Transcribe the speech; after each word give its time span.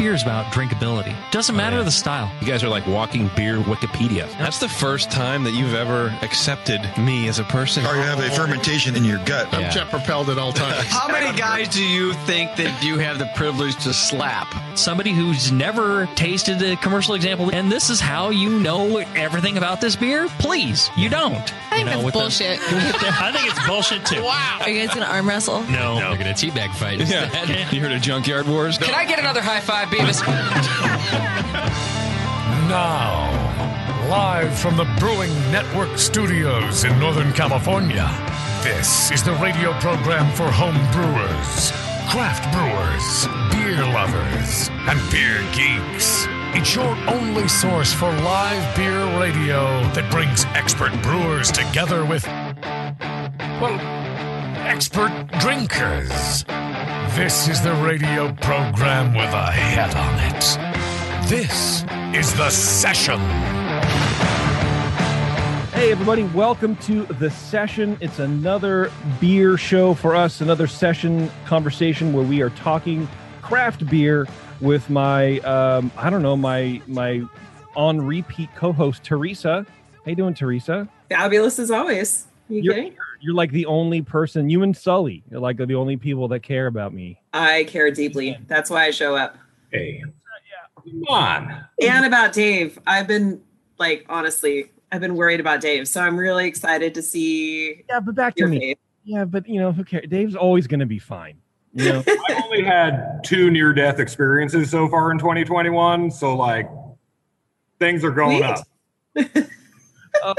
beer 0.00 0.14
is 0.14 0.22
about 0.22 0.46
drinkability. 0.46 1.14
Doesn't 1.30 1.54
oh, 1.54 1.58
matter 1.58 1.84
the 1.84 1.90
style. 1.90 2.32
You 2.40 2.46
guys 2.46 2.64
are 2.64 2.70
like 2.70 2.86
walking 2.86 3.30
beer 3.36 3.58
Wikipedia. 3.58 4.26
That's 4.38 4.58
the 4.58 4.68
first 4.68 5.10
time 5.10 5.44
that 5.44 5.52
you've 5.52 5.74
ever 5.74 6.06
accepted 6.22 6.80
me 6.96 7.28
as 7.28 7.38
a 7.38 7.44
person. 7.44 7.84
Or 7.84 7.94
you 7.94 8.00
have 8.00 8.18
a 8.18 8.30
fermentation 8.30 8.96
in 8.96 9.04
your 9.04 9.22
gut. 9.26 9.52
I'm 9.52 9.70
jet 9.70 9.90
propelled 9.90 10.30
at 10.30 10.38
all 10.38 10.54
times. 10.54 10.86
How 10.86 11.06
many 11.06 11.36
guys 11.36 11.68
do 11.68 11.84
you 11.84 12.14
think 12.24 12.56
that 12.56 12.82
you 12.82 12.96
have 12.96 13.18
the 13.18 13.30
privilege 13.34 13.76
to 13.84 13.92
slap? 13.92 14.54
Somebody 14.74 15.12
who's 15.12 15.52
never 15.52 16.06
tasted 16.14 16.62
a 16.62 16.76
commercial 16.76 17.14
example, 17.14 17.50
and 17.52 17.70
this 17.70 17.90
is 17.90 18.00
how 18.00 18.30
you 18.30 18.58
know 18.58 18.96
everything 19.14 19.58
about 19.58 19.82
this 19.82 19.96
beer? 19.96 20.28
Please, 20.38 20.88
you 20.96 21.10
don't. 21.10 21.34
I 21.34 21.36
think 21.36 21.78
you 21.78 21.84
know, 21.84 21.90
that's 21.90 22.04
with 22.04 22.14
the- 22.14 22.20
bullshit. 22.20 22.58
I 23.20 23.32
think 23.32 23.50
it's 23.50 23.66
bullshit 23.66 24.06
too. 24.06 24.22
Wow. 24.22 24.60
Are 24.62 24.70
you 24.70 24.86
guys 24.86 24.94
gonna 24.94 25.10
arm 25.10 25.28
wrestle? 25.28 25.62
No. 25.64 25.96
We're 25.96 26.16
gonna 26.16 26.32
teabag 26.32 26.74
fight. 26.74 27.00
Yeah. 27.10 27.70
You 27.70 27.80
heard 27.80 27.92
of 27.92 28.02
Junkyard 28.02 28.46
Wars? 28.46 28.78
Can 28.78 28.94
I 28.94 29.04
get 29.04 29.18
another 29.18 29.40
high 29.40 29.60
five, 29.60 29.89
Beavis? 29.90 30.22
Now, 32.68 33.28
live 34.08 34.56
from 34.56 34.76
the 34.76 34.84
Brewing 35.00 35.32
Network 35.50 35.98
studios 35.98 36.84
in 36.84 36.96
Northern 37.00 37.32
California, 37.32 38.08
this 38.62 39.10
is 39.10 39.24
the 39.24 39.32
radio 39.34 39.72
program 39.80 40.32
for 40.36 40.48
home 40.48 40.78
brewers, 40.92 41.72
craft 42.08 42.46
brewers, 42.54 43.26
beer 43.50 43.84
lovers, 43.92 44.68
and 44.88 45.00
beer 45.10 45.40
geeks. 45.52 46.26
It's 46.56 46.76
your 46.76 46.96
only 47.08 47.48
source 47.48 47.92
for 47.92 48.12
live 48.22 48.76
beer 48.76 49.04
radio 49.18 49.82
that 49.94 50.08
brings 50.12 50.44
expert 50.54 50.92
brewers 51.02 51.50
together 51.50 52.04
with, 52.04 52.24
well, 53.60 53.99
expert 54.70 55.26
drinkers. 55.40 56.44
This 57.16 57.48
is 57.48 57.60
the 57.60 57.74
radio 57.84 58.32
program 58.34 59.12
with 59.14 59.32
a 59.34 59.50
head 59.50 59.92
on 59.96 60.16
it. 60.30 61.28
This 61.28 61.82
is 62.16 62.32
The 62.36 62.48
Session. 62.50 63.18
Hey, 65.72 65.90
everybody, 65.90 66.22
welcome 66.22 66.76
to 66.76 67.04
the 67.04 67.32
session. 67.32 67.98
It's 68.00 68.20
another 68.20 68.92
beer 69.20 69.56
show 69.56 69.92
for 69.92 70.14
us, 70.14 70.40
another 70.40 70.68
session 70.68 71.28
conversation 71.46 72.12
where 72.12 72.24
we 72.24 72.40
are 72.40 72.50
talking 72.50 73.08
craft 73.42 73.90
beer 73.90 74.28
with 74.60 74.88
my, 74.88 75.40
um, 75.40 75.90
I 75.96 76.10
don't 76.10 76.22
know, 76.22 76.36
my 76.36 76.80
my 76.86 77.22
on 77.74 78.06
repeat 78.06 78.50
co 78.54 78.72
host, 78.72 79.02
Teresa. 79.02 79.66
How 80.04 80.10
you 80.10 80.14
doing, 80.14 80.34
Teresa? 80.34 80.88
Fabulous 81.08 81.58
as 81.58 81.72
always. 81.72 82.28
You 82.48 82.62
You're, 82.62 82.74
kidding? 82.74 82.96
You're 83.20 83.34
like 83.34 83.50
the 83.52 83.66
only 83.66 84.02
person, 84.02 84.48
you 84.50 84.62
and 84.62 84.76
Sully, 84.76 85.22
are 85.32 85.38
like 85.38 85.56
the 85.58 85.74
only 85.74 85.96
people 85.96 86.28
that 86.28 86.40
care 86.40 86.66
about 86.66 86.92
me. 86.92 87.20
I 87.32 87.64
care 87.64 87.90
deeply. 87.90 88.38
That's 88.46 88.70
why 88.70 88.84
I 88.86 88.90
show 88.90 89.14
up. 89.16 89.36
Hey, 89.70 90.02
come 90.76 91.04
on. 91.08 91.64
And 91.80 92.04
about 92.04 92.32
Dave. 92.32 92.78
I've 92.86 93.06
been 93.06 93.40
like 93.78 94.04
honestly, 94.08 94.70
I've 94.92 95.00
been 95.00 95.14
worried 95.16 95.40
about 95.40 95.60
Dave. 95.60 95.86
So 95.88 96.00
I'm 96.00 96.16
really 96.16 96.46
excited 96.46 96.94
to 96.94 97.02
see 97.02 97.84
Yeah, 97.88 98.00
but 98.00 98.14
back 98.14 98.34
to 98.36 98.46
me. 98.46 98.58
face. 98.60 98.76
Yeah, 99.04 99.24
but 99.24 99.48
you 99.48 99.60
know, 99.60 99.72
who 99.72 99.84
cares? 99.84 100.06
Dave's 100.08 100.36
always 100.36 100.66
going 100.66 100.80
to 100.80 100.86
be 100.86 100.98
fine. 100.98 101.36
You 101.72 101.84
know, 101.84 102.04
I've 102.28 102.44
only 102.44 102.62
had 102.62 103.20
two 103.24 103.50
near 103.50 103.72
death 103.72 103.98
experiences 103.98 104.70
so 104.70 104.88
far 104.88 105.10
in 105.12 105.18
2021. 105.18 106.10
So, 106.10 106.36
like, 106.36 106.68
things 107.78 108.04
are 108.04 108.10
going 108.10 108.42
Sweet. 108.42 109.24
up. 109.34 109.46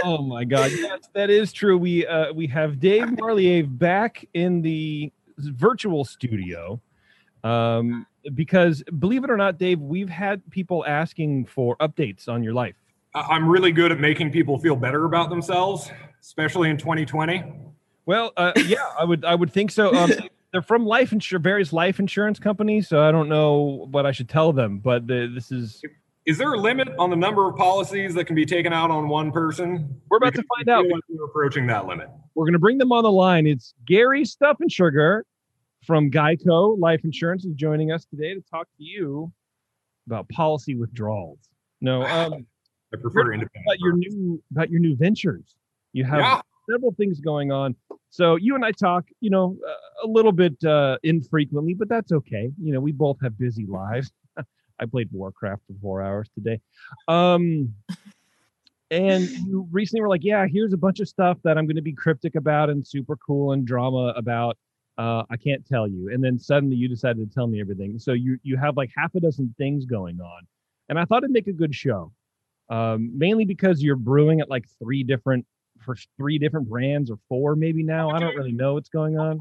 oh 0.03 0.21
my 0.21 0.43
god. 0.43 0.71
Yes 0.71 0.99
that 1.13 1.29
is 1.29 1.51
true. 1.53 1.77
We 1.77 2.05
uh 2.05 2.33
we 2.33 2.47
have 2.47 2.79
dave 2.79 3.03
Marliave 3.03 3.77
back 3.77 4.27
in 4.33 4.61
the 4.61 5.11
virtual 5.37 6.05
studio. 6.05 6.81
Um 7.43 8.05
because 8.35 8.83
believe 8.99 9.23
it 9.23 9.31
or 9.31 9.37
not 9.37 9.57
dave 9.57 9.79
we've 9.79 10.09
had 10.09 10.47
people 10.51 10.85
asking 10.85 11.45
for 11.45 11.75
updates 11.77 12.27
on 12.27 12.43
your 12.43 12.53
life. 12.53 12.75
I'm 13.15 13.47
really 13.49 13.71
good 13.71 13.91
at 13.91 13.99
making 13.99 14.31
people 14.31 14.57
feel 14.57 14.75
better 14.75 15.05
about 15.05 15.29
themselves, 15.29 15.91
especially 16.21 16.69
in 16.69 16.77
2020. 16.77 17.43
well 18.05 18.31
uh 18.37 18.51
yeah 18.65 18.77
i 18.99 19.03
would 19.03 19.23
i 19.25 19.35
would 19.35 19.51
think 19.51 19.71
so. 19.71 19.93
Um 19.95 20.11
they're 20.51 20.61
from 20.61 20.85
life 20.85 21.11
insur 21.11 21.39
various 21.41 21.71
life 21.71 21.99
insurance 21.99 22.37
companies 22.39 22.87
so 22.87 23.01
i 23.01 23.11
don't 23.11 23.29
know 23.29 23.87
what 23.91 24.05
i 24.05 24.11
should 24.11 24.27
tell 24.27 24.51
them 24.51 24.79
but 24.79 25.07
the, 25.07 25.31
this 25.33 25.51
is 25.51 25.81
Is 26.25 26.37
there 26.37 26.53
a 26.53 26.57
limit 26.57 26.87
on 26.99 27.09
the 27.09 27.15
number 27.15 27.47
of 27.49 27.55
policies 27.55 28.13
that 28.13 28.25
can 28.25 28.35
be 28.35 28.45
taken 28.45 28.71
out 28.71 28.91
on 28.91 29.07
one 29.09 29.31
person? 29.31 29.99
We're 30.09 30.17
about 30.17 30.35
to 30.35 30.43
find 30.55 30.69
out. 30.69 30.85
like 30.85 31.01
We're 31.09 31.25
approaching 31.25 31.65
that 31.67 31.87
limit. 31.87 32.09
we're 32.35 32.45
going 32.45 32.53
to 32.53 32.59
bring 32.59 32.77
them 32.77 32.91
on 32.91 33.03
the 33.03 33.11
line. 33.11 33.47
It's 33.47 33.73
Gary 33.87 34.23
Stuff 34.23 34.57
and 34.59 34.71
Sugar 34.71 35.25
from 35.83 36.11
Geico 36.11 36.79
Life 36.79 37.01
Insurance 37.03 37.43
is 37.45 37.55
joining 37.55 37.91
us 37.91 38.05
today 38.05 38.35
to 38.35 38.41
talk 38.51 38.67
to 38.77 38.83
you 38.83 39.31
about 40.05 40.29
policy 40.29 40.75
withdrawals. 40.75 41.39
No, 41.81 42.03
um, 42.05 42.45
I 42.93 42.97
prefer 42.97 43.33
independent. 43.33 43.65
about 43.65 43.79
your 43.79 43.93
new 43.93 44.43
about 44.51 44.69
your 44.69 44.79
new 44.79 44.95
ventures. 44.95 45.55
You 45.93 46.03
have 46.05 46.19
Yeah. 46.19 46.41
several 46.69 46.93
things 46.93 47.19
going 47.19 47.51
on. 47.51 47.75
So 48.11 48.35
you 48.35 48.53
and 48.53 48.63
I 48.63 48.71
talk, 48.73 49.05
you 49.21 49.31
know, 49.31 49.57
uh, 49.67 50.05
a 50.05 50.07
little 50.07 50.33
bit 50.33 50.63
uh, 50.63 50.97
infrequently, 51.01 51.73
but 51.73 51.89
that's 51.89 52.11
okay. 52.11 52.51
You 52.61 52.73
know, 52.73 52.79
we 52.79 52.91
both 52.91 53.17
have 53.23 53.37
busy 53.39 53.65
lives. 53.65 54.11
I 54.81 54.85
played 54.85 55.09
Warcraft 55.11 55.61
for 55.67 55.73
four 55.81 56.01
hours 56.01 56.29
today. 56.33 56.59
Um, 57.07 57.73
and 58.89 59.29
you 59.47 59.67
recently 59.71 60.01
were 60.01 60.09
like, 60.09 60.23
yeah, 60.23 60.45
here's 60.47 60.73
a 60.73 60.77
bunch 60.77 60.99
of 60.99 61.07
stuff 61.07 61.37
that 61.43 61.57
I'm 61.57 61.65
going 61.65 61.75
to 61.75 61.81
be 61.81 61.93
cryptic 61.93 62.35
about 62.35 62.69
and 62.69 62.85
super 62.85 63.15
cool 63.15 63.53
and 63.53 63.65
drama 63.65 64.13
about. 64.15 64.57
Uh, 64.97 65.23
I 65.29 65.37
can't 65.37 65.65
tell 65.65 65.87
you. 65.87 66.09
And 66.11 66.23
then 66.23 66.37
suddenly 66.37 66.75
you 66.75 66.89
decided 66.89 67.27
to 67.27 67.33
tell 67.33 67.47
me 67.47 67.61
everything. 67.61 67.97
So 67.97 68.13
you 68.13 68.37
you 68.43 68.57
have 68.57 68.75
like 68.75 68.91
half 68.95 69.15
a 69.15 69.19
dozen 69.19 69.55
things 69.57 69.85
going 69.85 70.19
on, 70.19 70.47
and 70.89 70.99
I 70.99 71.05
thought 71.05 71.23
it'd 71.23 71.31
make 71.31 71.47
a 71.47 71.53
good 71.53 71.73
show. 71.73 72.11
Um, 72.69 73.17
mainly 73.17 73.45
because 73.45 73.81
you're 73.81 73.95
brewing 73.95 74.41
at 74.41 74.49
like 74.49 74.65
three 74.79 75.03
different 75.03 75.45
for 75.79 75.95
three 76.17 76.37
different 76.37 76.69
brands 76.69 77.09
or 77.09 77.17
four 77.29 77.55
maybe 77.55 77.83
now. 77.83 78.09
I 78.09 78.19
don't 78.19 78.35
really 78.35 78.51
know 78.51 78.73
what's 78.73 78.89
going 78.89 79.17
on. 79.17 79.39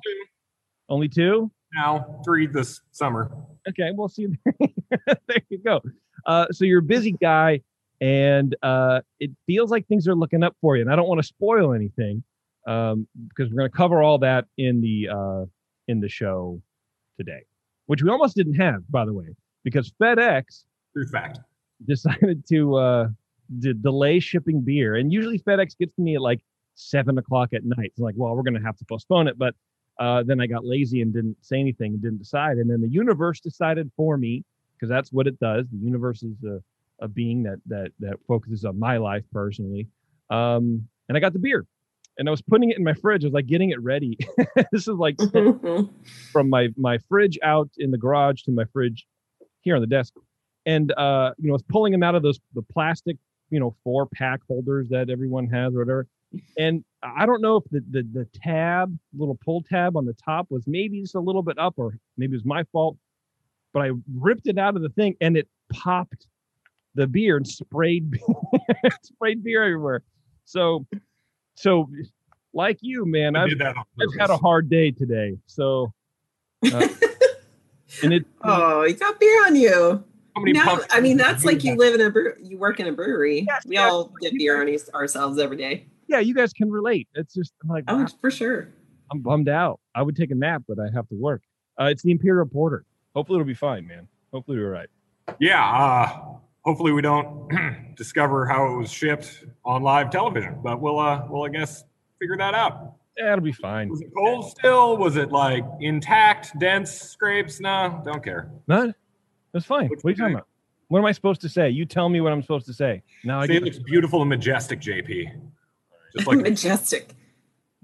Only 0.88 1.08
two. 1.08 1.50
Now, 1.74 2.20
three 2.24 2.46
this 2.46 2.80
summer. 2.90 3.30
Okay, 3.68 3.90
we'll 3.92 4.08
see. 4.08 4.26
there 5.06 5.42
you 5.48 5.58
go. 5.58 5.80
Uh, 6.26 6.46
so 6.50 6.64
you're 6.64 6.80
a 6.80 6.82
busy 6.82 7.12
guy, 7.12 7.60
and 8.00 8.56
uh, 8.62 9.00
it 9.20 9.30
feels 9.46 9.70
like 9.70 9.86
things 9.86 10.08
are 10.08 10.14
looking 10.14 10.42
up 10.42 10.56
for 10.60 10.76
you. 10.76 10.82
And 10.82 10.92
I 10.92 10.96
don't 10.96 11.08
want 11.08 11.20
to 11.20 11.26
spoil 11.26 11.72
anything 11.72 12.22
um, 12.66 13.06
because 13.28 13.50
we're 13.50 13.58
going 13.58 13.70
to 13.70 13.76
cover 13.76 14.02
all 14.02 14.18
that 14.18 14.46
in 14.58 14.80
the 14.80 15.08
uh, 15.08 15.44
in 15.88 16.00
the 16.00 16.08
show 16.08 16.60
today, 17.18 17.42
which 17.86 18.02
we 18.02 18.10
almost 18.10 18.36
didn't 18.36 18.54
have, 18.54 18.82
by 18.90 19.04
the 19.04 19.12
way, 19.12 19.36
because 19.64 19.92
FedEx 20.00 20.64
True 20.92 21.06
fact. 21.06 21.38
decided 21.86 22.44
to 22.48 22.74
uh, 22.76 23.08
d- 23.58 23.74
delay 23.80 24.20
shipping 24.20 24.60
beer. 24.60 24.96
And 24.96 25.12
usually 25.12 25.38
FedEx 25.38 25.76
gets 25.78 25.94
to 25.94 26.02
me 26.02 26.16
at 26.16 26.22
like 26.22 26.40
seven 26.74 27.18
o'clock 27.18 27.52
at 27.52 27.64
night. 27.64 27.86
It's 27.92 27.98
like, 27.98 28.14
well, 28.16 28.34
we're 28.34 28.42
going 28.42 28.54
to 28.54 28.62
have 28.62 28.76
to 28.78 28.84
postpone 28.84 29.28
it. 29.28 29.38
But 29.38 29.54
uh, 30.00 30.22
then 30.22 30.40
I 30.40 30.46
got 30.46 30.64
lazy 30.64 31.02
and 31.02 31.12
didn't 31.12 31.36
say 31.42 31.60
anything 31.60 31.92
and 31.92 32.02
didn't 32.02 32.18
decide. 32.18 32.56
And 32.56 32.68
then 32.70 32.80
the 32.80 32.88
universe 32.88 33.38
decided 33.38 33.90
for 33.96 34.16
me 34.16 34.42
because 34.74 34.88
that's 34.88 35.12
what 35.12 35.26
it 35.26 35.38
does. 35.38 35.66
The 35.70 35.78
universe 35.78 36.22
is 36.22 36.42
a, 36.42 36.60
a 37.04 37.08
being 37.08 37.42
that 37.42 37.60
that 37.66 37.92
that 38.00 38.16
focuses 38.26 38.64
on 38.64 38.78
my 38.78 38.96
life 38.96 39.24
personally. 39.30 39.88
Um, 40.30 40.88
and 41.08 41.16
I 41.16 41.20
got 41.20 41.34
the 41.34 41.38
beer. 41.38 41.66
And 42.18 42.28
I 42.28 42.30
was 42.30 42.42
putting 42.42 42.70
it 42.70 42.78
in 42.78 42.84
my 42.84 42.94
fridge. 42.94 43.24
I 43.24 43.26
was 43.26 43.34
like 43.34 43.46
getting 43.46 43.70
it 43.70 43.80
ready. 43.82 44.18
this 44.72 44.88
is 44.88 44.88
like 44.88 45.16
from 46.32 46.50
my 46.50 46.68
my 46.76 46.98
fridge 47.08 47.38
out 47.42 47.68
in 47.78 47.90
the 47.90 47.98
garage 47.98 48.42
to 48.42 48.50
my 48.52 48.64
fridge 48.72 49.06
here 49.60 49.74
on 49.74 49.80
the 49.80 49.86
desk. 49.86 50.14
and 50.66 50.92
uh, 50.92 51.32
you 51.38 51.48
know, 51.48 51.52
I 51.52 51.56
was 51.56 51.62
pulling 51.62 51.92
them 51.92 52.02
out 52.02 52.14
of 52.14 52.22
those 52.22 52.40
the 52.54 52.62
plastic, 52.62 53.16
you 53.50 53.60
know, 53.60 53.74
four 53.84 54.06
pack 54.06 54.40
holders 54.48 54.88
that 54.88 55.10
everyone 55.10 55.46
has 55.48 55.74
or 55.74 55.80
whatever. 55.80 56.06
And 56.58 56.84
I 57.02 57.26
don't 57.26 57.40
know 57.40 57.56
if 57.56 57.64
the, 57.70 57.82
the 57.90 58.02
the 58.12 58.24
tab, 58.42 58.96
little 59.16 59.38
pull 59.44 59.62
tab 59.62 59.96
on 59.96 60.04
the 60.06 60.14
top 60.14 60.46
was 60.50 60.64
maybe 60.66 61.00
just 61.00 61.14
a 61.14 61.20
little 61.20 61.42
bit 61.42 61.58
up, 61.58 61.74
or 61.76 61.98
maybe 62.16 62.32
it 62.32 62.36
was 62.36 62.44
my 62.44 62.64
fault. 62.72 62.96
But 63.72 63.82
I 63.82 63.90
ripped 64.14 64.46
it 64.46 64.58
out 64.58 64.76
of 64.76 64.82
the 64.82 64.88
thing 64.90 65.16
and 65.20 65.36
it 65.36 65.48
popped 65.72 66.26
the 66.94 67.06
beer 67.06 67.36
and 67.36 67.46
sprayed 67.46 68.18
sprayed 69.02 69.42
beer 69.42 69.64
everywhere. 69.64 70.02
So 70.44 70.86
so 71.54 71.88
like 72.52 72.78
you, 72.80 73.06
man, 73.06 73.36
I 73.36 73.44
I've, 73.44 73.48
did 73.50 73.58
that 73.60 73.76
on 73.76 73.84
I've 74.00 74.20
had 74.20 74.30
a 74.30 74.36
hard 74.36 74.68
day 74.68 74.90
today. 74.90 75.38
So 75.46 75.92
uh, 76.72 76.88
and 78.02 78.12
it 78.12 78.26
Oh, 78.42 78.84
you 78.84 78.94
got 78.94 79.18
beer 79.20 79.46
on 79.46 79.56
you. 79.56 80.04
How 80.34 80.42
many 80.42 80.52
No, 80.52 80.80
I 80.90 81.00
mean 81.00 81.16
that's 81.16 81.44
like 81.44 81.64
you 81.64 81.76
live 81.76 81.94
in 81.94 82.00
a 82.00 82.10
brew, 82.10 82.34
you 82.40 82.58
work 82.58 82.80
in 82.80 82.86
a 82.86 82.92
brewery. 82.92 83.46
Yes, 83.46 83.66
we 83.66 83.76
yes. 83.76 83.90
all 83.90 84.12
get 84.20 84.34
beer 84.34 84.60
on 84.60 84.68
us- 84.68 84.90
ourselves 84.90 85.38
every 85.38 85.56
day. 85.56 85.86
Yeah, 86.10 86.18
you 86.18 86.34
guys 86.34 86.52
can 86.52 86.70
relate. 86.70 87.08
It's 87.14 87.32
just 87.32 87.52
I'm 87.62 87.68
like 87.68 87.84
Oh, 87.88 88.06
for 88.20 88.30
sure. 88.30 88.68
I'm 89.12 89.20
bummed 89.20 89.48
out. 89.48 89.80
I 89.94 90.02
would 90.02 90.16
take 90.16 90.30
a 90.30 90.34
nap, 90.34 90.62
but 90.68 90.78
I 90.78 90.92
have 90.92 91.08
to 91.08 91.14
work. 91.14 91.42
Uh, 91.80 91.84
it's 91.84 92.02
the 92.02 92.10
Imperial 92.10 92.46
Porter. 92.46 92.84
Hopefully 93.14 93.38
it'll 93.38 93.46
be 93.46 93.54
fine, 93.54 93.86
man. 93.86 94.08
Hopefully 94.32 94.58
we're 94.58 94.70
right. 94.70 94.88
Yeah. 95.40 95.64
Uh, 95.64 96.36
hopefully 96.62 96.92
we 96.92 97.00
don't 97.02 97.48
discover 97.96 98.46
how 98.46 98.72
it 98.72 98.76
was 98.76 98.90
shipped 98.90 99.44
on 99.64 99.82
live 99.82 100.10
television, 100.10 100.58
but 100.62 100.80
we'll 100.80 100.98
uh, 100.98 101.26
we'll 101.28 101.44
I 101.44 101.48
guess 101.48 101.84
figure 102.18 102.36
that 102.36 102.54
out. 102.54 102.94
Yeah, 103.16 103.32
it'll 103.32 103.44
be 103.44 103.52
fine. 103.52 103.88
Was 103.88 104.00
it 104.00 104.10
cold 104.16 104.50
still? 104.50 104.96
Was 104.96 105.16
it 105.16 105.30
like 105.30 105.64
intact, 105.80 106.58
dense 106.58 106.90
scrapes? 106.90 107.60
No, 107.60 108.02
don't 108.04 108.22
care. 108.22 108.50
None. 108.66 108.94
That's 109.52 109.66
fine. 109.66 109.88
What's 109.88 110.02
What 110.04 110.10
are 110.10 110.12
you 110.12 110.16
talking 110.16 110.34
about? 110.34 110.46
What 110.88 110.98
am 110.98 111.04
I 111.04 111.12
supposed 111.12 111.40
to 111.42 111.48
say? 111.48 111.70
You 111.70 111.84
tell 111.84 112.08
me 112.08 112.20
what 112.20 112.32
I'm 112.32 112.42
supposed 112.42 112.66
to 112.66 112.72
say. 112.74 113.02
Now 113.24 113.40
I 113.40 113.46
Say 113.46 113.56
it 113.56 113.62
looks 113.62 113.78
beautiful 113.78 114.22
and 114.22 114.28
majestic, 114.28 114.80
JP. 114.80 115.40
Just 116.14 116.26
like 116.26 116.38
majestic. 116.42 117.14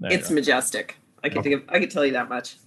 It's 0.01 0.29
go. 0.29 0.35
majestic. 0.35 0.97
I 1.23 1.29
can 1.29 1.43
think 1.43 1.55
of, 1.55 1.63
I 1.69 1.79
can 1.79 1.89
tell 1.89 2.05
you 2.05 2.13
that 2.13 2.29
much. 2.29 2.57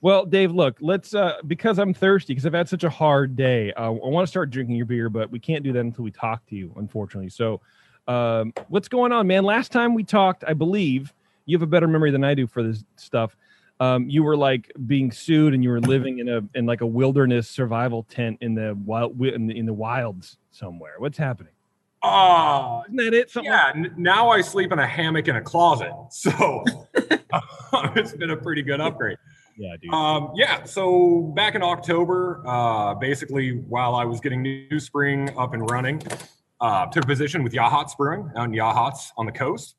Well, 0.00 0.24
Dave, 0.24 0.52
look, 0.52 0.76
let's 0.80 1.14
uh 1.14 1.36
because 1.46 1.78
I'm 1.78 1.94
thirsty 1.94 2.32
because 2.32 2.46
I've 2.46 2.54
had 2.54 2.68
such 2.68 2.84
a 2.84 2.90
hard 2.90 3.36
day. 3.36 3.72
Uh, 3.74 3.84
I 3.84 4.08
want 4.08 4.26
to 4.26 4.30
start 4.30 4.50
drinking 4.50 4.76
your 4.76 4.86
beer, 4.86 5.08
but 5.08 5.30
we 5.30 5.38
can't 5.38 5.62
do 5.62 5.72
that 5.72 5.80
until 5.80 6.04
we 6.04 6.10
talk 6.10 6.44
to 6.46 6.56
you, 6.56 6.72
unfortunately. 6.76 7.30
So, 7.30 7.60
um, 8.06 8.52
what's 8.68 8.88
going 8.88 9.12
on, 9.12 9.26
man? 9.26 9.44
Last 9.44 9.70
time 9.70 9.94
we 9.94 10.02
talked, 10.02 10.44
I 10.46 10.54
believe 10.54 11.12
you 11.46 11.56
have 11.56 11.62
a 11.62 11.70
better 11.70 11.86
memory 11.86 12.10
than 12.10 12.24
I 12.24 12.34
do 12.34 12.46
for 12.46 12.62
this 12.62 12.84
stuff. 12.96 13.36
Um, 13.80 14.08
you 14.08 14.24
were 14.24 14.36
like 14.36 14.72
being 14.86 15.12
sued, 15.12 15.54
and 15.54 15.62
you 15.62 15.70
were 15.70 15.80
living 15.80 16.18
in 16.18 16.28
a 16.28 16.42
in 16.54 16.66
like 16.66 16.80
a 16.80 16.86
wilderness 16.86 17.48
survival 17.48 18.02
tent 18.04 18.38
in 18.40 18.54
the 18.54 18.76
wild 18.84 19.20
in 19.20 19.46
the, 19.46 19.56
in 19.56 19.66
the 19.66 19.74
wilds 19.74 20.38
somewhere. 20.50 20.94
What's 20.98 21.18
happening? 21.18 21.52
Uh 22.02 22.82
Isn't 22.86 22.96
that 22.96 23.14
it? 23.14 23.30
Something 23.30 23.52
yeah, 23.52 23.72
n- 23.74 23.94
now 23.96 24.28
I 24.28 24.40
sleep 24.40 24.72
in 24.72 24.78
a 24.78 24.86
hammock 24.86 25.28
in 25.28 25.36
a 25.36 25.42
closet. 25.42 25.92
So 26.10 26.64
it's 27.96 28.12
been 28.12 28.30
a 28.30 28.36
pretty 28.36 28.62
good 28.62 28.80
upgrade. 28.80 29.18
yeah, 29.56 29.74
dude. 29.80 29.92
Um, 29.92 30.32
yeah, 30.34 30.64
so 30.64 31.32
back 31.34 31.54
in 31.54 31.62
October, 31.62 32.42
uh, 32.46 32.94
basically 32.94 33.52
while 33.52 33.94
I 33.94 34.04
was 34.04 34.20
getting 34.20 34.42
New 34.42 34.78
Spring 34.80 35.36
up 35.36 35.54
and 35.54 35.68
running, 35.70 36.02
uh, 36.60 36.86
took 36.86 37.04
a 37.04 37.06
position 37.06 37.42
with 37.42 37.52
Yachats 37.52 37.96
Brewing 37.96 38.30
on 38.36 38.52
Yachats 38.52 39.10
on 39.16 39.26
the 39.26 39.32
coast 39.32 39.76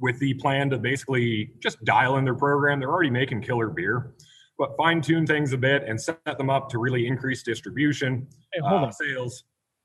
with 0.00 0.18
the 0.18 0.34
plan 0.34 0.70
to 0.70 0.78
basically 0.78 1.52
just 1.60 1.82
dial 1.84 2.16
in 2.16 2.24
their 2.24 2.34
program. 2.34 2.80
They're 2.80 2.90
already 2.90 3.10
making 3.10 3.42
killer 3.42 3.68
beer, 3.68 4.14
but 4.58 4.76
fine 4.76 5.00
tune 5.00 5.26
things 5.26 5.52
a 5.52 5.58
bit 5.58 5.84
and 5.86 6.00
set 6.00 6.18
them 6.24 6.50
up 6.50 6.68
to 6.70 6.78
really 6.78 7.06
increase 7.06 7.42
distribution, 7.42 8.26
hey, 8.52 8.60
hold 8.60 8.82
uh, 8.82 8.86
on, 8.86 8.92
sales. 8.92 9.44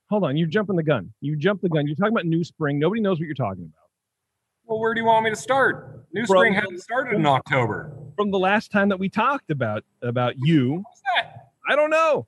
Hold 0.10 0.24
on. 0.24 0.38
You're 0.38 0.48
jumping 0.48 0.76
the 0.76 0.84
gun. 0.84 1.12
You 1.22 1.36
jump 1.36 1.62
the 1.62 1.70
gun. 1.70 1.88
You're 1.88 1.96
talking 1.96 2.14
about 2.14 2.26
New 2.26 2.44
Spring. 2.44 2.80
Nobody 2.80 3.02
knows 3.02 3.20
what 3.20 3.26
you're 3.26 3.36
talking 3.36 3.64
about. 3.64 3.74
Well, 4.66 4.80
where 4.80 4.94
do 4.94 5.00
you 5.02 5.06
want 5.08 5.24
me 5.24 5.30
to 5.32 5.36
start? 5.36 6.06
New 6.14 6.26
Bro, 6.26 6.40
Spring 6.42 6.54
hasn't 6.54 6.82
started 6.82 7.16
in 7.16 7.26
October. 7.26 7.92
From 8.16 8.32
the 8.32 8.40
last 8.40 8.72
time 8.72 8.90
that 8.90 9.00
we 9.00 9.10
talked 9.10 9.50
about 9.52 9.84
about 10.02 10.36
you, 10.38 10.84
I 11.70 11.76
don't 11.76 11.90
know. 11.90 12.28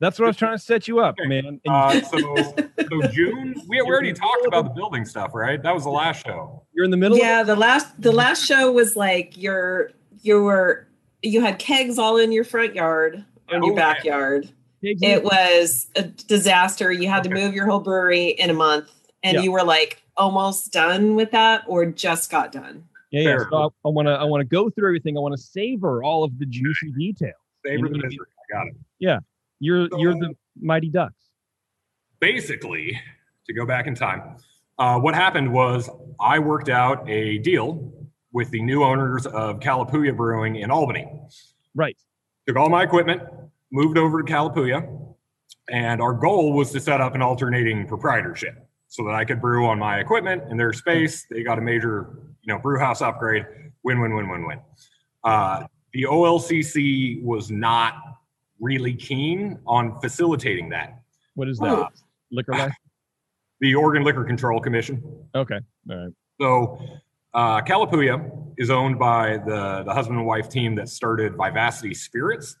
That's 0.00 0.18
what 0.18 0.24
I 0.26 0.28
was 0.30 0.36
trying 0.36 0.56
to 0.56 0.62
set 0.62 0.88
you 0.88 0.98
up, 0.98 1.14
Okay. 1.20 1.28
man. 1.28 1.44
And 1.46 1.60
Uh, 1.66 2.00
so, 2.02 2.18
so 2.90 3.02
June, 3.12 3.54
we, 3.68 3.80
we 3.80 3.80
already 3.82 4.12
talked 4.12 4.44
about 4.46 4.64
the 4.64 4.70
building 4.70 5.04
stuff, 5.04 5.30
right? 5.32 5.62
That 5.62 5.72
was 5.72 5.84
the 5.84 5.90
last 5.90 6.24
show. 6.26 6.64
you're 6.72 6.84
in 6.84 6.90
the 6.90 6.96
middle. 6.96 7.16
Yeah, 7.16 7.44
the 7.44 7.54
last 7.54 8.00
the 8.00 8.10
last 8.10 8.44
show 8.44 8.72
was 8.72 8.96
like 8.96 9.36
your 9.36 9.90
you 10.20 10.42
were 10.42 10.88
you 11.22 11.40
had 11.40 11.60
kegs 11.60 11.98
all 12.00 12.16
in 12.16 12.32
your 12.32 12.42
front 12.42 12.74
yard 12.74 13.24
on 13.52 13.62
your 13.62 13.74
Oh, 13.74 13.76
yeah. 13.76 13.92
backyard. 13.92 14.44
Of 14.46 14.50
it. 14.82 15.02
It 15.02 15.24
was 15.24 15.86
a 15.96 16.02
disaster. 16.02 16.90
You 16.92 17.08
had 17.08 17.24
to 17.24 17.30
move 17.30 17.54
your 17.54 17.66
whole 17.66 17.80
brewery 17.80 18.28
in 18.30 18.50
a 18.50 18.54
month, 18.54 18.90
and 19.22 19.36
Yeah. 19.36 19.42
you 19.42 19.52
were 19.52 19.64
like 19.64 20.02
almost 20.16 20.72
done 20.72 21.14
with 21.14 21.30
that, 21.30 21.64
or 21.66 21.86
just 21.86 22.30
got 22.30 22.52
done. 22.52 22.84
yeah, 23.10 23.20
yeah. 23.22 23.38
So 23.50 23.56
I- 23.84 23.88
I 23.88 23.90
want 23.90 24.08
to 24.08 24.12
I 24.12 24.24
want 24.24 24.40
to 24.40 24.44
go 24.46 24.70
through 24.70 24.88
everything. 24.88 25.16
I 25.16 25.20
want 25.20 25.34
to 25.36 25.42
savor 25.42 26.02
all 26.02 26.24
of 26.24 26.38
the 26.38 26.46
juicy 26.46 26.92
details. 26.92 27.34
Savor 27.64 27.86
You 27.86 27.92
the 27.92 27.98
know, 27.98 28.04
misery. 28.04 28.26
I 28.50 28.54
got 28.56 28.66
it. 28.68 28.74
Yeah, 28.98 29.18
you're 29.60 29.88
you're 29.98 30.14
the 30.14 30.34
mighty 30.60 30.88
ducks. 30.88 31.14
Basically, 32.20 32.98
to 33.46 33.52
go 33.52 33.66
back 33.66 33.86
in 33.86 33.94
time, 33.94 34.36
uh, 34.78 34.98
what 34.98 35.14
happened 35.14 35.52
was 35.52 35.90
I 36.20 36.38
worked 36.38 36.68
out 36.68 37.08
a 37.08 37.38
deal 37.38 37.92
with 38.32 38.50
the 38.50 38.62
new 38.62 38.82
owners 38.84 39.26
of 39.26 39.58
Calapooia 39.60 40.16
Brewing 40.16 40.56
in 40.56 40.70
Albany. 40.70 41.06
Right. 41.74 41.96
Took 42.46 42.56
all 42.56 42.68
my 42.70 42.82
equipment, 42.82 43.22
moved 43.72 43.98
over 43.98 44.22
to 44.22 44.32
Calapooia, 44.32 45.14
and 45.70 46.00
our 46.00 46.12
goal 46.12 46.52
was 46.52 46.70
to 46.72 46.80
set 46.80 47.00
up 47.00 47.14
an 47.14 47.22
alternating 47.22 47.86
proprietorship 47.88 48.68
so 48.88 49.04
that 49.04 49.14
I 49.14 49.24
could 49.24 49.40
brew 49.40 49.66
on 49.66 49.78
my 49.78 49.98
equipment 49.98 50.44
in 50.50 50.56
their 50.56 50.72
space. 50.72 51.26
They 51.30 51.42
got 51.42 51.58
a 51.58 51.62
major, 51.62 52.18
you 52.42 52.52
know, 52.52 52.60
brew 52.60 52.78
house 52.78 53.00
upgrade. 53.00 53.46
Win, 53.82 54.00
win, 54.00 54.14
win, 54.14 54.28
win, 54.28 54.46
win. 54.46 54.60
Uh, 55.24 55.64
the 55.94 56.04
OLCC 56.04 57.22
was 57.22 57.50
not 57.50 57.94
really 58.60 58.94
keen 58.94 59.58
on 59.66 59.98
facilitating 60.00 60.68
that. 60.70 61.00
What 61.34 61.48
is 61.48 61.58
that? 61.58 61.70
Oh. 61.70 61.88
Liquor 62.30 62.52
license? 62.52 62.76
The 63.60 63.76
Oregon 63.76 64.02
Liquor 64.02 64.24
Control 64.24 64.58
Commission. 64.58 65.00
Okay. 65.36 65.60
All 65.88 65.96
right. 65.96 66.12
So, 66.40 66.80
uh, 67.32 67.60
Calapooia 67.60 68.52
is 68.58 68.70
owned 68.70 68.98
by 68.98 69.36
the, 69.36 69.84
the 69.86 69.94
husband 69.94 70.18
and 70.18 70.26
wife 70.26 70.48
team 70.48 70.74
that 70.74 70.88
started 70.88 71.34
Vivacity 71.34 71.94
Spirits. 71.94 72.56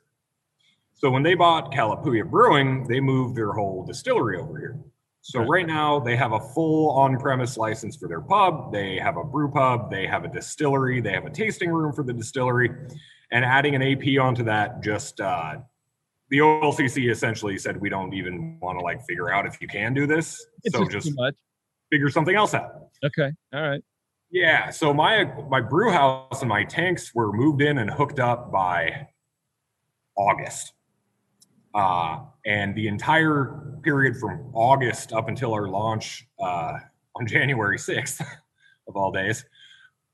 So, 1.02 1.10
when 1.10 1.24
they 1.24 1.34
bought 1.34 1.72
Calapooia 1.72 2.24
Brewing, 2.30 2.86
they 2.86 3.00
moved 3.00 3.34
their 3.34 3.50
whole 3.50 3.84
distillery 3.84 4.38
over 4.38 4.56
here. 4.56 4.78
So, 5.20 5.40
right 5.40 5.66
now, 5.66 5.98
they 5.98 6.14
have 6.14 6.30
a 6.30 6.38
full 6.38 6.90
on 6.90 7.18
premise 7.18 7.56
license 7.56 7.96
for 7.96 8.06
their 8.06 8.20
pub. 8.20 8.72
They 8.72 9.00
have 9.00 9.16
a 9.16 9.24
brew 9.24 9.50
pub. 9.50 9.90
They 9.90 10.06
have 10.06 10.24
a 10.24 10.28
distillery. 10.28 11.00
They 11.00 11.10
have 11.10 11.26
a 11.26 11.30
tasting 11.30 11.70
room 11.70 11.92
for 11.92 12.04
the 12.04 12.12
distillery. 12.12 12.70
And 13.32 13.44
adding 13.44 13.74
an 13.74 13.82
AP 13.82 14.16
onto 14.20 14.44
that 14.44 14.80
just, 14.80 15.20
uh, 15.20 15.56
the 16.30 16.38
OLCC 16.38 17.10
essentially 17.10 17.58
said, 17.58 17.80
we 17.80 17.88
don't 17.88 18.14
even 18.14 18.60
want 18.60 18.78
to 18.78 18.84
like 18.84 19.04
figure 19.04 19.28
out 19.32 19.44
if 19.44 19.60
you 19.60 19.66
can 19.66 19.94
do 19.94 20.06
this. 20.06 20.46
It's 20.62 20.76
so, 20.76 20.86
just, 20.86 21.08
just 21.08 21.18
figure 21.90 22.10
something 22.10 22.36
else 22.36 22.54
out. 22.54 22.90
Okay. 23.04 23.32
All 23.52 23.68
right. 23.68 23.82
Yeah, 24.30 24.70
so 24.70 24.94
my 24.94 25.24
my 25.50 25.60
brew 25.60 25.90
house 25.90 26.40
and 26.40 26.48
my 26.48 26.64
tanks 26.64 27.12
were 27.14 27.32
moved 27.32 27.60
in 27.60 27.78
and 27.78 27.90
hooked 27.90 28.18
up 28.18 28.50
by 28.50 29.08
August. 30.16 30.72
Uh, 31.74 32.20
and 32.44 32.74
the 32.74 32.86
entire 32.88 33.78
period 33.82 34.16
from 34.16 34.50
August 34.52 35.12
up 35.12 35.28
until 35.28 35.54
our 35.54 35.68
launch 35.68 36.26
uh, 36.38 36.78
on 37.16 37.26
January 37.26 37.78
6th, 37.78 38.20
of 38.88 38.96
all 38.96 39.10
days, 39.10 39.44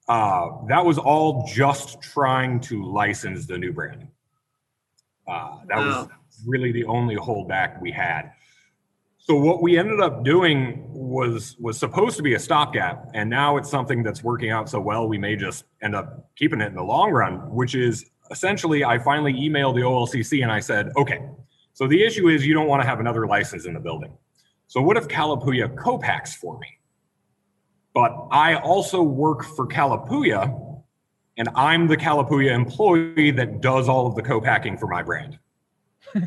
uh, 0.09 0.49
that 0.69 0.85
was 0.85 0.99
all 0.99 1.47
just 1.47 2.01
trying 2.01 2.61
to 2.61 2.85
license 2.85 3.47
the 3.47 3.59
new 3.59 3.73
brand. 3.73 4.09
Uh, 5.27 5.59
that 5.69 5.77
was 5.77 6.09
really 6.47 6.73
the 6.73 6.85
only 6.85 7.17
holdback 7.17 7.81
we 7.83 7.91
had. 7.91 8.33
So 9.19 9.35
what 9.37 9.61
we 9.61 9.77
ended 9.77 10.01
up 10.01 10.25
doing 10.25 10.87
was 10.89 11.55
was 11.61 11.77
supposed 11.77 12.17
to 12.17 12.23
be 12.23 12.33
a 12.35 12.39
stopgap, 12.39 13.11
and 13.13 13.29
now 13.29 13.59
it's 13.59 13.71
something 13.71 14.03
that's 14.03 14.25
working 14.25 14.49
out 14.49 14.71
so 14.71 14.81
well 14.81 15.07
we 15.07 15.19
may 15.19 15.37
just 15.37 15.65
end 15.83 15.95
up 15.95 16.31
keeping 16.35 16.63
it 16.63 16.69
in 16.69 16.75
the 16.75 16.83
long 16.83 17.11
run. 17.11 17.35
Which 17.55 17.75
is 17.75 18.09
essentially, 18.31 18.85
I 18.85 18.99
finally 18.99 19.35
emailed 19.35 19.75
the 19.75 19.83
OLCC 19.83 20.43
and 20.43 20.51
I 20.51 20.61
said, 20.61 20.93
okay, 20.97 21.21
so 21.79 21.87
the 21.87 22.03
issue 22.03 22.29
is 22.29 22.45
you 22.45 22.55
don't 22.55 22.67
want 22.67 22.83
to 22.83 22.89
have 22.89 22.99
another 22.99 23.29
license 23.29 23.65
in 23.65 23.73
the 23.73 23.79
building. 23.79 24.13
So 24.67 24.83
what 24.83 24.97
if 24.97 25.07
Calapooia 25.07 25.77
co-packs 25.79 26.35
for 26.35 26.59
me? 26.59 26.67
But 27.95 28.27
I 28.33 28.57
also 28.57 29.01
work 29.01 29.45
for 29.45 29.65
Calapooia, 29.65 30.83
and 31.37 31.49
I'm 31.55 31.87
the 31.87 31.97
Calapooia 31.97 32.51
employee 32.51 33.31
that 33.31 33.61
does 33.61 33.89
all 33.89 34.09
of 34.09 34.17
the 34.17 34.23
co-packing 34.23 34.77
for 34.77 34.89
my 34.89 35.05
brand. 35.05 35.39
is 36.15 36.19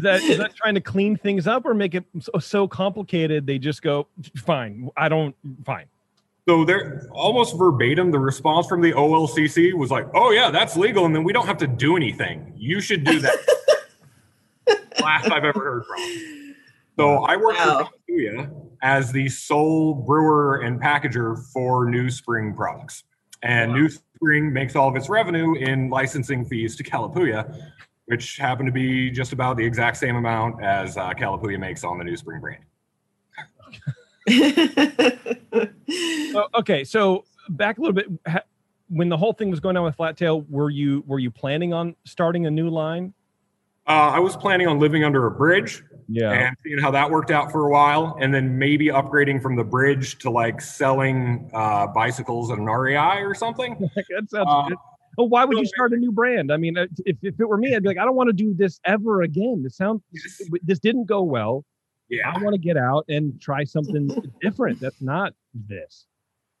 that 0.00 0.20
is 0.24 0.38
that 0.38 0.50
trying 0.56 0.74
to 0.74 0.80
clean 0.80 1.16
things 1.16 1.46
up 1.46 1.64
or 1.64 1.72
make 1.72 1.94
it 1.94 2.04
so, 2.18 2.36
so 2.40 2.66
complicated 2.66 3.46
they 3.46 3.58
just 3.58 3.82
go 3.82 4.06
fine 4.36 4.88
i 4.96 5.08
don't 5.10 5.36
fine 5.64 5.84
So 6.50 6.64
they're 6.64 7.06
almost 7.12 7.56
verbatim. 7.56 8.10
The 8.10 8.18
response 8.18 8.66
from 8.66 8.80
the 8.80 8.92
OLCC 8.92 9.72
was 9.72 9.92
like, 9.92 10.08
"Oh 10.14 10.32
yeah, 10.32 10.50
that's 10.50 10.76
legal, 10.76 11.04
and 11.06 11.14
then 11.14 11.22
we 11.22 11.32
don't 11.32 11.46
have 11.46 11.58
to 11.58 11.68
do 11.68 11.94
anything. 11.94 12.52
You 12.56 12.80
should 12.80 13.04
do 13.04 13.20
that." 13.20 13.36
last 15.00 15.30
I've 15.30 15.44
ever 15.44 15.60
heard 15.60 15.84
from. 15.86 16.54
So 16.98 17.22
I 17.22 17.36
work 17.36 17.54
Wow. 17.54 17.84
for 17.84 18.12
Calapooia 18.12 18.50
as 18.82 19.12
the 19.12 19.28
sole 19.28 19.94
brewer 19.94 20.62
and 20.62 20.80
packager 20.80 21.38
for 21.52 21.88
New 21.88 22.10
Spring 22.10 22.52
products. 22.52 23.04
And 23.44 23.72
New 23.72 23.88
Spring 23.88 24.52
makes 24.52 24.74
all 24.74 24.88
of 24.88 24.96
its 24.96 25.08
revenue 25.08 25.54
in 25.54 25.88
licensing 25.88 26.44
fees 26.44 26.74
to 26.78 26.82
Calapooia, 26.82 27.62
which 28.06 28.38
happen 28.38 28.66
to 28.66 28.72
be 28.72 29.08
just 29.12 29.32
about 29.32 29.56
the 29.56 29.64
exact 29.64 29.98
same 29.98 30.16
amount 30.16 30.64
as 30.64 30.96
uh, 30.96 31.10
Calapooia 31.10 31.60
makes 31.60 31.84
on 31.84 31.96
the 31.98 32.04
New 32.04 32.16
Spring 32.16 32.40
brand. 32.40 32.64
So, 36.32 36.48
okay, 36.54 36.84
so 36.84 37.24
back 37.50 37.78
a 37.78 37.80
little 37.80 37.94
bit. 37.94 38.06
When 38.88 39.08
the 39.08 39.16
whole 39.16 39.32
thing 39.32 39.50
was 39.50 39.60
going 39.60 39.76
on 39.76 39.84
with 39.84 39.94
Flat 39.96 40.16
Tail, 40.16 40.42
were 40.48 40.70
you 40.70 41.04
were 41.06 41.18
you 41.18 41.30
planning 41.30 41.72
on 41.72 41.94
starting 42.04 42.46
a 42.46 42.50
new 42.50 42.68
line? 42.70 43.14
Uh, 43.86 44.10
I 44.14 44.18
was 44.18 44.36
planning 44.36 44.66
on 44.66 44.78
living 44.78 45.04
under 45.04 45.26
a 45.26 45.30
bridge 45.30 45.82
Yeah. 46.08 46.32
and 46.32 46.56
seeing 46.64 46.78
how 46.78 46.90
that 46.92 47.10
worked 47.10 47.30
out 47.30 47.50
for 47.50 47.66
a 47.66 47.70
while, 47.70 48.16
and 48.20 48.32
then 48.32 48.58
maybe 48.58 48.86
upgrading 48.86 49.42
from 49.42 49.56
the 49.56 49.64
bridge 49.64 50.18
to 50.18 50.30
like 50.30 50.60
selling 50.60 51.50
uh, 51.54 51.86
bicycles 51.88 52.50
at 52.50 52.58
an 52.58 52.66
REI 52.66 53.22
or 53.22 53.34
something. 53.34 53.76
that 53.96 54.30
sounds 54.30 54.46
Uh, 54.48 54.68
good. 54.68 54.78
Well, 55.18 55.28
why 55.28 55.44
would 55.44 55.58
you 55.58 55.66
start 55.66 55.92
a 55.92 55.96
new 55.96 56.12
brand? 56.12 56.52
I 56.52 56.56
mean, 56.56 56.76
if, 56.76 57.16
if 57.22 57.38
it 57.40 57.44
were 57.44 57.56
me, 57.58 57.74
I'd 57.74 57.82
be 57.82 57.88
like, 57.88 57.98
I 57.98 58.04
don't 58.04 58.14
want 58.14 58.28
to 58.28 58.32
do 58.32 58.54
this 58.54 58.80
ever 58.84 59.22
again. 59.22 59.62
This 59.62 59.76
sounds 59.76 60.02
this 60.62 60.78
didn't 60.78 61.06
go 61.06 61.22
well. 61.22 61.64
Yeah. 62.10 62.32
I 62.34 62.42
want 62.42 62.54
to 62.54 62.60
get 62.60 62.76
out 62.76 63.04
and 63.08 63.40
try 63.40 63.64
something 63.64 64.10
different. 64.42 64.80
That's 64.80 65.00
not 65.00 65.32
this. 65.54 66.06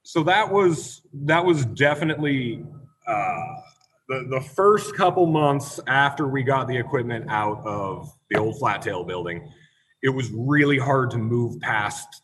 so 0.04 0.22
that 0.24 0.50
was 0.50 1.02
that 1.12 1.44
was 1.44 1.66
definitely 1.66 2.64
uh, 3.06 3.54
the 4.08 4.26
the 4.30 4.40
first 4.40 4.94
couple 4.94 5.26
months 5.26 5.80
after 5.86 6.28
we 6.28 6.42
got 6.42 6.68
the 6.68 6.76
equipment 6.76 7.26
out 7.28 7.60
of 7.66 8.10
the 8.30 8.38
old 8.38 8.58
flat 8.58 8.80
tail 8.82 9.04
building. 9.04 9.50
It 10.02 10.10
was 10.10 10.30
really 10.32 10.78
hard 10.78 11.10
to 11.10 11.18
move 11.18 11.60
past 11.60 12.22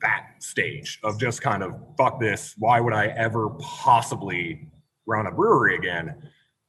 that 0.00 0.26
stage 0.40 0.98
of 1.02 1.18
just 1.18 1.42
kind 1.42 1.62
of 1.62 1.74
fuck 1.98 2.20
this. 2.20 2.54
Why 2.58 2.80
would 2.80 2.92
I 2.94 3.08
ever 3.08 3.50
possibly 3.60 4.68
run 5.06 5.26
a 5.26 5.32
brewery 5.32 5.76
again? 5.76 6.14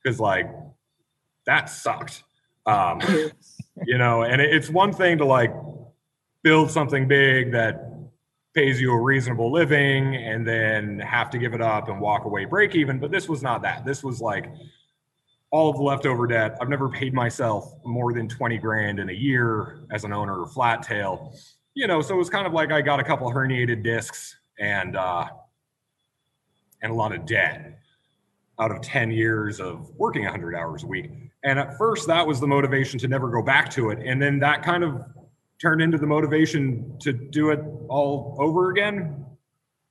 Because 0.03 0.19
like 0.19 0.49
that 1.45 1.69
sucked. 1.69 2.23
Um, 2.65 2.99
you 3.85 3.97
know, 3.97 4.23
and 4.23 4.41
it's 4.41 4.69
one 4.69 4.93
thing 4.93 5.17
to 5.17 5.25
like 5.25 5.53
build 6.43 6.71
something 6.71 7.07
big 7.07 7.51
that 7.51 7.91
pays 8.53 8.79
you 8.79 8.93
a 8.93 9.01
reasonable 9.01 9.51
living 9.51 10.15
and 10.15 10.47
then 10.47 10.99
have 10.99 11.29
to 11.29 11.37
give 11.37 11.53
it 11.53 11.61
up 11.61 11.89
and 11.89 11.99
walk 11.99 12.23
away 12.23 12.45
break 12.45 12.73
even. 12.75 12.99
But 12.99 13.11
this 13.11 13.27
was 13.27 13.43
not 13.43 13.61
that. 13.63 13.85
This 13.85 14.03
was 14.03 14.21
like 14.21 14.49
all 15.51 15.69
of 15.69 15.75
the 15.75 15.83
leftover 15.83 16.25
debt. 16.25 16.57
I've 16.61 16.69
never 16.69 16.89
paid 16.89 17.13
myself 17.13 17.73
more 17.83 18.13
than 18.13 18.29
20 18.29 18.57
grand 18.57 18.99
in 18.99 19.09
a 19.09 19.13
year 19.13 19.85
as 19.91 20.03
an 20.05 20.13
owner 20.13 20.43
of 20.43 20.53
Flat 20.53 20.83
Tail. 20.83 21.33
You 21.73 21.87
know, 21.87 22.01
so 22.01 22.15
it 22.15 22.17
was 22.17 22.29
kind 22.29 22.47
of 22.47 22.53
like 22.53 22.71
I 22.71 22.81
got 22.81 22.99
a 22.99 23.03
couple 23.03 23.29
herniated 23.31 23.83
discs 23.83 24.37
and 24.57 24.95
uh 24.95 25.27
and 26.81 26.91
a 26.91 26.95
lot 26.95 27.13
of 27.13 27.25
debt 27.25 27.79
out 28.59 28.71
of 28.71 28.81
10 28.81 29.11
years 29.11 29.59
of 29.59 29.89
working 29.97 30.23
100 30.23 30.55
hours 30.55 30.83
a 30.83 30.87
week. 30.87 31.11
And 31.45 31.59
at 31.59 31.77
first 31.77 32.07
that 32.07 32.25
was 32.25 32.39
the 32.39 32.47
motivation 32.47 32.99
to 32.99 33.07
never 33.07 33.29
go 33.29 33.41
back 33.41 33.69
to 33.71 33.91
it. 33.91 33.99
And 34.05 34.21
then 34.21 34.39
that 34.39 34.63
kind 34.63 34.83
of 34.83 35.01
turned 35.61 35.81
into 35.81 35.97
the 35.97 36.07
motivation 36.07 36.97
to 36.99 37.13
do 37.13 37.51
it 37.51 37.59
all 37.87 38.35
over 38.39 38.71
again, 38.71 39.25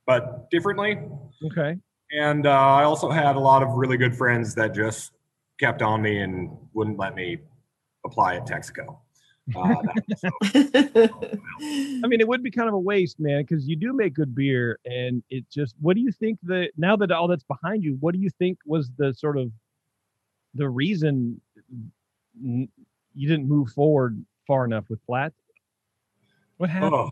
but 0.05 0.49
differently. 0.51 0.99
Okay. 1.45 1.77
And 2.11 2.45
uh, 2.45 2.51
I 2.51 2.83
also 2.83 3.09
had 3.09 3.35
a 3.35 3.39
lot 3.39 3.63
of 3.63 3.69
really 3.73 3.97
good 3.97 4.15
friends 4.15 4.53
that 4.55 4.75
just 4.75 5.11
kept 5.59 5.81
on 5.81 6.01
me 6.01 6.19
and 6.19 6.49
wouldn't 6.73 6.99
let 6.99 7.15
me 7.15 7.37
apply 8.05 8.35
at 8.35 8.45
Texaco. 8.45 8.97
Uh, 9.55 9.75
that- 10.21 11.39
I 12.03 12.07
mean, 12.07 12.19
it 12.19 12.27
would 12.27 12.43
be 12.43 12.51
kind 12.51 12.67
of 12.67 12.73
a 12.73 12.79
waste, 12.79 13.19
man, 13.19 13.43
because 13.43 13.67
you 13.67 13.75
do 13.75 13.93
make 13.93 14.13
good 14.13 14.33
beer, 14.33 14.79
and 14.85 15.23
it 15.29 15.45
just. 15.51 15.75
What 15.79 15.95
do 15.95 16.01
you 16.01 16.11
think 16.11 16.39
the 16.41 16.69
now 16.77 16.95
that 16.95 17.11
all 17.11 17.27
that's 17.27 17.43
behind 17.43 17.83
you? 17.83 17.97
What 17.99 18.13
do 18.13 18.19
you 18.19 18.29
think 18.39 18.57
was 18.65 18.89
the 18.97 19.13
sort 19.13 19.37
of 19.37 19.51
the 20.55 20.67
reason 20.67 21.07
n- 21.15 21.41
you 22.41 23.27
didn't 23.27 23.47
move 23.47 23.69
forward 23.69 24.23
far 24.47 24.65
enough 24.65 24.85
with 24.89 24.99
flat? 25.05 25.33
What 26.57 26.69
happened? 26.69 26.93
oh. 26.93 27.09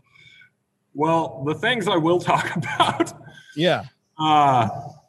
Well, 0.94 1.42
the 1.44 1.54
things 1.54 1.88
I 1.88 1.96
will 1.96 2.20
talk 2.32 2.54
about. 2.56 3.12
Yeah. 3.56 3.84
Uh, 4.18 4.68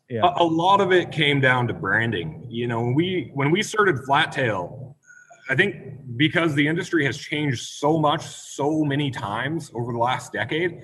Yeah. 0.09 0.21
a, 0.23 0.43
a 0.43 0.43
lot 0.43 0.81
of 0.81 0.91
it 0.91 1.11
came 1.11 1.39
down 1.41 1.67
to 1.67 1.73
branding. 1.73 2.45
You 2.49 2.67
know, 2.67 2.81
when 2.81 2.93
we 2.95 3.31
when 3.33 3.49
we 3.51 3.61
started 3.63 3.99
Flat 4.05 4.31
Tail, 4.31 4.95
I 5.49 5.55
think 5.55 5.75
because 6.17 6.53
the 6.55 6.67
industry 6.67 7.05
has 7.05 7.17
changed 7.17 7.59
so 7.61 7.97
much, 7.99 8.23
so 8.25 8.83
many 8.83 9.09
times 9.11 9.71
over 9.73 9.91
the 9.93 9.99
last 9.99 10.31
decade, 10.33 10.81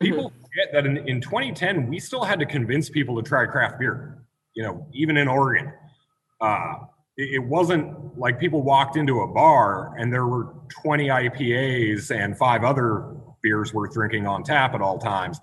people 0.00 0.30
forget 0.42 0.72
that 0.72 0.86
in, 0.86 0.96
in 1.08 1.20
2010 1.20 1.86
we 1.88 1.98
still 1.98 2.22
had 2.24 2.38
to 2.40 2.46
convince 2.46 2.88
people 2.90 3.16
to 3.16 3.22
try 3.28 3.44
craft 3.46 3.78
beer. 3.78 4.24
You 4.54 4.62
know, 4.64 4.86
even 4.92 5.16
in 5.16 5.28
Oregon, 5.28 5.72
uh, 6.40 6.74
it, 7.16 7.42
wasn't 7.42 8.18
like 8.18 8.38
people 8.38 8.62
walked 8.62 8.96
into 8.96 9.20
a 9.20 9.26
bar 9.26 9.94
and 9.98 10.12
there 10.12 10.26
were 10.26 10.54
20 10.82 11.08
IPAs 11.08 12.10
and 12.14 12.36
five 12.36 12.64
other 12.64 13.14
beers 13.42 13.74
worth 13.74 13.92
drinking 13.92 14.26
on 14.26 14.42
tap 14.42 14.74
at 14.74 14.80
all 14.80 14.98
times. 14.98 15.38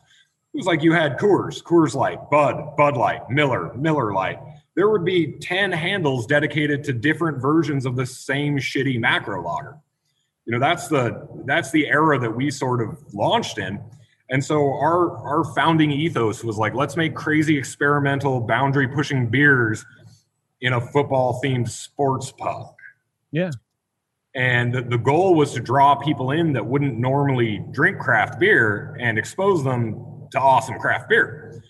It 0.54 0.58
was 0.58 0.66
like 0.66 0.82
you 0.82 0.94
had 0.94 1.18
Coors, 1.18 1.62
Coors 1.62 1.94
Light, 1.94 2.30
Bud, 2.32 2.76
Bud 2.78 2.98
Light, 2.98 3.30
Miller, 3.30 3.74
Miller 3.76 4.14
Light. 4.14 4.40
There 4.76 4.90
would 4.90 5.06
be 5.06 5.34
10 5.40 5.72
handles 5.72 6.26
dedicated 6.26 6.84
to 6.86 6.94
different 6.94 7.42
versions 7.42 7.86
of 7.86 7.96
the 7.96 8.06
same 8.06 8.58
shitty 8.58 9.00
macro 9.00 9.42
lager. 9.44 9.78
You 10.46 10.54
know, 10.54 10.60
that's 10.60 10.88
the 10.88 11.28
that's 11.46 11.72
the 11.72 11.88
era 11.88 12.18
that 12.20 12.32
we 12.32 12.50
sort 12.50 12.82
of 12.82 12.98
launched 13.14 13.58
in. 13.58 13.82
And 14.30 14.44
so 14.44 14.56
our 14.56 15.18
our 15.18 15.44
founding 15.54 15.92
ethos 15.92 16.42
was 16.44 16.58
like, 16.58 16.74
let's 16.74 16.96
make 16.96 17.16
crazy 17.16 17.58
experimental 17.58 18.40
boundary 18.40 18.88
pushing 18.88 19.28
beers 19.28 19.86
in 20.62 20.74
a 20.74 20.82
football 20.82 21.40
themed 21.44 21.70
sports 21.70 22.32
pub. 22.32 22.74
Yeah. 23.32 23.52
And 24.36 24.74
the, 24.74 24.82
the 24.82 24.98
goal 24.98 25.36
was 25.36 25.54
to 25.54 25.60
draw 25.60 25.96
people 25.96 26.32
in 26.32 26.54
that 26.54 26.66
wouldn't 26.66 26.98
normally 26.98 27.64
drink 27.72 28.00
craft 28.00 28.40
beer 28.40 28.96
and 29.00 29.18
expose 29.18 29.64
them 29.64 30.28
to 30.32 30.40
awesome 30.40 30.78
craft 30.80 31.10
beer. 31.10 31.64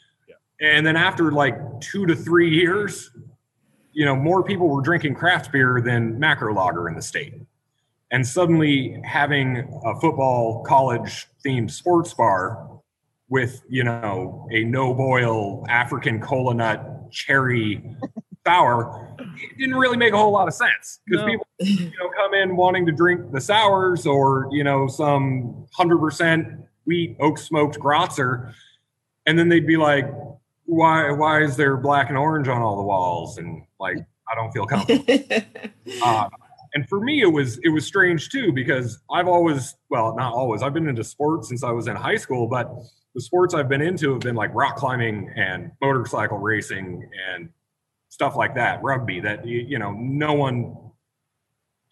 And 0.60 0.86
then 0.86 0.96
after 0.96 1.32
like 1.32 1.56
two 1.80 2.06
to 2.08 2.16
three 2.16 2.50
years, 2.50 3.12
you 3.94 4.06
know, 4.06 4.16
more 4.16 4.44
people 4.44 4.68
were 4.68 4.82
drinking 4.82 5.16
craft 5.16 5.52
beer 5.52 5.82
than 5.84 6.20
macro 6.20 6.54
lager 6.54 6.90
in 6.90 6.96
the 6.96 7.02
state. 7.02 7.36
And 8.12 8.26
suddenly 8.26 9.02
having 9.04 9.58
a 9.86 10.00
football 10.00 10.64
college 10.64 11.28
themed 11.46 11.72
sports 11.72 12.14
bar 12.14 12.70
with, 13.30 13.62
you 13.70 13.84
know, 13.84 14.48
a 14.52 14.64
no 14.64 14.94
boil 14.94 15.66
African 15.70 16.20
cola 16.20 16.54
nut 16.54 17.12
cherry 17.12 17.96
sour, 18.48 19.16
it 19.20 19.58
didn't 19.58 19.76
really 19.76 19.98
make 19.98 20.14
a 20.14 20.18
whole 20.18 20.32
lot 20.32 20.48
of 20.48 20.54
sense 20.54 21.00
because 21.06 21.22
No. 21.26 21.32
people, 21.32 21.48
you 21.60 21.92
know, 22.00 22.10
come 22.16 22.34
in 22.34 22.56
wanting 22.56 22.86
to 22.86 22.92
drink 22.92 23.32
the 23.32 23.42
sours 23.42 24.06
or, 24.06 24.48
you 24.52 24.64
know, 24.64 24.88
some 24.88 25.66
100% 25.78 26.64
wheat 26.86 27.18
oak 27.20 27.38
smoked 27.38 27.78
Grätzer. 27.78 28.54
And 29.26 29.38
then 29.38 29.50
they'd 29.50 29.68
be 29.68 29.76
like, 29.78 30.06
why, 30.66 31.12
why 31.12 31.42
is 31.44 31.58
there 31.58 31.76
black 31.76 32.08
and 32.10 32.18
orange 32.18 32.48
on 32.48 32.62
all 32.62 32.78
the 32.78 32.84
walls? 32.84 33.38
And 33.38 33.64
like, 33.80 33.98
I 34.32 34.36
don't 34.36 34.52
feel 34.52 34.66
comfortable. 34.66 35.06
Uh, 36.04 36.28
and 36.74 36.88
for 36.90 37.00
me, 37.00 37.22
it 37.22 37.32
was 37.32 37.58
it 37.60 37.70
was 37.70 37.86
strange 37.86 38.30
too 38.30 38.52
because 38.52 39.00
I've 39.10 39.28
always, 39.30 39.74
well, 39.90 40.14
not 40.18 40.34
always. 40.34 40.62
I've 40.62 40.74
been 40.74 40.88
into 40.90 41.04
sports 41.04 41.48
since 41.48 41.64
I 41.64 41.72
was 41.72 41.88
in 41.88 41.96
high 41.96 42.18
school, 42.18 42.46
but 42.48 42.70
the 43.16 43.22
sports 43.22 43.54
I've 43.54 43.70
been 43.70 43.82
into 43.82 44.12
have 44.12 44.20
been 44.20 44.36
like 44.36 44.54
rock 44.54 44.76
climbing 44.76 45.32
and 45.36 45.72
motorcycle 45.82 46.38
racing 46.40 47.10
and 47.32 47.50
stuff 48.10 48.36
like 48.36 48.56
that, 48.56 48.82
rugby. 48.84 49.20
That 49.20 49.46
you, 49.46 49.80
know, 49.80 49.92
no 49.92 50.34
one 50.34 50.76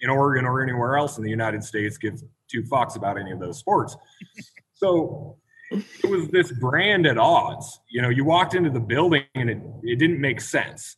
in 0.02 0.10
Oregon 0.10 0.46
or 0.46 0.62
anywhere 0.62 0.98
else 0.98 1.18
in 1.18 1.24
the 1.24 1.30
United 1.30 1.64
States 1.64 1.98
gives 1.98 2.24
two 2.50 2.64
fucks 2.64 2.96
about 2.96 3.18
any 3.18 3.32
of 3.32 3.40
those 3.40 3.58
sports. 3.60 3.96
So 4.78 5.38
it 5.72 6.10
was 6.10 6.28
this 6.28 6.52
brand 6.52 7.08
at 7.08 7.18
odds. 7.18 7.80
You 7.90 8.02
know, 8.02 8.10
you 8.10 8.26
walked 8.26 8.56
into 8.56 8.70
the 8.70 8.80
building 8.80 9.24
and 9.36 9.50
it, 9.50 9.58
it 9.84 10.00
didn't 10.00 10.20
make 10.20 10.42
sense. 10.42 10.98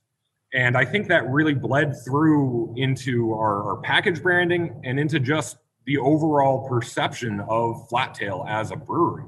And 0.53 0.77
I 0.77 0.85
think 0.85 1.07
that 1.09 1.27
really 1.29 1.53
bled 1.53 1.93
through 2.05 2.73
into 2.77 3.33
our, 3.33 3.63
our 3.63 3.77
package 3.77 4.21
branding 4.21 4.81
and 4.83 4.99
into 4.99 5.19
just 5.19 5.57
the 5.85 5.97
overall 5.97 6.67
perception 6.67 7.39
of 7.47 7.87
Flat 7.89 8.13
Tail 8.13 8.45
as 8.47 8.71
a 8.71 8.75
brewery. 8.75 9.25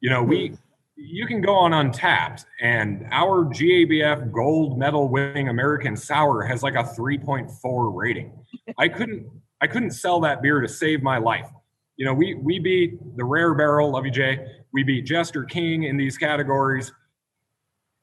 You 0.00 0.10
know, 0.10 0.22
we 0.22 0.56
you 0.96 1.26
can 1.26 1.40
go 1.40 1.54
on 1.54 1.72
Untappd, 1.72 2.44
and 2.60 3.06
our 3.10 3.44
GABF 3.44 4.32
gold 4.32 4.78
medal 4.78 5.08
winning 5.08 5.48
American 5.48 5.96
sour 5.96 6.42
has 6.42 6.62
like 6.62 6.74
a 6.74 6.84
3.4 6.84 7.94
rating. 7.94 8.32
I 8.78 8.88
couldn't 8.88 9.26
I 9.60 9.66
couldn't 9.66 9.92
sell 9.92 10.20
that 10.20 10.42
beer 10.42 10.60
to 10.60 10.68
save 10.68 11.02
my 11.02 11.18
life. 11.18 11.48
You 11.96 12.04
know, 12.04 12.14
we 12.14 12.34
we 12.34 12.58
beat 12.58 12.98
the 13.16 13.24
Rare 13.24 13.54
Barrel, 13.54 13.92
love 13.92 14.04
you 14.04 14.10
Jay. 14.10 14.46
We 14.72 14.82
beat 14.82 15.06
Jester 15.06 15.44
King 15.44 15.84
in 15.84 15.96
these 15.96 16.16
categories 16.16 16.92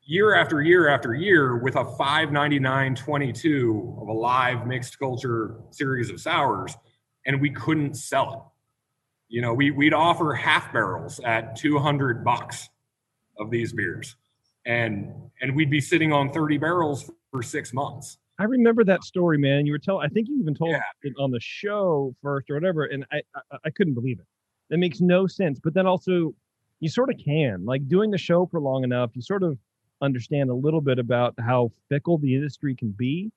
year 0.04 0.34
after 0.34 0.62
year 0.62 0.90
after 0.90 1.14
year 1.14 1.58
with 1.58 1.76
a 1.76 1.86
599 1.86 2.96
22 2.96 3.98
of 4.02 4.08
a 4.08 4.14
live 4.14 4.66
mixed 4.66 4.98
culture 5.00 5.58
series 5.70 6.10
of 6.10 6.20
sours 6.20 6.76
and 7.26 7.40
we 7.40 7.52
couldn't 7.52 7.96
sell 7.96 8.34
it. 8.34 8.40
You 9.36 9.42
know, 9.42 9.54
we, 9.54 9.72
we'd 9.72 9.94
offer 9.94 10.34
half 10.34 10.74
barrels 10.74 11.20
at 11.24 11.56
200 11.56 12.26
bucks 12.26 12.70
of 13.40 13.50
these 13.50 13.74
beers 13.74 14.16
and 14.66 15.12
and 15.42 15.56
we'd 15.56 15.70
be 15.70 15.82
sitting 15.82 16.14
on 16.14 16.32
30 16.32 16.58
barrels 16.58 17.10
for 17.32 17.42
six 17.42 17.74
months. 17.74 18.18
I 18.40 18.46
remember 18.46 18.84
that 18.86 19.04
story, 19.04 19.38
man. 19.38 19.66
You 19.66 19.72
were 19.72 19.80
telling, 19.80 20.06
I 20.06 20.10
think 20.10 20.28
you 20.28 20.40
even 20.40 20.56
told 20.56 20.72
yeah. 20.72 20.82
it 21.04 21.14
on 21.20 21.32
the 21.32 21.40
show 21.40 22.16
first 22.22 22.50
or 22.50 22.56
whatever, 22.56 22.86
and 22.86 23.06
I, 23.12 23.22
I, 23.36 23.58
I 23.66 23.70
couldn't 23.70 23.94
believe 23.94 24.20
it. 24.20 24.26
That 24.70 24.78
makes 24.78 25.00
no 25.00 25.28
sense. 25.28 25.60
But 25.64 25.74
then 25.74 25.86
also, 25.86 26.34
you 26.80 26.90
sort 26.90 27.10
of 27.10 27.18
can 27.24 27.66
like 27.66 27.88
doing 27.88 28.10
the 28.10 28.18
show 28.18 28.48
for 28.48 28.60
long 28.60 28.84
enough. 28.84 29.12
You 29.14 29.22
sort 29.22 29.44
of 29.44 29.58
understand 30.02 30.50
a 30.50 30.56
little 30.56 30.82
bit 30.82 30.98
about 30.98 31.36
how 31.40 31.72
fickle 31.90 32.18
the 32.18 32.34
industry 32.34 32.76
can 32.76 32.92
be. 32.92 33.32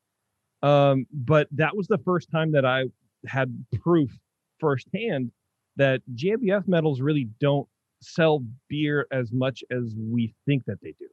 Um, 0.62 1.06
but 1.12 1.48
that 1.52 1.76
was 1.76 1.86
the 1.86 1.98
first 1.98 2.30
time 2.30 2.52
that 2.52 2.64
I 2.64 2.84
had 3.26 3.64
proof 3.82 4.10
firsthand 4.58 5.30
that 5.76 6.00
GABF 6.14 6.66
medals 6.66 7.02
really 7.02 7.28
don't 7.40 7.68
sell 8.04 8.44
beer 8.68 9.06
as 9.11 9.32
much 9.32 9.64
as 9.70 9.94
we 9.96 10.34
think 10.46 10.64
that 10.66 10.78
they 10.82 10.94
do. 10.99 11.06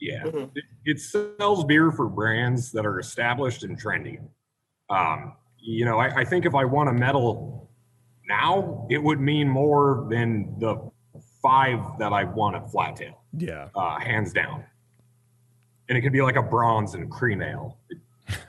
Yeah, 0.00 0.22
mm-hmm. 0.24 0.44
it, 0.54 0.64
it, 0.84 1.00
sells 1.00 1.64
beer 1.64 1.90
for 1.90 2.08
brands 2.08 2.70
that 2.72 2.86
are 2.86 3.00
established 3.00 3.64
and 3.64 3.80
trendy. 3.80 4.20
Um, 4.90 5.32
you 5.58 5.84
know, 5.84 5.98
I, 5.98 6.20
I, 6.20 6.24
think 6.24 6.46
if 6.46 6.54
I 6.54 6.64
won 6.64 6.86
a 6.86 6.92
medal 6.92 7.68
now, 8.28 8.86
it 8.90 9.02
would 9.02 9.20
mean 9.20 9.48
more 9.48 10.06
than 10.08 10.54
the 10.60 10.88
five 11.42 11.80
that 11.98 12.12
I 12.12 12.24
won 12.24 12.54
at 12.54 12.70
Flat 12.70 12.96
Tail. 12.96 13.20
Yeah, 13.36 13.68
uh, 13.74 13.98
hands 13.98 14.32
down. 14.32 14.64
And 15.88 15.98
it 15.98 16.02
could 16.02 16.12
be 16.12 16.22
like 16.22 16.36
a 16.36 16.42
bronze 16.42 16.94
and 16.94 17.10
cream 17.10 17.42
ale. 17.42 17.78
It 17.90 17.98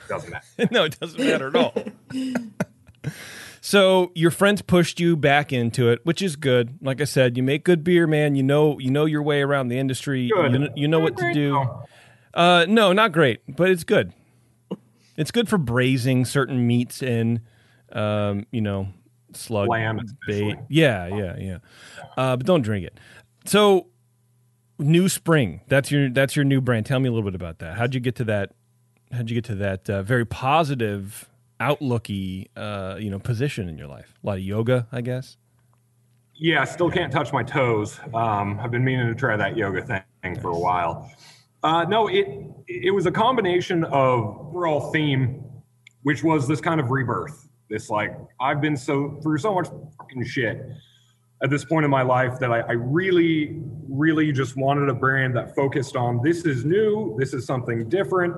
doesn't 0.08 0.30
matter. 0.58 0.70
no, 0.72 0.84
it 0.84 1.00
doesn't 1.00 1.20
matter 1.20 1.48
at 1.48 1.56
all. 1.56 1.74
So 3.62 4.12
your 4.16 4.32
friends 4.32 4.62
pushed 4.62 5.00
you 5.00 5.16
back 5.18 5.52
into 5.52 5.90
it, 5.90 6.00
which 6.04 6.22
is 6.22 6.36
good. 6.36 6.78
Like 6.82 7.02
I 7.02 7.06
said, 7.06 7.38
you 7.38 7.44
make 7.44 7.64
good 7.64 7.84
beer, 7.84 8.08
man. 8.08 8.36
You 8.36 8.44
know, 8.44 8.80
you 8.80 8.90
know 8.90 9.06
your 9.06 9.22
way 9.24 9.42
around 9.42 9.68
the 9.68 9.78
industry. 9.78 10.22
You, 10.22 10.70
you 10.76 10.88
know 10.88 11.00
what 11.00 11.18
to 11.18 11.34
do. 11.34 11.66
Uh, 12.34 12.66
no, 12.68 12.94
not 12.94 13.12
great, 13.12 13.42
but 13.48 13.70
it's 13.70 13.84
good. 13.84 14.14
It's 15.18 15.32
good 15.32 15.50
for 15.50 15.58
braising 15.58 16.24
certain 16.26 16.66
meats 16.66 17.02
in, 17.02 17.42
um, 17.92 18.46
you 18.52 18.62
know, 18.62 18.88
slug 19.34 19.68
lamb 19.68 20.00
bait. 20.28 20.58
Yeah, 20.70 21.08
yeah, 21.08 21.36
yeah. 21.38 21.58
Uh, 22.18 22.38
but 22.38 22.46
don't 22.46 22.62
drink 22.62 22.86
it. 22.86 22.98
So, 23.46 23.88
New 24.78 25.10
Spring. 25.10 25.62
That's 25.68 25.92
your 25.92 26.10
that's 26.10 26.36
your 26.36 26.46
new 26.46 26.62
brand. 26.62 26.86
Tell 26.86 27.00
me 27.00 27.10
a 27.10 27.12
little 27.12 27.30
bit 27.30 27.36
about 27.36 27.60
that. 27.60 27.78
How'd 27.78 27.94
you 27.94 28.00
get 28.00 28.16
to 28.16 28.24
that? 28.26 28.54
How'd 29.12 29.30
you 29.30 29.36
get 29.36 29.46
to 29.46 29.56
that 29.56 29.90
uh, 29.90 30.04
very 30.04 30.26
positive 30.26 31.29
outlooky 31.60 32.48
uh, 32.56 32.98
you 33.00 33.10
know 33.10 33.20
position 33.20 33.70
in 33.70 33.78
your 33.78 33.88
life? 33.88 34.18
A 34.24 34.28
lot 34.28 34.38
of 34.38 34.44
yoga, 34.44 34.88
I 34.92 35.02
guess. 35.02 35.38
Yeah, 36.36 36.62
I 36.62 36.66
still 36.66 36.90
can't 36.90 37.12
touch 37.12 37.34
my 37.34 37.44
toes. 37.44 38.00
Um, 38.14 38.60
I've 38.62 38.72
been 38.72 38.84
meaning 38.84 39.08
to 39.08 39.16
try 39.16 39.36
that 39.36 39.58
yoga 39.58 39.82
thing 39.82 40.02
nice. 40.24 40.42
for 40.42 40.52
a 40.52 40.58
while. 40.58 41.12
Uh, 41.64 41.84
no, 41.84 42.08
it 42.08 42.28
it 42.68 42.94
was 42.94 43.06
a 43.06 43.12
combination 43.12 43.84
of 43.86 44.38
overall 44.48 44.92
theme, 44.92 45.44
which 46.04 46.24
was 46.24 46.48
this 46.48 46.62
kind 46.62 46.80
of 46.80 46.92
rebirth. 46.92 47.50
This 47.70 47.90
like 47.90 48.18
I've 48.40 48.62
been 48.62 48.78
so 48.78 49.20
through 49.22 49.40
so 49.40 49.54
much 49.54 49.68
fucking 49.98 50.26
shit 50.26 50.62
at 51.42 51.50
this 51.50 51.64
point 51.64 51.86
in 51.86 51.92
my 51.92 52.02
life 52.02 52.40
that 52.40 52.52
I, 52.52 52.60
I 52.62 52.72
really, 52.74 53.62
really 53.88 54.32
just 54.32 54.58
wanted 54.58 54.90
a 54.90 54.94
brand 54.94 55.36
that 55.38 55.56
focused 55.56 55.96
on 55.96 56.22
this 56.22 56.46
is 56.46 56.66
new, 56.66 57.16
this 57.18 57.34
is 57.34 57.46
something 57.46 57.88
different, 57.88 58.36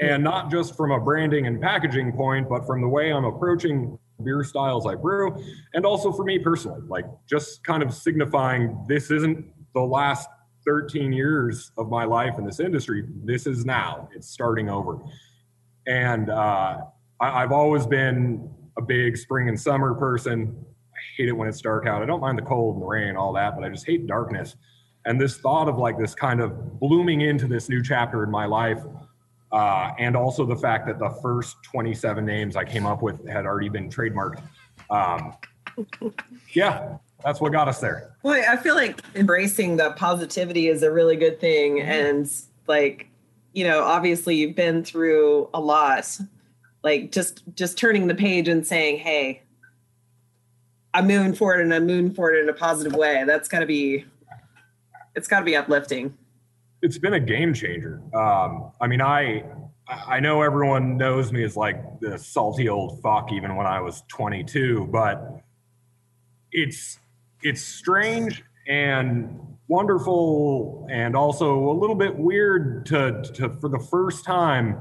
and 0.00 0.22
not 0.22 0.50
just 0.50 0.76
from 0.76 0.90
a 0.92 1.00
branding 1.00 1.46
and 1.46 1.60
packaging 1.60 2.12
point, 2.12 2.48
but 2.48 2.66
from 2.66 2.80
the 2.80 2.88
way 2.88 3.12
I'm 3.12 3.24
approaching 3.24 3.98
beer 4.22 4.42
styles 4.44 4.86
I 4.86 4.94
brew, 4.94 5.36
and 5.74 5.84
also 5.84 6.12
for 6.12 6.24
me 6.24 6.38
personally, 6.38 6.80
like 6.88 7.04
just 7.28 7.62
kind 7.64 7.82
of 7.82 7.92
signifying 7.92 8.84
this 8.88 9.10
isn't 9.10 9.46
the 9.74 9.80
last 9.80 10.28
13 10.66 11.12
years 11.12 11.70
of 11.78 11.88
my 11.88 12.04
life 12.04 12.38
in 12.38 12.44
this 12.44 12.60
industry. 12.60 13.04
This 13.24 13.46
is 13.46 13.64
now. 13.64 14.08
It's 14.14 14.28
starting 14.28 14.68
over. 14.68 14.98
And 15.86 16.28
uh, 16.28 16.78
I, 17.20 17.40
have 17.40 17.52
always 17.52 17.86
been 17.86 18.50
a 18.76 18.82
big 18.82 19.16
spring 19.16 19.48
and 19.48 19.58
summer 19.58 19.94
person. 19.94 20.56
I 20.92 20.98
hate 21.16 21.28
it 21.28 21.32
when 21.32 21.48
it's 21.48 21.60
dark 21.60 21.86
out. 21.86 22.02
I 22.02 22.06
don't 22.06 22.20
mind 22.20 22.36
the 22.36 22.42
cold 22.42 22.76
and 22.76 22.82
the 22.82 22.86
rain 22.86 23.08
and 23.08 23.18
all 23.18 23.32
that, 23.34 23.54
but 23.54 23.64
I 23.64 23.68
just 23.68 23.86
hate 23.86 24.06
darkness. 24.06 24.56
And 25.04 25.20
this 25.20 25.36
thought 25.38 25.68
of 25.68 25.78
like 25.78 25.98
this 25.98 26.14
kind 26.14 26.40
of 26.40 26.80
blooming 26.80 27.20
into 27.20 27.46
this 27.46 27.68
new 27.68 27.82
chapter 27.82 28.24
in 28.24 28.30
my 28.30 28.46
life 28.46 28.82
uh, 29.56 29.94
and 29.98 30.14
also 30.14 30.44
the 30.44 30.54
fact 30.54 30.86
that 30.86 30.98
the 30.98 31.08
first 31.22 31.56
27 31.62 32.26
names 32.26 32.56
I 32.56 32.64
came 32.64 32.84
up 32.84 33.00
with 33.00 33.26
had 33.26 33.46
already 33.46 33.70
been 33.70 33.88
trademarked. 33.88 34.42
Um, 34.90 35.32
yeah, 36.52 36.98
that's 37.24 37.40
what 37.40 37.52
got 37.52 37.66
us 37.66 37.80
there. 37.80 38.14
Well, 38.22 38.44
I 38.46 38.58
feel 38.58 38.74
like 38.74 39.00
embracing 39.14 39.78
the 39.78 39.92
positivity 39.92 40.68
is 40.68 40.82
a 40.82 40.92
really 40.92 41.16
good 41.16 41.40
thing. 41.40 41.78
Mm-hmm. 41.78 41.88
And 41.88 42.30
like, 42.66 43.08
you 43.54 43.64
know, 43.64 43.82
obviously 43.82 44.36
you've 44.36 44.56
been 44.56 44.84
through 44.84 45.48
a 45.54 45.60
lot. 45.60 46.06
Like 46.82 47.10
just 47.10 47.42
just 47.54 47.78
turning 47.78 48.08
the 48.08 48.14
page 48.14 48.48
and 48.48 48.64
saying, 48.64 48.98
"Hey, 48.98 49.42
I'm 50.92 51.06
moving 51.06 51.32
forward 51.32 51.62
and 51.62 51.72
I'm 51.72 51.86
moving 51.86 52.12
forward 52.12 52.36
in 52.36 52.48
a 52.50 52.52
positive 52.52 52.92
way." 52.92 53.24
That's 53.26 53.48
got 53.48 53.60
to 53.60 53.66
be, 53.66 54.04
it's 55.14 55.26
got 55.26 55.38
to 55.38 55.46
be 55.46 55.56
uplifting 55.56 56.16
it's 56.86 56.98
been 56.98 57.14
a 57.14 57.20
game 57.20 57.52
changer. 57.52 58.00
Um, 58.14 58.70
I 58.80 58.86
mean, 58.86 59.02
I 59.02 59.42
I 59.88 60.20
know 60.20 60.42
everyone 60.42 60.96
knows 60.96 61.32
me 61.32 61.42
as 61.42 61.56
like 61.56 61.98
the 61.98 62.16
salty 62.16 62.68
old 62.68 63.02
fuck, 63.02 63.32
even 63.32 63.56
when 63.56 63.66
I 63.66 63.80
was 63.80 64.04
22, 64.06 64.88
but 64.92 65.42
it's 66.52 67.00
it's 67.42 67.60
strange 67.60 68.44
and 68.68 69.36
wonderful, 69.66 70.86
and 70.88 71.16
also 71.16 71.70
a 71.70 71.74
little 71.76 71.96
bit 71.96 72.16
weird 72.16 72.86
to, 72.86 73.20
to 73.34 73.48
for 73.60 73.68
the 73.68 73.80
first 73.80 74.24
time 74.24 74.78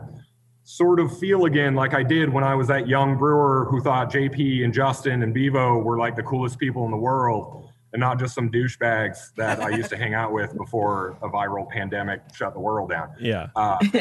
sort 0.63 0.99
of 0.99 1.17
feel 1.17 1.45
again 1.45 1.73
like 1.73 1.95
I 1.95 2.03
did 2.03 2.29
when 2.29 2.43
I 2.43 2.53
was 2.53 2.67
that 2.67 2.87
young 2.87 3.17
brewer 3.17 3.67
who 3.71 3.81
thought 3.81 4.11
JP 4.11 4.63
and 4.63 4.71
Justin 4.71 5.23
and 5.23 5.33
Bevo 5.33 5.79
were 5.79 5.97
like 5.97 6.15
the 6.15 6.23
coolest 6.23 6.59
people 6.59 6.85
in 6.85 6.91
the 6.91 6.97
world 6.97 7.64
and 7.95 8.01
not 8.01 8.19
just 8.19 8.35
some 8.35 8.51
douchebags 8.51 9.33
that 9.37 9.61
I 9.61 9.69
used 9.69 9.89
to 9.89 9.95
hang 9.95 10.13
out 10.13 10.33
with 10.33 10.53
before 10.57 11.17
a 11.21 11.29
viral 11.29 11.69
pandemic 11.69 12.19
shut 12.35 12.53
the 12.53 12.59
world 12.59 12.89
down. 12.89 13.07
Yeah. 13.21 13.47
Uh, 13.55 13.77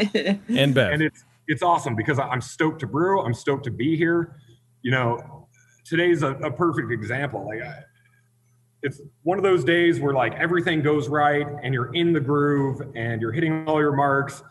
and 0.49 0.75
Bev. 0.75 0.95
And 0.95 1.01
it's 1.01 1.25
it's 1.47 1.63
awesome 1.63 1.95
because 1.95 2.19
I'm 2.19 2.41
stoked 2.41 2.81
to 2.81 2.89
brew. 2.89 3.21
I'm 3.21 3.35
stoked 3.35 3.63
to 3.67 3.71
be 3.71 3.97
here. 3.97 4.41
You 4.83 4.91
know, 4.91 5.47
today's 5.85 6.25
a, 6.25 6.33
a 6.33 6.51
perfect 6.51 6.91
example. 6.91 7.47
Like, 7.47 7.63
I, 7.63 7.85
it's 8.83 9.01
one 9.23 9.39
of 9.39 9.45
those 9.45 9.63
days 9.63 10.01
where 10.01 10.13
like 10.13 10.35
everything 10.35 10.83
goes 10.83 11.09
right 11.09 11.47
and 11.63 11.73
you're 11.73 11.95
in 11.95 12.13
the 12.13 12.21
groove 12.21 12.83
and 12.97 13.23
you're 13.23 13.33
hitting 13.33 13.65
all 13.69 13.81
your 13.81 13.95
marks. 13.95 14.43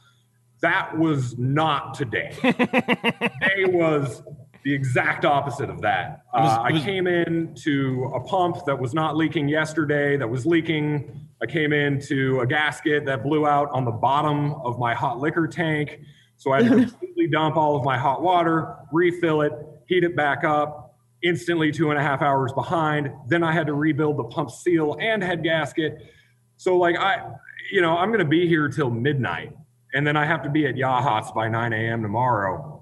That 0.62 0.98
was 0.98 1.38
not 1.38 1.96
today. 1.96 2.32
today 2.42 3.66
was 3.66 4.24
the 4.64 4.74
exact 4.74 5.26
opposite 5.26 5.70
of 5.70 5.82
that. 5.82 6.24
Uh, 6.34 6.62
was, 6.64 6.74
I 6.74 6.86
came 6.86 7.06
in 7.06 7.54
to 7.64 8.12
a 8.16 8.20
pump 8.22 8.66
that 8.66 8.78
was 8.78 8.94
not 8.94 9.18
leaking 9.18 9.50
yesterday, 9.50 10.18
that 10.18 10.30
was 10.30 10.46
leaking. 10.46 11.28
I 11.42 11.46
came 11.46 11.74
into 11.74 12.40
a 12.40 12.48
gasket 12.48 13.06
that 13.06 13.24
blew 13.24 13.46
out 13.46 13.70
on 13.72 13.84
the 13.84 13.92
bottom 13.92 14.54
of 14.64 14.80
my 14.80 14.94
hot 14.94 15.20
liquor 15.20 15.48
tank. 15.48 16.00
So 16.38 16.52
I 16.52 16.64
had 16.64 16.72
to 16.72 16.86
completely 16.88 17.28
dump 17.28 17.58
all 17.58 17.76
of 17.76 17.84
my 17.84 17.98
hot 17.98 18.22
water, 18.22 18.76
refill 18.92 19.42
it, 19.42 19.52
heat 19.88 20.06
it 20.06 20.16
back 20.16 20.46
up, 20.46 20.98
instantly 21.22 21.72
two 21.72 21.90
and 21.90 22.00
a 22.00 22.02
half 22.02 22.22
hours 22.22 22.54
behind. 22.54 23.12
Then 23.28 23.44
I 23.44 23.52
had 23.52 23.68
to 23.68 23.74
rebuild 23.74 24.18
the 24.18 24.24
pump 24.26 24.50
seal 24.50 24.98
and 25.02 25.22
head 25.22 25.44
gasket. 25.44 26.10
So, 26.56 26.78
like, 26.78 26.98
I, 26.98 27.32
you 27.72 27.82
know, 27.82 27.98
I'm 27.98 28.10
going 28.10 28.20
to 28.20 28.26
be 28.26 28.48
here 28.48 28.70
till 28.70 28.90
midnight. 28.90 29.52
And 29.94 30.08
then 30.08 30.16
I 30.16 30.26
have 30.26 30.42
to 30.44 30.50
be 30.50 30.66
at 30.66 30.76
Yachats 30.76 31.36
by 31.36 31.50
9 31.50 31.74
a.m. 31.74 32.02
tomorrow 32.02 32.73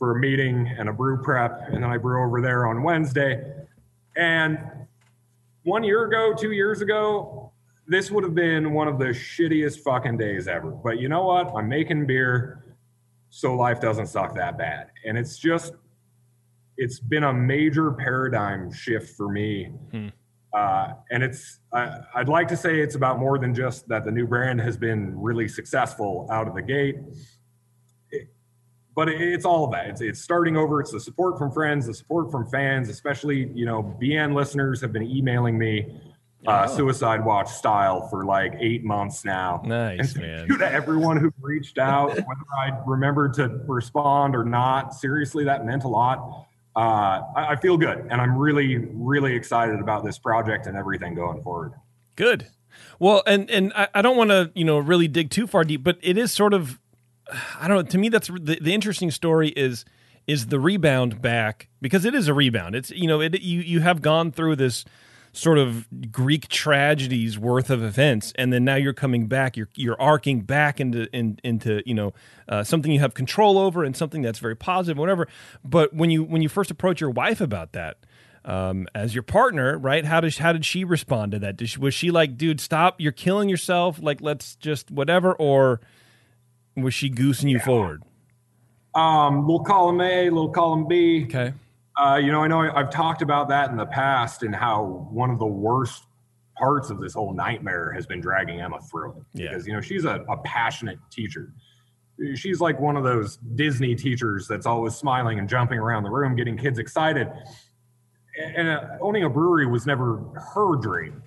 for 0.00 0.16
a 0.16 0.18
meeting 0.18 0.66
and 0.78 0.88
a 0.88 0.92
brew 0.92 1.22
prep, 1.22 1.68
and 1.68 1.84
then 1.84 1.84
I 1.84 1.98
brew 1.98 2.24
over 2.24 2.40
there 2.40 2.66
on 2.66 2.82
Wednesday. 2.82 3.52
And 4.16 4.58
one 5.64 5.84
year 5.84 6.06
ago, 6.06 6.32
two 6.34 6.52
years 6.52 6.80
ago, 6.80 7.52
this 7.86 8.10
would 8.10 8.24
have 8.24 8.34
been 8.34 8.72
one 8.72 8.88
of 8.88 8.98
the 8.98 9.08
shittiest 9.08 9.80
fucking 9.80 10.16
days 10.16 10.48
ever. 10.48 10.70
But 10.70 11.00
you 11.00 11.10
know 11.10 11.24
what? 11.24 11.52
I'm 11.54 11.68
making 11.68 12.06
beer, 12.06 12.76
so 13.28 13.54
life 13.54 13.78
doesn't 13.78 14.06
suck 14.06 14.34
that 14.36 14.56
bad. 14.56 14.86
And 15.04 15.18
it's 15.18 15.36
just, 15.36 15.74
it's 16.78 16.98
been 16.98 17.24
a 17.24 17.32
major 17.32 17.92
paradigm 17.92 18.72
shift 18.72 19.14
for 19.18 19.28
me. 19.28 19.66
Hmm. 19.90 20.08
Uh, 20.56 20.94
and 21.10 21.22
it's, 21.22 21.60
I, 21.74 21.98
I'd 22.14 22.28
like 22.30 22.48
to 22.48 22.56
say 22.56 22.80
it's 22.80 22.94
about 22.94 23.18
more 23.18 23.38
than 23.38 23.54
just 23.54 23.86
that 23.88 24.06
the 24.06 24.10
new 24.10 24.26
brand 24.26 24.62
has 24.62 24.78
been 24.78 25.20
really 25.20 25.46
successful 25.46 26.26
out 26.30 26.48
of 26.48 26.54
the 26.54 26.62
gate 26.62 26.96
but 29.00 29.08
it's 29.08 29.46
all 29.46 29.64
of 29.64 29.70
that. 29.70 29.86
It's, 29.86 30.02
it's 30.02 30.20
starting 30.20 30.58
over. 30.58 30.78
It's 30.78 30.92
the 30.92 31.00
support 31.00 31.38
from 31.38 31.50
friends, 31.50 31.86
the 31.86 31.94
support 31.94 32.30
from 32.30 32.46
fans, 32.50 32.90
especially, 32.90 33.50
you 33.54 33.64
know, 33.64 33.96
BN 33.98 34.34
listeners 34.34 34.78
have 34.82 34.92
been 34.92 35.04
emailing 35.04 35.56
me 35.56 35.98
uh, 36.46 36.66
oh. 36.68 36.76
Suicide 36.76 37.24
Watch 37.24 37.48
style 37.48 38.08
for 38.08 38.26
like 38.26 38.52
eight 38.60 38.84
months 38.84 39.24
now. 39.24 39.62
Nice, 39.64 40.12
and 40.16 40.22
man. 40.22 40.58
To 40.58 40.70
everyone 40.70 41.16
who 41.16 41.32
reached 41.40 41.78
out, 41.78 42.08
whether 42.10 42.44
I 42.58 42.78
remembered 42.86 43.32
to 43.36 43.48
respond 43.66 44.36
or 44.36 44.44
not, 44.44 44.92
seriously, 44.92 45.44
that 45.44 45.64
meant 45.64 45.84
a 45.84 45.88
lot. 45.88 46.46
uh, 46.76 47.22
I, 47.34 47.52
I 47.52 47.56
feel 47.56 47.78
good, 47.78 48.06
and 48.10 48.20
I'm 48.20 48.36
really, 48.36 48.76
really 48.76 49.34
excited 49.34 49.80
about 49.80 50.04
this 50.04 50.18
project 50.18 50.66
and 50.66 50.76
everything 50.76 51.14
going 51.14 51.42
forward. 51.42 51.72
Good. 52.16 52.48
Well, 52.98 53.22
and 53.26 53.50
and 53.50 53.72
I, 53.74 53.88
I 53.94 54.02
don't 54.02 54.18
want 54.18 54.28
to 54.28 54.52
you 54.54 54.64
know 54.66 54.78
really 54.78 55.08
dig 55.08 55.30
too 55.30 55.46
far 55.46 55.64
deep, 55.64 55.82
but 55.82 55.96
it 56.02 56.18
is 56.18 56.32
sort 56.32 56.52
of 56.52 56.78
I 57.58 57.68
don't 57.68 57.76
know. 57.76 57.82
To 57.82 57.98
me, 57.98 58.08
that's 58.08 58.28
the, 58.28 58.58
the 58.60 58.74
interesting 58.74 59.10
story 59.10 59.50
is 59.50 59.84
is 60.26 60.46
the 60.46 60.60
rebound 60.60 61.20
back 61.20 61.68
because 61.80 62.04
it 62.04 62.14
is 62.14 62.28
a 62.28 62.34
rebound. 62.34 62.74
It's 62.74 62.90
you 62.90 63.06
know 63.06 63.20
it 63.20 63.40
you 63.40 63.60
you 63.60 63.80
have 63.80 64.02
gone 64.02 64.32
through 64.32 64.56
this 64.56 64.84
sort 65.32 65.58
of 65.58 65.86
Greek 66.10 66.48
tragedies 66.48 67.38
worth 67.38 67.70
of 67.70 67.82
events, 67.82 68.32
and 68.36 68.52
then 68.52 68.64
now 68.64 68.76
you're 68.76 68.92
coming 68.92 69.26
back. 69.26 69.56
You're 69.56 69.68
you're 69.74 70.00
arcing 70.00 70.42
back 70.42 70.80
into 70.80 71.08
in, 71.14 71.38
into 71.44 71.82
you 71.86 71.94
know 71.94 72.12
uh, 72.48 72.62
something 72.64 72.92
you 72.92 73.00
have 73.00 73.14
control 73.14 73.58
over 73.58 73.84
and 73.84 73.96
something 73.96 74.22
that's 74.22 74.38
very 74.38 74.56
positive, 74.56 74.98
whatever. 74.98 75.28
But 75.64 75.94
when 75.94 76.10
you 76.10 76.24
when 76.24 76.42
you 76.42 76.48
first 76.48 76.70
approach 76.70 77.00
your 77.00 77.10
wife 77.10 77.40
about 77.40 77.72
that. 77.72 77.98
Um, 78.42 78.88
as 78.94 79.14
your 79.14 79.22
partner, 79.22 79.76
right? 79.76 80.02
How 80.02 80.22
did 80.22 80.38
how 80.38 80.54
did 80.54 80.64
she 80.64 80.82
respond 80.82 81.32
to 81.32 81.38
that? 81.40 81.68
She, 81.68 81.78
was 81.78 81.92
she 81.92 82.10
like, 82.10 82.38
"Dude, 82.38 82.58
stop! 82.58 82.98
You're 82.98 83.12
killing 83.12 83.50
yourself. 83.50 83.98
Like, 84.00 84.22
let's 84.22 84.56
just 84.56 84.90
whatever," 84.90 85.34
or 85.34 85.82
was 86.76 86.94
she 86.94 87.08
goosing 87.08 87.48
you 87.48 87.58
yeah. 87.58 87.64
forward? 87.64 88.02
Um, 88.94 89.42
little 89.42 89.64
column 89.64 90.00
A, 90.00 90.30
little 90.30 90.50
column 90.50 90.86
B. 90.88 91.24
Okay. 91.24 91.52
Uh, 92.00 92.16
you 92.16 92.32
know, 92.32 92.42
I 92.42 92.48
know 92.48 92.60
I've 92.60 92.90
talked 92.90 93.22
about 93.22 93.48
that 93.48 93.70
in 93.70 93.76
the 93.76 93.86
past 93.86 94.42
and 94.42 94.54
how 94.54 95.08
one 95.10 95.30
of 95.30 95.38
the 95.38 95.46
worst 95.46 96.04
parts 96.56 96.90
of 96.90 97.00
this 97.00 97.14
whole 97.14 97.34
nightmare 97.34 97.92
has 97.92 98.06
been 98.06 98.20
dragging 98.20 98.60
Emma 98.60 98.80
through 98.90 99.12
it. 99.12 99.22
Yeah. 99.34 99.48
Because, 99.48 99.66
you 99.66 99.72
know, 99.72 99.80
she's 99.80 100.04
a, 100.04 100.24
a 100.28 100.36
passionate 100.38 100.98
teacher. 101.10 101.52
She's 102.34 102.60
like 102.60 102.78
one 102.80 102.96
of 102.96 103.04
those 103.04 103.38
Disney 103.54 103.94
teachers 103.94 104.46
that's 104.46 104.66
always 104.66 104.94
smiling 104.94 105.38
and 105.38 105.48
jumping 105.48 105.78
around 105.78 106.02
the 106.02 106.10
room, 106.10 106.36
getting 106.36 106.56
kids 106.56 106.78
excited. 106.78 107.28
And 108.38 108.68
uh, 108.68 108.82
owning 109.00 109.24
a 109.24 109.30
brewery 109.30 109.66
was 109.66 109.86
never 109.86 110.22
her 110.54 110.76
dream. 110.76 111.22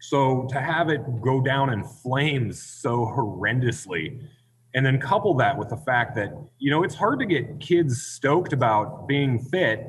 So 0.00 0.46
to 0.50 0.60
have 0.60 0.90
it 0.90 1.00
go 1.22 1.40
down 1.40 1.72
in 1.72 1.82
flames 1.82 2.62
so 2.62 3.06
horrendously 3.06 4.20
and 4.74 4.84
then 4.84 4.98
couple 5.00 5.34
that 5.34 5.56
with 5.56 5.68
the 5.68 5.76
fact 5.76 6.14
that 6.16 6.32
you 6.58 6.70
know 6.70 6.82
it's 6.82 6.94
hard 6.94 7.18
to 7.20 7.26
get 7.26 7.60
kids 7.60 8.02
stoked 8.02 8.52
about 8.52 9.06
being 9.06 9.38
fit 9.38 9.86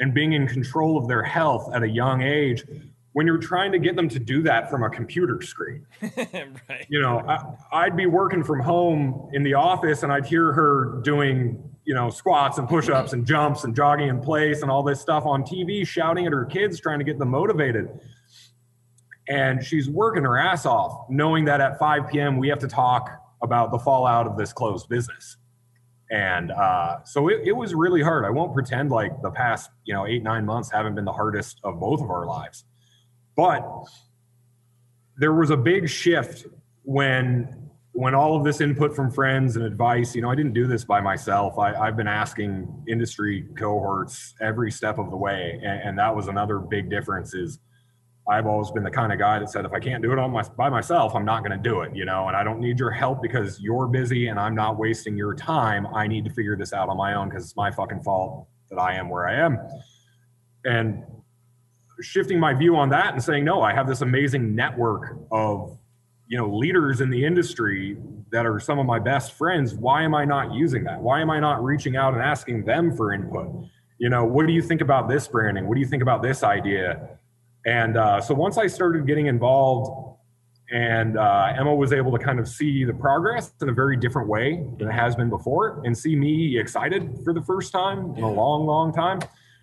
and 0.00 0.14
being 0.14 0.32
in 0.32 0.46
control 0.46 0.96
of 0.96 1.08
their 1.08 1.22
health 1.22 1.74
at 1.74 1.82
a 1.82 1.88
young 1.88 2.22
age 2.22 2.64
when 3.12 3.26
you're 3.26 3.38
trying 3.38 3.72
to 3.72 3.78
get 3.78 3.96
them 3.96 4.08
to 4.08 4.18
do 4.20 4.42
that 4.42 4.70
from 4.70 4.84
a 4.84 4.90
computer 4.90 5.42
screen 5.42 5.84
right. 6.02 6.86
you 6.88 7.00
know 7.00 7.18
I, 7.20 7.84
i'd 7.84 7.96
be 7.96 8.06
working 8.06 8.44
from 8.44 8.60
home 8.60 9.28
in 9.32 9.42
the 9.42 9.54
office 9.54 10.02
and 10.04 10.12
i'd 10.12 10.26
hear 10.26 10.52
her 10.52 11.00
doing 11.02 11.62
you 11.84 11.94
know 11.94 12.10
squats 12.10 12.58
and 12.58 12.68
push-ups 12.68 13.12
and 13.12 13.26
jumps 13.26 13.64
and 13.64 13.74
jogging 13.74 14.08
in 14.08 14.20
place 14.20 14.62
and 14.62 14.70
all 14.70 14.82
this 14.82 15.00
stuff 15.00 15.26
on 15.26 15.42
tv 15.42 15.86
shouting 15.86 16.26
at 16.26 16.32
her 16.32 16.44
kids 16.44 16.80
trying 16.80 17.00
to 17.00 17.04
get 17.04 17.18
them 17.18 17.30
motivated 17.30 17.88
and 19.26 19.62
she's 19.64 19.90
working 19.90 20.22
her 20.22 20.38
ass 20.38 20.64
off 20.64 21.06
knowing 21.10 21.44
that 21.46 21.60
at 21.60 21.78
5 21.78 22.08
p.m 22.08 22.36
we 22.36 22.48
have 22.48 22.60
to 22.60 22.68
talk 22.68 23.17
about 23.42 23.70
the 23.70 23.78
fallout 23.78 24.26
of 24.26 24.36
this 24.36 24.52
closed 24.52 24.88
business. 24.88 25.36
And 26.10 26.50
uh, 26.50 27.04
so 27.04 27.28
it, 27.28 27.42
it, 27.44 27.52
was 27.52 27.74
really 27.74 28.00
hard. 28.00 28.24
I 28.24 28.30
won't 28.30 28.54
pretend 28.54 28.90
like 28.90 29.20
the 29.20 29.30
past, 29.30 29.70
you 29.84 29.92
know, 29.92 30.06
eight, 30.06 30.22
nine 30.22 30.46
months 30.46 30.70
haven't 30.72 30.94
been 30.94 31.04
the 31.04 31.12
hardest 31.12 31.60
of 31.64 31.78
both 31.78 32.00
of 32.00 32.10
our 32.10 32.26
lives. 32.26 32.64
But 33.36 33.62
there 35.18 35.34
was 35.34 35.50
a 35.50 35.56
big 35.56 35.88
shift 35.88 36.46
when 36.82 37.68
when 37.92 38.14
all 38.14 38.36
of 38.36 38.44
this 38.44 38.60
input 38.60 38.94
from 38.94 39.10
friends 39.10 39.56
and 39.56 39.64
advice, 39.64 40.14
you 40.14 40.22
know, 40.22 40.30
I 40.30 40.36
didn't 40.36 40.52
do 40.52 40.68
this 40.68 40.84
by 40.84 41.00
myself. 41.00 41.58
I, 41.58 41.86
have 41.86 41.96
been 41.96 42.06
asking 42.06 42.84
industry 42.86 43.44
cohorts 43.58 44.34
every 44.40 44.70
step 44.70 44.98
of 44.98 45.10
the 45.10 45.16
way. 45.16 45.60
And, 45.64 45.80
and 45.82 45.98
that 45.98 46.14
was 46.14 46.28
another 46.28 46.60
big 46.60 46.88
difference 46.90 47.34
is 47.34 47.58
I've 48.28 48.46
always 48.46 48.70
been 48.70 48.82
the 48.82 48.90
kind 48.90 49.12
of 49.12 49.18
guy 49.18 49.38
that 49.38 49.48
said, 49.48 49.64
if 49.64 49.72
I 49.72 49.80
can't 49.80 50.02
do 50.02 50.12
it 50.12 50.18
on 50.18 50.30
my, 50.30 50.42
by 50.56 50.68
myself, 50.68 51.14
I'm 51.14 51.24
not 51.24 51.42
going 51.42 51.56
to 51.56 51.62
do 51.62 51.80
it, 51.80 51.96
you 51.96 52.04
know, 52.04 52.28
and 52.28 52.36
I 52.36 52.44
don't 52.44 52.60
need 52.60 52.78
your 52.78 52.90
help 52.90 53.22
because 53.22 53.58
you're 53.60 53.86
busy 53.86 54.28
and 54.28 54.38
I'm 54.38 54.54
not 54.54 54.78
wasting 54.78 55.16
your 55.16 55.34
time. 55.34 55.86
I 55.94 56.06
need 56.06 56.26
to 56.26 56.30
figure 56.30 56.54
this 56.54 56.74
out 56.74 56.90
on 56.90 56.98
my 56.98 57.14
own 57.14 57.30
because 57.30 57.44
it's 57.44 57.56
my 57.56 57.70
fucking 57.70 58.02
fault 58.02 58.46
that 58.70 58.78
I 58.78 58.94
am 58.94 59.08
where 59.08 59.26
I 59.26 59.36
am. 59.46 59.58
And 60.64 61.04
shifting 62.00 62.38
my 62.38 62.52
view 62.52 62.76
on 62.76 62.90
that 62.90 63.14
and 63.14 63.22
saying, 63.22 63.44
no, 63.44 63.62
I 63.62 63.72
have 63.72 63.88
this 63.88 64.02
amazing 64.02 64.54
network 64.54 65.16
of, 65.32 65.78
you 66.26 66.36
know, 66.36 66.54
leaders 66.54 67.00
in 67.00 67.08
the 67.08 67.24
industry 67.24 67.96
that 68.30 68.44
are 68.44 68.60
some 68.60 68.78
of 68.78 68.84
my 68.84 68.98
best 68.98 69.32
friends. 69.32 69.74
Why 69.74 70.02
am 70.02 70.14
I 70.14 70.26
not 70.26 70.52
using 70.52 70.84
that? 70.84 71.00
Why 71.00 71.22
am 71.22 71.30
I 71.30 71.40
not 71.40 71.64
reaching 71.64 71.96
out 71.96 72.12
and 72.12 72.22
asking 72.22 72.66
them 72.66 72.94
for 72.94 73.12
input? 73.12 73.64
You 73.96 74.10
know, 74.10 74.24
what 74.24 74.46
do 74.46 74.52
you 74.52 74.60
think 74.60 74.82
about 74.82 75.08
this 75.08 75.26
branding? 75.26 75.66
What 75.66 75.74
do 75.74 75.80
you 75.80 75.86
think 75.86 76.02
about 76.02 76.22
this 76.22 76.42
idea? 76.42 77.17
And 77.68 77.98
uh, 77.98 78.20
so 78.22 78.32
once 78.32 78.56
I 78.56 78.66
started 78.66 79.06
getting 79.06 79.26
involved, 79.26 80.16
and 80.70 81.18
uh, 81.18 81.52
Emma 81.54 81.74
was 81.74 81.92
able 81.92 82.10
to 82.12 82.18
kind 82.18 82.38
of 82.38 82.48
see 82.48 82.84
the 82.84 82.94
progress 82.94 83.52
in 83.60 83.68
a 83.68 83.72
very 83.72 83.96
different 83.96 84.26
way 84.26 84.66
than 84.78 84.88
it 84.88 84.92
has 84.92 85.14
been 85.14 85.28
before, 85.28 85.82
and 85.84 85.96
see 85.96 86.16
me 86.16 86.58
excited 86.58 87.18
for 87.24 87.34
the 87.34 87.42
first 87.42 87.70
time 87.70 88.14
in 88.16 88.22
a 88.22 88.32
long, 88.32 88.64
long 88.64 88.90
time, 88.92 89.20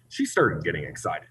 she 0.09 0.23
started 0.23 0.63
getting 0.63 0.83
excited. 0.83 1.27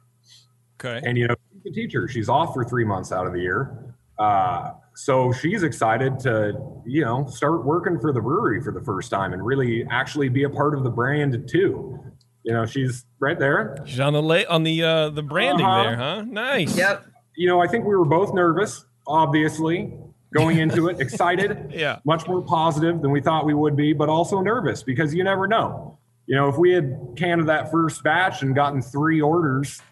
Okay. 0.85 1.01
And 1.07 1.17
you 1.17 1.29
know, 1.29 1.37
she's 1.53 1.73
a 1.73 1.75
teacher. 1.75 2.09
She's 2.09 2.29
off 2.29 2.55
for 2.55 2.65
three 2.65 2.85
months 2.85 3.13
out 3.13 3.27
of 3.27 3.33
the 3.33 3.41
year. 3.41 3.95
Uh, 4.19 4.73
so 4.97 5.33
she's 5.33 5.63
excited 5.63 6.19
to, 6.21 6.55
you 6.85 7.05
know, 7.05 7.27
start 7.27 7.65
working 7.65 8.01
for 8.01 8.13
the 8.13 8.21
brewery 8.21 8.61
for 8.63 8.73
the 8.73 8.83
first 8.83 9.11
time 9.11 9.33
and 9.33 9.45
really 9.45 9.87
actually 9.91 10.29
be 10.29 10.43
a 10.43 10.51
part 10.51 10.75
of 10.75 10.83
the 10.83 10.91
brand 10.91 11.49
too 11.49 12.01
you 12.45 12.53
know, 12.53 12.67
she's 12.67 13.05
right 13.25 13.39
there. 13.39 13.83
She's 13.87 14.01
on 14.01 14.13
the 14.13 14.23
la- 14.23 14.49
on 14.49 14.63
the 14.63 14.83
uh, 14.83 15.11
the 15.11 15.23
branding 15.23 15.67
uh-huh. 15.67 15.83
there, 15.83 15.97
huh? 15.97 16.23
Nice. 16.23 16.77
Yep. 16.77 17.07
You 17.37 17.49
know, 17.49 17.61
I 17.61 17.67
think 17.67 17.85
we 17.85 17.97
were 17.97 18.05
both 18.05 18.33
nervous, 18.33 18.85
obviously, 19.07 19.95
going 20.33 20.59
into 20.59 20.89
it, 20.89 21.01
excited, 21.01 21.73
yeah, 21.75 21.99
much 22.05 22.27
more 22.29 22.43
positive 22.43 23.03
than 23.03 23.11
we 23.11 23.21
thought 23.21 23.45
we 23.45 23.55
would 23.55 23.77
be, 23.77 23.93
but 23.93 24.09
also 24.09 24.41
nervous 24.41 24.83
because 24.83 25.15
you 25.15 25.25
never 25.25 25.49
know. 25.49 25.99
You 26.27 26.37
know, 26.37 26.49
if 26.49 26.57
we 26.57 26.73
had 26.73 27.15
canned 27.17 27.49
that 27.49 27.71
first 27.71 28.03
batch 28.03 28.43
and 28.43 28.55
gotten 28.55 28.81
three 28.81 29.21
orders, 29.21 29.83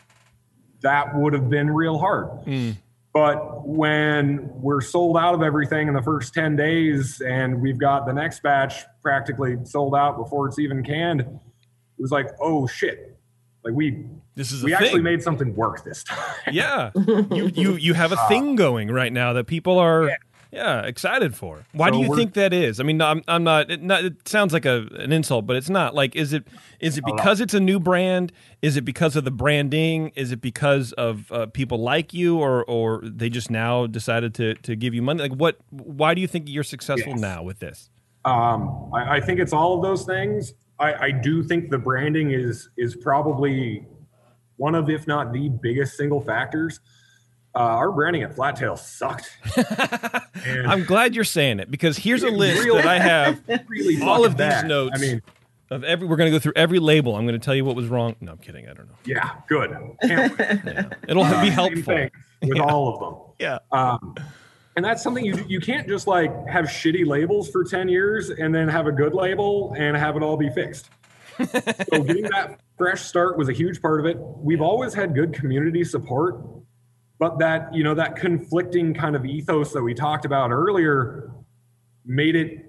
that 0.81 1.15
would 1.15 1.33
have 1.33 1.51
been 1.51 1.71
real 1.71 1.99
hard. 1.99 2.29
Mm. 2.47 2.77
But 3.13 3.67
when 3.69 4.49
we're 4.55 4.81
sold 4.81 5.19
out 5.19 5.35
of 5.35 5.43
everything 5.43 5.89
in 5.89 5.95
the 5.95 6.03
first 6.03 6.33
10 6.33 6.57
days 6.57 7.21
and 7.21 7.61
we've 7.61 7.79
got 7.79 8.07
the 8.07 8.13
next 8.13 8.43
batch 8.43 8.85
practically 9.03 9.57
sold 9.65 9.95
out 9.95 10.17
before 10.17 10.49
it's 10.49 10.59
even 10.59 10.83
canned, 10.83 11.21
it 11.21 11.29
was 11.99 12.11
like, 12.11 12.29
oh 12.41 12.67
shit, 12.67 13.19
like 13.65 13.75
we 13.75 14.05
this 14.35 14.51
is 14.51 14.63
we 14.63 14.75
actually 14.75 14.91
thing. 14.91 15.03
made 15.03 15.23
something 15.23 15.55
work 15.55 15.85
this 15.85 16.05
time. 16.05 16.19
yeah, 16.51 16.91
you 17.31 17.51
you 17.55 17.77
you 17.77 17.95
have 17.95 18.13
a 18.13 18.19
uh, 18.19 18.29
thing 18.29 18.57
going 18.57 18.91
right 18.91 19.13
now 19.13 19.33
that 19.35 19.47
people 19.47 19.79
are. 19.79 20.09
Yeah. 20.09 20.17
yeah 20.51 20.81
excited 20.83 21.37
for. 21.37 21.65
Why 21.73 21.89
so 21.89 21.93
do 21.93 21.99
you 22.01 22.17
think 22.17 22.35
that 22.35 22.53
is? 22.53 22.81
I 22.81 22.83
mean, 22.83 23.01
I'm, 23.01 23.23
I'm 23.29 23.45
not 23.45 23.71
it, 23.71 23.83
not. 23.83 24.05
it, 24.05 24.27
sounds 24.27 24.53
like 24.53 24.65
a 24.65 24.89
an 24.99 25.13
insult, 25.13 25.47
but 25.47 25.57
it's 25.57 25.71
not. 25.71 25.95
Like, 25.95 26.17
is 26.17 26.33
it 26.33 26.49
is 26.81 26.99
it 26.99 27.05
because 27.05 27.41
it's 27.41 27.55
a 27.55 27.61
new 27.61 27.79
brand? 27.79 28.33
Is 28.63 28.77
it 28.77 28.85
because 28.85 29.15
of 29.15 29.25
the 29.25 29.31
branding? 29.31 30.13
Is 30.17 30.33
it 30.33 30.41
because 30.41 30.93
of 30.95 31.31
uh, 31.31 31.47
people 31.47 31.79
like 31.79 32.13
you, 32.13 32.39
or 32.39 32.65
or 32.65 33.01
they 33.05 33.31
just 33.31 33.51
now 33.51 33.87
decided 33.87 34.35
to 34.35 34.55
to 34.55 34.75
give 34.75 34.93
you 34.93 35.03
money? 35.03 35.21
Like, 35.21 35.33
what? 35.33 35.59
Why 35.71 36.15
do 36.15 36.21
you 36.21 36.27
think 36.27 36.49
you're 36.49 36.65
successful 36.65 37.13
yes. 37.13 37.21
now 37.21 37.43
with 37.43 37.61
this? 37.61 37.91
Um, 38.25 38.91
I, 38.95 39.17
I, 39.17 39.21
think 39.21 39.41
it's 39.41 39.53
all 39.53 39.77
of 39.77 39.83
those 39.83 40.05
things. 40.05 40.55
I, 40.83 41.05
I 41.07 41.11
do 41.13 41.45
think 41.45 41.71
the 41.71 41.79
branding 41.79 42.33
is 42.33 42.69
is 42.77 42.97
probably 42.97 43.87
one 44.57 44.75
of, 44.75 44.91
if 44.91 45.07
not 45.07 45.33
the 45.33 45.49
biggest 45.49 45.97
single 45.97 46.21
factors. 46.21 46.81
Uh, 47.55 47.59
our 47.59 47.93
branding 47.93 48.23
at 48.23 48.35
Flat 48.35 48.57
Tail 48.57 48.77
sucked. 48.77 49.31
I'm 50.47 50.85
glad 50.85 51.15
you're 51.15 51.23
saying 51.23 51.61
it 51.61 51.71
because 51.71 51.99
here's 51.99 52.23
a 52.23 52.31
list 52.31 52.67
that 52.67 52.87
I 52.87 52.99
have. 52.99 53.43
Really 53.69 54.03
all 54.03 54.25
of 54.25 54.37
these 54.37 54.65
notes. 54.65 54.93
I 54.95 54.99
mean, 54.99 55.23
of 55.71 55.85
every 55.85 56.07
we're 56.07 56.17
going 56.17 56.33
to 56.33 56.37
go 56.37 56.41
through 56.41 56.55
every 56.57 56.79
label. 56.79 57.15
I'm 57.15 57.27
going 57.27 57.39
to 57.39 57.45
tell 57.45 57.55
you 57.55 57.65
what 57.65 57.77
was 57.77 57.87
wrong. 57.89 58.17
No, 58.21 58.33
I'm 58.33 58.39
kidding. 58.39 58.69
I 58.69 58.73
don't 58.73 58.89
know. 58.89 58.97
Yeah, 59.05 59.35
good. 59.49 59.71
Yeah. 60.03 60.89
It'll 61.07 61.23
uh, 61.23 61.43
be 61.43 61.51
helpful 61.51 62.09
with 62.41 62.57
yeah. 62.57 62.63
all 62.63 62.89
of 62.89 63.01
them. 63.01 63.35
Yeah. 63.39 63.59
Um, 63.71 64.15
and 64.77 64.85
that's 64.85 65.03
something 65.03 65.25
you 65.25 65.45
you 65.49 65.61
can't 65.61 65.87
just 65.87 66.07
like 66.07 66.31
have 66.49 66.67
shitty 66.67 67.07
labels 67.07 67.51
for 67.51 67.65
10 67.65 67.89
years 67.89 68.31
and 68.31 68.55
then 68.55 68.69
have 68.69 68.87
a 68.87 68.93
good 68.93 69.15
label 69.15 69.75
and 69.77 69.97
have 69.97 70.17
it 70.17 70.23
all 70.23 70.37
be 70.37 70.51
fixed. 70.51 70.91
So 71.39 72.03
getting 72.03 72.25
that 72.25 72.61
fresh 72.79 73.03
start 73.03 73.37
was 73.37 73.49
a 73.49 73.53
huge 73.53 73.81
part 73.83 74.01
of 74.01 74.07
it. 74.07 74.17
We've 74.19 74.61
always 74.61 74.95
had 74.95 75.15
good 75.15 75.33
community 75.33 75.83
support 75.83 76.45
but 77.23 77.39
that 77.39 77.73
you 77.73 77.85
know 77.85 77.95
that 77.95 78.17
conflicting 78.17 78.93
kind 78.93 79.15
of 79.15 79.25
ethos 79.25 79.73
that 79.73 79.81
we 79.81 79.95
talked 79.95 80.25
about 80.25 80.51
earlier 80.51 81.31
made 82.05 82.35
it 82.35 82.69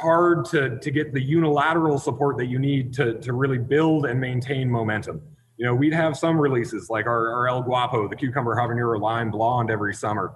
hard 0.00 0.46
to 0.46 0.78
to 0.78 0.90
get 0.90 1.12
the 1.12 1.20
unilateral 1.20 1.98
support 1.98 2.38
that 2.38 2.46
you 2.46 2.58
need 2.58 2.94
to 2.94 3.18
to 3.20 3.34
really 3.34 3.58
build 3.58 4.06
and 4.06 4.18
maintain 4.18 4.70
momentum. 4.70 5.20
You 5.58 5.66
know 5.66 5.74
we'd 5.74 5.92
have 5.92 6.16
some 6.16 6.40
releases 6.40 6.88
like 6.88 7.04
our, 7.04 7.30
our 7.30 7.48
el 7.48 7.62
guapo 7.62 8.08
the 8.08 8.16
cucumber 8.16 8.56
habanero 8.56 8.98
lime 8.98 9.30
blonde 9.30 9.70
every 9.70 9.92
summer 9.92 10.32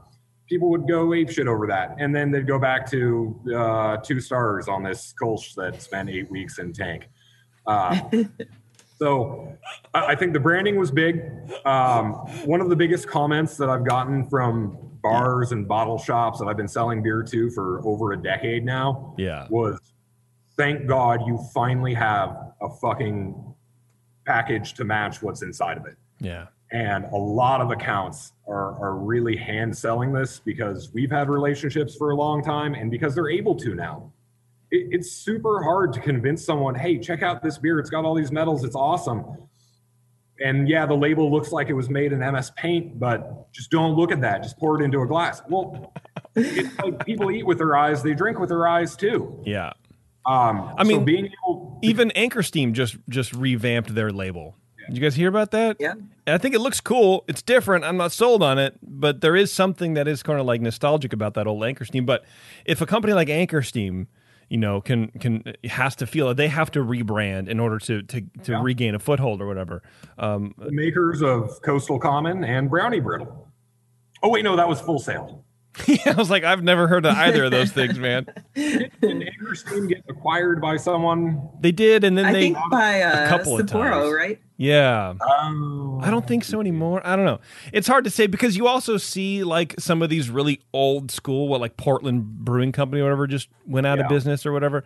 people 0.48 0.68
would 0.70 0.86
go 0.88 1.14
ape 1.14 1.30
shit 1.30 1.46
over 1.48 1.66
that, 1.66 1.96
and 1.98 2.14
then 2.14 2.30
they'd 2.30 2.46
go 2.46 2.58
back 2.58 2.88
to 2.90 3.40
uh, 3.56 3.96
two 3.98 4.20
stars 4.20 4.68
on 4.68 4.82
this 4.82 5.14
Kolsch 5.20 5.54
that 5.56 5.80
spent 5.82 6.08
eight 6.10 6.30
weeks 6.30 6.58
in 6.58 6.72
tank. 6.72 7.08
Uh, 7.66 7.98
So 8.96 9.52
I 9.92 10.12
I 10.12 10.14
think 10.14 10.34
the 10.34 10.40
branding 10.40 10.76
was 10.78 10.92
big. 10.92 11.20
Um, 11.66 12.12
one 12.46 12.60
of 12.60 12.68
the 12.68 12.76
biggest 12.76 13.08
comments 13.08 13.56
that 13.56 13.68
I've 13.68 13.84
gotten 13.84 14.24
from 14.30 14.78
bars 15.02 15.50
and 15.50 15.66
bottle 15.66 15.98
shops 15.98 16.38
that 16.38 16.46
I've 16.46 16.56
been 16.56 16.68
selling 16.68 17.02
beer 17.02 17.22
to 17.24 17.50
for 17.50 17.84
over 17.84 18.12
a 18.12 18.16
decade 18.16 18.64
now 18.64 19.12
Yeah. 19.18 19.48
was 19.50 19.80
thank 20.56 20.86
God 20.86 21.22
you 21.26 21.38
finally 21.52 21.92
have 21.92 22.36
a 22.62 22.70
fucking 22.70 23.34
package 24.26 24.74
to 24.74 24.84
match 24.84 25.20
what's 25.22 25.42
inside 25.42 25.76
of 25.76 25.86
it. 25.86 25.96
Yeah. 26.20 26.46
And 26.74 27.04
a 27.04 27.16
lot 27.16 27.60
of 27.60 27.70
accounts 27.70 28.32
are, 28.48 28.76
are 28.82 28.96
really 28.96 29.36
hand 29.36 29.76
selling 29.78 30.12
this 30.12 30.40
because 30.40 30.90
we've 30.92 31.10
had 31.10 31.28
relationships 31.28 31.94
for 31.94 32.10
a 32.10 32.16
long 32.16 32.42
time 32.42 32.74
and 32.74 32.90
because 32.90 33.14
they're 33.14 33.30
able 33.30 33.54
to 33.54 33.76
now. 33.76 34.10
It, 34.72 34.88
it's 34.90 35.12
super 35.12 35.62
hard 35.62 35.92
to 35.92 36.00
convince 36.00 36.44
someone, 36.44 36.74
hey, 36.74 36.98
check 36.98 37.22
out 37.22 37.44
this 37.44 37.58
beer. 37.58 37.78
It's 37.78 37.90
got 37.90 38.04
all 38.04 38.16
these 38.16 38.32
medals. 38.32 38.64
It's 38.64 38.74
awesome. 38.74 39.24
And 40.40 40.68
yeah, 40.68 40.84
the 40.84 40.94
label 40.94 41.30
looks 41.30 41.52
like 41.52 41.68
it 41.68 41.74
was 41.74 41.88
made 41.88 42.12
in 42.12 42.18
MS 42.18 42.50
Paint, 42.56 42.98
but 42.98 43.52
just 43.52 43.70
don't 43.70 43.94
look 43.94 44.10
at 44.10 44.20
that. 44.22 44.42
Just 44.42 44.58
pour 44.58 44.80
it 44.80 44.84
into 44.84 45.00
a 45.02 45.06
glass. 45.06 45.42
Well, 45.48 45.92
it's 46.34 46.76
like 46.80 47.06
people 47.06 47.30
eat 47.30 47.46
with 47.46 47.58
their 47.58 47.76
eyes, 47.76 48.02
they 48.02 48.14
drink 48.14 48.40
with 48.40 48.48
their 48.48 48.66
eyes 48.66 48.96
too. 48.96 49.40
Yeah. 49.46 49.74
Um, 50.26 50.74
I 50.76 50.82
mean, 50.82 50.98
so 50.98 51.04
being 51.04 51.26
able, 51.26 51.78
Even 51.82 52.10
Anchor 52.12 52.42
Steam 52.42 52.72
just 52.72 52.96
just 53.08 53.32
revamped 53.32 53.94
their 53.94 54.10
label. 54.10 54.56
Did 54.88 54.96
you 54.96 55.02
guys 55.02 55.14
hear 55.14 55.28
about 55.28 55.50
that? 55.52 55.76
Yeah. 55.80 55.92
And 55.92 56.34
I 56.34 56.38
think 56.38 56.54
it 56.54 56.60
looks 56.60 56.80
cool. 56.80 57.24
It's 57.28 57.42
different. 57.42 57.84
I'm 57.84 57.96
not 57.96 58.12
sold 58.12 58.42
on 58.42 58.58
it, 58.58 58.76
but 58.82 59.20
there 59.20 59.36
is 59.36 59.52
something 59.52 59.94
that 59.94 60.08
is 60.08 60.22
kind 60.22 60.38
of 60.40 60.46
like 60.46 60.60
nostalgic 60.60 61.12
about 61.12 61.34
that 61.34 61.46
old 61.46 61.64
Anchor 61.64 61.84
Steam. 61.84 62.06
But 62.06 62.24
if 62.64 62.80
a 62.80 62.86
company 62.86 63.12
like 63.12 63.28
Anchor 63.28 63.62
Steam, 63.62 64.08
you 64.48 64.58
know, 64.58 64.80
can 64.80 65.08
can 65.20 65.42
has 65.64 65.96
to 65.96 66.06
feel 66.06 66.28
it, 66.30 66.34
they 66.34 66.48
have 66.48 66.70
to 66.72 66.80
rebrand 66.80 67.48
in 67.48 67.58
order 67.60 67.78
to 67.80 68.02
to, 68.02 68.20
to 68.44 68.52
Yeah. 68.52 68.62
regain 68.62 68.94
a 68.94 68.98
foothold 68.98 69.40
or 69.40 69.46
whatever. 69.46 69.82
Um, 70.18 70.54
the 70.58 70.70
makers 70.72 71.22
of 71.22 71.60
Coastal 71.62 71.98
Common 71.98 72.44
and 72.44 72.68
Brownie 72.70 73.00
Brittle. 73.00 73.48
Oh 74.22 74.28
wait, 74.30 74.44
no, 74.44 74.56
that 74.56 74.68
was 74.68 74.80
Full 74.80 74.98
Sail. 74.98 75.44
I 76.06 76.14
was 76.16 76.30
like, 76.30 76.44
I've 76.44 76.62
never 76.62 76.86
heard 76.86 77.04
of 77.04 77.16
either 77.16 77.44
of 77.46 77.50
those 77.50 77.72
things, 77.72 77.98
man. 77.98 78.26
Did 78.54 78.92
Anchor 79.02 79.54
Steam 79.56 79.88
get 79.88 80.04
acquired 80.08 80.60
by 80.60 80.76
someone? 80.76 81.48
They 81.60 81.72
did, 81.72 82.04
and 82.04 82.16
then 82.16 82.26
I 82.26 82.32
they, 82.32 82.40
think 82.42 82.58
by 82.70 83.02
uh, 83.02 83.28
couple 83.28 83.58
of 83.58 83.66
times. 83.66 84.12
right? 84.12 84.38
Yeah. 84.56 85.14
Um, 85.38 86.00
I 86.00 86.10
don't 86.10 86.26
think 86.26 86.44
so 86.44 86.60
anymore. 86.60 87.04
I 87.04 87.16
don't 87.16 87.24
know. 87.24 87.40
It's 87.72 87.88
hard 87.88 88.04
to 88.04 88.10
say 88.10 88.26
because 88.26 88.56
you 88.56 88.68
also 88.68 88.96
see 88.96 89.42
like 89.42 89.74
some 89.78 90.00
of 90.00 90.10
these 90.10 90.30
really 90.30 90.60
old 90.72 91.10
school, 91.10 91.48
what 91.48 91.60
like 91.60 91.76
Portland 91.76 92.24
Brewing 92.24 92.70
Company 92.70 93.00
or 93.00 93.04
whatever 93.04 93.26
just 93.26 93.48
went 93.66 93.86
out 93.86 93.98
of 93.98 94.08
business 94.08 94.46
or 94.46 94.52
whatever. 94.52 94.84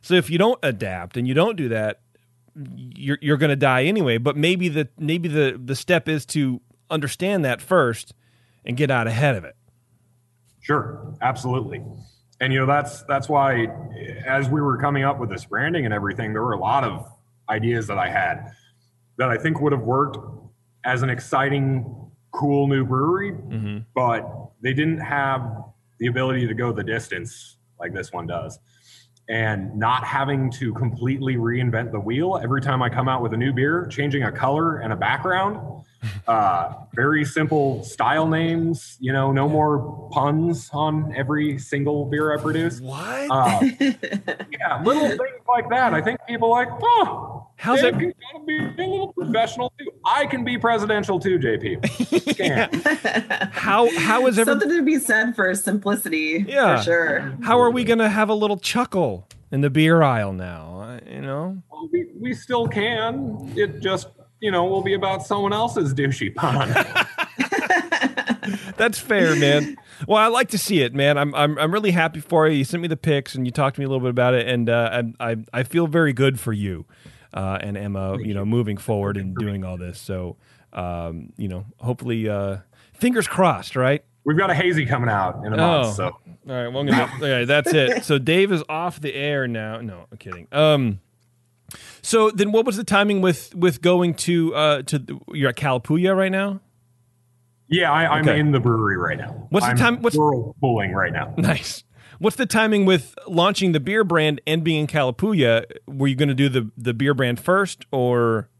So 0.00 0.14
if 0.14 0.30
you 0.30 0.38
don't 0.38 0.58
adapt 0.62 1.18
and 1.18 1.28
you 1.28 1.34
don't 1.34 1.56
do 1.56 1.68
that, 1.68 2.00
you're 2.56 3.18
you're 3.20 3.36
going 3.36 3.50
to 3.50 3.56
die 3.56 3.84
anyway. 3.84 4.16
But 4.16 4.36
maybe 4.36 4.68
the 4.68 4.88
maybe 4.98 5.28
the 5.28 5.60
the 5.62 5.76
step 5.76 6.08
is 6.08 6.24
to 6.26 6.60
understand 6.88 7.44
that 7.44 7.60
first 7.60 8.14
and 8.64 8.76
get 8.76 8.90
out 8.90 9.06
ahead 9.06 9.36
of 9.36 9.44
it. 9.44 9.56
Sure, 10.60 11.14
absolutely. 11.20 11.82
And 12.40 12.54
you 12.54 12.60
know 12.60 12.66
that's 12.66 13.02
that's 13.02 13.28
why 13.28 13.66
as 14.24 14.48
we 14.48 14.62
were 14.62 14.78
coming 14.78 15.04
up 15.04 15.18
with 15.18 15.28
this 15.28 15.44
branding 15.44 15.84
and 15.84 15.92
everything, 15.92 16.32
there 16.32 16.42
were 16.42 16.54
a 16.54 16.58
lot 16.58 16.84
of 16.84 17.06
ideas 17.50 17.86
that 17.88 17.98
I 17.98 18.08
had 18.08 18.52
that 19.20 19.28
I 19.28 19.36
think 19.36 19.60
would 19.60 19.72
have 19.72 19.82
worked 19.82 20.16
as 20.86 21.02
an 21.02 21.10
exciting, 21.10 21.84
cool 22.32 22.66
new 22.66 22.86
brewery, 22.86 23.32
but 23.94 24.50
they 24.62 24.72
didn't 24.72 25.00
have 25.00 25.42
the 25.98 26.06
ability 26.06 26.46
to 26.46 26.54
go 26.54 26.72
the 26.72 26.82
distance 26.82 27.58
like 27.78 27.92
this 27.92 28.14
one 28.14 28.26
does. 28.26 28.58
And 29.28 29.76
not 29.76 30.04
having 30.04 30.50
to 30.52 30.72
completely 30.72 31.36
reinvent 31.36 31.92
the 31.92 32.00
wheel 32.00 32.40
every 32.42 32.62
time 32.62 32.82
I 32.82 32.88
come 32.88 33.10
out 33.10 33.22
with 33.22 33.34
a 33.34 33.36
new 33.36 33.52
beer, 33.52 33.86
changing 33.90 34.22
a 34.22 34.32
color 34.32 34.78
and 34.78 34.92
a 34.92 34.96
background. 34.96 35.84
Uh, 36.26 36.72
very 36.94 37.26
simple 37.26 37.82
style 37.82 38.26
names, 38.26 38.96
you 39.00 39.12
know, 39.12 39.32
no 39.32 39.46
more 39.46 40.08
puns 40.12 40.70
on 40.72 41.12
every 41.14 41.58
single 41.58 42.06
beer 42.06 42.32
I 42.32 42.40
produce. 42.40 42.80
What? 42.80 43.30
Uh, 43.30 43.60
yeah, 43.80 44.82
little 44.82 45.08
things 45.08 45.44
like 45.46 45.68
that. 45.68 45.92
I 45.92 46.00
think 46.00 46.18
people 46.26 46.50
like, 46.50 46.68
oh, 46.82 47.39
How's 47.60 47.82
Dave 47.82 47.94
it- 47.94 47.98
can 47.98 48.14
gotta 48.32 48.44
be 48.46 48.58
a 48.58 48.86
little 48.86 49.12
professional 49.12 49.70
too. 49.78 49.90
I 50.06 50.24
can 50.26 50.44
be 50.44 50.56
presidential 50.56 51.20
too, 51.20 51.38
JP. 51.38 52.36
Can. 52.36 53.50
how 53.52 53.94
how 53.98 54.26
is 54.26 54.38
every, 54.38 54.50
Something 54.52 54.70
to 54.70 54.82
be 54.82 54.98
said 54.98 55.36
for 55.36 55.54
simplicity, 55.54 56.44
Yeah. 56.48 56.78
for 56.78 56.82
sure. 56.82 57.34
how 57.42 57.60
are 57.60 57.70
we 57.70 57.84
going 57.84 57.98
to 57.98 58.08
have 58.08 58.30
a 58.30 58.34
little 58.34 58.56
chuckle 58.56 59.28
in 59.50 59.60
the 59.60 59.68
beer 59.68 60.00
aisle 60.02 60.32
now? 60.32 60.80
Uh, 60.80 61.00
You 61.10 61.20
know. 61.20 61.62
Well, 61.70 61.88
we, 61.92 62.06
we 62.18 62.32
still 62.34 62.66
can. 62.66 63.52
It 63.54 63.80
just, 63.80 64.08
you 64.40 64.50
know, 64.50 64.64
will 64.64 64.82
be 64.82 64.94
about 64.94 65.26
someone 65.26 65.52
else's 65.52 65.92
douchey 65.92 66.34
pun. 66.34 66.68
That's 68.78 68.98
fair, 68.98 69.36
man. 69.36 69.76
Well, 70.08 70.16
I 70.16 70.28
like 70.28 70.48
to 70.50 70.58
see 70.58 70.80
it, 70.80 70.94
man. 70.94 71.18
I'm 71.18 71.34
I'm 71.34 71.58
I'm 71.58 71.72
really 71.72 71.90
happy 71.90 72.20
for 72.20 72.48
you. 72.48 72.56
You 72.56 72.64
sent 72.64 72.80
me 72.80 72.88
the 72.88 72.96
pics 72.96 73.34
and 73.34 73.46
you 73.46 73.52
talked 73.52 73.76
to 73.76 73.80
me 73.80 73.84
a 73.84 73.88
little 73.88 74.00
bit 74.00 74.10
about 74.10 74.32
it, 74.34 74.48
and 74.48 74.70
uh, 74.70 75.02
I 75.20 75.32
I 75.32 75.36
I 75.52 75.62
feel 75.62 75.86
very 75.86 76.14
good 76.14 76.40
for 76.40 76.52
you 76.54 76.86
uh, 77.34 77.58
and 77.60 77.76
Emma. 77.76 78.18
You 78.18 78.34
know, 78.34 78.44
moving 78.44 78.76
forward 78.76 79.16
and 79.16 79.34
doing 79.36 79.64
all 79.64 79.76
this. 79.76 79.98
So, 80.00 80.36
um, 80.72 81.32
you 81.36 81.48
know, 81.48 81.64
hopefully, 81.78 82.28
uh, 82.28 82.58
fingers 82.92 83.26
crossed, 83.28 83.76
right? 83.76 84.04
We've 84.24 84.36
got 84.38 84.50
a 84.50 84.54
hazy 84.54 84.84
coming 84.84 85.08
out 85.08 85.44
in 85.46 85.52
a 85.52 85.56
month, 85.56 85.86
Oh. 85.88 85.92
so 85.92 86.04
All 86.04 86.14
right, 86.46 86.68
well, 86.68 86.80
I'm 86.80 86.86
gonna, 86.86 87.10
all 87.22 87.30
right, 87.38 87.44
that's 87.46 87.72
it. 87.72 88.04
So 88.04 88.18
Dave 88.18 88.52
is 88.52 88.62
off 88.68 89.00
the 89.00 89.14
air 89.14 89.48
now. 89.48 89.80
No, 89.80 90.04
I'm 90.12 90.18
kidding. 90.18 90.46
Um, 90.52 91.00
so 92.02 92.30
then, 92.30 92.52
what 92.52 92.66
was 92.66 92.76
the 92.76 92.84
timing 92.84 93.20
with 93.22 93.54
with 93.54 93.80
going 93.80 94.14
to 94.14 94.54
uh 94.54 94.82
to 94.82 94.98
the, 94.98 95.18
you're 95.32 95.48
at 95.48 95.56
Calapooia 95.56 96.14
right 96.16 96.30
now? 96.32 96.60
yeah, 97.68 97.90
I, 97.92 98.16
I'm 98.16 98.28
Okay. 98.28 98.40
in 98.40 98.50
the 98.50 98.58
brewery 98.60 98.96
right 98.96 99.16
now. 99.16 99.46
What's 99.50 99.64
the 99.64 99.70
I'm 99.72 99.76
time- 99.78 100.02
what's- 100.02 100.16
whirlpooling 100.16 100.92
right 100.92 101.12
now? 101.12 101.32
Nice. 101.38 101.84
What's 102.20 102.36
the 102.36 102.44
timing 102.44 102.84
with 102.84 103.14
launching 103.26 103.72
the 103.72 103.80
beer 103.80 104.04
brand 104.04 104.42
and 104.46 104.62
being 104.62 104.80
in 104.82 104.86
Calapooia? 104.86 105.64
Were 105.86 106.06
you 106.06 106.14
going 106.14 106.28
to 106.28 106.34
do 106.34 106.50
the 106.50 106.70
the 106.76 106.92
beer 106.92 107.14
brand 107.14 107.40
first 107.40 107.86
or 107.90 108.50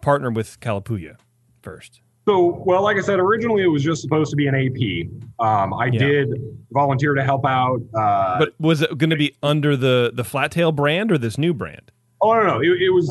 partner 0.00 0.30
with 0.30 0.60
Calapooia 0.60 1.16
first? 1.60 2.00
So, 2.28 2.62
well, 2.64 2.84
like 2.84 2.96
I 2.96 3.00
said, 3.00 3.18
originally 3.18 3.64
it 3.64 3.66
was 3.66 3.82
just 3.82 4.00
supposed 4.00 4.30
to 4.30 4.36
be 4.36 4.46
an 4.46 4.54
AP. 4.54 5.10
Um, 5.44 5.74
I 5.74 5.86
Yeah. 5.86 5.98
did 6.06 6.28
volunteer 6.70 7.14
to 7.14 7.24
help 7.24 7.44
out. 7.44 7.80
Uh, 7.98 8.38
But 8.38 8.54
was 8.60 8.80
it 8.80 8.96
going 8.96 9.10
to 9.10 9.16
be 9.16 9.34
under 9.42 9.76
the 9.76 10.12
the 10.14 10.22
Flat 10.22 10.52
Tail 10.52 10.70
brand 10.70 11.10
or 11.10 11.18
this 11.18 11.36
new 11.36 11.52
brand? 11.52 11.90
oh 12.22 12.32
no, 12.32 12.42
no, 12.46 12.60
it, 12.60 12.80
it 12.80 12.90
was 12.90 13.10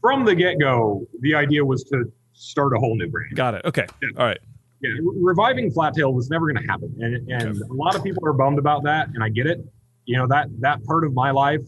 from 0.00 0.24
the 0.24 0.36
get 0.36 0.60
go. 0.60 1.04
The 1.22 1.34
idea 1.34 1.64
was 1.64 1.82
to 1.90 2.04
start 2.34 2.72
a 2.72 2.78
whole 2.78 2.94
new 2.96 3.08
brand. 3.08 3.34
Got 3.34 3.54
it. 3.54 3.62
Okay. 3.64 3.86
All 4.16 4.26
right. 4.26 4.38
Yeah, 4.82 4.90
reviving 5.02 5.70
Flat 5.70 5.94
Tail 5.94 6.12
was 6.12 6.28
never 6.28 6.52
going 6.52 6.60
to 6.64 6.68
happen, 6.70 6.92
and 7.00 7.30
and 7.30 7.56
a 7.62 7.72
lot 7.74 7.94
of 7.94 8.02
people 8.02 8.26
are 8.26 8.32
bummed 8.32 8.58
about 8.58 8.82
that, 8.84 9.08
and 9.14 9.22
I 9.22 9.28
get 9.28 9.46
it. 9.46 9.60
You 10.06 10.16
know 10.18 10.26
that 10.26 10.48
that 10.60 10.82
part 10.84 11.04
of 11.04 11.14
my 11.14 11.30
life 11.30 11.60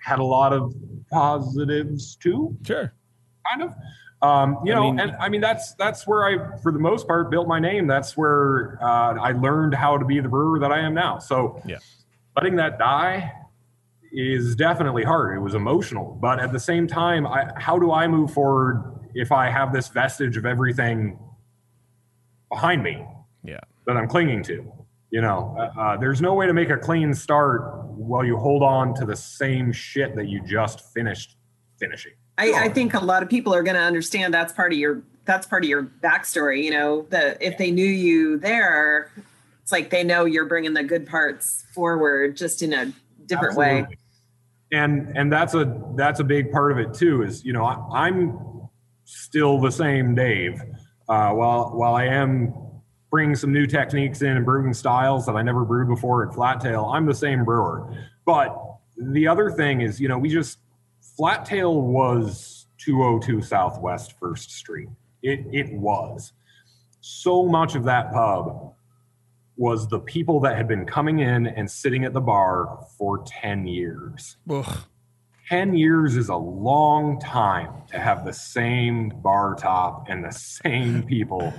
had 0.00 0.18
a 0.18 0.24
lot 0.24 0.52
of 0.54 0.74
positives 1.10 2.16
too, 2.16 2.56
Sure. 2.66 2.92
kind 3.50 3.62
of. 3.62 3.74
Um, 4.22 4.58
you 4.64 4.72
I 4.72 4.76
know, 4.76 4.90
mean- 4.92 5.00
and 5.00 5.12
I 5.20 5.28
mean 5.28 5.42
that's 5.42 5.74
that's 5.74 6.06
where 6.06 6.24
I, 6.24 6.56
for 6.58 6.72
the 6.72 6.78
most 6.78 7.06
part, 7.06 7.30
built 7.30 7.46
my 7.46 7.58
name. 7.60 7.86
That's 7.86 8.16
where 8.16 8.78
uh, 8.80 9.14
I 9.20 9.32
learned 9.32 9.74
how 9.74 9.98
to 9.98 10.04
be 10.06 10.20
the 10.20 10.28
brewer 10.30 10.58
that 10.60 10.72
I 10.72 10.80
am 10.80 10.94
now. 10.94 11.18
So, 11.18 11.60
Yeah. 11.66 11.78
letting 12.34 12.56
that 12.56 12.78
die 12.78 13.30
is 14.12 14.56
definitely 14.56 15.02
hard. 15.04 15.36
It 15.36 15.40
was 15.40 15.54
emotional, 15.54 16.16
but 16.22 16.38
at 16.40 16.52
the 16.52 16.60
same 16.60 16.86
time, 16.86 17.26
I, 17.26 17.50
how 17.56 17.78
do 17.78 17.92
I 17.92 18.06
move 18.06 18.30
forward 18.32 19.00
if 19.14 19.30
I 19.32 19.50
have 19.50 19.72
this 19.74 19.88
vestige 19.88 20.36
of 20.38 20.46
everything 20.46 21.18
behind 22.48 22.82
me 22.82 23.04
Yeah. 23.42 23.60
that 23.86 23.96
I'm 23.96 24.08
clinging 24.08 24.42
to? 24.44 24.72
You 25.10 25.20
know, 25.20 25.54
uh, 25.58 25.80
uh, 25.80 25.96
there's 25.96 26.20
no 26.20 26.34
way 26.34 26.46
to 26.46 26.52
make 26.52 26.70
a 26.70 26.76
clean 26.76 27.14
start 27.14 27.84
while 27.86 28.24
you 28.24 28.36
hold 28.36 28.62
on 28.62 28.94
to 28.94 29.06
the 29.06 29.14
same 29.14 29.70
shit 29.70 30.16
that 30.16 30.28
you 30.28 30.40
just 30.44 30.92
finished 30.92 31.36
finishing. 31.78 32.12
I, 32.36 32.52
I 32.64 32.68
think 32.68 32.94
a 32.94 33.00
lot 33.00 33.22
of 33.22 33.28
people 33.28 33.54
are 33.54 33.62
going 33.62 33.76
to 33.76 33.82
understand 33.82 34.34
that's 34.34 34.52
part 34.52 34.72
of 34.72 34.78
your 34.78 35.02
that's 35.24 35.46
part 35.46 35.62
of 35.64 35.70
your 35.70 35.84
backstory. 35.84 36.64
You 36.64 36.72
know, 36.72 37.06
that 37.10 37.40
if 37.40 37.58
they 37.58 37.70
knew 37.70 37.86
you 37.86 38.38
there, 38.38 39.10
it's 39.62 39.72
like 39.72 39.90
they 39.90 40.02
know 40.02 40.24
you're 40.24 40.46
bringing 40.46 40.74
the 40.74 40.82
good 40.82 41.06
parts 41.06 41.64
forward, 41.72 42.36
just 42.36 42.62
in 42.62 42.72
a 42.72 42.92
different 43.26 43.56
way. 43.56 43.86
And 44.72 45.16
and 45.16 45.32
that's 45.32 45.54
a 45.54 45.80
that's 45.94 46.18
a 46.20 46.24
big 46.24 46.50
part 46.50 46.72
of 46.72 46.78
it 46.78 46.92
too. 46.92 47.22
Is 47.22 47.44
you 47.44 47.52
know 47.52 47.64
I, 47.64 48.06
I'm 48.06 48.68
still 49.04 49.60
the 49.60 49.70
same 49.70 50.14
Dave. 50.14 50.60
Uh, 51.08 51.32
while 51.32 51.70
while 51.74 51.94
I 51.94 52.04
am 52.06 52.54
bringing 53.10 53.36
some 53.36 53.52
new 53.52 53.66
techniques 53.66 54.22
in 54.22 54.36
and 54.36 54.44
brewing 54.44 54.74
styles 54.74 55.26
that 55.26 55.36
I 55.36 55.42
never 55.42 55.64
brewed 55.64 55.88
before 55.88 56.26
at 56.26 56.34
Flat 56.34 56.60
Tail, 56.60 56.86
I'm 56.86 57.06
the 57.06 57.14
same 57.14 57.44
brewer. 57.44 57.94
But 58.24 58.56
the 58.96 59.26
other 59.28 59.50
thing 59.50 59.82
is, 59.82 60.00
you 60.00 60.08
know, 60.08 60.18
we 60.18 60.28
just 60.28 60.58
Flat 61.16 61.44
Tail 61.44 61.80
was 61.80 62.66
202 62.78 63.42
Southwest 63.42 64.18
First 64.18 64.50
Street. 64.50 64.88
It 65.22 65.46
it 65.52 65.72
was 65.72 66.32
so 67.00 67.44
much 67.44 67.74
of 67.74 67.84
that 67.84 68.12
pub 68.12 68.74
was 69.56 69.86
the 69.88 70.00
people 70.00 70.40
that 70.40 70.56
had 70.56 70.66
been 70.66 70.84
coming 70.84 71.20
in 71.20 71.46
and 71.46 71.70
sitting 71.70 72.04
at 72.04 72.12
the 72.12 72.20
bar 72.20 72.84
for 72.98 73.22
10 73.26 73.66
years. 73.66 74.36
Ugh. 74.50 74.78
10 75.48 75.74
years 75.74 76.16
is 76.16 76.28
a 76.28 76.36
long 76.36 77.18
time 77.20 77.70
to 77.88 77.98
have 77.98 78.24
the 78.24 78.32
same 78.32 79.10
bar 79.22 79.54
top 79.54 80.06
and 80.08 80.24
the 80.24 80.30
same 80.30 81.02
people 81.02 81.52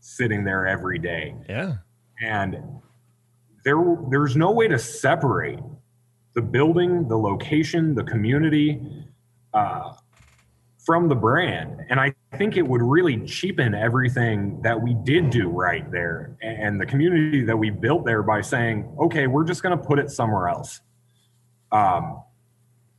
sitting 0.00 0.44
there 0.44 0.66
every 0.66 0.98
day. 0.98 1.34
Yeah. 1.48 1.74
And 2.20 2.56
there 3.64 3.82
there's 4.10 4.36
no 4.36 4.50
way 4.50 4.68
to 4.68 4.78
separate 4.78 5.60
the 6.34 6.42
building, 6.42 7.08
the 7.08 7.18
location, 7.18 7.94
the 7.94 8.04
community 8.04 8.80
uh, 9.52 9.92
from 10.84 11.08
the 11.08 11.14
brand. 11.14 11.80
And 11.88 12.00
I 12.00 12.14
think 12.36 12.56
it 12.56 12.66
would 12.66 12.82
really 12.82 13.24
cheapen 13.26 13.74
everything 13.74 14.60
that 14.62 14.80
we 14.80 14.94
did 15.04 15.30
do 15.30 15.48
right 15.48 15.88
there 15.90 16.36
and 16.42 16.80
the 16.80 16.86
community 16.86 17.44
that 17.44 17.56
we 17.56 17.70
built 17.70 18.04
there 18.04 18.22
by 18.22 18.40
saying, 18.40 18.96
okay, 18.98 19.26
we're 19.26 19.44
just 19.44 19.62
going 19.62 19.76
to 19.76 19.84
put 19.84 19.98
it 19.98 20.10
somewhere 20.10 20.48
else. 20.48 20.80
Um, 21.70 22.22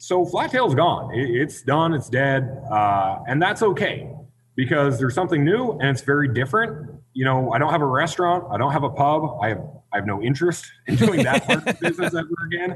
so 0.03 0.25
Flat 0.25 0.51
Tail's 0.51 0.75
gone. 0.75 1.13
It, 1.13 1.29
it's 1.29 1.61
done. 1.61 1.93
It's 1.93 2.09
dead. 2.09 2.61
Uh, 2.69 3.19
and 3.27 3.41
that's 3.41 3.61
okay 3.63 4.09
because 4.55 4.99
there's 4.99 5.15
something 5.15 5.43
new 5.45 5.71
and 5.79 5.83
it's 5.89 6.01
very 6.01 6.27
different. 6.33 6.91
You 7.13 7.25
know, 7.25 7.51
I 7.53 7.57
don't 7.57 7.71
have 7.71 7.81
a 7.81 7.85
restaurant. 7.87 8.43
I 8.51 8.57
don't 8.57 8.71
have 8.73 8.83
a 8.83 8.89
pub. 8.89 9.39
I 9.41 9.49
have, 9.49 9.61
I 9.93 9.97
have 9.97 10.05
no 10.05 10.21
interest 10.21 10.65
in 10.87 10.95
doing 10.97 11.23
that 11.23 11.45
part 11.45 11.59
of 11.59 11.65
the 11.65 11.73
business 11.89 12.13
ever 12.13 12.27
again. 12.47 12.75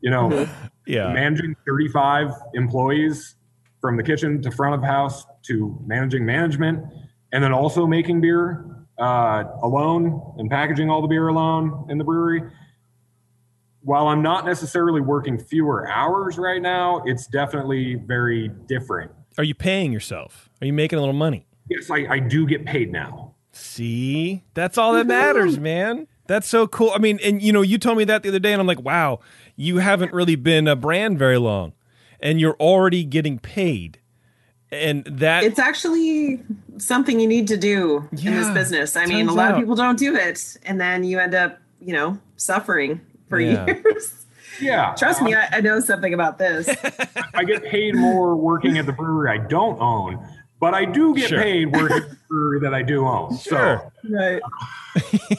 You 0.00 0.10
know, 0.10 0.48
Yeah. 0.86 1.12
managing 1.12 1.56
35 1.66 2.30
employees 2.54 3.34
from 3.80 3.96
the 3.96 4.02
kitchen 4.02 4.40
to 4.42 4.50
front 4.52 4.74
of 4.76 4.82
house 4.82 5.24
to 5.46 5.76
managing 5.84 6.24
management 6.24 6.84
and 7.32 7.42
then 7.42 7.52
also 7.52 7.86
making 7.86 8.20
beer 8.20 8.64
uh, 8.98 9.44
alone 9.62 10.34
and 10.38 10.48
packaging 10.48 10.90
all 10.90 11.02
the 11.02 11.08
beer 11.08 11.28
alone 11.28 11.86
in 11.90 11.98
the 11.98 12.04
brewery 12.04 12.42
while 13.82 14.08
i'm 14.08 14.22
not 14.22 14.44
necessarily 14.44 15.00
working 15.00 15.38
fewer 15.38 15.88
hours 15.88 16.38
right 16.38 16.62
now 16.62 17.02
it's 17.04 17.26
definitely 17.26 17.94
very 17.94 18.48
different 18.66 19.10
Are 19.36 19.44
you 19.44 19.54
paying 19.54 19.92
yourself? 19.92 20.48
Are 20.60 20.66
you 20.66 20.72
making 20.72 20.98
a 20.98 21.02
little 21.02 21.14
money? 21.14 21.46
yes 21.68 21.90
i, 21.90 22.06
I 22.08 22.18
do 22.18 22.46
get 22.46 22.64
paid 22.64 22.92
now 22.92 23.34
See, 23.58 24.44
that's 24.54 24.78
all 24.78 24.92
that 24.92 25.06
matters, 25.06 25.58
man. 25.58 26.06
That's 26.28 26.46
so 26.46 26.68
cool. 26.68 26.92
I 26.94 26.98
mean, 26.98 27.18
and 27.24 27.42
you 27.42 27.52
know, 27.52 27.62
you 27.62 27.76
told 27.76 27.98
me 27.98 28.04
that 28.04 28.22
the 28.22 28.28
other 28.28 28.38
day, 28.38 28.52
and 28.52 28.60
I'm 28.60 28.68
like, 28.68 28.82
wow, 28.82 29.18
you 29.56 29.78
haven't 29.78 30.12
really 30.12 30.36
been 30.36 30.68
a 30.68 30.76
brand 30.76 31.18
very 31.18 31.38
long, 31.38 31.72
and 32.20 32.40
you're 32.40 32.56
already 32.60 33.02
getting 33.02 33.38
paid, 33.40 33.98
and 34.70 35.04
that 35.06 35.42
It's 35.42 35.58
actually 35.58 36.40
something 36.76 37.18
you 37.18 37.26
need 37.26 37.48
to 37.48 37.56
do 37.56 38.08
in 38.12 38.34
this 38.34 38.50
business. 38.50 38.94
I 38.94 39.06
mean, 39.06 39.28
a 39.28 39.32
lot 39.32 39.48
out. 39.48 39.54
of 39.54 39.60
people 39.60 39.74
don't 39.74 39.98
do 39.98 40.14
it, 40.14 40.56
and 40.64 40.80
then 40.80 41.02
you 41.02 41.18
end 41.18 41.34
up, 41.34 41.58
you 41.80 41.92
know, 41.92 42.18
suffering 42.36 43.00
for 43.28 43.38
Yeah. 43.40 43.66
years. 43.66 44.26
yeah 44.60 44.94
Trust 44.98 45.22
me, 45.22 45.34
I, 45.34 45.48
I 45.52 45.60
know 45.60 45.80
something 45.80 46.14
about 46.14 46.38
this. 46.38 46.68
i 47.34 47.44
get 47.44 47.64
paid 47.64 47.94
more 47.94 48.34
working 48.36 48.78
at 48.78 48.86
the 48.86 48.92
brewery 48.92 49.30
i 49.30 49.38
don't 49.46 49.80
own 49.80 50.18
but 50.60 50.74
i 50.74 50.84
do 50.84 51.14
get 51.14 51.28
Sure. 51.28 51.40
paid 51.40 51.66
working 51.72 51.98
at 51.98 52.10
the 52.10 52.16
brewery 52.28 52.60
that 52.60 52.74
i 52.74 52.82
do 52.82 53.06
own 53.06 53.36
Sure. 53.38 53.92
so 54.02 54.14
right. 54.16 54.42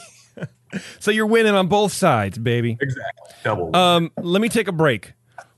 so 1.00 1.10
you're 1.10 1.26
winning 1.26 1.54
on 1.54 1.66
both 1.66 1.92
sides, 1.92 2.38
baby. 2.38 2.78
exactly 2.80 3.34
double 3.44 3.74
Um, 3.74 4.10
let 4.18 4.40
me 4.40 4.48
take 4.48 4.68
a 4.68 4.72
break. 4.72 5.12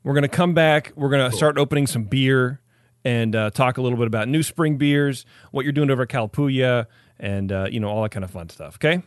We're 0.05 0.14
gonna 0.14 0.29
come 0.29 0.55
back. 0.55 0.92
We're 0.97 1.11
gonna 1.11 1.31
start 1.33 1.59
opening 1.59 1.87
some 1.87 2.05
beer 2.05 2.61
and 3.05 3.35
uh, 3.37 3.51
talk 3.51 3.79
a 3.79 3.83
little 3.83 3.99
bit 3.99 4.07
about 4.07 4.29
new 4.29 4.42
spring 4.42 4.77
beers, 4.79 5.25
what 5.51 5.64
you're 5.64 5.73
doing 5.73 5.90
over 5.90 6.03
at 6.03 6.09
Calapooia, 6.09 6.87
and 7.21 7.53
uh, 7.53 7.66
you 7.71 7.79
know 7.79 7.88
all 7.88 8.03
that 8.03 8.11
kind 8.11 8.25
of 8.25 8.31
fun 8.31 8.49
stuff. 8.49 8.77
Okay. 8.77 9.03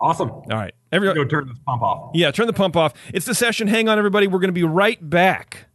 awesome 0.00 0.30
All 0.30 0.42
right. 0.50 0.74
Everybody, 0.94 1.24
go 1.24 1.28
turn 1.28 1.48
this 1.48 1.58
pump 1.66 1.82
off 1.82 2.12
Yeah, 2.14 2.30
turn 2.30 2.46
the 2.46 2.52
pump 2.52 2.76
off. 2.76 2.94
It's 3.12 3.26
the 3.26 3.34
session. 3.34 3.66
Hang 3.66 3.88
on, 3.88 3.98
everybody. 3.98 4.28
We're 4.28 4.38
going 4.38 4.48
to 4.48 4.52
be 4.52 4.62
right 4.62 4.98
back. 5.10 5.66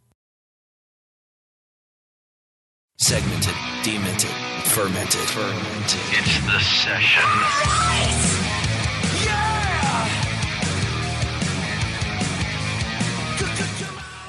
Segmented, 2.97 3.53
demented, 3.83 4.29
fermented. 4.63 5.19
Fermented. 5.21 5.99
It's 6.11 6.39
the 6.45 6.59
session. 6.59 8.29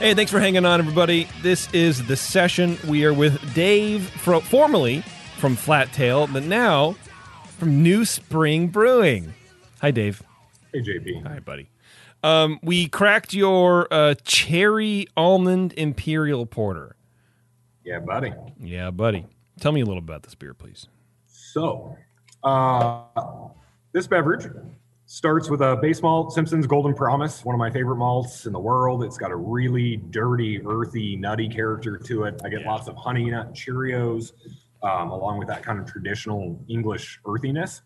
Hey, 0.01 0.15
thanks 0.15 0.33
for 0.33 0.41
hanging 0.41 0.65
on, 0.65 0.81
everybody. 0.81 1.29
This 1.43 1.73
is 1.75 2.07
the 2.07 2.17
session. 2.17 2.79
We 2.89 3.05
are 3.05 3.13
with 3.13 3.55
Dave, 3.55 4.09
fro- 4.09 4.41
formerly 4.41 5.03
from 5.37 5.57
Flat 5.57 5.93
Tail, 5.93 6.27
but 6.27 6.43
now 6.43 6.93
from 7.59 7.83
New 7.83 8.07
Spring 8.07 8.69
Brewing. 8.69 9.35
Hi, 9.83 9.91
Dave. 9.91 10.23
Hey 10.73 10.81
jp 10.81 11.23
Hi, 11.27 11.41
buddy. 11.41 11.69
Um, 12.23 12.59
we 12.63 12.87
cracked 12.89 13.33
your 13.33 13.89
uh, 13.91 14.15
cherry 14.25 15.07
almond 15.17 15.73
imperial 15.77 16.47
porter. 16.47 16.97
yeah 17.85 17.99
buddy 18.01 18.33
Yeah, 18.61 18.91
buddy. 18.91 19.27
Tell 19.59 19.73
me 19.73 19.81
a 19.81 19.85
little 19.85 20.03
about 20.03 20.23
this 20.23 20.35
beer, 20.35 20.55
please. 20.55 20.87
So, 21.27 21.97
uh, 22.45 23.03
this 23.93 24.07
beverage 24.07 24.47
starts 25.07 25.51
with 25.51 25.61
a 25.61 25.77
base 25.83 26.01
malt, 26.03 26.33
Simpson's 26.33 26.67
Golden 26.67 26.95
Promise, 26.95 27.45
one 27.45 27.55
of 27.55 27.59
my 27.59 27.71
favorite 27.71 27.97
malts 27.97 28.47
in 28.47 28.53
the 28.53 28.59
world. 28.61 29.03
It's 29.03 29.19
got 29.19 29.31
a 29.33 29.37
really 29.37 29.97
dirty, 29.97 30.63
earthy, 30.65 31.17
nutty 31.17 31.49
character 31.49 31.99
to 31.99 32.25
it. 32.25 32.41
I 32.45 32.49
get 32.49 32.63
lots 32.65 32.87
of 32.89 32.97
honey 32.97 33.29
nut 33.31 33.53
Cheerios, 33.53 34.33
um, 34.83 35.11
along 35.11 35.39
with 35.39 35.49
that 35.49 35.63
kind 35.63 35.79
of 35.81 35.87
traditional 35.87 36.59
English 36.69 37.19
earthiness. 37.27 37.83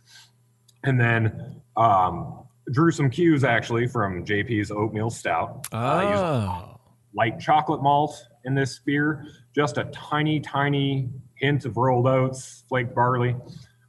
And 0.84 1.00
then 1.00 1.62
um, 1.76 2.43
drew 2.72 2.90
some 2.90 3.10
cues 3.10 3.44
actually 3.44 3.86
from 3.86 4.24
JP's 4.24 4.70
oatmeal 4.70 5.10
stout. 5.10 5.66
I 5.72 6.10
used 6.10 6.22
Oh, 6.22 6.80
light 7.14 7.38
chocolate 7.38 7.82
malt 7.82 8.26
in 8.44 8.54
this 8.54 8.78
beer, 8.78 9.26
just 9.54 9.78
a 9.78 9.84
tiny, 9.84 10.40
tiny 10.40 11.10
hint 11.36 11.64
of 11.64 11.76
rolled 11.76 12.06
oats, 12.06 12.64
flaked 12.68 12.94
barley, 12.94 13.36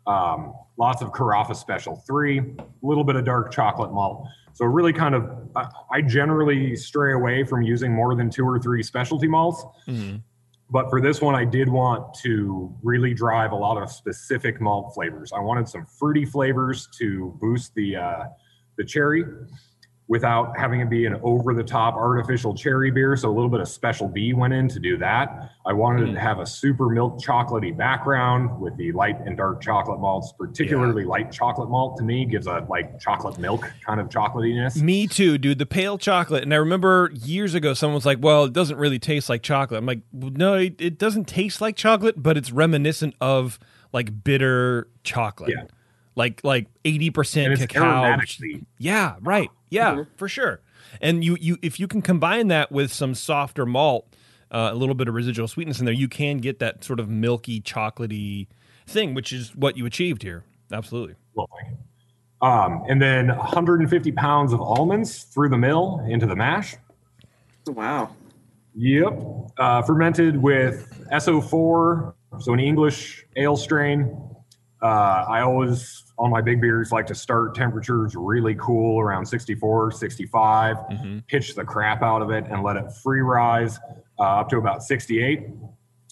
um, 0.08 0.54
lots 0.78 1.02
of 1.02 1.12
Carafa 1.12 1.56
Special 1.56 1.96
3, 2.08 2.40
a 2.40 2.44
little 2.82 3.04
bit 3.04 3.16
of 3.16 3.26
dark 3.26 3.52
chocolate 3.52 3.92
malt. 3.92 4.28
So, 4.54 4.66
really 4.66 4.94
kind 4.94 5.16
of, 5.16 5.30
I, 5.56 5.68
I 5.92 6.02
generally 6.02 6.76
stray 6.76 7.14
away 7.14 7.44
from 7.44 7.62
using 7.62 7.94
more 7.94 8.16
than 8.16 8.30
two 8.30 8.46
or 8.46 8.58
three 8.60 8.84
specialty 8.84 9.28
malts. 9.28 9.66
Mhm. 9.88 10.22
But 10.70 10.90
for 10.90 11.00
this 11.02 11.22
one, 11.22 11.36
I 11.36 11.46
did 11.46 11.70
want 11.70 12.14
to 12.24 12.74
really 12.82 13.14
drive 13.14 13.52
a 13.52 13.56
lot 13.56 13.78
of 13.82 13.92
specific 13.92 14.60
malt 14.62 14.94
flavors. 14.96 15.32
I 15.34 15.40
wanted 15.40 15.68
some 15.68 15.86
fruity 15.86 16.26
flavors 16.26 16.88
to 16.98 17.38
boost 17.40 17.76
the 17.76 17.98
uh, 17.98 18.24
the 18.78 18.84
cherry 18.84 19.26
without 20.08 20.56
having 20.56 20.82
it 20.82 20.90
be 20.90 21.06
an 21.06 21.20
over 21.24 21.54
the 21.54 21.64
top 21.64 21.96
artificial 21.96 22.54
cherry 22.54 22.92
beer. 22.92 23.16
So 23.16 23.30
a 23.30 23.34
little 23.34 23.50
bit 23.50 23.60
of 23.60 23.68
special 23.68 24.08
B 24.08 24.34
went 24.34 24.54
in 24.54 24.68
to 24.70 24.80
do 24.80 24.98
that. 25.00 25.50
I 25.66 25.74
wanted 25.74 26.04
it 26.04 26.12
to 26.14 26.18
mm. 26.20 26.22
have 26.22 26.40
a 26.40 26.46
super 26.46 26.90
milk 26.90 27.20
chocolatey 27.20 27.76
background 27.76 28.60
with 28.60 28.78
the 28.78 28.92
light 28.92 29.20
and 29.26 29.36
dark 29.36 29.64
chocolate 29.64 30.00
malts, 30.00 30.32
particularly 30.38 31.06
light 31.06 31.32
chocolate 31.32 31.70
malt 31.70 31.98
to 31.98 32.04
me 32.04 32.26
gives 32.26 32.46
a 32.46 32.66
like 32.70 33.00
chocolate 33.00 33.40
milk 33.40 33.68
kind 33.84 34.00
of 34.00 34.10
chocolatiness. 34.10 34.80
Me 34.80 35.08
too, 35.08 35.40
dude. 35.40 35.58
The 35.58 35.66
pale 35.66 35.98
chocolate. 35.98 36.44
And 36.44 36.54
I 36.54 36.58
remember 36.58 37.10
years 37.16 37.56
ago, 37.56 37.74
someone 37.74 37.96
was 37.96 38.06
like, 38.06 38.20
well, 38.22 38.44
it 38.44 38.54
doesn't 38.54 38.78
really 38.78 39.00
taste 39.00 39.28
like 39.28 39.42
chocolate. 39.42 39.80
I'm 39.80 39.88
like, 39.88 40.02
no, 40.14 40.54
it, 40.54 40.80
it 40.80 41.00
doesn't 41.00 41.26
taste 41.26 41.62
like 41.62 41.76
chocolate, 41.76 42.22
but 42.22 42.38
it's 42.38 42.52
reminiscent 42.52 43.16
of 43.20 43.58
like 43.92 44.24
bitter 44.24 44.88
chocolate. 45.04 45.50
Yeah. 45.50 45.64
Like 46.15 46.41
like 46.43 46.67
80% 46.84 47.43
And 47.43 47.54
it's 47.54 47.65
cacao. 47.65 48.17
Yeah, 48.78 49.15
right. 49.21 49.49
Yeah, 49.69 50.04
for 50.15 50.30
sure. 50.30 50.62
And 51.01 51.23
you 51.23 51.38
you 51.39 51.58
if 51.62 51.80
you 51.80 51.88
can 51.88 52.01
combine 52.01 52.47
that 52.47 52.71
with 52.71 52.91
some 52.91 53.15
softer 53.15 53.65
malt, 53.65 54.08
uh, 54.51 54.69
a 54.71 54.75
little 54.75 54.95
bit 54.95 55.08
of 55.08 55.13
residual 55.13 55.47
sweetness 55.47 55.80
in 55.80 55.86
there, 55.86 55.93
you 55.93 56.08
can 56.08 56.38
get 56.38 56.60
that 56.60 56.84
sort 56.84 56.99
of 56.99 57.10
milky, 57.10 57.60
chocolatey 57.60 58.47
thing, 58.88 59.13
which 59.13 59.34
is 59.34 59.56
what 59.56 59.78
you 59.78 59.86
achieved 59.86 60.23
here. 60.23 60.43
Absolutely. 60.71 61.15
Well. 61.34 61.49
Um, 62.41 62.84
and 62.88 63.01
then 63.01 63.30
150 63.30 64.12
pounds 64.12 64.54
of 64.54 64.62
almonds 64.62 65.23
through 65.23 65.49
the 65.49 65.58
mill 65.58 66.06
into 66.08 66.25
the 66.25 66.36
mash. 66.36 66.75
Wow. 67.65 68.15
Yep. 68.75 69.19
Uh, 69.58 69.81
fermented 69.81 70.37
with 70.37 71.06
S-04, 71.12 72.13
so 72.40 72.54
an 72.54 72.60
English 72.60 73.25
ale 73.37 73.56
strain. 73.56 74.25
Uh, 74.86 75.25
I 75.27 75.42
always, 75.42 76.04
on 76.19 76.29
my 76.29 76.42
big 76.42 76.62
beers, 76.62 76.92
like 76.92 77.08
to 77.08 77.15
start 77.15 77.56
temperatures 77.56 78.13
really 78.15 78.54
cool 78.54 79.00
around 79.02 79.25
64, 79.25 79.90
65, 79.90 80.77
pitch 81.27 81.56
the 81.56 81.63
crap 81.63 82.04
out 82.04 82.21
of 82.21 82.29
it 82.29 82.46
and 82.52 82.62
let 82.62 82.75
it 82.75 82.92
free 83.02 83.21
rise 83.21 83.79
uh, 84.19 84.42
up 84.42 84.50
to 84.50 84.58
about 84.58 84.83
68. 84.83 85.48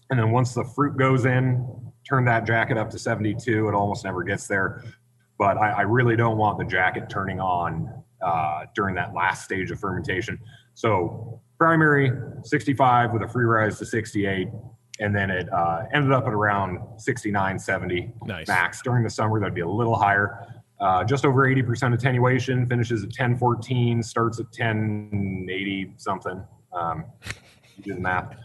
And 0.09 0.19
then 0.19 0.32
once 0.32 0.55
the 0.55 0.63
fruit 0.63 0.97
goes 0.97 1.26
in, 1.26 1.67
turn 2.09 2.26
that 2.26 2.47
jacket 2.47 2.80
up 2.80 2.89
to 2.89 2.97
72. 2.97 3.69
It 3.69 3.76
almost 3.76 4.05
never 4.05 4.24
gets 4.24 4.47
there. 4.47 4.84
But 5.38 5.57
I, 5.57 5.69
I 5.69 5.82
really 5.82 6.15
don't 6.15 6.39
want 6.39 6.57
the 6.57 6.65
jacket 6.65 7.11
turning 7.11 7.39
on 7.39 7.93
uh, 8.26 8.65
during 8.74 8.95
that 8.95 9.13
last 9.13 9.43
stage 9.43 9.69
of 9.69 9.80
fermentation. 9.80 10.39
So 10.74 11.39
primary 11.59 12.11
65 12.43 13.13
with 13.13 13.21
a 13.21 13.28
free 13.28 13.45
rise 13.45 13.78
to 13.78 13.86
68 13.86 14.47
and 14.99 15.15
then 15.15 15.29
it 15.31 15.51
uh, 15.51 15.83
ended 15.93 16.11
up 16.11 16.25
at 16.27 16.33
around 16.33 16.79
69 16.97 17.57
70 17.59 18.13
Nice. 18.25 18.47
max 18.47 18.81
during 18.81 19.03
the 19.03 19.09
summer 19.09 19.39
that'd 19.39 19.55
be 19.55 19.61
a 19.61 19.67
little 19.67 19.95
higher 19.95 20.45
uh, 20.79 21.03
just 21.03 21.25
over 21.25 21.47
80% 21.47 21.93
attenuation 21.93 22.65
finishes 22.65 23.03
at 23.03 23.07
1014 23.07 24.03
starts 24.03 24.39
at 24.39 24.45
1080 24.45 25.93
something 25.97 26.43
um, 26.73 27.05
You 27.77 27.83
do 27.83 27.93
the 27.95 28.01
math. 28.01 28.35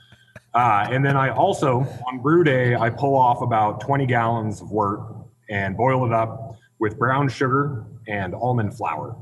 Uh, 0.54 0.86
and 0.90 1.04
then 1.04 1.16
I 1.16 1.30
also, 1.30 1.80
on 2.06 2.18
brew 2.20 2.42
day, 2.42 2.74
I 2.74 2.90
pull 2.90 3.14
off 3.14 3.42
about 3.42 3.80
20 3.80 4.06
gallons 4.06 4.60
of 4.62 4.70
wort 4.70 5.00
and 5.50 5.76
boil 5.76 6.06
it 6.06 6.12
up 6.12 6.56
with 6.78 6.98
brown 6.98 7.28
sugar 7.28 7.84
and 8.06 8.34
almond 8.34 8.76
flour. 8.76 9.16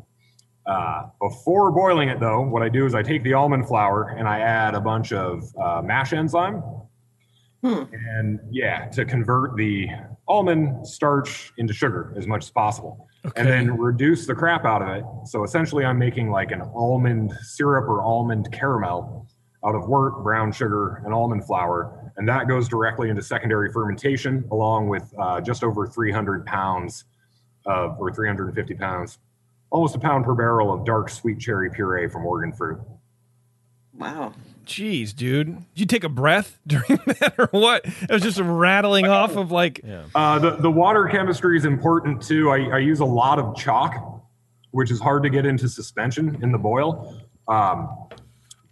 Uh, 0.66 1.06
before 1.20 1.70
boiling 1.72 2.08
it, 2.08 2.20
though, 2.20 2.42
what 2.42 2.62
I 2.62 2.68
do 2.68 2.86
is 2.86 2.94
I 2.94 3.02
take 3.02 3.22
the 3.22 3.34
almond 3.34 3.66
flour 3.66 4.14
and 4.18 4.28
I 4.28 4.40
add 4.40 4.74
a 4.74 4.80
bunch 4.80 5.12
of 5.12 5.44
uh, 5.56 5.82
mash 5.82 6.12
enzyme. 6.12 6.62
And 7.62 8.40
yeah, 8.50 8.86
to 8.90 9.04
convert 9.04 9.57
the 9.57 9.88
almond 10.28 10.86
starch 10.86 11.52
into 11.59 11.72
sugar 11.72 12.12
as 12.16 12.26
much 12.26 12.44
as 12.44 12.50
possible. 12.50 13.09
And 13.34 13.48
then 13.48 13.76
reduce 13.76 14.26
the 14.26 14.34
crap 14.34 14.64
out 14.64 14.82
of 14.82 14.88
it. 14.88 15.04
So 15.24 15.42
essentially, 15.42 15.84
I'm 15.84 15.98
making 15.98 16.30
like 16.30 16.52
an 16.52 16.61
almond 16.61 17.32
syrup 17.42 17.88
or 17.88 18.02
almond 18.02 18.52
caramel 18.52 19.26
out 19.66 19.74
of 19.74 19.88
wort, 19.88 20.22
brown 20.22 20.52
sugar, 20.52 21.02
and 21.04 21.12
almond 21.12 21.44
flour. 21.44 22.12
And 22.16 22.28
that 22.28 22.46
goes 22.46 22.68
directly 22.68 23.11
into 23.11 23.22
secondary 23.22 23.72
fermentation, 23.72 24.44
along 24.52 24.88
with 24.88 25.12
uh, 25.18 25.40
just 25.40 25.64
over 25.64 25.86
300 25.86 26.46
pounds 26.46 27.04
of, 27.66 27.96
or 27.98 28.12
350 28.12 28.74
pounds, 28.74 29.18
almost 29.70 29.96
a 29.96 29.98
pound 29.98 30.24
per 30.24 30.34
barrel 30.34 30.72
of 30.72 30.84
dark 30.84 31.11
sweet 31.11 31.40
cherry 31.40 31.68
puree 31.68 32.09
from 32.09 32.24
Oregon 32.24 32.52
fruit. 32.52 32.78
Wow. 33.94 34.32
Jeez, 34.66 35.14
dude. 35.14 35.46
Did 35.46 35.64
you 35.74 35.86
take 35.86 36.04
a 36.04 36.08
breath 36.08 36.58
during 36.66 36.98
that 37.06 37.34
or 37.38 37.48
what? 37.52 37.86
It 37.86 38.10
was 38.10 38.22
just 38.22 38.38
rattling 38.40 39.06
off 39.06 39.36
of 39.36 39.50
like. 39.52 39.80
Uh, 40.14 40.38
the, 40.38 40.56
the 40.56 40.70
water 40.70 41.06
chemistry 41.06 41.56
is 41.56 41.64
important 41.64 42.20
too. 42.22 42.50
I, 42.50 42.76
I 42.76 42.78
use 42.78 43.00
a 43.00 43.04
lot 43.04 43.38
of 43.38 43.56
chalk, 43.56 44.22
which 44.72 44.90
is 44.90 45.00
hard 45.00 45.22
to 45.22 45.30
get 45.30 45.46
into 45.46 45.68
suspension 45.68 46.38
in 46.42 46.52
the 46.52 46.58
boil. 46.58 47.20
Um, 47.48 48.08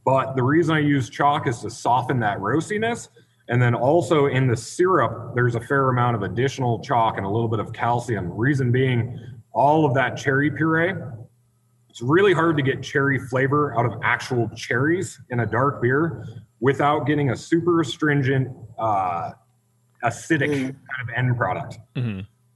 but 0.05 0.35
the 0.37 0.43
reason 0.43 0.75
I 0.75 0.81
use 0.81 1.09
chalk 1.09 1.47
is 1.47 1.61
to 1.61 1.71
soften 1.71 2.21
that 2.21 2.39
roastiness. 2.39 3.09
And 3.49 3.61
then 3.61 3.75
also 3.75 4.27
in 4.27 4.47
the 4.49 4.57
syrup, 4.57 5.35
there's 5.35 5.55
a 5.55 5.61
fair 5.61 5.91
amount 5.91 6.17
of 6.17 6.23
additional 6.23 6.81
chalk 6.81 7.17
and 7.17 7.27
a 7.27 7.29
little 7.29 7.49
bit 7.49 7.61
of 7.61 7.73
calcium. 7.73 8.33
Reason 8.33 8.73
being, 8.73 9.19
all 9.53 9.87
of 9.87 9.95
that 9.95 10.17
cherry 10.17 10.51
puree, 10.51 10.95
it's 11.95 12.03
really 12.03 12.33
hard 12.33 12.57
to 12.57 12.63
get 12.65 12.83
cherry 12.83 13.21
flavor 13.21 13.79
out 13.79 13.87
of 13.87 14.01
actual 14.03 14.49
cherries 14.57 15.21
in 15.31 15.39
a 15.39 15.47
dark 15.47 15.81
beer 15.81 16.27
without 16.59 17.07
getting 17.07 17.31
a 17.31 17.37
super 17.37 17.83
astringent, 17.83 18.49
uh, 18.81 19.31
acidic 20.03 20.51
kind 20.51 20.75
of 21.01 21.09
end 21.15 21.37
product. 21.37 21.79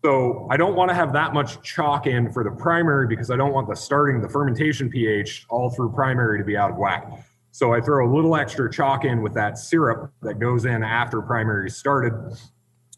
So 0.05 0.49
I 0.51 0.57
don't 0.57 0.75
want 0.75 0.89
to 0.89 0.95
have 0.97 1.13
that 1.13 1.35
much 1.35 1.63
chalk 1.63 2.09
in 2.09 2.33
for 2.33 2.43
the 2.43 2.51
primary 2.51 3.07
because 3.07 3.31
I 3.31 3.37
don't 3.37 3.53
want 3.53 3.69
the 3.69 3.77
starting 3.77 4.21
the 4.21 4.29
fermentation 4.29 4.91
pH 4.91 5.47
all 5.49 5.71
through 5.71 5.93
primary 5.93 6.41
to 6.41 6.45
be 6.45 6.57
out 6.57 6.73
of 6.73 6.77
whack. 6.77 7.09
So 7.53 7.73
I 7.73 7.81
throw 7.81 8.11
a 8.11 8.11
little 8.13 8.35
extra 8.35 8.69
chalk 8.69 9.05
in 9.05 9.23
with 9.23 9.35
that 9.35 9.57
syrup 9.57 10.13
that 10.21 10.41
goes 10.41 10.65
in 10.65 10.83
after 10.83 11.23
primary 11.23 11.71
started, 11.71 12.13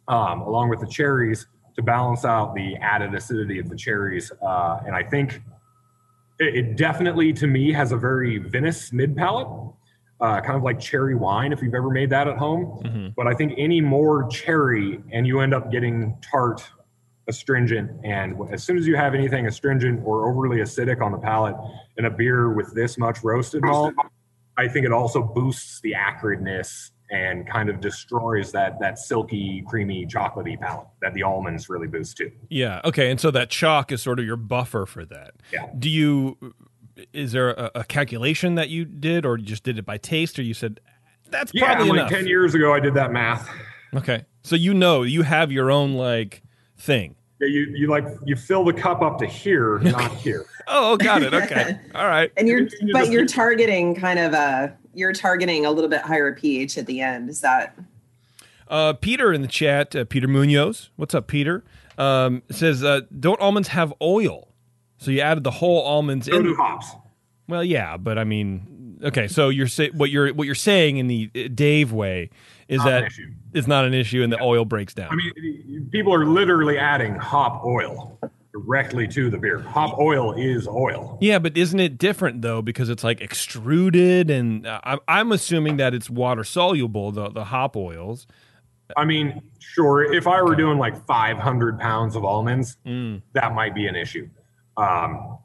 um, 0.09 0.41
along 0.41 0.70
with 0.70 0.80
the 0.80 0.88
cherries 0.88 1.49
to 1.76 1.82
balance 1.82 2.24
out 2.24 2.55
the 2.55 2.76
added 2.76 3.14
acidity 3.14 3.59
of 3.59 3.68
the 3.68 3.76
cherries. 3.76 4.32
Uh, 4.41 4.78
and 4.86 4.97
I 4.97 5.03
think 5.03 5.43
it, 6.41 6.57
it 6.57 6.76
definitely, 6.76 7.32
to 7.34 7.47
me, 7.47 7.72
has 7.72 7.93
a 7.93 7.97
very 7.97 8.38
Venice 8.38 8.93
mid 8.93 9.16
palate, 9.16 9.47
uh, 10.20 10.41
kind 10.41 10.57
of 10.57 10.62
like 10.62 10.80
cherry 10.80 11.14
wine 11.14 11.53
if 11.53 11.62
you've 11.62 11.74
ever 11.74 11.91
made 11.91 12.11
that 12.11 12.26
at 12.26 12.36
home. 12.36 12.80
But 13.16 13.26
I 13.26 13.34
think 13.34 13.53
any 13.57 13.80
more 13.80 14.26
cherry 14.28 15.01
and 15.12 15.26
you 15.26 15.41
end 15.41 15.55
up 15.55 15.70
getting 15.70 16.16
tart, 16.22 16.62
astringent, 17.28 17.91
and 18.05 18.36
as 18.51 18.64
soon 18.64 18.76
as 18.76 18.86
you 18.86 18.97
have 18.97 19.14
anything 19.14 19.47
astringent 19.47 20.03
or 20.05 20.28
overly 20.28 20.59
acidic 20.59 21.01
on 21.01 21.12
the 21.12 21.18
palate 21.18 21.55
in 21.97 22.07
a 22.07 22.11
beer 22.11 22.51
with 22.53 22.74
this 22.74 22.99
much 22.99 23.22
roasted 23.22 23.62
malt, 23.62 23.95
I 24.57 24.66
think 24.66 24.84
it 24.84 24.93
also 24.93 25.22
boosts 25.22 25.80
the 25.82 25.93
acridness 25.93 26.91
and 27.11 27.49
kind 27.49 27.69
of 27.69 27.81
destroys 27.81 28.53
that 28.53 28.79
that 28.81 28.99
silky, 28.99 29.65
creamy, 29.69 30.07
chocolatey 30.07 30.59
palate 30.59 30.87
that 31.03 31.13
the 31.15 31.23
almonds 31.23 31.69
really 31.69 31.87
boost 31.89 32.17
too. 32.17 32.31
Yeah. 32.49 32.81
Okay. 32.85 33.11
And 33.11 33.21
so 33.21 33.31
that 33.33 33.51
chalk 33.51 33.91
is 33.93 34.01
sort 34.03 34.19
of 34.21 34.27
your 34.27 34.37
buffer 34.37 34.87
for 34.87 35.05
that. 35.07 35.33
Yeah. 35.53 35.67
Do 35.79 35.89
you? 35.91 36.39
Is 37.13 37.33
there 37.33 37.51
a, 37.51 37.71
a 37.77 37.85
calculation 37.85 38.57
that 38.57 38.69
you 38.69 38.85
did, 38.85 39.25
or 39.25 39.39
you 39.39 39.45
just 39.45 39.63
did 39.63 39.79
it 39.79 39.87
by 39.87 39.97
taste, 39.97 40.39
or 40.39 40.43
you 40.43 40.53
said 40.55 40.81
that's 41.31 41.53
Yeah, 41.55 41.75
probably 41.77 41.91
like 41.91 41.99
enough? 42.01 42.11
ten 42.11 42.27
years 42.27 42.55
ago, 42.55 42.75
I 42.75 42.81
did 42.81 42.95
that 42.95 43.11
math. 43.13 43.49
Okay. 43.95 44.25
So 44.43 44.55
you 44.57 44.75
know 44.75 45.03
you 45.03 45.23
have 45.23 45.51
your 45.51 45.71
own 45.71 45.95
like 45.95 46.43
thing. 46.77 47.17
Yeah, 47.41 47.49
you 47.49 47.72
you 47.74 47.86
like 47.88 48.05
you 48.24 48.36
fill 48.36 48.64
the 48.64 48.72
cup 48.72 49.01
up 49.01 49.18
to 49.18 49.26
here, 49.26 49.78
not 49.82 50.12
here. 50.16 50.45
Oh, 50.68 50.97
got 50.97 51.22
it. 51.22 51.32
Okay. 51.32 51.78
All 51.95 52.07
right. 52.07 52.30
And 52.36 52.47
you're, 52.47 52.68
but 52.93 53.11
you're 53.11 53.26
targeting 53.26 53.95
kind 53.95 54.18
of 54.18 54.34
a, 54.34 54.76
you're 54.95 55.12
targeting 55.12 55.64
a 55.64 55.70
little 55.70 55.91
bit 55.91 56.03
higher 56.03 56.34
pH 56.34 56.76
at 56.76 56.86
the 56.86 57.01
end. 57.01 57.30
Is 57.30 57.41
that? 57.41 57.76
Uh, 58.68 58.93
Peter 58.93 59.32
in 59.32 59.43
the 59.43 59.49
chat, 59.49 59.97
uh, 59.97 60.05
Peter 60.05 60.28
Munoz. 60.28 60.91
What's 60.97 61.14
up, 61.14 61.26
Peter? 61.26 61.64
Um, 61.99 62.43
says, 62.51 62.84
uh, 62.84 63.01
don't 63.18 63.41
almonds 63.41 63.68
have 63.68 63.93
oil? 64.01 64.49
So 64.99 65.11
you 65.11 65.20
added 65.20 65.43
the 65.43 65.51
whole 65.51 65.82
almonds 65.82 66.26
So 66.26 66.36
in. 66.36 66.43
do 66.45 66.55
hops. 66.55 66.86
Well, 67.49 67.64
yeah, 67.64 67.97
but 67.97 68.16
I 68.18 68.24
mean, 68.24 69.01
okay. 69.03 69.26
So 69.26 69.49
you're 69.49 69.66
say, 69.66 69.88
what 69.91 70.11
you're 70.11 70.32
what 70.34 70.47
you're 70.47 70.55
saying 70.55 70.99
in 70.99 71.09
the 71.09 71.30
uh, 71.34 71.49
Dave 71.53 71.91
way 71.91 72.30
is 72.68 72.78
Not 72.78 72.84
that 72.86 73.05
issue. 73.07 73.32
It's 73.55 73.66
not 73.66 73.84
an 73.84 73.94
issue, 73.94 74.22
and 74.22 74.32
the 74.32 74.40
oil 74.42 74.64
breaks 74.64 74.94
down. 74.94 75.09
I 75.11 75.14
mean, 75.14 75.88
people 75.90 76.14
are 76.14 76.24
literally 76.26 76.78
adding 76.78 77.14
hop 77.16 77.64
oil 77.64 78.18
directly 78.53 79.07
to 79.09 79.30
the 79.30 79.38
beer. 79.38 79.61
Hop 79.61 79.98
oil 79.98 80.32
is 80.32 80.66
oil. 80.66 81.18
yeah, 81.20 81.38
but 81.38 81.57
isn't 81.57 81.78
it 81.80 81.98
different 81.98 82.42
though 82.42 82.62
because 82.62 82.88
it's 82.88 83.05
like 83.05 83.20
extruded, 83.20 84.30
and 84.30 84.66
uh, 84.66 84.80
I'm 84.84 84.98
I'm 85.09 85.32
assuming 85.32 85.76
that 85.78 85.94
it's 85.94 86.11
water 86.11 86.44
soluble, 86.44 87.12
the 87.12 87.28
the 87.30 87.44
hop 87.44 87.76
oils. 87.76 88.26
I 88.96 89.05
mean, 89.05 89.40
sure, 89.61 90.03
if 90.12 90.26
I 90.26 90.42
were 90.42 90.57
doing 90.57 90.76
like 90.78 91.07
500 91.07 91.78
pounds 91.78 92.16
of 92.16 92.24
almonds, 92.24 92.76
Mm. 92.84 93.22
that 93.34 93.55
might 93.55 93.72
be 93.72 93.86
an 93.86 93.94
issue. 93.94 94.28
Um, 94.76 95.38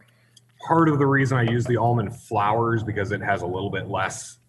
part 0.68 0.90
of 0.90 0.98
the 0.98 1.06
reason 1.06 1.38
I 1.38 1.44
use 1.44 1.66
the 1.66 1.78
almond 1.78 2.16
flour 2.16 2.76
is 2.76 2.84
because 2.84 3.12
it 3.12 3.22
has 3.22 3.44
a 3.44 3.46
little 3.46 3.70
bit 3.70 3.88
less 3.88 4.40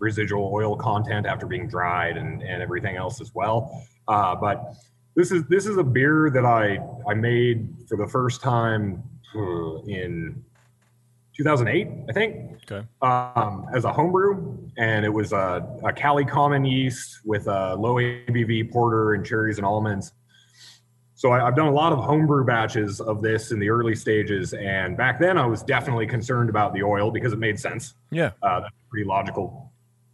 residual 0.00 0.50
oil 0.52 0.76
content 0.76 1.26
after 1.26 1.46
being 1.46 1.68
dried 1.68 2.16
and, 2.16 2.42
and 2.42 2.62
everything 2.62 2.96
else 2.96 3.20
as 3.20 3.34
well. 3.34 3.84
Uh, 4.06 4.34
but 4.34 4.74
this 5.14 5.32
is 5.32 5.44
this 5.48 5.66
is 5.66 5.76
a 5.78 5.84
beer 5.84 6.30
that 6.32 6.44
I 6.46 6.78
I 7.08 7.14
made 7.14 7.68
for 7.88 7.96
the 7.96 8.06
first 8.06 8.40
time 8.40 9.02
uh, 9.34 9.78
in 9.82 10.44
2008, 11.36 11.88
I 12.08 12.12
think 12.12 12.60
Okay. 12.70 12.84
um, 13.00 13.66
as 13.72 13.84
a 13.84 13.92
homebrew, 13.92 14.58
and 14.76 15.04
it 15.04 15.08
was 15.08 15.32
a, 15.32 15.64
a 15.84 15.92
Cali 15.92 16.24
Common 16.24 16.64
yeast 16.64 17.20
with 17.24 17.46
a 17.46 17.76
low 17.76 17.94
ABV 17.94 18.72
porter 18.72 19.14
and 19.14 19.24
cherries 19.24 19.58
and 19.58 19.64
almonds. 19.64 20.12
So 21.14 21.30
I, 21.30 21.46
I've 21.46 21.54
done 21.54 21.68
a 21.68 21.72
lot 21.72 21.92
of 21.92 22.00
homebrew 22.00 22.44
batches 22.44 23.00
of 23.00 23.22
this 23.22 23.52
in 23.52 23.60
the 23.60 23.70
early 23.70 23.94
stages, 23.94 24.52
and 24.52 24.96
back 24.96 25.20
then 25.20 25.38
I 25.38 25.46
was 25.46 25.62
definitely 25.62 26.06
concerned 26.08 26.50
about 26.50 26.74
the 26.74 26.82
oil 26.82 27.10
because 27.12 27.32
it 27.32 27.38
made 27.38 27.58
sense. 27.58 27.94
Yeah. 28.10 28.32
Uh, 28.42 28.60
that's 28.60 28.74
pretty 28.90 29.06
logical 29.06 29.67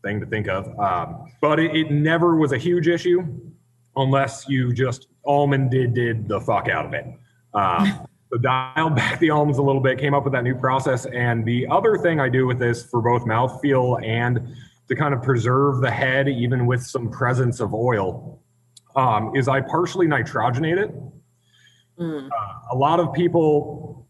thing 0.04 0.20
to 0.20 0.26
think 0.26 0.48
of. 0.48 0.78
Um, 0.78 1.26
but 1.40 1.58
it, 1.58 1.74
it 1.74 1.90
never 1.90 2.36
was 2.36 2.52
a 2.52 2.58
huge 2.58 2.86
issue 2.86 3.22
unless 3.96 4.48
you 4.48 4.72
just 4.72 5.08
almond 5.26 5.70
did 5.70 5.94
did 5.94 6.28
the 6.28 6.40
fuck 6.40 6.68
out 6.68 6.86
of 6.86 6.94
it. 6.94 7.06
Um, 7.54 8.06
so 8.32 8.38
dialed 8.38 8.96
back 8.96 9.18
the 9.20 9.30
almonds 9.30 9.58
a 9.58 9.62
little 9.62 9.80
bit, 9.80 9.98
came 9.98 10.14
up 10.14 10.24
with 10.24 10.32
that 10.32 10.44
new 10.44 10.54
process. 10.54 11.06
And 11.06 11.44
the 11.44 11.66
other 11.68 11.96
thing 11.98 12.20
I 12.20 12.28
do 12.28 12.46
with 12.46 12.58
this 12.58 12.84
for 12.84 13.00
both 13.00 13.22
mouthfeel 13.22 14.04
and 14.04 14.54
to 14.88 14.96
kind 14.96 15.14
of 15.14 15.22
preserve 15.22 15.80
the 15.80 15.90
head, 15.90 16.28
even 16.28 16.66
with 16.66 16.82
some 16.82 17.10
presence 17.10 17.60
of 17.60 17.72
oil, 17.72 18.42
um, 18.96 19.34
is 19.34 19.48
I 19.48 19.60
partially 19.60 20.06
nitrogenate 20.06 20.78
it. 20.78 20.94
Uh, 21.98 22.28
a 22.72 22.76
lot 22.76 23.00
of 23.00 23.12
people 23.12 24.06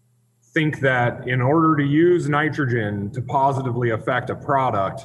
think 0.55 0.81
that 0.81 1.29
in 1.29 1.41
order 1.41 1.77
to 1.77 1.85
use 1.85 2.29
nitrogen 2.29 3.11
to 3.11 3.21
positively 3.21 3.91
affect 3.91 4.31
a 4.31 4.35
product, 4.35 5.05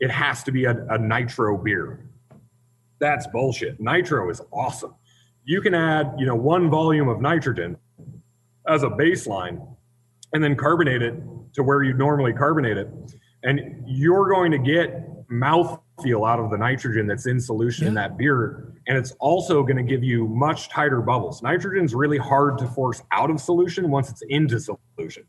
it 0.00 0.10
has 0.10 0.42
to 0.44 0.52
be 0.52 0.64
a, 0.64 0.86
a 0.90 0.98
nitro 0.98 1.56
beer. 1.56 2.08
That's 2.98 3.26
bullshit. 3.26 3.80
Nitro 3.80 4.30
is 4.30 4.40
awesome. 4.52 4.94
You 5.44 5.60
can 5.60 5.74
add, 5.74 6.14
you 6.18 6.26
know, 6.26 6.34
one 6.34 6.70
volume 6.70 7.08
of 7.08 7.20
nitrogen 7.20 7.76
as 8.68 8.82
a 8.82 8.88
baseline 8.88 9.66
and 10.32 10.42
then 10.42 10.56
carbonate 10.56 11.02
it 11.02 11.14
to 11.54 11.62
where 11.62 11.82
you 11.82 11.94
normally 11.94 12.32
carbonate 12.32 12.76
it. 12.76 12.88
And 13.42 13.84
you're 13.86 14.28
going 14.28 14.50
to 14.50 14.58
get 14.58 15.28
mouthfeel 15.28 16.28
out 16.28 16.40
of 16.40 16.50
the 16.50 16.58
nitrogen 16.58 17.06
that's 17.06 17.26
in 17.26 17.40
solution 17.40 17.86
in 17.86 17.94
that 17.94 18.16
beer. 18.16 18.72
And 18.88 18.96
it's 18.96 19.12
also 19.12 19.62
going 19.62 19.76
to 19.76 19.82
give 19.82 20.02
you 20.02 20.26
much 20.28 20.68
tighter 20.68 21.00
bubbles. 21.00 21.42
Nitrogen's 21.42 21.94
really 21.94 22.18
hard 22.18 22.58
to 22.58 22.66
force 22.68 23.02
out 23.12 23.30
of 23.30 23.40
solution 23.40 23.90
once 23.90 24.10
it's 24.10 24.22
into 24.28 24.58
solution. 24.60 25.24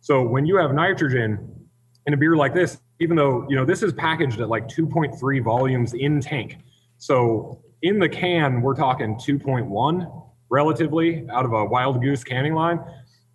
So 0.00 0.22
when 0.22 0.46
you 0.46 0.56
have 0.56 0.72
nitrogen 0.72 1.68
in 2.06 2.14
a 2.14 2.16
beer 2.16 2.36
like 2.36 2.54
this, 2.54 2.78
even 3.00 3.16
though, 3.16 3.46
you 3.48 3.56
know, 3.56 3.64
this 3.64 3.82
is 3.82 3.92
packaged 3.92 4.40
at 4.40 4.48
like 4.48 4.68
2.3 4.68 5.42
volumes 5.42 5.94
in 5.94 6.20
tank. 6.20 6.58
So 6.98 7.62
in 7.82 7.98
the 7.98 8.08
can, 8.08 8.62
we're 8.62 8.74
talking 8.74 9.16
2.1 9.16 10.22
relatively 10.48 11.26
out 11.30 11.44
of 11.44 11.52
a 11.52 11.64
wild 11.64 12.02
goose 12.02 12.24
canning 12.24 12.54
line. 12.54 12.80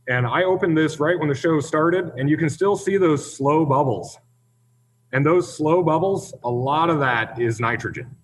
And 0.08 0.26
I 0.26 0.44
opened 0.44 0.78
this 0.78 1.00
right 1.00 1.18
when 1.20 1.30
the 1.30 1.36
show 1.36 1.60
started, 1.60 2.12
and 2.18 2.30
you 2.30 2.38
can 2.38 2.50
still 2.50 2.76
see 2.76 2.98
those 2.98 3.36
slow 3.38 3.66
bubbles 3.66 4.18
And 5.14 5.26
those 5.26 5.56
slow 5.56 5.84
bubbles, 5.84 6.34
a 6.44 6.50
lot 6.50 6.90
of 6.90 7.00
that 7.00 7.40
is 7.40 7.60
nitrogen. 7.60 8.16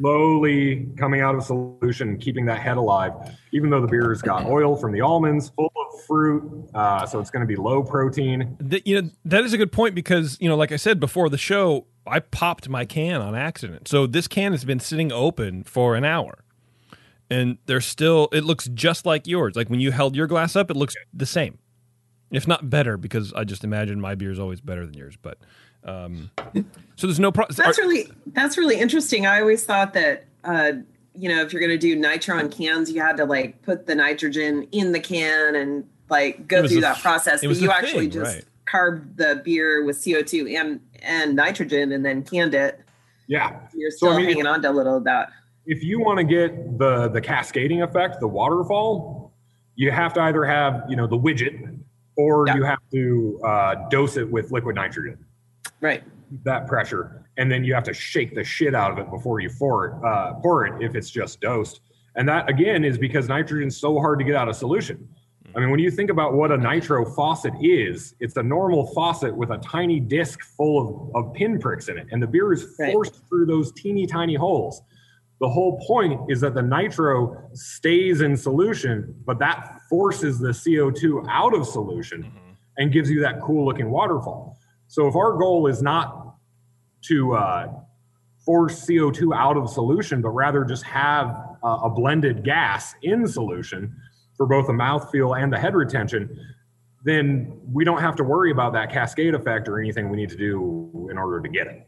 Slowly 0.00 0.88
coming 0.96 1.20
out 1.20 1.34
of 1.34 1.42
solution, 1.42 2.18
keeping 2.18 2.46
that 2.46 2.60
head 2.60 2.76
alive, 2.76 3.12
even 3.52 3.70
though 3.70 3.80
the 3.80 3.88
beer's 3.88 4.22
got 4.22 4.46
oil 4.46 4.76
from 4.76 4.92
the 4.92 5.00
almonds, 5.00 5.50
full 5.50 5.72
of 5.76 6.04
fruit, 6.06 6.68
uh, 6.74 7.04
so 7.06 7.18
it's 7.18 7.30
going 7.30 7.40
to 7.40 7.46
be 7.46 7.56
low 7.56 7.82
protein. 7.82 8.56
That, 8.60 8.86
you 8.86 9.02
know 9.02 9.10
that 9.24 9.44
is 9.44 9.52
a 9.52 9.58
good 9.58 9.72
point 9.72 9.94
because 9.94 10.36
you 10.40 10.48
know, 10.48 10.56
like 10.56 10.72
I 10.72 10.76
said 10.76 11.00
before 11.00 11.28
the 11.28 11.38
show, 11.38 11.86
I 12.06 12.20
popped 12.20 12.68
my 12.68 12.84
can 12.84 13.20
on 13.20 13.34
accident. 13.34 13.88
So 13.88 14.06
this 14.06 14.28
can 14.28 14.52
has 14.52 14.64
been 14.64 14.80
sitting 14.80 15.12
open 15.12 15.64
for 15.64 15.94
an 15.94 16.04
hour, 16.04 16.44
and 17.30 17.58
there's 17.66 17.86
still. 17.86 18.28
It 18.32 18.44
looks 18.44 18.68
just 18.68 19.06
like 19.06 19.26
yours. 19.26 19.56
Like 19.56 19.68
when 19.68 19.80
you 19.80 19.90
held 19.92 20.16
your 20.16 20.26
glass 20.26 20.56
up, 20.56 20.70
it 20.70 20.76
looks 20.76 20.94
the 21.12 21.26
same, 21.26 21.58
if 22.30 22.46
not 22.46 22.70
better. 22.70 22.96
Because 22.96 23.32
I 23.32 23.44
just 23.44 23.64
imagine 23.64 24.00
my 24.00 24.14
beer 24.14 24.30
is 24.30 24.38
always 24.38 24.60
better 24.60 24.86
than 24.86 24.94
yours. 24.94 25.16
But 25.20 25.38
um, 25.88 26.30
so 26.96 27.06
there's 27.06 27.20
no 27.20 27.32
problem. 27.32 27.54
That's 27.56 27.78
really 27.78 28.10
that's 28.28 28.56
really 28.58 28.78
interesting. 28.78 29.26
I 29.26 29.40
always 29.40 29.64
thought 29.64 29.94
that 29.94 30.26
uh, 30.44 30.72
you 31.14 31.28
know 31.28 31.42
if 31.42 31.52
you're 31.52 31.60
going 31.60 31.70
to 31.70 31.78
do 31.78 31.96
nitron 31.98 32.50
cans, 32.50 32.90
you 32.90 33.00
had 33.00 33.16
to 33.18 33.24
like 33.24 33.62
put 33.62 33.86
the 33.86 33.94
nitrogen 33.94 34.66
in 34.72 34.92
the 34.92 35.00
can 35.00 35.54
and 35.54 35.84
like 36.10 36.46
go 36.48 36.66
through 36.66 36.78
a- 36.78 36.82
that 36.82 36.98
process. 36.98 37.40
But 37.44 37.56
you 37.56 37.70
actually 37.70 38.08
thing, 38.10 38.10
just 38.22 38.34
right. 38.36 38.44
carved 38.66 39.16
the 39.16 39.40
beer 39.44 39.84
with 39.84 39.96
CO2 39.96 40.54
and 40.58 40.80
and 41.02 41.36
nitrogen 41.36 41.92
and 41.92 42.04
then 42.04 42.22
canned 42.22 42.54
it. 42.54 42.80
Yeah. 43.26 43.60
You're 43.74 43.90
So, 43.90 43.96
still 43.96 44.08
I 44.12 44.16
mean- 44.18 44.26
hanging 44.26 44.46
on 44.46 44.62
to 44.62 44.70
a 44.70 44.72
little 44.72 44.96
of 44.96 45.04
that. 45.04 45.30
if 45.66 45.82
you 45.82 46.00
want 46.00 46.18
to 46.18 46.24
get 46.24 46.78
the 46.78 47.08
the 47.08 47.20
cascading 47.20 47.82
effect, 47.82 48.20
the 48.20 48.28
waterfall, 48.28 49.32
you 49.76 49.90
have 49.90 50.12
to 50.14 50.20
either 50.22 50.44
have 50.44 50.84
you 50.88 50.96
know 50.96 51.06
the 51.06 51.18
widget, 51.18 51.78
or 52.16 52.46
Yeah. 52.46 52.56
you 52.56 52.64
have 52.64 52.78
to 52.92 53.40
uh, 53.44 53.74
dose 53.90 54.16
it 54.16 54.28
with 54.30 54.50
liquid 54.50 54.74
nitrogen. 54.76 55.18
Right. 55.80 56.02
That 56.44 56.66
pressure, 56.66 57.24
and 57.36 57.50
then 57.50 57.64
you 57.64 57.74
have 57.74 57.84
to 57.84 57.94
shake 57.94 58.34
the 58.34 58.44
shit 58.44 58.74
out 58.74 58.90
of 58.90 58.98
it 58.98 59.10
before 59.10 59.40
you 59.40 59.50
pour 59.58 59.86
it. 59.86 60.04
Uh, 60.04 60.34
pour 60.34 60.66
it 60.66 60.82
if 60.82 60.94
it's 60.94 61.10
just 61.10 61.40
dosed, 61.40 61.80
and 62.16 62.28
that 62.28 62.48
again 62.50 62.84
is 62.84 62.98
because 62.98 63.28
nitrogen's 63.28 63.76
so 63.76 63.98
hard 63.98 64.18
to 64.18 64.24
get 64.24 64.34
out 64.34 64.48
of 64.48 64.56
solution. 64.56 65.08
I 65.56 65.60
mean, 65.60 65.70
when 65.70 65.80
you 65.80 65.90
think 65.90 66.10
about 66.10 66.34
what 66.34 66.52
a 66.52 66.58
nitro 66.58 67.06
faucet 67.14 67.54
is, 67.62 68.14
it's 68.20 68.36
a 68.36 68.42
normal 68.42 68.86
faucet 68.88 69.34
with 69.34 69.50
a 69.50 69.56
tiny 69.58 69.98
disc 69.98 70.40
full 70.56 71.10
of, 71.14 71.26
of 71.28 71.34
pinpricks 71.34 71.88
in 71.88 71.96
it, 71.96 72.06
and 72.10 72.22
the 72.22 72.26
beer 72.26 72.52
is 72.52 72.76
Right. 72.78 72.92
forced 72.92 73.26
through 73.28 73.46
those 73.46 73.72
teeny 73.72 74.06
tiny 74.06 74.34
holes. 74.34 74.82
The 75.40 75.48
whole 75.48 75.80
point 75.86 76.20
is 76.30 76.40
that 76.42 76.52
the 76.54 76.62
nitro 76.62 77.48
stays 77.54 78.20
in 78.20 78.36
solution, 78.36 79.14
but 79.24 79.38
that 79.38 79.80
forces 79.88 80.38
the 80.38 80.48
CO2 80.52 81.24
out 81.30 81.54
of 81.54 81.66
solution 81.66 82.30
and 82.76 82.92
gives 82.92 83.10
you 83.10 83.20
that 83.20 83.40
cool 83.40 83.64
looking 83.64 83.90
waterfall. 83.90 84.57
So 84.88 85.06
if 85.06 85.14
our 85.14 85.34
goal 85.34 85.66
is 85.66 85.82
not 85.82 86.34
to 87.02 87.34
uh, 87.34 87.68
force 88.44 88.86
CO2 88.86 89.36
out 89.36 89.56
of 89.56 89.68
solution, 89.68 90.22
but 90.22 90.30
rather 90.30 90.64
just 90.64 90.82
have 90.84 91.28
uh, 91.62 91.80
a 91.84 91.90
blended 91.90 92.42
gas 92.44 92.94
in 93.02 93.26
solution 93.26 93.94
for 94.36 94.46
both 94.46 94.66
the 94.66 94.72
mouthfeel 94.72 95.40
and 95.40 95.52
the 95.52 95.58
head 95.58 95.74
retention, 95.74 96.38
then 97.04 97.60
we 97.72 97.84
don't 97.84 98.00
have 98.00 98.16
to 98.16 98.24
worry 98.24 98.50
about 98.50 98.72
that 98.72 98.90
cascade 98.90 99.34
effect 99.34 99.68
or 99.68 99.78
anything 99.78 100.08
we 100.08 100.16
need 100.16 100.30
to 100.30 100.36
do 100.36 101.08
in 101.10 101.18
order 101.18 101.40
to 101.40 101.48
get 101.48 101.66
it. 101.66 101.86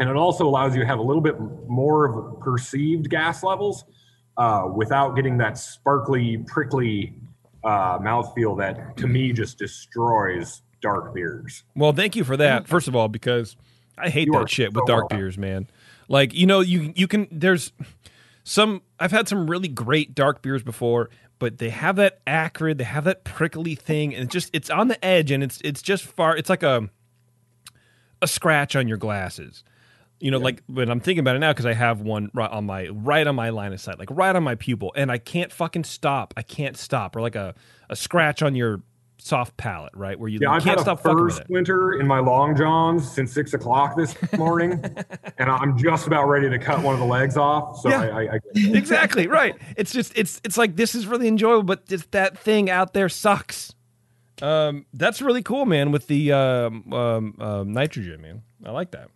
And 0.00 0.08
it 0.08 0.16
also 0.16 0.46
allows 0.46 0.74
you 0.74 0.80
to 0.80 0.86
have 0.86 0.98
a 0.98 1.02
little 1.02 1.22
bit 1.22 1.38
more 1.68 2.06
of 2.06 2.40
perceived 2.40 3.10
gas 3.10 3.42
levels 3.42 3.84
uh, 4.36 4.68
without 4.74 5.14
getting 5.14 5.36
that 5.38 5.58
sparkly, 5.58 6.38
prickly 6.46 7.14
uh, 7.62 7.98
mouthfeel 7.98 8.58
that 8.58 8.96
to 8.96 9.06
me 9.06 9.32
just 9.32 9.58
destroys 9.58 10.61
dark 10.82 11.14
beers. 11.14 11.64
Well, 11.74 11.92
thank 11.92 12.16
you 12.16 12.24
for 12.24 12.36
that. 12.36 12.68
First 12.68 12.88
of 12.88 12.94
all, 12.96 13.08
because 13.08 13.56
I 13.96 14.10
hate 14.10 14.26
You 14.26 14.32
that 14.34 14.50
shit 14.50 14.74
with 14.74 14.84
dark 14.86 15.04
welcome. 15.04 15.18
beers, 15.18 15.38
man. 15.38 15.68
Like 16.08 16.34
you 16.34 16.46
know, 16.46 16.60
you 16.60 16.92
you 16.94 17.06
can 17.06 17.28
there's 17.30 17.72
some 18.44 18.82
I've 18.98 19.12
had 19.12 19.28
some 19.28 19.48
really 19.48 19.68
great 19.68 20.14
dark 20.14 20.42
beers 20.42 20.62
before, 20.62 21.08
but 21.38 21.58
they 21.58 21.70
have 21.70 21.96
that 21.96 22.20
acrid, 22.26 22.78
they 22.78 22.84
have 22.84 23.04
that 23.04 23.24
prickly 23.24 23.74
thing, 23.74 24.14
and 24.14 24.24
it's 24.24 24.32
just 24.32 24.50
it's 24.52 24.68
on 24.68 24.88
the 24.88 25.02
edge, 25.04 25.30
and 25.30 25.42
it's 25.42 25.60
it's 25.62 25.80
just 25.80 26.04
far. 26.04 26.36
It's 26.36 26.50
like 26.50 26.62
a 26.62 26.90
a 28.20 28.28
scratch 28.28 28.76
on 28.76 28.88
your 28.88 28.98
glasses. 28.98 29.64
You 30.20 30.30
know, 30.30 30.38
like 30.38 30.62
when 30.66 30.88
I'm 30.88 31.00
thinking 31.00 31.18
about 31.20 31.34
it 31.34 31.40
now 31.40 31.52
because 31.52 31.66
I 31.66 31.72
have 31.72 32.00
one 32.00 32.30
right 32.32 32.50
on 32.50 32.64
my 32.64 32.88
right 32.88 33.26
on 33.26 33.34
my 33.34 33.50
line 33.50 33.72
of 33.72 33.80
sight, 33.80 33.98
like 33.98 34.08
right 34.10 34.34
on 34.36 34.42
my 34.44 34.54
pupil, 34.54 34.92
and 34.94 35.10
I 35.10 35.18
can't 35.18 35.52
fucking 35.52 35.82
stop. 35.84 36.32
I 36.36 36.42
can't 36.42 36.76
stop, 36.76 37.16
or 37.16 37.20
like 37.20 37.34
a 37.34 37.54
a 37.90 37.96
scratch 37.96 38.40
on 38.42 38.54
your 38.54 38.82
soft 39.26 39.56
palate, 39.56 39.92
right, 39.94 40.18
where 40.18 40.28
you, 40.28 40.38
Yeah, 40.42 40.48
you 40.50 40.54
I've 40.56 40.62
can't 40.64 40.78
had 40.78 40.78
a 40.80 40.82
stop 40.82 41.00
fucking 41.02 41.24
with 41.24 41.34
first 41.34 41.40
it. 41.42 41.50
winter 41.50 41.92
in 42.00 42.06
my 42.06 42.18
long 42.18 42.56
johns 42.56 43.10
since 43.10 43.32
six 43.32 43.54
o'clock 43.54 43.96
this 43.96 44.14
morning, 44.38 44.82
and 45.38 45.50
I'm 45.50 45.76
just 45.78 46.06
about 46.06 46.28
ready 46.28 46.50
to 46.50 46.58
cut 46.58 46.82
one 46.82 46.94
of 46.94 47.00
the 47.00 47.06
legs 47.06 47.36
off. 47.36 47.80
So 47.80 47.88
Yeah. 47.88 48.00
I, 48.02 48.20
I, 48.20 48.34
I 48.34 48.38
exactly 48.54 49.26
right. 49.26 49.54
It's 49.76 49.92
just 49.92 50.12
it's 50.16 50.40
it's 50.44 50.58
like 50.58 50.76
this 50.76 50.94
is 50.94 51.06
really 51.06 51.28
enjoyable, 51.28 51.62
but 51.62 51.86
just 51.86 52.10
that 52.12 52.36
thing 52.38 52.68
out 52.70 52.94
there 52.94 53.08
sucks. 53.08 53.72
Um, 54.40 54.86
that's 54.92 55.22
really 55.22 55.42
cool, 55.42 55.66
man. 55.66 55.92
With 55.92 56.08
the 56.08 56.32
um, 56.32 56.92
um, 56.92 57.36
um, 57.38 57.72
nitrogen, 57.72 58.20
man, 58.20 58.42
I 58.64 58.70
like 58.72 58.90
that. 58.90 59.08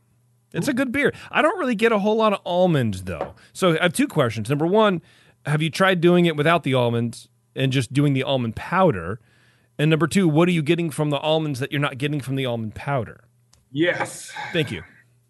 It's 0.52 0.68
a 0.68 0.72
good 0.72 0.92
beer. 0.92 1.12
I 1.30 1.42
don't 1.42 1.58
really 1.58 1.74
get 1.74 1.90
a 1.92 1.98
whole 1.98 2.16
lot 2.16 2.32
of 2.32 2.40
almonds 2.46 3.02
though. 3.04 3.34
So 3.52 3.76
I 3.78 3.82
have 3.82 3.92
two 3.92 4.06
questions. 4.06 4.48
Number 4.48 4.66
one, 4.66 5.02
have 5.44 5.60
you 5.62 5.70
tried 5.70 6.00
doing 6.00 6.26
it 6.26 6.36
without 6.36 6.62
the 6.62 6.74
almonds 6.74 7.28
and 7.56 7.72
just 7.72 7.92
doing 7.92 8.12
the 8.12 8.22
almond 8.22 8.54
powder? 8.56 9.20
And 9.78 9.90
number 9.90 10.06
two, 10.06 10.28
what 10.28 10.48
are 10.48 10.52
you 10.52 10.62
getting 10.62 10.90
from 10.90 11.10
the 11.10 11.18
almonds 11.18 11.60
that 11.60 11.70
you're 11.70 11.80
not 11.80 11.98
getting 11.98 12.20
from 12.20 12.36
the 12.36 12.46
almond 12.46 12.74
powder? 12.74 13.24
yes. 13.72 14.32
Thank 14.52 14.70
you. 14.70 14.82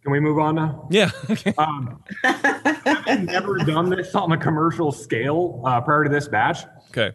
Can 0.02 0.12
we 0.12 0.20
move 0.20 0.38
on 0.38 0.54
now? 0.54 0.86
Yeah. 0.88 1.10
Okay. 1.30 1.52
Um, 1.58 2.00
I've 2.22 3.24
never 3.24 3.58
done 3.58 3.90
this 3.90 4.14
on 4.14 4.30
a 4.30 4.36
commercial 4.36 4.92
scale 4.92 5.62
uh, 5.66 5.80
prior 5.80 6.04
to 6.04 6.10
this 6.10 6.28
batch. 6.28 6.60
Okay. 6.90 7.12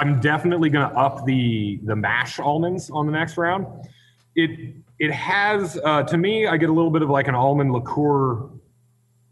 I'm 0.00 0.20
definitely 0.20 0.68
going 0.68 0.88
to 0.90 0.96
up 0.96 1.24
the 1.26 1.78
the 1.84 1.94
mash 1.94 2.40
almonds 2.40 2.90
on 2.90 3.06
the 3.06 3.12
next 3.12 3.36
round. 3.36 3.66
It 4.34 4.74
it 4.98 5.12
has 5.12 5.78
uh, 5.84 6.02
to 6.02 6.16
me, 6.18 6.48
I 6.48 6.56
get 6.56 6.70
a 6.70 6.72
little 6.72 6.90
bit 6.90 7.02
of 7.02 7.10
like 7.10 7.28
an 7.28 7.36
almond 7.36 7.72
liqueur 7.72 8.48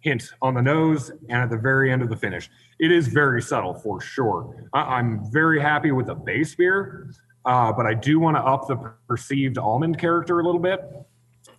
hint 0.01 0.31
on 0.41 0.55
the 0.55 0.63
nose 0.63 1.11
and 1.29 1.43
at 1.43 1.51
the 1.51 1.57
very 1.57 1.91
end 1.91 2.03
of 2.03 2.09
the 2.09 2.17
finish. 2.17 2.49
It 2.79 2.93
is 2.93 3.09
very 3.09 3.43
subtle 3.43 3.75
for 3.75 4.01
sure. 4.01 4.69
I, 4.73 4.81
I'm 4.99 5.29
very 5.33 5.61
happy 5.61 5.91
with 5.91 6.07
the 6.07 6.15
base 6.15 6.55
beer, 6.55 7.11
uh, 7.45 7.73
but 7.73 7.87
I 7.87 7.95
do 7.95 8.19
want 8.21 8.37
to 8.37 8.41
up 8.43 8.67
the 8.69 8.77
perceived 9.09 9.59
almond 9.59 9.99
character 9.99 10.41
a 10.41 10.45
little 10.45 10.61
bit. 10.61 10.81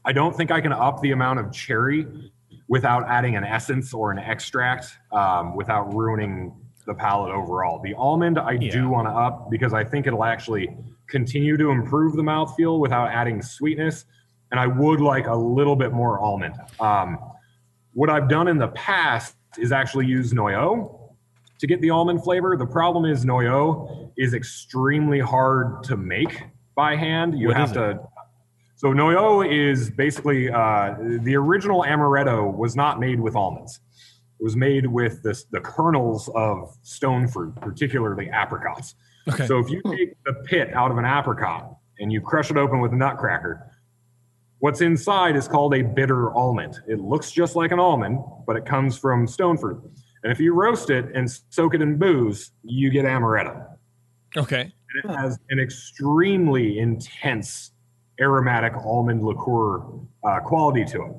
I 0.06 0.12
don't 0.12 0.36
think 0.36 0.52
I 0.52 0.62
can 0.62 0.74
up 0.74 1.02
the 1.02 1.12
amount 1.12 1.40
of 1.40 1.52
cherry 1.52 2.08
without 2.68 3.08
adding 3.08 3.36
an 3.36 3.44
essence 3.44 3.94
or 3.94 4.12
an 4.12 4.20
extract 4.20 4.98
um, 5.12 5.56
without 5.56 5.94
ruining 5.94 6.54
the 6.86 6.94
palate 6.94 7.32
overall. 7.34 7.80
The 7.82 7.94
almond 7.96 8.38
I 8.40 8.52
Yeah. 8.54 8.72
do 8.72 8.90
want 8.90 9.08
to 9.08 9.12
up 9.12 9.50
because 9.50 9.74
I 9.74 9.84
think 9.84 10.08
it'll 10.08 10.24
actually 10.24 10.76
continue 11.08 11.58
to 11.58 11.70
improve 11.70 12.16
the 12.16 12.24
mouthfeel 12.24 12.80
without 12.80 13.10
adding 13.10 13.42
sweetness. 13.42 14.06
And 14.52 14.60
I 14.60 14.68
would 14.68 15.00
like 15.02 15.28
a 15.28 15.36
little 15.36 15.76
bit 15.76 15.92
more 15.94 16.20
almond. 16.20 16.56
Um, 16.80 17.18
what 17.94 18.10
I've 18.10 18.28
done 18.28 18.48
in 18.48 18.58
the 18.58 18.70
past 18.70 19.36
is 19.58 19.72
actually 19.72 20.08
use 20.08 20.34
Noyau 20.34 21.00
to 21.64 21.68
get 21.68 21.80
the 21.80 21.90
almond 21.90 22.22
flavor. 22.22 22.58
The 22.58 22.66
problem 22.66 23.06
is 23.06 23.24
Noyau 23.24 24.12
is 24.18 24.34
extremely 24.34 25.22
hard 25.22 25.82
to 25.86 25.96
make 25.96 26.44
by 26.76 26.98
hand. 26.98 27.40
You 27.40 27.48
What 27.48 27.56
have 27.56 27.72
to. 27.72 28.02
So 28.76 28.90
Noyau 28.90 29.50
is 29.50 29.90
basically 29.90 30.52
uh, 30.52 30.96
the 31.22 31.38
original 31.38 31.84
amaretto 31.84 32.54
was 32.54 32.76
not 32.76 33.00
made 33.00 33.18
with 33.18 33.38
almonds. 33.38 33.80
It 34.42 34.44
was 34.44 34.58
made 34.58 34.88
with 34.88 35.24
this, 35.24 35.46
the 35.52 35.62
kernels 35.62 36.30
of 36.36 36.76
stone 36.82 37.30
fruit, 37.30 37.56
particularly 37.62 38.30
apricots. 38.30 38.96
Okay. 39.30 39.48
So 39.48 39.60
if 39.60 39.70
you 39.70 39.82
take 39.90 40.22
the 40.26 40.34
pit 40.44 40.74
out 40.74 40.92
of 40.92 40.98
an 40.98 41.06
apricot 41.06 41.78
and 41.98 42.12
you 42.12 42.20
crush 42.20 42.52
it 42.52 42.58
open 42.58 42.82
with 42.82 42.92
a 42.92 42.98
nutcracker, 42.98 43.72
what's 44.60 44.82
inside 44.82 45.38
is 45.38 45.48
called 45.48 45.74
a 45.76 45.82
bitter 45.82 46.34
almond. 46.34 46.82
It 46.90 47.00
looks 47.00 47.32
just 47.32 47.56
like 47.56 47.72
an 47.72 47.80
almond, 47.80 48.20
but 48.46 48.58
it 48.58 48.66
comes 48.66 48.98
from 48.98 49.28
stone 49.28 49.58
fruit. 49.58 49.82
And 50.24 50.32
if 50.32 50.40
you 50.40 50.54
roast 50.54 50.90
it 50.90 51.06
and 51.14 51.30
soak 51.50 51.76
it 51.76 51.82
in 51.82 51.98
booze, 51.98 52.52
you 52.64 52.90
get 52.90 53.06
amaretto. 53.06 53.66
Okay. 54.38 54.62
And 55.04 55.12
it 55.14 55.16
has 55.18 55.38
an 55.50 55.60
extremely 55.60 56.80
intense 56.80 57.72
aromatic 58.22 58.74
almond 58.86 59.24
liqueur 59.24 59.82
uh, 60.24 60.40
quality 60.40 60.86
to 60.86 61.04
it. 61.04 61.12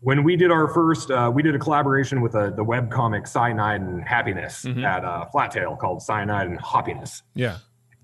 When 0.00 0.24
we 0.24 0.36
did 0.36 0.50
our 0.50 0.68
first, 0.68 1.10
uh, 1.10 1.30
we 1.32 1.42
did 1.42 1.54
a 1.54 1.58
collaboration 1.58 2.20
with 2.20 2.34
uh, 2.34 2.50
the 2.50 2.64
webcomic 2.64 3.26
Cyanide 3.26 3.80
and 3.80 4.02
Happiness 4.06 4.64
Mhm. 4.64 4.84
at 4.84 5.04
uh, 5.04 5.24
Flat 5.26 5.50
Tail 5.52 5.76
called 5.76 6.02
Cyanide 6.02 6.48
and 6.48 6.60
Happiness. 6.60 7.22
Yeah. 7.34 7.58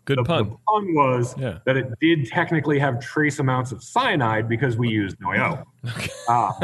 Good 0.04 0.18
The, 0.18 0.24
pun. 0.24 0.48
the 0.50 0.56
pun 0.68 0.94
was 0.94 1.36
Yeah. 1.38 1.58
that 1.64 1.76
it 1.76 1.86
did 2.00 2.26
technically 2.26 2.78
have 2.78 2.98
trace 2.98 3.38
amounts 3.38 3.70
of 3.72 3.82
cyanide 3.84 4.48
because 4.48 4.76
we 4.76 4.88
used 4.88 5.18
Noyau. 5.20 5.64
Uh, 6.28 6.52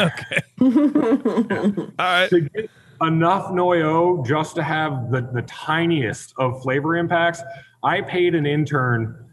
All 0.61 1.91
right. 1.99 2.31
to 2.31 2.41
get 2.41 2.71
enough 3.03 3.47
Noyau 3.51 4.27
just 4.27 4.55
to 4.57 4.63
have 4.63 5.11
the, 5.11 5.23
the 5.33 5.43
tiniest 5.43 6.35
of 6.39 6.63
flavor 6.63 6.97
impacts, 6.97 7.43
I 7.83 8.01
paid 8.01 8.35
an 8.35 8.47
intern 8.47 9.25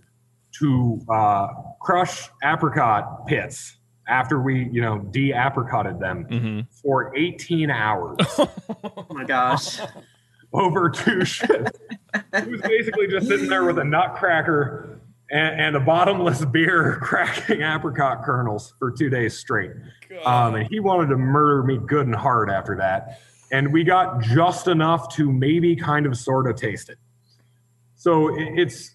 to 0.60 1.02
uh, 1.10 1.48
crush 1.82 2.30
apricot 2.44 3.28
pits 3.28 3.78
after 4.08 4.40
we, 4.42 4.70
you 4.72 4.82
know, 4.82 5.00
de-apricotted 5.00 6.00
them 6.00 6.26
Mm-hmm. 6.30 6.60
for 6.82 7.16
18 7.18 7.70
hours 7.72 8.18
Oh 8.84 9.06
my 9.10 9.24
gosh. 9.24 9.80
over 10.54 10.90
two 10.90 11.26
shifts. 11.26 11.80
he 12.44 12.50
was 12.52 12.62
basically 12.62 13.08
just 13.08 13.28
sitting 13.28 13.50
there 13.50 13.66
with 13.66 13.80
a 13.80 13.84
nutcracker 13.84 15.00
and, 15.32 15.60
and 15.60 15.76
a 15.76 15.80
bottomless 15.80 16.46
beer 16.46 17.00
cracking 17.02 17.62
apricot 17.64 18.24
kernels 18.24 18.76
for 18.80 18.92
two 18.92 19.10
days 19.10 19.38
straight. 19.38 19.72
Um, 20.24 20.56
and 20.56 20.68
he 20.70 20.80
wanted 20.80 21.08
to 21.10 21.18
murder 21.18 21.64
me 21.64 21.78
good 21.86 22.06
and 22.06 22.16
hard 22.16 22.50
after 22.50 22.78
that. 22.78 23.20
And 23.56 23.72
we 23.72 23.86
got 23.86 24.22
just 24.22 24.68
enough 24.68 25.16
to 25.16 25.32
maybe 25.32 25.78
kind 25.78 26.06
of 26.06 26.18
sort 26.18 26.50
of 26.50 26.58
taste 26.58 26.90
it. 26.90 26.98
So 27.96 28.36
it's 28.38 28.94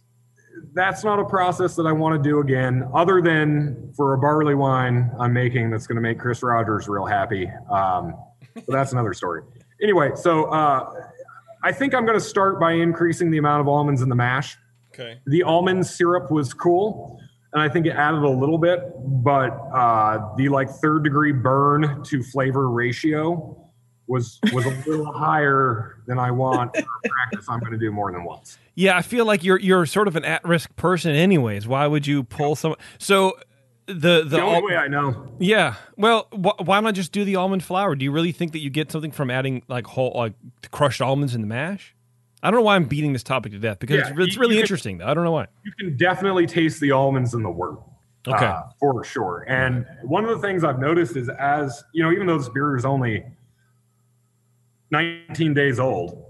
that's 0.75 1.03
not 1.03 1.19
a 1.19 1.25
process 1.25 1.77
that 1.77 1.87
I 1.87 1.93
want 1.93 2.23
to 2.23 2.29
do 2.29 2.41
again, 2.41 2.87
other 2.95 3.23
than 3.23 3.95
for 3.97 4.13
a 4.13 4.19
barley 4.19 4.55
wine 4.55 5.11
I'm 5.19 5.33
making 5.33 5.71
that's 5.71 5.87
going 5.87 5.97
to 5.97 6.03
make 6.03 6.19
Chris 6.19 6.43
Rogers 6.43 6.89
real 6.89 7.07
happy. 7.07 7.51
Um, 7.71 8.15
but 8.55 8.67
that's 8.69 8.93
another 8.93 9.15
story. 9.15 9.43
Anyway, 9.83 10.11
so 10.15 10.45
uh, 10.45 10.93
I 11.65 11.73
think 11.73 11.95
I'm 11.95 12.05
going 12.05 12.19
to 12.19 12.25
start 12.25 12.61
by 12.61 12.73
increasing 12.73 13.31
the 13.31 13.39
amount 13.39 13.63
of 13.63 13.69
almonds 13.69 14.03
in 14.03 14.11
the 14.11 14.15
mash. 14.15 14.59
Okay. 14.93 15.21
The 15.27 15.43
almond 15.43 15.87
syrup 15.87 16.31
was 16.31 16.53
cool, 16.53 17.19
and 17.55 17.63
I 17.63 17.71
think 17.71 17.87
it 17.87 17.93
added 17.93 18.23
a 18.23 18.29
little 18.29 18.59
bit, 18.59 18.81
but 19.25 19.53
uh, 19.73 20.35
the 20.37 20.51
like 20.51 20.69
third 20.69 21.03
degree 21.05 21.33
burn 21.33 22.03
to 22.05 22.23
flavor 22.23 22.69
ratio 22.69 23.57
was 24.11 24.39
was 24.53 24.67
a 24.67 24.71
little 24.91 25.13
higher 25.13 25.97
than 26.07 26.19
I 26.19 26.31
want 26.31 26.75
for 26.77 26.83
practice. 27.05 27.47
I'm 27.49 27.61
going 27.61 27.73
to 27.73 27.79
do 27.79 27.91
more 27.91 28.11
than 28.13 28.25
once. 28.25 28.59
Yeah, 28.75 28.97
I 28.97 29.03
feel 29.03 29.25
like 29.25 29.43
you're 29.45 29.59
you're 29.59 29.87
sort 29.87 30.09
of 30.09 30.17
an 30.17 30.25
at 30.25 30.45
risk 30.45 30.75
person, 30.77 31.15
anyways. 31.15 31.67
Why 31.67 31.87
would 31.87 32.07
you 32.07 32.25
pull 32.25 32.57
some? 32.57 32.75
So 32.99 33.33
the 33.87 34.23
the, 34.23 34.25
The 34.25 34.41
only 34.43 34.57
al- 34.57 34.63
way 34.65 34.77
I 34.77 34.89
know. 34.89 35.33
yeah. 35.39 35.75
Well, 35.97 36.29
wh- 36.33 36.61
why 36.67 36.79
not 36.81 36.95
just 36.95 37.13
do 37.13 37.25
the 37.25 37.37
almond 37.37 37.63
flour? 37.65 37.95
Do 37.97 38.05
you 38.05 38.13
really 38.13 38.33
think 38.33 38.53
that 38.53 38.61
you 38.61 38.71
get 38.71 38.91
something 38.93 39.11
from 39.13 39.31
adding 39.31 39.63
like 39.69 39.87
whole 39.87 40.13
like 40.15 40.35
crushed 40.71 41.01
almonds 41.01 41.35
in 41.35 41.41
the 41.41 41.47
mash? 41.47 41.95
I 42.43 42.51
don't 42.51 42.61
know 42.61 42.65
why 42.65 42.77
I'm 42.77 42.85
beating 42.87 43.13
this 43.13 43.23
topic 43.23 43.53
to 43.53 43.59
death 43.59 43.79
because 43.81 43.97
Yeah, 43.97 44.09
it's, 44.09 44.17
re- 44.17 44.25
it's 44.25 44.37
really 44.39 44.55
can- 44.57 44.63
interesting 44.63 44.99
though. 44.99 45.07
I 45.07 45.15
don't 45.15 45.25
know 45.25 45.33
why. 45.33 45.47
you 45.65 45.73
can 45.79 45.97
definitely 45.97 46.47
taste 46.47 46.81
the 46.81 46.91
almonds 46.93 47.35
in 47.35 47.43
the 47.43 47.51
wort. 47.51 47.81
Okay. 48.29 48.45
uh, 48.47 48.63
for 48.79 49.03
sure. 49.03 49.45
And 49.49 49.87
one 50.03 50.25
of 50.25 50.31
the 50.31 50.39
things 50.47 50.63
I've 50.63 50.79
noticed 50.79 51.17
is 51.17 51.29
as 51.31 51.83
you 51.93 52.03
know, 52.03 52.13
even 52.13 52.27
though 52.27 52.39
this 52.39 52.49
beer 52.51 52.77
is 52.77 52.85
only 52.85 53.25
19 54.91 55.55
days 55.55 55.79
old, 55.79 56.27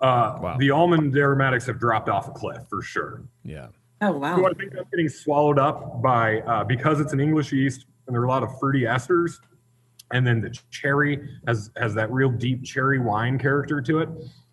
uh, 0.00 0.38
Wow. 0.40 0.56
the 0.58 0.70
almond 0.70 1.16
aromatics 1.16 1.66
have 1.66 1.78
dropped 1.78 2.08
off 2.08 2.28
a 2.28 2.32
cliff 2.32 2.62
for 2.68 2.82
sure. 2.82 3.22
Yeah. 3.44 3.68
Oh 4.00 4.12
So 4.12 4.18
wow. 4.18 4.44
I 4.44 4.52
think 4.54 4.72
that's 4.72 4.88
getting 4.90 5.08
swallowed 5.08 5.58
up 5.58 6.02
by 6.02 6.40
uh, 6.40 6.64
because 6.64 7.00
it's 7.00 7.12
an 7.12 7.20
English 7.20 7.52
yeast 7.52 7.86
and 8.06 8.14
there 8.14 8.20
are 8.20 8.26
a 8.26 8.28
lot 8.28 8.42
of 8.42 8.58
fruity 8.58 8.82
esters, 8.82 9.40
and 10.12 10.26
then 10.26 10.40
the 10.42 10.50
cherry 10.70 11.26
has 11.46 11.70
has 11.78 11.94
that 11.94 12.10
real 12.12 12.28
deep 12.30 12.62
cherry 12.64 12.98
wine 12.98 13.38
character 13.38 13.80
to 13.80 14.00
it. 14.00 14.08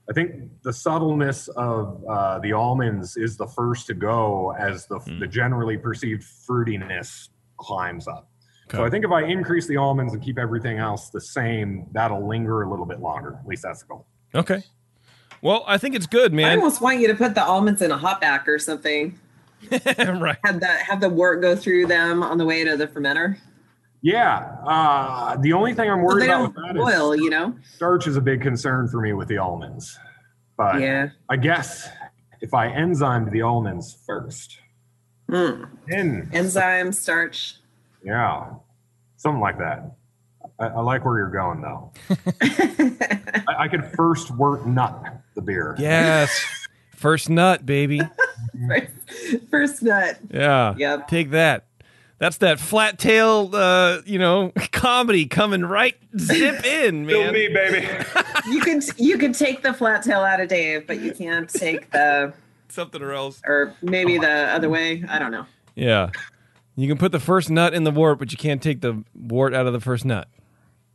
I 0.09 0.13
think 0.13 0.49
the 0.63 0.71
subtleness 0.73 1.47
of 1.49 2.01
uh, 2.09 2.39
the 2.39 2.53
almonds 2.53 3.17
is 3.17 3.35
the 3.37 3.47
first 3.47 3.87
to 3.87 3.93
go 3.93 4.51
as 4.57 4.85
the, 4.87 4.99
the 5.19 5.27
generally 5.27 5.77
perceived 5.77 6.23
fruitiness 6.23 7.29
climbs 7.57 8.07
up. 8.07 8.29
So 8.71 8.85
I 8.85 8.89
think 8.89 9.03
if 9.05 9.11
I 9.11 9.23
increase 9.23 9.67
the 9.67 9.77
almonds 9.77 10.13
and 10.13 10.21
keep 10.23 10.37
everything 10.37 10.77
else 10.77 11.09
the 11.09 11.21
same, 11.21 11.87
that'll 11.91 12.27
linger 12.27 12.63
a 12.63 12.69
little 12.69 12.85
bit 12.85 12.99
longer. 13.01 13.37
At 13.39 13.47
least 13.47 13.63
that's 13.63 13.81
the 13.81 13.87
goal. 13.87 14.05
Okay. 14.33 14.63
Well, 15.41 15.63
I 15.67 15.77
think 15.77 15.95
it's 15.95 16.05
good, 16.07 16.31
man. 16.33 16.45
I 16.51 16.55
almost 16.55 16.81
want 16.81 16.99
you 16.99 17.07
to 17.07 17.15
put 17.15 17.35
the 17.35 17.43
almonds 17.43 17.81
in 17.81 17.91
a 17.91 17.97
hop 17.97 18.21
back 18.21 18.47
or 18.47 18.59
something. 18.59 19.19
right. 19.71 20.37
Have 20.43 20.59
the 20.59 20.67
have 20.67 21.01
the 21.01 21.09
wort 21.09 21.41
go 21.41 21.55
through 21.55 21.87
them 21.87 22.23
on 22.23 22.37
the 22.37 22.45
way 22.45 22.63
to 22.63 22.77
the 22.77 22.87
fermenter. 22.87 23.37
Yeah. 24.01 24.55
Uh, 24.65 25.37
the 25.37 25.53
only 25.53 25.73
thing 25.73 25.89
I'm 25.89 26.01
worried 26.01 26.23
they 26.23 26.25
about 26.27 26.55
don't 26.55 26.55
with 26.55 26.55
that 26.55 26.75
is 26.89 26.95
boil, 26.95 27.15
you 27.15 27.29
know? 27.29 27.55
starch 27.75 28.07
is 28.07 28.15
a 28.15 28.21
big 28.21 28.41
concern 28.41 28.87
for 28.87 28.99
me 29.01 29.13
with 29.13 29.27
the 29.27 29.37
almonds. 29.37 29.97
But 30.57 30.79
Yeah. 30.79 31.09
I 31.29 31.35
guess 31.37 31.87
if 32.41 32.53
I 32.53 32.69
enzymed 32.69 33.31
the 33.31 33.41
almonds 33.43 33.95
first, 34.07 34.57
Mm. 35.29 35.67
then 35.87 36.29
Enzyme, 36.33 36.91
starch. 36.91 37.55
Yeah, 38.03 38.53
something 39.17 39.41
like 39.41 39.57
that. 39.59 39.91
I, 40.59 40.67
I 40.67 40.81
like 40.81 41.05
where 41.05 41.17
you're 41.17 41.29
going 41.29 41.61
though. 41.61 41.91
I, 43.47 43.55
I 43.63 43.67
could 43.67 43.85
first 43.95 44.31
wort 44.31 44.65
nut 44.67 45.21
the 45.35 45.41
beer. 45.41 45.75
Yes. 45.79 46.39
First 46.95 47.29
nut, 47.29 47.65
baby. 47.65 48.01
first, 48.67 48.91
first 49.51 49.83
nut. 49.83 50.19
Yeah. 50.31 50.75
Yep. 50.77 51.07
Take 51.07 51.31
that. 51.31 51.65
That's 52.19 52.37
that 52.37 52.59
flat 52.59 52.99
tail, 52.99 53.49
uh, 53.55 54.01
you 54.05 54.19
know, 54.19 54.51
comedy 54.71 55.25
coming 55.25 55.65
right 55.65 55.95
zip 56.19 56.63
in, 56.63 57.05
Still 57.07 57.23
man. 57.23 57.33
me, 57.33 57.47
baby. 57.47 57.87
You 58.51 58.61
can 58.61 58.81
you 58.97 59.17
can 59.17 59.33
take 59.33 59.63
the 59.63 59.73
flat 59.73 60.03
tail 60.03 60.19
out 60.21 60.39
of 60.39 60.47
Dave, 60.47 60.85
but 60.85 60.99
you 60.99 61.13
can't 61.13 61.49
take 61.49 61.89
the 61.91 62.33
Something 62.69 63.01
or 63.01 63.13
else. 63.13 63.41
or 63.45 63.73
maybe 63.81 64.17
the 64.19 64.29
other 64.29 64.69
way. 64.69 65.03
I 65.09 65.17
don't 65.17 65.31
know. 65.31 65.45
Yeah. 65.75 66.11
You 66.75 66.87
can 66.87 66.97
put 66.97 67.11
the 67.11 67.19
first 67.19 67.49
nut 67.49 67.73
in 67.73 67.83
the 67.83 67.91
wort, 67.91 68.17
but 68.19 68.31
you 68.31 68.37
can't 68.37 68.61
take 68.61 68.81
the 68.81 69.03
wort 69.13 69.53
out 69.53 69.67
of 69.67 69.73
the 69.73 69.79
first 69.79 70.05
nut. 70.05 70.27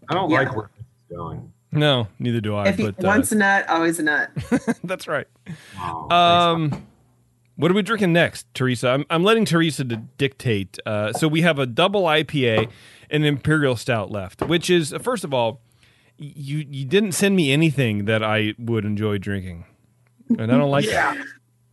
I 0.08 0.14
don't 0.14 0.30
Yeah. 0.30 0.38
like 0.40 0.56
where 0.56 0.70
this 0.76 0.86
is 1.10 1.16
going. 1.16 1.52
No, 1.72 2.08
neither 2.18 2.40
do 2.40 2.54
I. 2.56 2.68
if 2.68 2.78
you 2.78 2.92
but 2.92 3.04
uh, 3.04 3.08
once 3.08 3.32
a 3.32 3.36
nut, 3.36 3.68
always 3.68 3.98
a 3.98 4.02
nut. 4.02 4.30
that's 4.84 5.06
right. 5.06 5.26
Oh, 5.78 6.10
Um, 6.14 6.86
what 7.56 7.70
are 7.70 7.74
we 7.74 7.82
drinking 7.82 8.12
next, 8.12 8.46
Teresa? 8.54 8.88
I'm, 8.90 9.04
I'm 9.10 9.22
letting 9.24 9.44
Teresa 9.44 9.84
to 9.84 9.96
dictate. 9.96 10.78
Uh, 10.86 11.12
so 11.12 11.28
we 11.28 11.42
have 11.42 11.58
a 11.58 11.66
double 11.66 12.04
IPA 12.04 12.70
and 13.10 13.22
an 13.22 13.28
imperial 13.28 13.76
stout 13.76 14.10
left, 14.10 14.42
which 14.42 14.70
is 14.70 14.94
first 15.02 15.24
of 15.24 15.34
all, 15.34 15.60
you 16.18 16.64
you 16.70 16.86
didn't 16.86 17.12
send 17.12 17.36
me 17.36 17.52
anything 17.52 18.06
that 18.06 18.22
I 18.22 18.54
would 18.58 18.84
enjoy 18.86 19.18
drinking, 19.18 19.66
and 20.30 20.50
I 20.50 20.56
don't 20.56 20.70
like 20.70 20.86
that. 20.86 21.16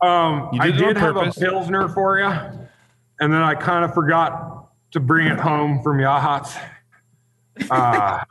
Um, 0.02 0.50
You 0.52 0.60
I 0.60 0.66
did 0.70 0.80
it 0.80 0.82
on 0.82 0.88
did 0.88 0.96
have 0.98 1.16
a 1.16 1.20
purpose. 1.20 1.38
pilsner 1.38 1.88
for 1.88 2.18
you, 2.18 2.30
and 3.24 3.32
then 3.32 3.42
I 3.42 3.54
kind 3.54 3.84
of 3.84 3.94
forgot 3.94 4.68
to 4.92 5.00
bring 5.00 5.26
it 5.26 5.40
home 5.40 5.82
from 5.82 5.98
Yachats. 5.98 6.56
Uh, 7.70 8.22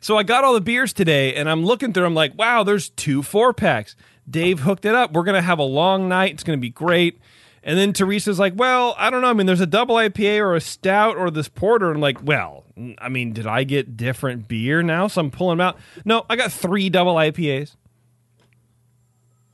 So 0.00 0.16
I 0.16 0.22
got 0.22 0.44
all 0.44 0.54
the 0.54 0.60
beers 0.60 0.92
today, 0.92 1.34
and 1.34 1.48
I'm 1.48 1.64
looking 1.64 1.92
through. 1.92 2.04
I'm 2.06 2.14
like, 2.14 2.36
wow, 2.38 2.62
there's 2.62 2.88
two 2.90 3.22
four 3.22 3.52
packs. 3.52 3.96
Dave 4.28 4.60
hooked 4.60 4.84
it 4.84 4.94
up. 4.94 5.12
We're 5.12 5.22
gonna 5.24 5.42
have 5.42 5.58
a 5.58 5.64
long 5.64 6.08
night. 6.08 6.32
It's 6.34 6.42
gonna 6.44 6.58
be 6.58 6.70
great. 6.70 7.20
And 7.62 7.76
then 7.78 7.92
Teresa's 7.92 8.38
like, 8.38 8.52
well, 8.56 8.94
I 8.98 9.10
don't 9.10 9.22
know. 9.22 9.30
I 9.30 9.32
mean, 9.32 9.46
there's 9.46 9.60
a 9.60 9.66
double 9.66 9.96
IPA 9.96 10.38
or 10.38 10.54
a 10.54 10.60
stout 10.60 11.16
or 11.16 11.30
this 11.32 11.48
porter. 11.48 11.90
I'm 11.90 12.00
like, 12.00 12.22
well, 12.22 12.62
I 12.98 13.08
mean, 13.08 13.32
did 13.32 13.46
I 13.48 13.64
get 13.64 13.96
different 13.96 14.46
beer 14.46 14.82
now? 14.82 15.08
So 15.08 15.20
I'm 15.20 15.30
pulling 15.32 15.58
them 15.58 15.66
out. 15.66 15.78
No, 16.04 16.24
I 16.30 16.36
got 16.36 16.52
three 16.52 16.88
double 16.90 17.14
IPAs. 17.16 17.74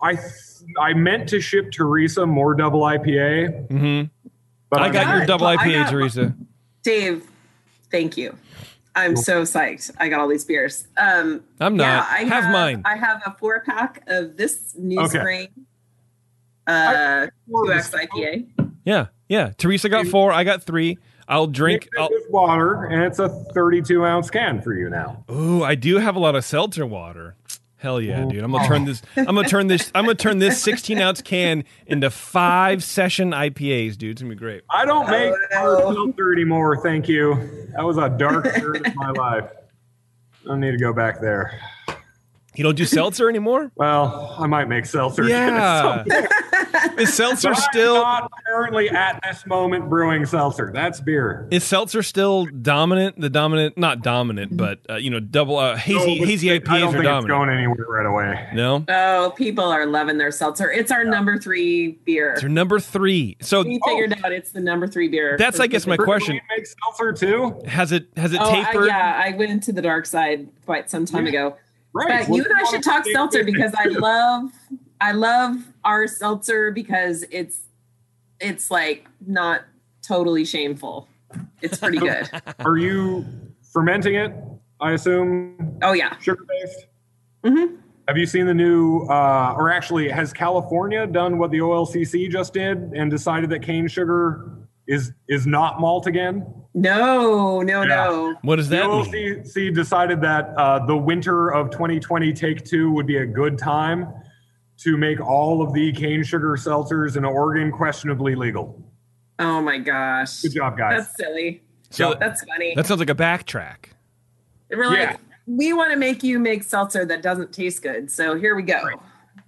I 0.03 0.19
I 0.81 0.93
meant 0.95 1.29
to 1.31 1.41
ship 1.41 1.73
Teresa 1.73 2.27
more 2.27 2.55
double 2.55 2.81
IPA, 2.83 3.69
Mm-hmm. 3.69 4.22
But 4.73 4.81
I 4.83 4.89
got 4.89 5.15
your 5.19 5.27
double 5.27 5.47
IPA, 5.47 5.85
got- 5.85 5.91
Teresa. 5.91 6.35
Dave, 6.83 7.25
thank 7.91 8.17
you. 8.17 8.37
I'm 8.97 9.17
so 9.17 9.43
psyched. 9.43 9.91
I 9.99 10.09
got 10.09 10.21
all 10.21 10.29
these 10.29 10.45
beers. 10.45 10.87
Um, 10.97 11.43
I'm 11.61 11.77
not. 11.77 11.85
Yeah, 11.85 12.07
I 12.11 12.19
Have 12.25 12.45
have 12.45 12.53
mine. 12.53 12.83
I 12.85 12.97
have 12.97 13.23
a 13.25 13.35
four 13.39 13.61
pack 13.61 14.03
of 14.07 14.37
this 14.37 14.75
new 14.79 14.99
Okay. 15.01 15.19
spring 15.19 15.49
uh, 16.67 17.27
2X 17.51 17.93
IPA. 18.07 18.47
Yeah, 18.85 19.07
yeah. 19.29 19.53
Teresa 19.57 19.89
got 19.89 20.07
four. 20.07 20.33
I 20.33 20.45
got 20.45 20.63
three. 20.63 20.99
I'll 21.29 21.47
drink. 21.47 21.89
Mix 21.93 21.97
it 21.97 22.23
I'll, 22.27 22.31
water, 22.33 22.85
and 22.85 23.03
it's 23.05 23.19
a 23.19 23.29
32 23.29 24.05
ounce 24.05 24.29
can 24.31 24.61
for 24.61 24.75
you 24.75 24.91
now. 24.91 25.25
Ooh, 25.31 25.63
I 25.63 25.75
do 25.75 25.97
have 25.99 26.17
a 26.17 26.19
lot 26.19 26.35
of 26.35 26.45
seltzer 26.45 26.85
water. 26.87 27.35
Hell 27.83 28.01
yeah, 28.01 28.25
dude! 28.27 28.45
I'm 28.45 28.53
gonna 28.53 28.69
turn 28.69 28.85
this. 28.85 29.03
I'm 29.17 29.25
gonna 29.25 29.49
turn 29.49 29.67
this. 29.67 29.91
I'm 29.93 30.05
gonna 30.05 30.15
turn 30.15 30.39
this 30.39 30.63
16 30.63 31.01
ounce 31.01 31.21
can 31.21 31.65
into 31.85 32.11
five 32.11 32.85
session 32.85 33.33
IPAs, 33.33 33.99
dude. 33.99 34.13
It's 34.13 34.23
gonna 34.23 34.33
be 34.33 34.39
great. 34.39 34.63
I 34.71 34.85
don't 34.85 35.11
make 35.11 35.35
hard 35.53 35.81
seltzer 35.81 36.33
anymore, 36.33 36.81
thank 36.81 37.09
you. 37.09 37.35
That 37.75 37.83
was 37.83 37.99
a 37.99 38.09
dark 38.09 38.45
period 38.55 38.87
of 38.87 38.95
my 38.95 39.11
life. 39.17 39.51
I 39.51 40.47
don't 40.47 40.61
need 40.61 40.71
to 40.71 40.79
go 40.79 40.93
back 40.93 41.21
there. 41.21 41.61
You 42.55 42.65
don't 42.65 42.77
do 42.77 42.85
seltzer 42.85 43.29
anymore? 43.29 43.71
Well, 43.77 44.37
I 44.39 44.47
might 44.47 44.69
make 44.69 44.87
seltzer. 44.87 45.25
Yeah. 45.29 46.05
Is 46.99 47.13
seltzer 47.15 47.49
But 47.51 47.57
I'm 47.59 47.63
still? 47.73 47.95
not 47.97 48.31
currently 48.47 48.89
at 48.91 49.21
this 49.23 49.45
moment 49.47 49.89
brewing 49.89 50.25
seltzer. 50.27 50.71
That's 50.73 51.01
beer. 51.01 51.49
Is 51.51 51.65
seltzer 51.65 52.03
still 52.03 52.47
dominant? 52.47 53.21
The 53.21 53.29
dominant, 53.31 53.77
not 53.79 54.03
dominant, 54.03 54.57
but 54.57 54.81
uh, 54.89 54.97
you 54.97 55.11
know, 55.11 55.21
double 55.21 55.57
uh, 55.59 55.77
hazy 55.77 55.99
No, 56.15 56.19
but 56.21 56.29
hazy 56.29 56.53
I 56.53 56.59
IPAs 56.59 56.65
don't 56.65 56.83
are 56.83 56.91
think 56.93 56.95
it's 56.97 57.05
dominant. 57.05 57.29
going 57.29 57.51
anywhere 57.51 57.87
right 57.89 58.07
away. 58.07 58.49
No, 58.55 58.85
Oh, 58.89 59.33
people 59.37 59.65
are 59.65 59.87
loving 59.87 60.19
their 60.19 60.31
seltzer. 60.31 60.71
It's 60.71 60.91
our 60.93 61.05
number 61.05 61.39
three 61.39 61.93
beer. 62.05 62.35
it's 62.35 62.43
number 62.45 62.79
three. 62.81 63.37
So 63.41 63.63
We 63.63 63.81
figured 63.87 64.15
out 64.25 64.33
it's 64.33 64.53
the 64.53 64.61
number 64.61 64.87
three 64.87 65.09
beer. 65.09 65.37
That's, 65.39 65.59
I 65.61 65.67
guess, 65.67 65.87
my 65.87 65.97
For- 65.97 66.05
question. 66.05 66.37
You 66.37 66.41
make 66.57 66.67
seltzer 66.67 67.13
too? 67.13 67.61
has 67.67 67.93
it 67.93 68.07
has 68.17 68.33
it 68.33 68.41
Oh, 68.41 68.51
I, 68.51 68.65
tapered? 68.65 68.87
yeah, 68.89 69.21
I 69.25 69.37
went 69.37 69.51
into 69.51 69.73
the 69.73 69.83
dark 69.83 70.07
side 70.07 70.49
quite 70.67 70.91
some 70.91 71.05
time 71.07 71.27
ago. 71.27 71.57
Right. 71.95 72.21
But 72.21 72.29
Well, 72.29 72.39
you 72.39 72.45
and 72.45 72.55
I 72.55 72.65
should 72.71 72.83
talk 72.83 73.05
seltzer 73.07 73.45
because 73.45 73.75
I 73.77 73.85
love 73.91 74.53
I 75.01 75.13
love 75.13 75.57
our 75.85 76.07
seltzer 76.07 76.71
because 76.71 77.25
it's 77.31 77.61
it's 78.41 78.71
like 78.71 79.09
not 79.27 79.63
totally 80.03 80.45
shameful. 80.45 81.09
It's 81.61 81.79
pretty 81.79 81.99
good. 82.11 82.29
Are 82.61 82.77
you 82.77 83.25
fermenting 83.73 84.15
it? 84.15 84.33
I 84.81 84.93
assume. 84.93 85.79
Oh 85.83 85.93
yeah, 85.93 86.19
sugar 86.19 86.45
based. 86.49 86.87
Mm-hmm. 87.45 87.77
Have 88.09 88.19
you 88.19 88.27
seen 88.27 88.47
the 88.47 88.55
new, 88.55 89.07
uh, 89.07 89.55
or 89.57 89.71
actually, 89.71 90.09
has 90.09 90.33
California 90.33 91.07
done 91.07 91.39
what 91.39 91.53
the 91.53 91.59
OLCC 91.59 92.29
just 92.29 92.53
did 92.53 92.79
and 92.95 93.11
decided 93.11 93.49
that 93.51 93.63
cane 93.63 93.87
sugar 93.87 94.51
is 94.89 95.13
is 95.29 95.47
not 95.47 95.81
malt 95.81 96.07
again? 96.07 96.47
No, 96.75 97.61
no, 97.61 97.85
no. 97.85 98.35
What 98.43 98.57
does 98.57 98.69
The 98.69 98.77
that 98.77 98.89
mean? 99.13 99.43
OLCC 99.45 99.75
decided 99.75 100.21
that 100.23 100.55
uh, 100.57 100.85
the 100.87 100.97
winter 100.97 101.51
of 101.51 101.71
2020 101.71 102.33
Take 102.33 102.65
Two 102.65 102.91
would 102.93 103.07
be 103.07 103.19
a 103.19 103.27
good 103.27 103.59
time 103.59 104.09
to 104.79 104.97
make 104.97 105.21
all 105.21 105.61
of 105.63 105.73
the 105.75 105.93
cane 105.93 106.25
sugar 106.25 106.57
seltzers 106.57 107.17
in 107.17 107.25
Oregon 107.25 107.71
questionably 107.71 108.35
legal. 108.35 108.83
Oh 109.39 109.61
my 109.61 109.79
gosh. 109.79 110.41
Good 110.41 110.55
job, 110.55 110.79
guys. 110.79 111.05
That's 111.05 111.17
silly. 111.17 111.63
So 111.91 112.15
That's 112.19 112.43
funny. 112.45 112.75
that 112.75 112.87
sounds 112.87 113.01
like 113.01 113.11
a 113.11 113.15
backtrack. 113.15 113.91
We're 114.71 114.87
like, 114.87 114.99
Yeah. 114.99 115.17
we 115.47 115.75
want 115.75 115.91
to 115.93 115.99
make 115.99 116.23
you 116.23 116.39
make 116.39 116.63
seltzer 116.63 117.05
that 117.05 117.21
doesn't 117.23 117.53
taste 117.53 117.83
good. 117.83 118.11
So 118.11 118.35
here 118.35 118.57
we 118.57 118.63
go. 118.63 118.81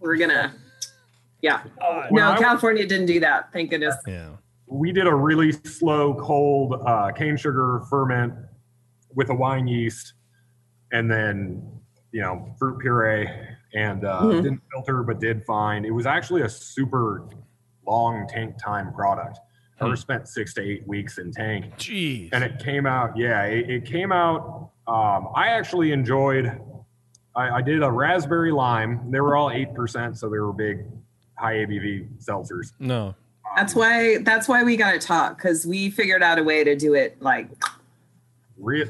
We're 0.01 0.17
gonna, 0.17 0.55
yeah. 1.41 1.63
When 2.11 2.23
no, 2.23 2.33
I- 2.33 2.39
California 2.39 2.87
didn't 2.87 3.07
do 3.07 3.21
that. 3.21 3.51
Thank 3.53 3.71
goodness. 3.71 3.95
Yeah. 4.07 4.33
We 4.67 4.93
did 4.93 5.07
a 5.07 5.15
really 5.15 5.53
slow 5.53 6.15
cold 6.15 6.83
uh, 6.87 7.11
cane 7.13 7.37
sugar 7.37 7.83
ferment 7.91 8.33
with 9.15 9.31
a 9.31 9.35
wine 9.35 9.67
yeast 9.69 10.15
and 10.93 11.11
then 11.11 11.63
you 12.13 12.21
know 12.21 12.49
fruit 12.59 12.79
puree 12.81 13.29
and 13.75 14.05
uh, 14.05 14.23
Mhm. 14.23 14.43
didn't 14.43 14.63
filter 14.73 15.03
but 15.03 15.21
did 15.21 15.45
fine 15.45 15.85
it 15.85 15.91
was 15.93 16.07
actually 16.07 16.43
a 16.43 16.49
super 16.49 17.29
long 17.87 18.27
tank 18.29 18.57
time 18.63 18.93
product 18.93 19.39
i 19.81 19.87
Hmm. 19.89 19.95
spent 19.97 20.29
six 20.29 20.55
to 20.55 20.63
eight 20.63 20.87
weeks 20.87 21.19
in 21.19 21.31
tank 21.33 21.75
Jeez. 21.77 22.31
and 22.33 22.43
it 22.45 22.59
came 22.59 22.87
out 22.87 23.17
yeah 23.17 23.43
it, 23.45 23.69
it 23.69 23.85
came 23.85 24.13
out 24.13 24.71
um, 24.87 25.29
i 25.35 25.49
actually 25.49 25.93
enjoyed 25.93 26.61
I, 27.37 27.57
I 27.57 27.63
did 27.63 27.83
a 27.83 27.91
raspberry 27.91 28.53
lime 28.53 29.11
they 29.11 29.21
were 29.21 29.37
all 29.37 29.51
8% 29.51 30.17
so 30.17 30.29
they 30.31 30.39
were 30.39 30.53
big 30.53 30.87
high 31.37 31.55
abv 31.57 32.09
seltzers 32.25 32.73
No. 32.79 33.15
That's 33.57 33.75
why. 33.75 34.19
That's 34.19 34.49
why 34.49 34.63
we 34.63 34.77
got 34.77 34.93
to 34.93 34.99
talk 34.99 35.37
because 35.37 35.67
we 35.67 35.91
figured 35.91 36.23
out 36.23 36.39
a 36.39 36.43
way 36.43 36.65
to 36.65 36.75
do 36.77 36.95
it 36.95 37.21
like, 37.21 37.49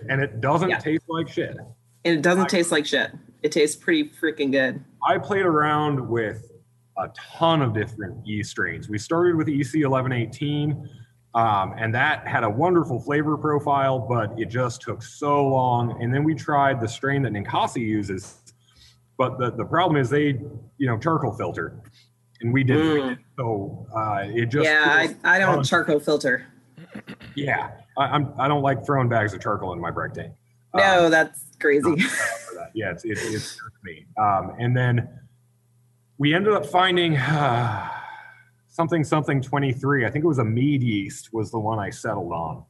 and 0.08 0.20
it 0.20 0.40
doesn't 0.40 0.70
Yeah. 0.70 0.78
taste 0.78 1.04
like 1.08 1.28
shit 1.28 1.56
and 2.04 2.18
it 2.18 2.22
doesn't 2.22 2.48
taste 2.48 2.70
like 2.70 2.86
shit. 2.86 3.10
It 3.42 3.52
tastes 3.52 3.76
pretty 3.76 4.10
freaking 4.10 4.50
good. 4.50 4.82
I 5.06 5.18
played 5.18 5.44
around 5.46 6.08
with 6.08 6.50
a 6.98 7.08
ton 7.16 7.60
of 7.62 7.74
different 7.74 8.26
yeast 8.26 8.50
strains. 8.50 8.88
We 8.88 8.98
started 8.98 9.36
with 9.36 9.48
EC 9.48 9.84
1118, 9.84 10.88
um, 11.34 11.74
and 11.76 11.94
that 11.94 12.26
had 12.26 12.44
a 12.44 12.48
wonderful 12.48 13.00
flavor 13.00 13.36
profile, 13.36 13.98
but 13.98 14.38
it 14.38 14.46
just 14.46 14.80
took 14.82 15.02
so 15.02 15.46
long. 15.46 16.00
And 16.02 16.14
then 16.14 16.24
we 16.24 16.34
tried 16.34 16.80
the 16.80 16.88
strain 16.88 17.22
that 17.22 17.32
Ninkasi 17.32 17.80
uses, 17.80 18.38
but 19.18 19.38
the, 19.38 19.50
the 19.50 19.64
problem 19.64 20.00
is 20.00 20.08
they, 20.08 20.40
you 20.78 20.86
know, 20.86 20.96
charcoal 20.98 21.32
filter, 21.32 21.80
and 22.40 22.52
we 22.52 22.64
didn't. 22.64 23.16
Mm. 23.16 23.18
So 23.36 23.86
uh, 23.96 24.24
it 24.26 24.46
just 24.46 24.64
yeah, 24.64 24.84
I, 25.24 25.36
I 25.36 25.38
don't 25.38 25.58
Um, 25.58 25.64
charcoal 25.64 26.00
filter. 26.00 26.46
yeah, 27.34 27.70
I, 27.98 28.04
I'm 28.04 28.32
I 28.38 28.48
don't 28.48 28.62
like 28.62 28.84
throwing 28.84 29.08
bags 29.08 29.34
of 29.34 29.40
charcoal 29.40 29.72
in 29.72 29.80
my 29.80 29.90
brick 29.90 30.14
tank. 30.14 30.32
No, 30.74 31.08
that's 31.08 31.44
crazy. 31.60 31.94
that. 32.54 32.70
Yeah, 32.74 32.90
it's, 32.90 33.04
it, 33.04 33.18
it's 33.20 33.60
me. 33.84 34.06
Um, 34.20 34.54
and 34.58 34.76
then 34.76 35.08
we 36.18 36.34
ended 36.34 36.52
up 36.52 36.66
finding 36.66 37.16
uh, 37.16 37.88
something 38.68 39.04
something 39.04 39.40
23. 39.40 40.04
I 40.04 40.10
think 40.10 40.24
it 40.24 40.28
was 40.28 40.38
a 40.38 40.44
mead 40.44 40.82
yeast 40.82 41.32
was 41.32 41.50
the 41.50 41.58
one 41.58 41.78
I 41.78 41.90
settled 41.90 42.32
on. 42.32 42.64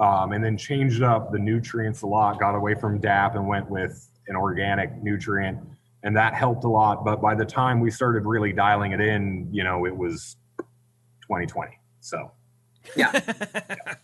Um, 0.00 0.32
and 0.32 0.44
then 0.44 0.56
changed 0.56 1.02
up 1.02 1.32
the 1.32 1.40
nutrients 1.40 2.02
a 2.02 2.06
lot, 2.06 2.38
got 2.38 2.54
away 2.54 2.74
from 2.76 3.00
DAP 3.00 3.34
and 3.34 3.48
went 3.48 3.68
with 3.68 4.08
an 4.28 4.36
organic 4.36 5.02
nutrient. 5.02 5.58
And 6.02 6.16
that 6.16 6.34
helped 6.34 6.64
a 6.64 6.68
lot. 6.68 7.04
But 7.04 7.20
by 7.20 7.34
the 7.34 7.44
time 7.44 7.80
we 7.80 7.90
started 7.90 8.24
really 8.24 8.52
dialing 8.52 8.92
it 8.92 9.00
in, 9.00 9.48
you 9.50 9.64
know, 9.64 9.84
it 9.84 9.96
was 9.96 10.36
2020. 11.22 11.78
So 12.00 12.32
yeah. 12.96 13.20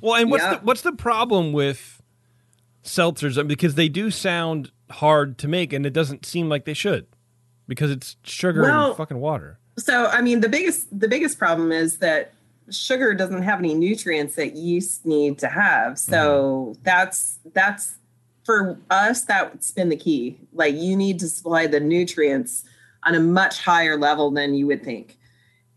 Well, 0.00 0.14
and 0.14 0.30
what's 0.30 0.42
Yeah. 0.42 0.54
the, 0.54 0.60
what's 0.60 0.82
the 0.82 0.92
problem 0.92 1.52
with 1.52 2.00
seltzers? 2.82 3.46
Because 3.46 3.74
they 3.74 3.88
do 3.88 4.10
sound 4.10 4.70
hard 4.90 5.36
to 5.38 5.48
make, 5.48 5.72
and 5.72 5.84
it 5.84 5.92
doesn't 5.92 6.24
seem 6.24 6.48
like 6.48 6.64
they 6.64 6.74
should, 6.74 7.06
because 7.68 7.90
it's 7.90 8.16
sugar 8.22 8.62
Well- 8.62 8.88
and 8.88 8.96
fucking 8.96 9.18
water. 9.18 9.58
So 9.78 10.06
I 10.06 10.20
mean 10.20 10.40
the 10.40 10.50
biggest 10.50 10.86
the 10.98 11.08
biggest 11.08 11.38
problem 11.38 11.72
is 11.72 11.98
that 11.98 12.34
sugar 12.70 13.14
doesn't 13.14 13.42
have 13.42 13.58
any 13.58 13.74
nutrients 13.74 14.34
that 14.36 14.54
yeast 14.54 15.06
need 15.06 15.38
to 15.38 15.48
have. 15.48 15.98
So 15.98 16.72
mm-hmm. 16.72 16.82
that's 16.82 17.38
that's 17.54 17.96
for 18.44 18.78
us 18.90 19.22
that's 19.22 19.70
been 19.70 19.88
the 19.88 19.96
key. 19.96 20.38
Like 20.52 20.74
you 20.74 20.96
need 20.96 21.18
to 21.20 21.28
supply 21.28 21.66
the 21.66 21.80
nutrients 21.80 22.64
on 23.04 23.14
a 23.14 23.20
much 23.20 23.60
higher 23.60 23.96
level 23.96 24.30
than 24.30 24.54
you 24.54 24.66
would 24.66 24.84
think. 24.84 25.18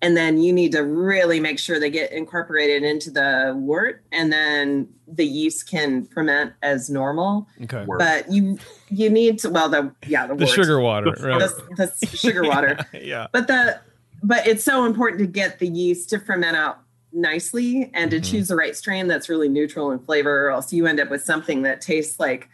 And 0.02 0.16
then 0.16 0.38
you 0.38 0.54
need 0.54 0.72
to 0.74 0.82
really 0.82 1.40
make 1.40 1.58
sure 1.58 1.80
they 1.80 1.90
get 1.90 2.12
incorporated 2.12 2.84
into 2.84 3.10
the 3.10 3.54
wort 3.58 4.04
and 4.12 4.32
then 4.32 4.88
the 5.08 5.26
yeast 5.26 5.70
can 5.70 6.06
ferment 6.06 6.54
as 6.62 6.90
normal. 6.90 7.48
Okay. 7.64 7.86
But 7.98 8.32
you 8.32 8.60
you 8.90 9.10
need 9.10 9.40
to 9.40 9.50
well 9.50 9.70
the 9.70 9.94
yeah 10.06 10.28
the, 10.28 10.36
The 10.36 10.46
wort 10.46 10.56
sugar 10.56 10.80
water, 10.80 11.16
right? 11.22 11.40
the, 11.40 11.92
the 12.02 12.08
sugar 12.08 12.44
water. 12.44 12.78
yeah. 12.94 13.28
But 13.32 13.48
the 13.48 13.80
but 14.22 14.46
it's 14.46 14.64
so 14.64 14.86
important 14.86 15.20
to 15.20 15.28
get 15.28 15.60
the 15.60 15.68
yeast 15.68 16.10
to 16.10 16.20
ferment 16.20 16.56
out 16.56 16.80
nicely 17.14 17.90
and 17.94 18.12
to 18.12 18.18
mm-hmm. 18.18 18.32
choose 18.32 18.50
the 18.50 18.56
right 18.56 18.76
strain 18.76 19.08
that's 19.08 19.30
really 19.30 19.50
neutral 19.50 19.92
in 19.92 20.00
flavor, 20.00 20.48
or 20.48 20.52
else 20.52 20.74
you 20.74 20.86
end 20.86 21.00
up 21.00 21.10
with 21.10 21.24
something 21.24 21.62
that 21.64 21.82
tastes 21.82 22.20
like 22.20 22.50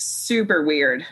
super 0.00 0.64
weird. 0.64 1.04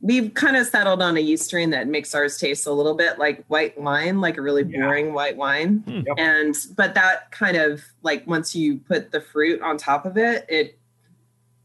We've 0.00 0.34
kind 0.34 0.56
of 0.56 0.66
settled 0.66 1.00
on 1.00 1.16
a 1.16 1.20
yeast 1.20 1.44
strain 1.46 1.70
that 1.70 1.88
makes 1.88 2.14
ours 2.14 2.36
taste 2.36 2.66
a 2.66 2.72
little 2.72 2.94
bit 2.94 3.18
like 3.18 3.42
white 3.46 3.80
wine, 3.80 4.20
like 4.20 4.36
a 4.36 4.42
really 4.42 4.62
boring 4.62 5.14
white 5.14 5.36
wine. 5.36 5.78
Hmm. 5.86 6.00
Yep. 6.06 6.16
And 6.18 6.54
but 6.76 6.94
that 6.94 7.30
kind 7.30 7.56
of 7.56 7.80
like 8.02 8.26
once 8.26 8.54
you 8.54 8.78
put 8.78 9.12
the 9.12 9.20
fruit 9.22 9.62
on 9.62 9.78
top 9.78 10.04
of 10.04 10.18
it, 10.18 10.44
it 10.48 10.78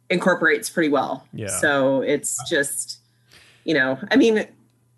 incorporates 0.10 0.70
pretty 0.70 0.90
well. 0.90 1.28
Yeah. 1.34 1.48
So 1.48 2.02
it's 2.02 2.40
just, 2.50 3.00
you 3.66 3.74
know, 3.74 4.00
I 4.10 4.16
mean, 4.16 4.48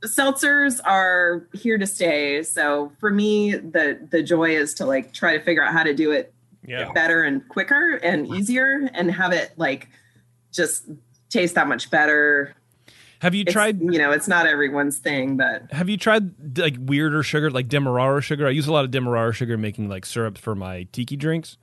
seltzers 0.06 0.80
are 0.86 1.48
here 1.54 1.80
to 1.80 1.88
stay. 1.88 2.44
So 2.44 2.92
for 3.00 3.10
me, 3.10 3.56
the 3.56 4.08
the 4.12 4.22
joy 4.22 4.52
is 4.56 4.76
to 4.76 4.86
like 4.86 5.14
try 5.14 5.36
to 5.36 5.44
figure 5.44 5.64
out 5.64 5.74
how 5.74 5.82
to 5.84 5.96
do 5.96 6.12
it 6.12 6.32
Yeah. 6.68 6.92
better 6.94 7.24
and 7.24 7.48
quicker 7.50 7.96
and 8.04 8.28
easier 8.28 8.88
and 8.94 9.10
have 9.12 9.34
it 9.34 9.54
like 9.58 9.90
just 10.52 10.86
taste 11.32 11.56
that 11.56 11.68
much 11.68 11.90
better. 11.90 12.54
Have 13.20 13.34
you 13.36 13.42
It's- 13.42 13.54
tried? 13.54 13.80
You 13.82 13.98
know, 14.00 14.12
it's 14.12 14.28
not 14.28 14.46
everyone's 14.48 14.98
thing, 14.98 15.38
but 15.38 15.72
Have 15.72 15.90
you 15.90 15.98
tried 15.98 16.58
like 16.58 16.76
weirder 16.80 17.24
sugar, 17.24 17.50
like 17.52 17.68
demerara 17.68 18.22
sugar? 18.22 18.48
I 18.48 18.50
use 18.52 18.68
a 18.68 18.72
lot 18.74 18.84
of 18.86 18.92
demerara 18.92 19.34
sugar 19.34 19.58
making 19.58 19.90
like 19.90 20.06
syrups 20.06 20.40
for 20.42 20.56
my 20.56 20.88
tiki 20.92 21.16
drinks. 21.16 21.58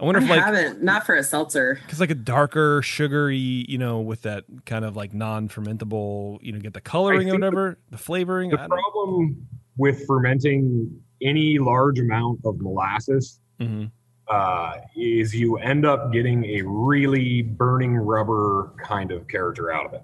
I 0.00 0.04
wonder 0.04 0.20
I 0.20 0.24
if 0.24 0.30
like 0.30 0.40
haven't. 0.40 0.82
Not 0.82 1.06
for 1.06 1.14
a 1.14 1.22
seltzer. 1.22 1.78
because 1.82 2.00
like 2.00 2.10
a 2.10 2.14
darker 2.14 2.82
sugary, 2.82 3.38
you 3.68 3.78
know, 3.78 4.00
with 4.00 4.22
that 4.22 4.44
kind 4.66 4.84
of 4.84 4.94
like 4.96 5.14
non-fermentable, 5.14 6.38
you 6.42 6.52
know, 6.52 6.58
get 6.58 6.74
the 6.74 6.80
coloring 6.80 7.18
or 7.18 7.22
think 7.22 7.30
the- 7.30 7.46
whatever, 7.46 7.78
the 7.90 7.98
flavoring. 7.98 8.50
The 8.50 8.56
I 8.60 8.66
don't- 8.66 8.70
problem 8.70 9.46
with 9.76 10.06
fermenting 10.06 10.90
any 11.22 11.58
large 11.58 11.98
amount 11.98 12.40
of 12.44 12.60
molasses 12.60 13.40
Mhm. 13.60 13.90
Uh, 14.28 14.78
is 14.96 15.34
you 15.34 15.56
end 15.58 15.86
up 15.86 16.12
getting 16.12 16.44
a 16.44 16.62
really 16.62 17.42
burning 17.42 17.96
rubber 17.96 18.72
kind 18.82 19.10
of 19.12 19.26
character 19.28 19.72
out 19.72 19.86
of 19.86 19.94
it. 19.94 20.02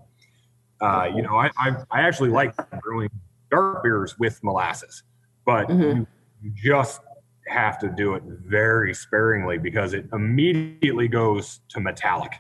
Uh, 0.81 1.09
you 1.15 1.23
know, 1.23 1.37
I, 1.37 1.51
I 1.57 1.77
I 1.91 2.01
actually 2.03 2.31
like 2.31 2.55
brewing 2.81 3.11
dark 3.51 3.83
beers 3.83 4.19
with 4.19 4.43
molasses, 4.43 5.03
but 5.45 5.69
Mhm. 5.69 5.97
you, 5.97 6.07
you 6.43 6.53
just 6.55 7.01
have 7.49 7.79
to 7.81 7.89
do 7.89 8.15
it 8.15 8.23
very 8.25 8.95
sparingly 8.95 9.59
because 9.59 9.95
it 9.95 10.07
immediately 10.13 11.09
goes 11.09 11.61
to 11.69 11.81
metallic. 11.81 12.33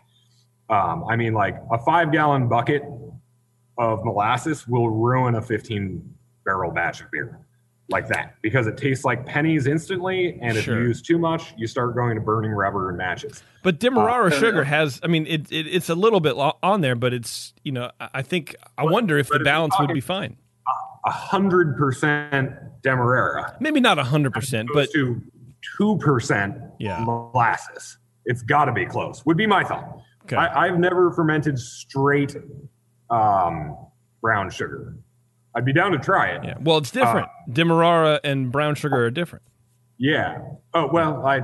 Um, 0.71 1.05
I 1.09 1.17
mean, 1.17 1.35
like 1.35 1.57
a 1.71 1.79
five 1.79 2.13
gallon 2.13 2.49
bucket 2.49 2.83
of 3.79 4.05
molasses 4.05 4.67
will 4.69 4.91
ruin 4.91 5.35
a 5.35 5.43
15 5.43 6.03
barrel 6.45 6.71
batch 6.71 7.01
of 7.01 7.11
beer 7.11 7.42
like 7.93 8.09
that 8.09 8.35
because 8.43 8.67
it 8.67 8.77
tastes 8.77 9.05
like 9.05 9.25
pennies 9.27 9.67
instantly. 9.67 10.39
And 10.43 10.57
if 10.57 10.65
Sure. 10.65 10.81
you 10.81 10.89
use 10.89 11.01
too 11.03 11.19
much, 11.19 11.55
you 11.57 11.67
start 11.67 11.95
going 11.95 12.15
to 12.17 12.21
burning 12.21 12.51
rubber 12.51 12.89
and 12.89 12.99
matches. 12.99 13.43
But 13.63 13.79
demerara 13.79 14.27
Uh, 14.29 14.31
sugar 14.31 14.65
has, 14.77 14.99
I 15.03 15.07
mean, 15.07 15.27
it, 15.29 15.53
it 15.53 15.67
it's 15.69 15.89
a 15.89 15.95
little 15.95 16.21
bit 16.21 16.35
on 16.37 16.81
there, 16.81 16.95
but 16.97 17.13
it's 17.13 17.53
you 17.63 17.71
know, 17.73 17.91
I 18.01 18.23
think 18.23 18.57
I 18.77 18.85
wonder 18.85 19.19
if 19.19 19.29
the 19.29 19.37
if 19.37 19.45
balance 19.45 19.75
would 19.79 19.93
be 19.93 20.01
fine. 20.01 20.37
A 21.05 21.11
hundred 21.11 21.77
percent 21.77 22.53
demerara 22.83 23.57
Maybe 23.61 23.81
not 23.81 23.99
a 23.99 24.05
hundred 24.05 24.33
percent, 24.33 24.69
but 24.73 24.91
to 24.93 25.21
two 25.77 25.99
percent 25.99 26.57
Yeah. 26.79 27.05
molasses. 27.05 27.99
It's 28.25 28.43
got 28.43 28.67
to 28.67 28.73
be 28.73 28.87
close. 28.87 29.25
Would 29.27 29.37
be 29.37 29.47
my 29.47 29.65
thought. 29.65 29.99
Okay. 30.25 30.37
I, 30.37 30.67
I've 30.67 30.79
never 30.79 31.11
fermented 31.11 31.59
straight 31.59 32.37
um, 33.11 33.77
brown 34.21 34.49
sugar. 34.51 34.97
I'd 35.55 35.65
be 35.65 35.73
down 35.73 35.93
to 35.93 35.99
try 35.99 36.29
it. 36.31 36.45
yeah. 36.45 36.55
Well, 36.61 36.79
it's 36.79 36.91
different. 36.91 37.27
Uh, 37.27 37.53
demerara 37.53 38.21
and 38.25 38.51
brown 38.51 38.75
sugar 38.75 39.05
are 39.05 39.11
different. 39.11 39.45
Yeah. 39.99 40.39
Oh 40.75 40.89
well, 40.93 41.25
I 41.27 41.41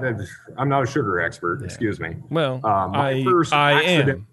I'm 0.56 0.68
not 0.68 0.82
a 0.82 0.86
sugar 0.86 1.20
expert. 1.20 1.62
Excuse 1.62 2.00
me. 2.00 2.16
Well, 2.30 2.54
Um, 2.64 2.92
my 2.92 3.10
I 3.10 3.24
first 3.24 3.52
I 3.52 3.72
accident 3.74 4.18
am. 4.20 4.26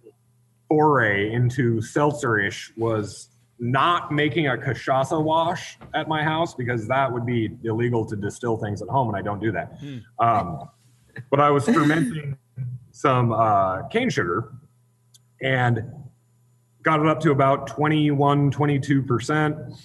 foray 0.69 1.31
into 1.31 1.81
seltzer-ish 1.81 2.71
was 2.77 3.29
not 3.59 4.11
making 4.11 4.47
a 4.47 4.51
cachaça 4.57 5.21
wash 5.21 5.77
at 5.93 6.07
my 6.07 6.23
house 6.23 6.53
because 6.55 6.87
that 6.87 7.11
would 7.11 7.25
be 7.25 7.51
illegal 7.63 8.05
to 8.05 8.15
distill 8.15 8.57
things 8.57 8.81
at 8.81 8.87
home, 8.89 9.07
and 9.09 9.17
I 9.17 9.21
don't 9.21 9.39
do 9.39 9.51
that. 9.51 9.77
Um, 10.19 10.69
but 11.29 11.39
I 11.39 11.49
was 11.51 11.65
fermenting 11.65 12.37
some 12.91 13.31
uh, 13.31 13.83
cane 13.89 14.09
sugar 14.09 14.53
and 15.41 15.83
got 16.85 16.99
it 16.99 17.07
up 17.07 17.19
to 17.19 17.31
about 17.31 17.65
21, 17.65 18.51
22%. 18.51 19.77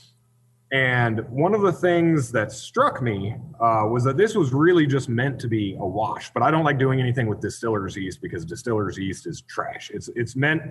And 0.70 1.28
one 1.30 1.54
of 1.54 1.62
the 1.62 1.72
things 1.72 2.30
that 2.30 2.52
struck 2.52 3.02
me 3.02 3.34
uh, 3.58 3.86
was 3.90 4.04
that 4.04 4.16
this 4.16 4.36
was 4.36 4.52
really 4.52 4.86
just 4.86 5.08
meant 5.08 5.40
to 5.40 5.48
be 5.48 5.74
a 5.80 5.84
wash. 5.84 6.30
But 6.32 6.44
I 6.44 6.50
don't 6.50 6.62
like 6.62 6.78
doing 6.78 7.00
anything 7.00 7.26
with 7.26 7.40
distiller's 7.40 7.96
yeast 7.96 8.20
because 8.22 8.44
distiller's 8.44 8.96
yeast 8.96 9.26
is 9.26 9.40
trash. 9.40 9.90
It's 9.92 10.10
it's 10.14 10.36
meant 10.36 10.62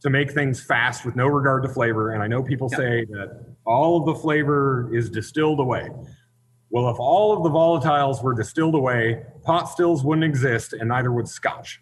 to 0.00 0.10
make 0.10 0.30
things 0.30 0.62
fast 0.62 1.04
with 1.04 1.16
no 1.16 1.26
regard 1.26 1.64
to 1.64 1.68
flavor. 1.70 2.12
And 2.12 2.22
I 2.22 2.28
know 2.28 2.42
people 2.42 2.68
say 2.68 3.04
that 3.06 3.44
all 3.64 3.98
of 3.98 4.06
the 4.06 4.14
flavor 4.14 4.94
is 4.94 5.10
distilled 5.10 5.58
away. 5.58 5.90
Well, 6.70 6.88
if 6.90 6.98
all 7.00 7.36
of 7.36 7.42
the 7.42 7.50
volatiles 7.50 8.22
were 8.22 8.34
distilled 8.34 8.74
away, 8.74 9.24
pot 9.42 9.68
stills 9.68 10.04
wouldn't 10.04 10.24
exist, 10.24 10.72
and 10.72 10.88
neither 10.88 11.12
would 11.12 11.28
scotch. 11.28 11.80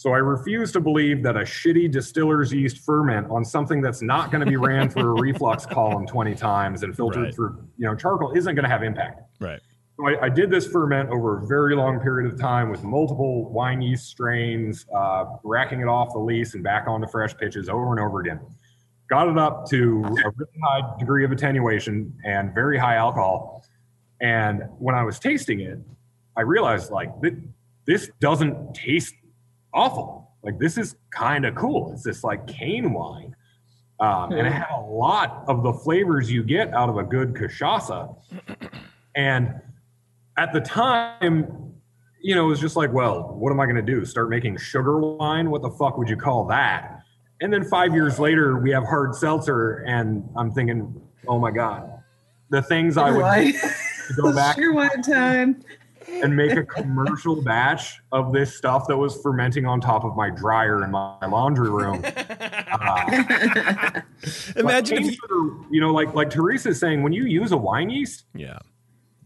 So 0.00 0.14
I 0.14 0.16
refuse 0.16 0.72
to 0.72 0.80
believe 0.80 1.22
that 1.24 1.36
a 1.36 1.40
shitty 1.40 1.90
distiller's 1.90 2.50
yeast 2.54 2.78
ferment 2.78 3.26
on 3.30 3.44
something 3.44 3.82
that's 3.82 4.00
not 4.00 4.30
going 4.30 4.40
to 4.42 4.46
be 4.46 4.56
ran 4.56 4.88
through 4.88 5.18
a 5.18 5.20
reflux 5.20 5.66
column 5.70 6.06
20 6.06 6.34
times 6.36 6.82
and 6.82 6.96
filtered 6.96 7.24
Right. 7.24 7.34
through, 7.34 7.68
you 7.76 7.84
know, 7.86 7.94
charcoal 7.94 8.32
isn't 8.32 8.54
going 8.54 8.62
to 8.62 8.70
have 8.70 8.82
impact. 8.82 9.20
Right. 9.40 9.60
So 9.98 10.08
I, 10.08 10.24
I 10.24 10.28
did 10.30 10.48
this 10.50 10.66
ferment 10.66 11.10
over 11.10 11.44
a 11.44 11.46
very 11.46 11.76
long 11.76 12.00
period 12.00 12.32
of 12.32 12.40
time 12.40 12.70
with 12.70 12.82
multiple 12.82 13.52
wine 13.52 13.82
yeast 13.82 14.06
strains, 14.06 14.86
uh, 14.96 15.26
racking 15.44 15.80
it 15.82 15.86
off 15.86 16.14
the 16.14 16.18
lees 16.18 16.54
and 16.54 16.64
back 16.64 16.86
onto 16.88 17.06
fresh 17.06 17.36
pitches 17.36 17.68
over 17.68 17.90
and 17.90 18.00
over 18.00 18.20
again. 18.20 18.40
Got 19.10 19.28
it 19.28 19.36
up 19.36 19.68
to 19.68 20.02
a 20.24 20.30
really 20.34 20.60
high 20.64 20.96
degree 20.98 21.26
of 21.26 21.30
attenuation 21.30 22.10
and 22.24 22.54
very 22.54 22.78
high 22.78 22.94
alcohol. 22.94 23.66
And 24.22 24.62
when 24.78 24.94
I 24.94 25.02
was 25.02 25.18
tasting 25.18 25.60
it, 25.60 25.78
I 26.38 26.40
realized 26.40 26.90
like 26.90 27.10
th- 27.20 27.34
this 27.84 28.10
doesn't 28.18 28.74
taste 28.74 29.12
awful. 29.72 30.30
Like 30.42 30.58
this 30.58 30.78
is 30.78 30.96
kind 31.10 31.44
of 31.44 31.54
cool. 31.54 31.92
It's 31.92 32.02
this 32.02 32.24
like 32.24 32.46
cane 32.46 32.92
wine. 32.92 33.34
Um, 34.00 34.32
and 34.32 34.46
it 34.46 34.52
had 34.52 34.70
a 34.74 34.80
lot 34.80 35.44
of 35.46 35.62
the 35.62 35.74
flavors 35.74 36.30
you 36.30 36.42
get 36.42 36.72
out 36.72 36.88
of 36.88 36.96
a 36.96 37.02
good 37.02 37.34
cachaça. 37.34 38.16
And 39.14 39.54
at 40.38 40.54
the 40.54 40.60
time, 40.60 41.74
you 42.22 42.34
know, 42.34 42.46
it 42.46 42.48
was 42.48 42.60
just 42.60 42.76
like, 42.76 42.92
well, 42.94 43.34
what 43.34 43.52
am 43.52 43.60
I 43.60 43.66
going 43.66 43.76
to 43.76 43.82
do? 43.82 44.06
Start 44.06 44.30
making 44.30 44.56
sugar 44.56 44.98
wine? 44.98 45.50
What 45.50 45.60
the 45.60 45.70
fuck 45.70 45.98
would 45.98 46.08
you 46.08 46.16
call 46.16 46.46
that? 46.46 47.00
And 47.42 47.52
then 47.52 47.64
five 47.64 47.94
years 47.94 48.18
later, 48.18 48.58
we 48.58 48.70
have 48.70 48.84
hard 48.84 49.14
seltzer, 49.14 49.84
and 49.86 50.28
I'm 50.36 50.50
thinking, 50.52 51.00
oh 51.26 51.38
my 51.38 51.50
god, 51.50 51.90
the 52.50 52.62
things 52.62 52.96
I 52.98 53.10
would 53.10 53.20
Wine. 53.22 53.54
go 54.16 54.34
back 54.34 54.56
Sure 54.56 54.74
one 54.74 55.02
time. 55.02 55.62
And 56.10 56.34
make 56.36 56.52
a 56.52 56.64
commercial 56.64 57.40
batch 57.42 58.00
of 58.12 58.32
this 58.32 58.56
stuff 58.56 58.86
that 58.88 58.96
was 58.96 59.20
fermenting 59.22 59.66
on 59.66 59.80
top 59.80 60.04
of 60.04 60.16
my 60.16 60.30
dryer 60.30 60.82
in 60.84 60.90
my 60.90 61.16
laundry 61.26 61.70
room. 61.70 62.04
Uh, 64.22 64.60
Imagine 64.60 64.64
but 64.64 64.84
if 64.84 64.88
cane 64.88 65.10
sugar, 65.12 65.56
you 65.70 65.80
know, 65.80 65.92
like 65.92 66.12
like 66.14 66.28
Teresa's 66.30 66.78
saying, 66.78 67.02
when 67.02 67.12
you 67.12 67.24
use 67.24 67.52
a 67.52 67.56
wine 67.56 67.88
yeast, 67.88 68.24
Yeah. 68.34 68.58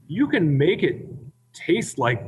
you 0.07 0.29
can 0.29 0.57
make 0.57 0.83
it 0.85 1.07
taste 1.53 1.99
like 1.99 2.25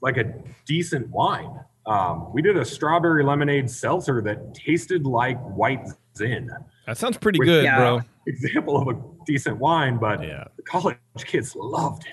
like 0.00 0.16
a 0.16 0.32
decent 0.64 1.08
wine. 1.10 1.58
Um, 1.86 2.32
we 2.32 2.40
did 2.40 2.56
a 2.56 2.64
strawberry 2.64 3.24
lemonade 3.24 3.68
seltzer 3.68 4.22
that 4.22 4.54
tasted 4.54 5.06
like 5.06 5.38
white 5.40 5.86
zin. 6.16 6.50
That 6.86 6.98
sounds 6.98 7.16
pretty 7.18 7.38
With- 7.40 7.48
good, 7.48 7.64
Yeah. 7.64 7.78
bro. 7.78 8.00
Example 8.26 8.76
of 8.80 8.88
a 8.96 9.00
decent 9.26 9.58
wine, 9.58 9.98
but 9.98 10.22
Yeah. 10.22 10.44
the 10.56 10.62
college 10.62 10.96
kids 11.18 11.54
loved 11.56 12.06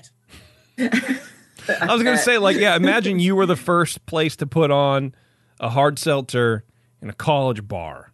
it. 0.78 1.22
I 1.70 1.94
was 1.94 2.04
going 2.04 2.16
to 2.18 2.22
say, 2.24 2.38
like, 2.38 2.58
yeah, 2.58 2.76
imagine 2.76 3.20
you 3.20 3.36
were 3.36 3.46
the 3.46 3.56
first 3.56 4.06
place 4.06 4.36
to 4.38 4.48
put 4.48 4.72
on 4.72 5.14
a 5.60 5.70
hard 5.70 6.00
seltzer 6.00 6.64
in 7.02 7.10
a 7.10 7.14
college 7.14 7.68
bar. 7.68 8.12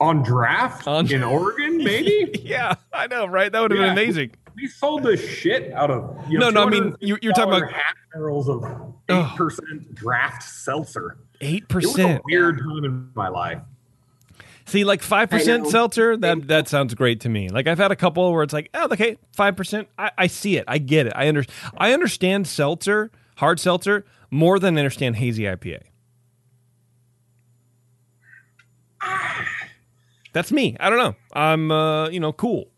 On 0.00 0.22
draft 0.22 0.86
On- 0.88 1.10
in 1.10 1.22
Oregon, 1.22 1.78
maybe 1.78 2.30
Yeah, 2.44 2.74
I 2.92 3.06
know, 3.06 3.26
right? 3.26 3.50
That 3.50 3.60
would 3.62 3.70
have 3.70 3.80
Yeah. 3.80 3.86
been 3.94 3.98
amazing. 4.04 4.30
we 4.56 4.66
sold 4.66 5.02
the 5.04 5.16
shit 5.16 5.72
out 5.72 5.90
of 5.90 6.16
you 6.30 6.38
know, 6.38 6.50
No, 6.50 6.62
no, 6.62 6.66
I 6.66 6.70
mean, 6.70 6.96
you- 7.00 7.18
you're 7.22 7.32
talking 7.32 7.54
about- 7.54 7.70
$250 7.70 7.72
half 7.72 7.94
barrels 8.12 8.48
of 8.48 8.64
eight 9.08 9.36
percent 9.36 9.94
draft 9.94 10.42
seltzer. 10.42 11.18
Eight 11.40 11.64
It 11.68 11.74
was 11.74 11.84
a 11.84 11.88
percent. 11.88 12.22
weird 12.24 12.58
time 12.58 12.84
in 12.84 13.10
my 13.14 13.28
life. 13.28 13.60
See, 14.66 14.84
like 14.84 15.02
five 15.02 15.28
percent 15.30 15.66
seltzer, 15.68 16.16
that 16.16 16.48
that 16.48 16.68
sounds 16.68 16.94
great 16.94 17.20
to 17.20 17.28
me. 17.28 17.48
Like 17.50 17.66
I've 17.66 17.78
had 17.78 17.92
a 17.92 17.96
couple 17.96 18.32
where 18.32 18.42
it's 18.42 18.52
like, 18.52 18.70
oh, 18.74 18.88
okay, 18.92 19.18
five 19.32 19.56
percent. 19.56 19.88
I, 19.98 20.10
I 20.16 20.26
see 20.26 20.56
it. 20.56 20.64
I 20.66 20.78
get 20.78 21.06
it. 21.06 21.12
I 21.14 21.28
under, 21.28 21.44
I 21.76 21.92
understand 21.92 22.46
seltzer, 22.46 23.10
hard 23.36 23.60
seltzer, 23.60 24.06
more 24.30 24.58
than 24.58 24.76
I 24.76 24.80
understand 24.80 25.16
hazy 25.16 25.42
IPA. 25.44 25.82
That's 30.32 30.50
me. 30.50 30.76
I 30.80 30.90
don't 30.90 30.98
know. 30.98 31.14
I'm, 31.32 31.70
uh, 31.70 32.08
you 32.08 32.18
know, 32.18 32.32
cool 32.32 32.68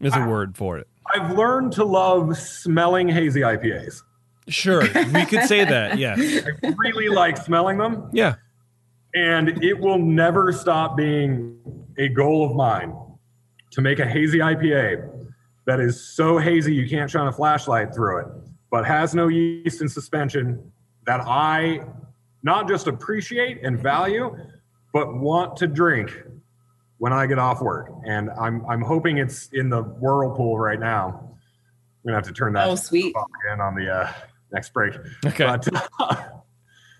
is 0.00 0.14
a 0.14 0.26
word 0.26 0.56
for 0.56 0.78
it. 0.78 0.86
I've 1.14 1.36
learned 1.36 1.72
to 1.74 1.84
love 1.84 2.36
smelling 2.36 3.08
hazy 3.08 3.40
IPAs. 3.40 4.02
Sure, 4.48 4.82
we 4.82 5.24
could 5.24 5.44
say 5.44 5.64
that. 5.64 5.96
Yeah, 5.98 6.16
I 6.18 6.74
really 6.76 7.08
like 7.08 7.38
smelling 7.38 7.78
them, 7.78 8.10
yeah. 8.12 8.34
And 9.14 9.62
it 9.62 9.78
will 9.78 9.98
never 9.98 10.52
stop 10.52 10.96
being 10.96 11.56
a 11.98 12.08
goal 12.08 12.44
of 12.50 12.56
mine 12.56 12.94
to 13.70 13.80
make 13.80 13.98
a 13.98 14.06
hazy 14.06 14.38
IPA 14.38 15.10
that 15.66 15.80
is 15.80 16.14
so 16.14 16.38
hazy 16.38 16.74
you 16.74 16.88
can't 16.88 17.10
shine 17.10 17.26
a 17.26 17.32
flashlight 17.32 17.94
through 17.94 18.20
it, 18.20 18.26
but 18.70 18.84
has 18.84 19.14
no 19.14 19.28
yeast 19.28 19.80
in 19.80 19.88
suspension 19.88 20.70
that 21.06 21.20
I 21.20 21.80
not 22.42 22.68
just 22.68 22.86
appreciate 22.86 23.62
and 23.62 23.78
value, 23.80 24.36
but 24.92 25.14
want 25.14 25.56
to 25.58 25.66
drink 25.66 26.12
when 26.98 27.12
I 27.12 27.26
get 27.26 27.38
off 27.38 27.60
work. 27.62 27.90
And 28.06 28.30
I'm 28.38 28.64
I'm 28.66 28.82
hoping 28.82 29.18
it's 29.18 29.48
in 29.52 29.70
the 29.70 29.82
whirlpool 29.82 30.58
right 30.58 30.78
now. 30.78 31.30
I'm 31.30 32.08
gonna 32.08 32.16
have 32.16 32.26
to 32.26 32.32
turn 32.32 32.52
that 32.54 32.68
Oh, 32.68 32.74
sweet. 32.74 33.14
off 33.16 33.26
again 33.44 33.60
on 33.60 33.74
the 33.74 33.90
uh, 33.90 34.12
next 34.52 34.72
break. 34.74 34.94
Okay. 35.24 35.44
But 35.46 35.66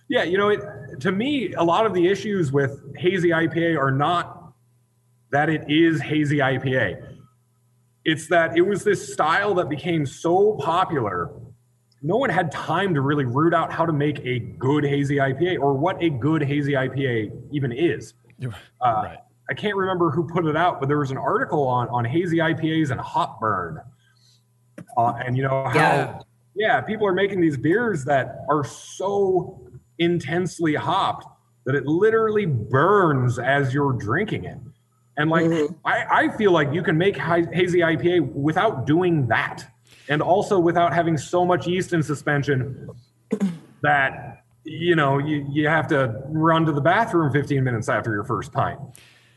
yeah, 0.09 0.23
you 0.23 0.39
know, 0.39 0.49
it, 0.49 0.61
to 1.01 1.13
me, 1.13 1.53
a 1.55 1.65
lot 1.65 1.87
of 1.87 1.95
the 1.95 2.07
issues 2.09 2.53
with 2.53 2.81
hazy 2.97 3.31
IPA 3.31 3.79
are 3.79 3.91
not 3.91 4.53
that 5.31 5.49
it 5.49 5.65
is 5.69 6.01
hazy 6.01 6.39
IPA. 6.39 7.17
It's 8.05 8.29
that 8.29 8.57
it 8.57 8.61
was 8.61 8.85
this 8.85 9.13
style 9.13 9.55
that 9.55 9.69
became 9.69 10.05
so 10.05 10.59
popular. 10.61 11.33
No 12.03 12.19
one 12.19 12.29
had 12.29 12.53
time 12.53 12.93
to 12.95 13.01
really 13.01 13.25
root 13.25 13.55
out 13.55 13.73
how 13.73 13.87
to 13.87 13.93
make 13.93 14.21
a 14.21 14.39
good 14.39 14.85
hazy 14.85 15.17
IPA 15.17 15.59
or 15.59 15.73
what 15.73 16.03
a 16.03 16.11
good 16.11 16.43
hazy 16.43 16.73
IPA 16.73 17.33
even 17.51 17.73
is. 17.73 18.13
Uh, 18.45 18.49
right. 18.81 19.19
I 19.49 19.55
can't 19.55 19.77
remember 19.77 20.11
who 20.11 20.27
put 20.27 20.47
it 20.47 20.57
out, 20.57 20.81
but 20.81 20.89
there 20.89 20.99
was 20.99 21.11
an 21.11 21.19
article 21.19 21.67
on 21.67 21.89
on 21.89 22.05
hazy 22.05 22.39
IPAs 22.39 22.91
and 22.91 23.01
hop 23.01 23.41
burn, 23.41 23.81
uh, 24.97 25.15
and 25.25 25.37
you 25.37 25.43
know 25.43 25.65
how 25.65 25.75
Yeah. 25.75 26.19
yeah, 26.55 26.81
people 26.81 27.07
are 27.07 27.13
making 27.13 27.41
these 27.41 27.57
beers 27.57 28.05
that 28.05 28.45
are 28.49 28.65
so 28.65 29.64
intensely 29.99 30.75
hopped 30.75 31.27
that 31.65 31.75
it 31.75 31.87
literally 31.87 32.47
burns 32.47 33.39
as 33.39 33.73
you're 33.73 33.93
drinking 33.93 34.45
it. 34.45 34.59
And 35.17 35.31
like, 35.31 35.47
Mhm. 35.47 35.75
I, 35.85 36.05
I 36.11 36.37
feel 36.37 36.53
like 36.53 36.73
you 36.73 36.83
can 36.83 36.99
make 36.99 37.17
hazy 37.17 37.81
IPA 37.81 38.33
without 38.33 38.87
doing 38.87 39.27
that, 39.29 39.65
and 40.09 40.21
also 40.21 40.59
without 40.59 40.93
having 40.93 41.17
so 41.17 41.45
much 41.45 41.67
yeast 41.67 41.93
in 41.93 42.03
suspension 42.03 42.89
that 43.83 44.43
you 44.65 44.97
know 44.97 45.19
you, 45.19 45.47
you 45.51 45.69
have 45.69 45.87
to 45.89 46.23
run 46.29 46.67
to 46.67 46.73
the 46.73 46.81
bathroom 46.81 47.33
15 47.33 47.63
minutes 47.63 47.89
after 47.89 48.13
your 48.13 48.25
first 48.25 48.53
pint. 48.53 48.81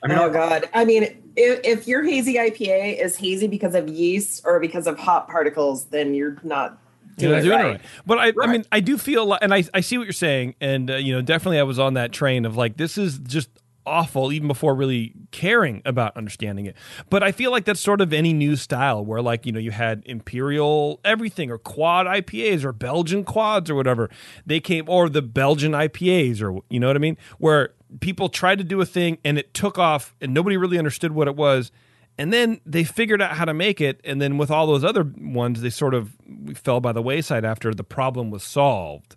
I 0.03 0.07
mean, 0.07 0.17
oh 0.17 0.29
God! 0.29 0.69
I 0.73 0.85
mean, 0.85 1.03
if, 1.35 1.59
if 1.63 1.87
your 1.87 2.03
hazy 2.03 2.35
IPA 2.35 3.03
is 3.03 3.15
hazy 3.15 3.47
because 3.47 3.75
of 3.75 3.87
yeast 3.87 4.43
or 4.45 4.59
because 4.59 4.87
of 4.87 4.97
hop 4.97 5.29
particles, 5.29 5.85
then 5.85 6.13
you're 6.13 6.37
not 6.43 6.79
You're 7.17 7.31
not 7.31 7.39
it 7.39 7.43
doing 7.43 7.57
right. 7.57 7.65
it 7.65 7.69
right. 7.69 7.81
But 8.05 8.19
I, 8.19 8.33
I 8.41 8.47
mean, 8.47 8.65
I 8.71 8.79
do 8.79 8.97
feel, 8.97 9.25
like, 9.25 9.39
and 9.41 9.53
I, 9.53 9.63
I 9.73 9.81
see 9.81 9.97
what 9.97 10.05
you're 10.05 10.13
saying, 10.13 10.55
and 10.61 10.91
uh, 10.91 10.95
you 10.95 11.13
know, 11.13 11.21
definitely, 11.21 11.59
I 11.59 11.63
was 11.63 11.79
on 11.79 11.95
that 11.95 12.11
train 12.11 12.45
of 12.45 12.55
like, 12.55 12.77
this 12.77 12.97
is 12.97 13.19
just 13.19 13.49
awful, 13.87 14.31
even 14.31 14.47
before 14.47 14.75
really 14.75 15.13
caring 15.31 15.81
about 15.85 16.15
understanding 16.17 16.65
it. 16.65 16.75
But 17.09 17.23
I 17.23 17.31
feel 17.31 17.51
like 17.51 17.65
that's 17.65 17.79
sort 17.79 18.01
of 18.01 18.13
any 18.13 18.33
new 18.33 18.55
style 18.55 19.03
where, 19.03 19.21
like, 19.21 19.45
you 19.45 19.51
know, 19.51 19.59
you 19.59 19.71
had 19.71 20.03
imperial 20.05 20.99
everything 21.03 21.49
or 21.49 21.57
quad 21.57 22.05
IPAs 22.05 22.63
or 22.63 22.73
Belgian 22.73 23.23
quads 23.23 23.69
or 23.69 23.75
whatever. 23.75 24.09
They 24.45 24.59
came, 24.59 24.87
or 24.87 25.09
the 25.09 25.21
Belgian 25.21 25.71
IPAs, 25.71 26.41
or 26.41 26.61
you 26.69 26.79
know 26.79 26.87
what 26.87 26.95
I 26.95 26.99
mean, 26.99 27.17
where 27.39 27.73
people 28.01 28.29
tried 28.29 28.57
to 28.57 28.63
do 28.63 28.81
a 28.81 28.85
thing 28.85 29.17
and 29.23 29.39
it 29.39 29.53
took 29.53 29.79
off, 29.79 30.13
and 30.21 30.33
nobody 30.33 30.57
really 30.57 30.77
understood 30.77 31.13
what 31.13 31.27
it 31.27 31.35
was. 31.35 31.71
And 32.17 32.33
then 32.33 32.59
they 32.65 32.83
figured 32.83 33.21
out 33.21 33.37
how 33.37 33.45
to 33.45 33.53
make 33.53 33.79
it. 33.79 34.01
And 34.03 34.19
then 34.21 34.37
with 34.37 34.49
all 34.49 34.65
those 34.65 34.83
other 34.83 35.03
ones, 35.17 35.61
they 35.61 35.69
sort 35.69 35.93
of 35.93 36.15
fell 36.55 36.79
by 36.79 36.91
the 36.91 37.01
wayside 37.01 37.45
after 37.45 37.73
the 37.73 37.83
problem 37.83 38.31
was 38.31 38.43
solved. 38.43 39.15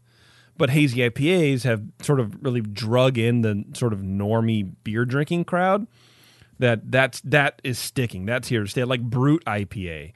But 0.58 0.70
hazy 0.70 0.98
IPAs 1.00 1.64
have 1.64 1.82
sort 2.02 2.20
of 2.20 2.44
really 2.44 2.60
drug 2.60 3.16
in 3.16 3.40
the 3.40 3.64
sort 3.72 3.94
of 3.94 4.00
normie 4.00 4.74
beer 4.84 5.06
drinking 5.06 5.44
crowd. 5.44 5.86
That 6.58 6.90
that's 6.92 7.22
that 7.22 7.62
is 7.64 7.78
sticking. 7.78 8.26
That's 8.26 8.48
here 8.48 8.60
to 8.62 8.68
stay. 8.68 8.84
Like 8.84 9.00
brut 9.00 9.42
IPA, 9.46 10.12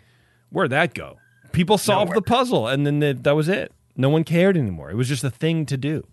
where'd 0.50 0.68
that 0.72 0.92
go? 0.92 1.16
People 1.52 1.78
solved 1.78 2.10
Nowhere. 2.10 2.16
the 2.16 2.22
puzzle, 2.22 2.68
and 2.68 2.86
then 2.86 2.98
the, 2.98 3.14
that 3.22 3.34
was 3.34 3.48
it. 3.48 3.72
No 3.96 4.10
one 4.10 4.24
cared 4.24 4.58
anymore. 4.58 4.90
It 4.90 4.96
was 4.96 5.08
just 5.08 5.24
a 5.24 5.30
thing 5.30 5.64
to 5.66 5.78
do. 5.78 6.06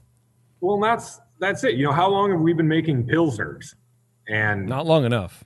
Well, 0.61 0.79
that's 0.79 1.19
that's 1.39 1.65
it. 1.65 1.73
You 1.75 1.87
know, 1.87 1.91
how 1.91 2.09
long 2.09 2.31
have 2.31 2.39
we 2.39 2.53
been 2.53 2.69
making 2.69 3.07
pilsners? 3.07 3.75
And 4.29 4.67
Not 4.67 4.85
long 4.85 5.03
enough. 5.03 5.43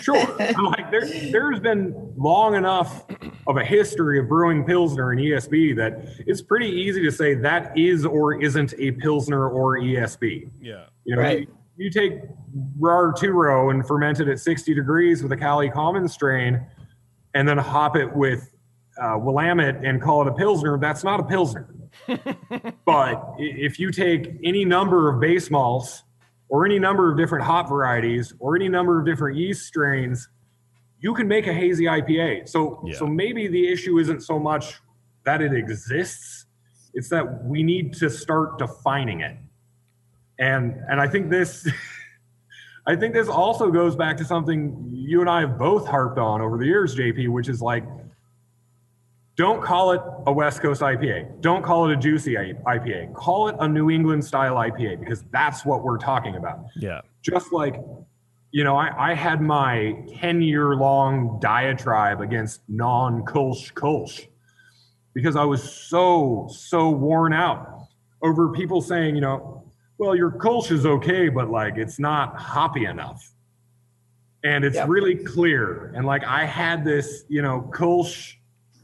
Sure, 0.00 0.16
like 0.38 0.90
there, 0.90 1.06
there's 1.30 1.60
been 1.60 2.12
long 2.16 2.54
enough 2.54 3.04
of 3.46 3.56
a 3.56 3.64
history 3.64 4.18
of 4.18 4.28
brewing 4.28 4.64
pilsner 4.64 5.12
and 5.12 5.20
ESB 5.20 5.76
that 5.76 6.08
it's 6.26 6.42
pretty 6.42 6.68
easy 6.68 7.02
to 7.02 7.10
say 7.12 7.34
that 7.34 7.76
is 7.78 8.04
or 8.04 8.40
isn't 8.42 8.74
a 8.78 8.90
pilsner 8.92 9.48
or 9.48 9.78
ESB. 9.78 10.50
Yeah. 10.60 10.86
You 11.04 11.16
know, 11.16 11.22
Right. 11.22 11.40
you, 11.40 11.46
you 11.76 11.90
take 11.90 12.20
Rahr 12.80 13.12
two 13.16 13.30
row 13.32 13.70
and 13.70 13.86
ferment 13.86 14.20
it 14.20 14.28
at 14.28 14.40
60 14.40 14.74
degrees 14.74 15.22
with 15.22 15.30
a 15.32 15.36
Cali 15.36 15.70
Common 15.70 16.08
strain, 16.08 16.64
and 17.34 17.46
then 17.46 17.58
hop 17.58 17.96
it 17.96 18.12
with 18.14 18.50
uh, 19.00 19.16
Willamette 19.18 19.84
and 19.84 20.00
call 20.00 20.22
it 20.22 20.28
a 20.28 20.32
pilsner. 20.34 20.78
That's 20.78 21.04
not 21.04 21.20
a 21.20 21.24
pilsner. 21.24 21.68
but 22.84 23.34
if 23.38 23.78
you 23.78 23.90
take 23.92 24.38
any 24.42 24.64
number 24.64 25.08
of 25.12 25.20
base 25.20 25.50
malts 25.50 26.02
or 26.48 26.64
any 26.64 26.78
number 26.78 27.10
of 27.10 27.16
different 27.16 27.44
hop 27.44 27.68
varieties 27.68 28.34
or 28.38 28.56
any 28.56 28.68
number 28.68 28.98
of 28.98 29.06
different 29.06 29.36
yeast 29.36 29.66
strains, 29.66 30.28
you 31.00 31.14
can 31.14 31.26
make 31.28 31.46
a 31.46 31.52
hazy 31.52 31.84
IPA. 31.84 32.48
So, 32.48 32.82
Yeah. 32.86 32.94
so 32.94 33.06
maybe 33.06 33.48
the 33.48 33.68
issue 33.68 33.98
isn't 33.98 34.22
so 34.22 34.38
much 34.38 34.80
that 35.24 35.40
it 35.42 35.52
exists; 35.52 36.46
it's 36.92 37.08
that 37.08 37.44
we 37.44 37.62
need 37.62 37.92
to 37.94 38.08
start 38.10 38.58
defining 38.58 39.20
it. 39.20 39.36
And 40.38 40.74
and 40.88 41.00
I 41.00 41.08
think 41.08 41.30
this, 41.30 41.68
I 42.86 42.96
think 42.96 43.14
this 43.14 43.28
also 43.28 43.70
goes 43.70 43.96
back 43.96 44.16
to 44.18 44.24
something 44.24 44.90
you 44.92 45.20
and 45.20 45.30
I 45.30 45.40
have 45.40 45.58
both 45.58 45.86
harped 45.86 46.18
on 46.18 46.40
over 46.40 46.58
the 46.58 46.66
years, 46.66 46.94
JP, 46.94 47.28
which 47.30 47.48
is 47.48 47.62
like 47.62 47.84
don't 49.36 49.62
call 49.62 49.92
it 49.92 50.00
a 50.26 50.32
West 50.32 50.60
Coast 50.60 50.80
IPA. 50.80 51.40
Don't 51.40 51.64
call 51.64 51.88
it 51.88 51.92
a 51.92 51.96
juicy 51.96 52.34
IPA. 52.34 53.12
Call 53.14 53.48
it 53.48 53.56
a 53.58 53.66
New 53.66 53.90
England 53.90 54.24
style 54.24 54.54
IPA 54.54 55.00
because 55.00 55.24
that's 55.32 55.64
what 55.64 55.82
we're 55.82 55.98
talking 55.98 56.36
about. 56.36 56.60
Yeah. 56.76 57.00
Just 57.22 57.52
like, 57.52 57.74
you 58.52 58.62
know, 58.62 58.76
I, 58.76 59.10
I 59.10 59.14
had 59.14 59.40
my 59.40 59.96
10 60.18 60.40
year 60.42 60.76
long 60.76 61.38
diatribe 61.40 62.20
against 62.20 62.60
non 62.68 63.24
Kolsch 63.24 63.72
Kolsch 63.72 64.28
because 65.14 65.34
I 65.34 65.44
was 65.44 65.62
so, 65.62 66.48
so 66.50 66.90
worn 66.90 67.32
out 67.32 67.88
over 68.22 68.50
people 68.52 68.80
saying, 68.80 69.16
you 69.16 69.20
know, 69.20 69.64
well, 69.98 70.14
your 70.14 70.30
Kolsch 70.30 70.70
is 70.70 70.86
okay, 70.86 71.28
but 71.28 71.50
like 71.50 71.76
it's 71.76 71.98
not 71.98 72.36
hoppy 72.38 72.84
enough. 72.84 73.32
And 74.44 74.64
it's 74.64 74.76
Yep. 74.76 74.88
really 74.88 75.16
clear. 75.16 75.92
And 75.96 76.06
like 76.06 76.22
I 76.24 76.44
had 76.44 76.84
this, 76.84 77.24
you 77.28 77.42
know, 77.42 77.68
Kolsch 77.74 78.34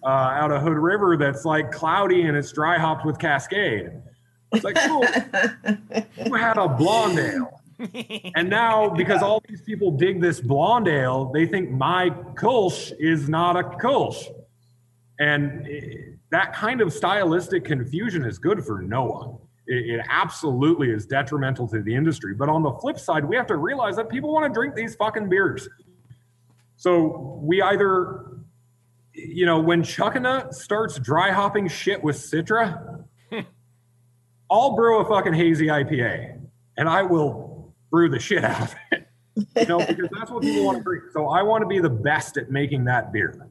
uh, 0.04 0.08
out 0.08 0.50
of 0.52 0.62
Hood 0.62 0.78
River 0.78 1.16
that's 1.16 1.44
like 1.44 1.70
cloudy 1.70 2.22
and 2.22 2.36
it's 2.36 2.52
dry 2.52 2.78
hopped 2.78 3.04
with 3.04 3.18
Cascade. 3.18 3.90
It's 4.52 4.64
like, 4.64 4.76
cool. 4.76 5.04
you 6.26 6.34
had 6.34 6.56
a 6.56 6.68
blonde 6.68 7.18
ale. 7.18 7.60
And 8.34 8.50
now, 8.50 8.90
because 8.96 9.22
all 9.22 9.42
these 9.48 9.62
people 9.62 9.90
dig 9.92 10.20
this 10.20 10.40
blonde 10.40 10.88
ale, 10.88 11.30
they 11.32 11.46
think 11.46 11.70
my 11.70 12.10
Kolsch 12.34 12.92
is 12.98 13.28
not 13.28 13.56
a 13.56 13.62
Kolsch. 13.62 14.26
And 15.18 15.66
eh, 15.66 15.80
that 16.30 16.52
kind 16.54 16.80
of 16.80 16.92
stylistic 16.92 17.64
confusion 17.64 18.24
is 18.24 18.38
good 18.38 18.64
for 18.64 18.82
no 18.82 19.04
one. 19.04 19.38
It, 19.66 20.00
it 20.00 20.06
absolutely 20.08 20.90
is 20.90 21.06
detrimental 21.06 21.68
to 21.68 21.82
the 21.82 21.94
industry. 21.94 22.34
But 22.34 22.48
on 22.48 22.62
the 22.62 22.72
flip 22.72 22.98
side, 22.98 23.24
we 23.24 23.36
have 23.36 23.46
to 23.46 23.56
realize 23.56 23.96
that 23.96 24.08
people 24.08 24.32
want 24.32 24.52
to 24.52 24.58
drink 24.58 24.74
these 24.74 24.94
fucking 24.96 25.28
beers. 25.28 25.68
So 26.76 27.38
we 27.42 27.60
either, 27.60 28.39
you 29.12 29.46
know, 29.46 29.60
when 29.60 29.82
Chuckanut 29.82 30.54
starts 30.54 30.98
dry 30.98 31.30
hopping 31.30 31.68
shit 31.68 32.02
with 32.02 32.16
Citra, 32.16 33.04
I'll 34.50 34.74
brew 34.76 35.00
a 35.00 35.04
fucking 35.08 35.34
hazy 35.34 35.66
IPA 35.66 36.40
and 36.76 36.88
I 36.88 37.02
will 37.02 37.74
brew 37.90 38.08
the 38.08 38.18
shit 38.18 38.44
out 38.44 38.62
of 38.62 38.74
it. 38.92 39.06
You 39.56 39.66
know, 39.66 39.78
because 39.78 40.08
that's 40.12 40.30
what 40.30 40.42
people 40.42 40.64
want 40.64 40.78
to 40.78 40.84
drink. 40.84 41.04
So 41.12 41.28
I 41.28 41.42
want 41.42 41.62
to 41.62 41.66
be 41.66 41.78
the 41.78 41.88
best 41.90 42.36
at 42.36 42.50
making 42.50 42.84
that 42.84 43.12
beer 43.12 43.48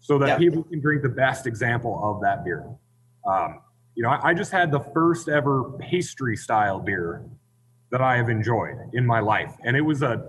so 0.00 0.18
that 0.18 0.28
Yep. 0.28 0.38
people 0.38 0.62
can 0.64 0.80
drink 0.80 1.02
the 1.02 1.08
best 1.08 1.46
example 1.46 1.98
of 2.02 2.20
that 2.22 2.44
beer. 2.44 2.64
Um, 3.26 3.60
you 3.94 4.02
know, 4.02 4.10
I, 4.10 4.30
I 4.30 4.34
just 4.34 4.52
had 4.52 4.70
the 4.70 4.80
first 4.80 5.28
ever 5.28 5.72
pastry 5.78 6.36
style 6.36 6.78
beer 6.78 7.24
that 7.90 8.00
I 8.02 8.16
have 8.16 8.28
enjoyed 8.28 8.76
in 8.92 9.06
my 9.06 9.20
life. 9.20 9.54
And 9.64 9.76
it 9.76 9.80
was 9.80 10.02
a, 10.02 10.24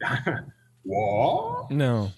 what? 0.82 1.70
No. 1.70 2.10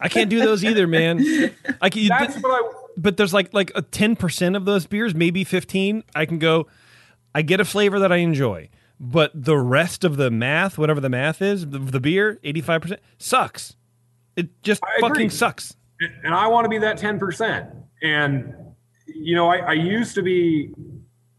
I 0.00 0.08
can't 0.08 0.30
do 0.30 0.40
those 0.40 0.64
either, 0.64 0.86
man. 0.86 1.18
I 1.80 1.90
can, 1.90 2.08
That's 2.08 2.34
but, 2.34 2.42
what 2.50 2.64
I, 2.64 2.78
but 2.96 3.16
there's 3.16 3.34
like 3.34 3.52
like 3.54 3.70
a 3.74 3.82
ten 3.82 4.16
percent 4.16 4.56
of 4.56 4.64
those 4.64 4.86
beers, 4.86 5.14
maybe 5.14 5.44
fifteen. 5.44 6.02
I 6.14 6.26
can 6.26 6.38
go. 6.38 6.66
I 7.34 7.42
get 7.42 7.60
a 7.60 7.64
flavor 7.64 7.98
that 8.00 8.10
I 8.10 8.16
enjoy, 8.16 8.68
but 8.98 9.30
the 9.34 9.56
rest 9.56 10.02
of 10.04 10.16
the 10.16 10.30
math, 10.30 10.78
whatever 10.78 11.00
the 11.00 11.08
math 11.08 11.40
is, 11.42 11.68
the, 11.68 11.78
the 11.78 12.00
beer, 12.00 12.38
eighty 12.42 12.60
five 12.60 12.80
percent 12.82 13.00
sucks. 13.18 13.76
It 14.36 14.62
just 14.62 14.82
I 14.82 15.00
fucking 15.00 15.16
agree. 15.16 15.28
sucks. 15.28 15.76
and 16.24 16.34
I 16.34 16.46
want 16.46 16.64
to 16.64 16.68
be 16.70 16.78
that 16.78 16.98
10%. 16.98 17.70
And, 18.02 18.54
you 19.06 19.34
know, 19.34 19.48
I, 19.48 19.56
I 19.58 19.72
used 19.72 20.14
to 20.14 20.22
be 20.22 20.72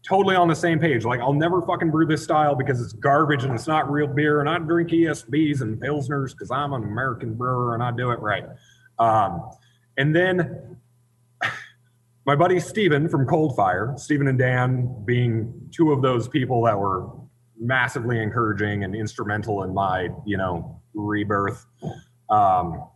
totally 0.06 0.34
on 0.34 0.48
the 0.48 0.54
same 0.54 0.78
page. 0.78 1.04
Like, 1.04 1.20
I'll 1.20 1.32
never 1.32 1.62
fucking 1.62 1.90
brew 1.90 2.06
this 2.06 2.22
style 2.22 2.54
because 2.54 2.80
it's 2.80 2.92
garbage 2.92 3.44
and 3.44 3.54
it's 3.54 3.66
not 3.66 3.90
real 3.90 4.06
beer. 4.06 4.40
And 4.40 4.48
I 4.48 4.58
drink 4.58 4.90
ESBs 4.90 5.60
and 5.60 5.80
Pilsners 5.80 6.32
because 6.32 6.50
I'm 6.50 6.72
an 6.72 6.82
American 6.82 7.34
brewer 7.34 7.74
and 7.74 7.82
I 7.82 7.92
do 7.92 8.10
it 8.10 8.18
right. 8.20 8.44
Um, 8.98 9.50
and 9.96 10.14
then 10.14 10.78
my 12.26 12.34
buddy 12.34 12.58
Steven 12.58 13.08
from 13.08 13.26
Cold 13.26 13.56
Fire, 13.56 13.94
Steven 13.96 14.26
and 14.28 14.38
Dan 14.38 15.04
being 15.04 15.70
two 15.72 15.92
of 15.92 16.02
those 16.02 16.28
people 16.28 16.62
that 16.64 16.78
were 16.78 17.08
massively 17.58 18.20
encouraging 18.20 18.82
and 18.82 18.96
instrumental 18.96 19.62
in 19.62 19.72
my, 19.72 20.08
you 20.26 20.36
know, 20.36 20.80
rebirth. 20.94 21.64
Um, 22.28 22.88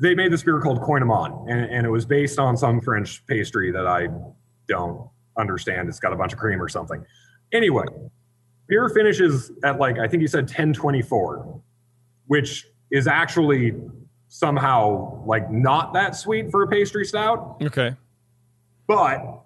they 0.00 0.14
made 0.14 0.32
this 0.32 0.42
beer 0.42 0.60
called 0.60 0.80
Kouign-Amann, 0.80 1.46
and, 1.48 1.70
and 1.70 1.86
it 1.86 1.90
was 1.90 2.04
based 2.04 2.38
on 2.38 2.56
some 2.56 2.80
French 2.80 3.26
pastry 3.26 3.70
that 3.72 3.86
I 3.86 4.08
don't 4.68 5.08
understand. 5.38 5.88
It's 5.88 6.00
got 6.00 6.12
a 6.12 6.16
bunch 6.16 6.32
of 6.32 6.38
cream 6.38 6.60
or 6.60 6.68
something. 6.68 7.04
Anyway, 7.52 7.84
beer 8.68 8.88
finishes 8.88 9.50
at 9.64 9.78
like 9.78 9.98
I 9.98 10.08
think 10.08 10.20
you 10.20 10.28
said 10.28 10.44
1024, 10.44 11.60
which 12.26 12.66
is 12.90 13.06
actually 13.06 13.74
somehow 14.28 15.24
like 15.24 15.50
not 15.50 15.92
that 15.94 16.16
sweet 16.16 16.50
for 16.50 16.62
a 16.62 16.68
pastry 16.68 17.04
stout. 17.04 17.56
Okay. 17.62 17.94
But 18.86 19.42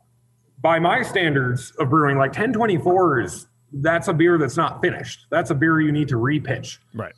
by 0.61 0.78
my 0.78 1.03
standards 1.03 1.72
of 1.78 1.91
brewing, 1.91 2.18
like 2.18 2.30
1024 2.30 3.20
is 3.20 3.47
that's 3.72 4.09
a 4.09 4.12
beer 4.12 4.36
that's 4.36 4.57
not 4.57 4.82
finished. 4.82 5.26
That's 5.30 5.51
a 5.51 5.55
beer 5.55 5.80
you 5.80 5.93
need 5.93 6.09
to 6.09 6.16
repitch. 6.16 6.78
Right. 6.95 7.14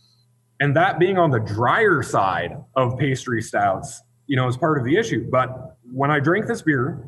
And 0.61 0.77
that 0.77 0.99
being 0.99 1.19
on 1.19 1.31
the 1.31 1.41
drier 1.41 2.03
side 2.03 2.57
of 2.77 2.97
pastry 2.99 3.43
stouts, 3.43 4.01
you 4.27 4.37
know, 4.37 4.47
is 4.47 4.57
part 4.57 4.79
of 4.79 4.85
the 4.85 4.97
issue. 4.97 5.29
But 5.29 5.77
when 5.93 6.11
I 6.11 6.21
drank 6.21 6.47
this 6.47 6.63
beer, 6.63 7.05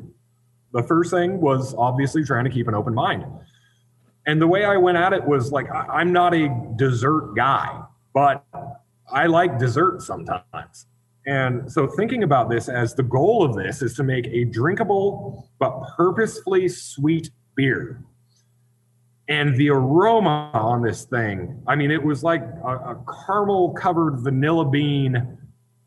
the 0.75 0.83
first 0.83 1.09
thing 1.09 1.39
was 1.39 1.73
obviously 1.77 2.21
trying 2.25 2.43
to 2.43 2.49
keep 2.49 2.67
an 2.67 2.75
open 2.75 2.93
mind. 2.93 3.25
And 4.27 4.41
the 4.41 4.47
way 4.47 4.65
I 4.65 4.75
went 4.75 4.97
at 4.97 5.13
it 5.13 5.25
was 5.25 5.49
like, 5.49 5.67
I'm 5.71 6.11
not 6.11 6.33
a 6.33 6.49
dessert 6.75 7.33
guy, 7.33 7.81
but 8.13 8.43
I 9.09 9.27
like 9.27 9.57
dessert 9.57 10.01
sometimes. 10.01 10.87
And 11.25 11.71
so 11.71 11.87
thinking 11.87 12.23
about 12.23 12.49
this 12.49 12.67
as 12.67 12.93
the 12.93 13.03
goal 13.03 13.45
of 13.45 13.55
this 13.55 13.81
is 13.81 13.95
to 13.95 14.03
make 14.03 14.27
a 14.27 14.43
drinkable 14.43 15.49
but 15.59 15.81
purposefully 15.95 16.67
sweet 16.67 17.29
beer. 17.55 18.03
And 19.29 19.55
the 19.55 19.69
aroma 19.69 20.51
on 20.53 20.81
this 20.81 21.05
thing, 21.05 21.63
I 21.67 21.75
mean, 21.75 21.89
it 21.89 22.03
was 22.03 22.21
like 22.21 22.41
a, 22.41 22.67
a 22.67 23.03
caramel 23.25 23.73
covered 23.73 24.19
vanilla 24.19 24.69
bean 24.69 25.37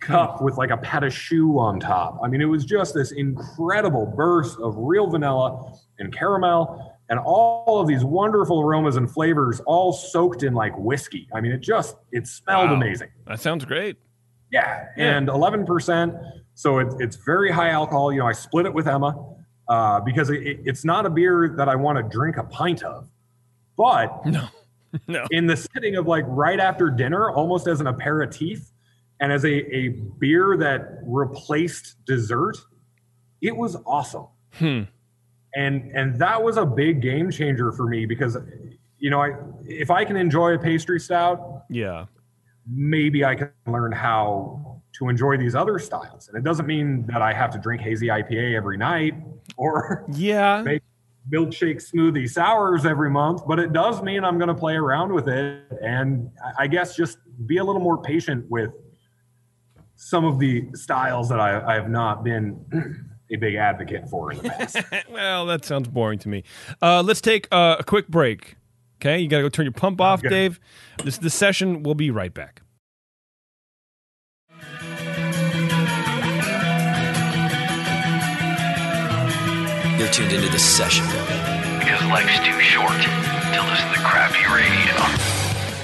cup 0.01 0.41
with 0.43 0.57
like 0.57 0.71
a 0.71 0.77
pat 0.77 1.05
of 1.05 1.13
shoe 1.13 1.59
on 1.59 1.81
top. 1.81 2.19
I 2.23 2.29
mean, 2.29 2.41
it 2.41 2.47
was 2.47 2.65
just 2.65 2.95
this 2.95 3.13
incredible 3.13 4.07
burst 4.07 4.59
of 4.61 4.75
real 4.77 5.09
vanilla 5.09 5.73
and 5.99 6.13
caramel 6.17 6.95
and 7.11 7.19
all 7.19 7.81
of 7.81 7.89
these 7.89 8.05
wonderful 8.05 8.61
aromas 8.61 8.97
and 8.97 9.11
flavors 9.11 9.61
all 9.61 9.93
soaked 9.93 10.43
in 10.43 10.55
like 10.55 10.77
whiskey. 10.79 11.27
I 11.35 11.41
mean, 11.41 11.53
it 11.53 11.61
just, 11.61 11.97
it 12.13 12.27
smelled 12.27 12.71
Wow. 12.71 12.77
amazing. 12.77 13.09
That 13.27 13.41
sounds 13.41 13.65
great. 13.65 13.97
Yeah, 14.51 14.87
and 14.97 15.29
eleven 15.29 15.67
percent. 15.67 16.15
So 16.55 16.79
it's 16.79 16.95
it's 17.01 17.17
very 17.17 17.51
high 17.51 17.69
alcohol. 17.69 18.11
You 18.13 18.21
know, 18.21 18.27
I 18.27 18.33
split 18.33 18.65
it 18.65 18.73
with 18.73 18.89
Emma 18.89 19.35
uh, 19.69 20.01
because 20.01 20.31
it, 20.31 20.43
it- 20.47 20.61
it's 20.65 20.85
not 20.87 21.05
a 21.05 21.11
beer 21.11 21.55
that 21.59 21.69
I 21.69 21.77
want 21.77 21.99
to 21.99 22.03
drink 22.03 22.39
a 22.39 22.45
pint 22.45 22.83
of, 22.83 23.09
but 23.77 24.25
No. 24.27 24.49
No. 25.07 25.27
in 25.31 25.47
the 25.47 25.55
setting 25.57 25.97
of 25.97 26.07
like 26.07 26.25
right 26.29 26.59
after 26.59 26.89
dinner, 26.89 27.31
almost 27.31 27.67
as 27.67 27.83
an 27.83 27.89
aperitif 27.89 28.71
and 29.21 29.33
as 29.33 29.45
a, 29.45 29.75
a 29.75 29.89
beer 30.19 30.57
that 30.59 31.01
replaced 31.05 32.05
dessert. 32.05 32.57
It 33.41 33.57
was 33.57 33.77
awesome. 33.87 34.27
Hmm. 34.55 34.83
And 35.55 35.91
and 35.95 36.19
that 36.19 36.43
was 36.43 36.57
a 36.57 36.66
big 36.66 37.01
game 37.01 37.31
changer 37.31 37.71
for 37.73 37.87
me 37.87 38.05
because 38.05 38.37
you 38.99 39.11
know, 39.11 39.21
I 39.23 39.31
if 39.64 39.91
I 39.91 40.05
can 40.05 40.16
enjoy 40.16 40.55
a 40.55 40.59
pastry 40.59 40.99
stout, 41.01 41.64
Yeah. 41.71 42.07
maybe 42.66 43.25
I 43.25 43.35
can 43.37 43.51
learn 43.66 43.93
how 43.93 44.83
to 44.99 45.09
enjoy 45.09 45.37
these 45.37 45.55
other 45.55 45.79
styles. 45.79 46.29
And 46.29 46.37
it 46.37 46.43
doesn't 46.43 46.66
mean 46.66 47.07
that 47.07 47.23
I 47.23 47.33
have 47.33 47.51
to 47.53 47.59
drink 47.59 47.81
hazy 47.81 48.09
IPA 48.09 48.57
every 48.57 48.77
night 48.77 49.14
or 49.57 50.05
Yeah. 50.12 50.62
make 50.64 50.83
milkshake 51.33 51.77
smoothie 51.77 52.29
sours 52.29 52.85
every 52.87 53.11
month, 53.11 53.43
but 53.47 53.59
it 53.61 53.73
does 53.73 54.03
mean 54.03 54.25
I'm 54.25 54.39
going 54.39 54.49
to 54.49 54.55
play 54.55 54.75
around 54.75 55.12
with 55.12 55.29
it. 55.29 55.62
And 55.83 56.31
I- 56.45 56.64
I 56.64 56.66
guess 56.66 56.97
just 56.97 57.19
be 57.47 57.59
a 57.59 57.64
little 57.64 57.83
more 57.83 58.03
patient 58.03 58.47
with 58.51 58.73
some 59.99 60.25
of 60.25 60.39
the 60.39 60.65
styles 60.75 61.29
that 61.29 61.41
I, 61.41 61.61
I 61.73 61.75
have 61.75 61.91
not 61.91 62.23
been 62.23 62.65
a 63.31 63.37
big 63.37 63.57
advocate 63.57 64.09
for 64.09 64.31
in 64.31 64.39
the 64.39 64.49
past. 64.49 64.79
well, 65.11 65.45
that 65.47 65.65
sounds 65.65 65.89
boring 65.89 66.21
to 66.21 66.29
me. 66.29 66.45
Uh, 66.81 67.03
let's 67.03 67.21
take 67.21 67.49
uh, 67.51 67.77
a 67.81 67.85
quick 67.85 68.09
break. 68.09 68.57
Okay, 69.01 69.19
you 69.19 69.29
got 69.29 69.39
to 69.39 69.43
go 69.43 69.49
turn 69.49 69.65
your 69.65 69.73
pump 69.73 70.01
off, 70.01 70.23
Good. 70.23 70.31
Dave. 70.31 70.61
This 71.05 71.15
is 71.15 71.21
the 71.21 71.31
session. 71.31 71.83
We'll 71.83 71.95
be 71.95 72.11
right 72.11 72.33
back. 72.33 72.63
You're 79.99 80.09
tuned 80.09 80.33
into 80.33 80.49
the 80.49 80.59
session. 80.59 81.05
Because 81.79 82.05
life's 82.07 82.39
too 82.39 82.61
short 82.61 82.91
to 82.93 83.63
listen 83.69 83.93
to 83.93 84.01
crappy 84.05 84.45
radio. 84.47 85.38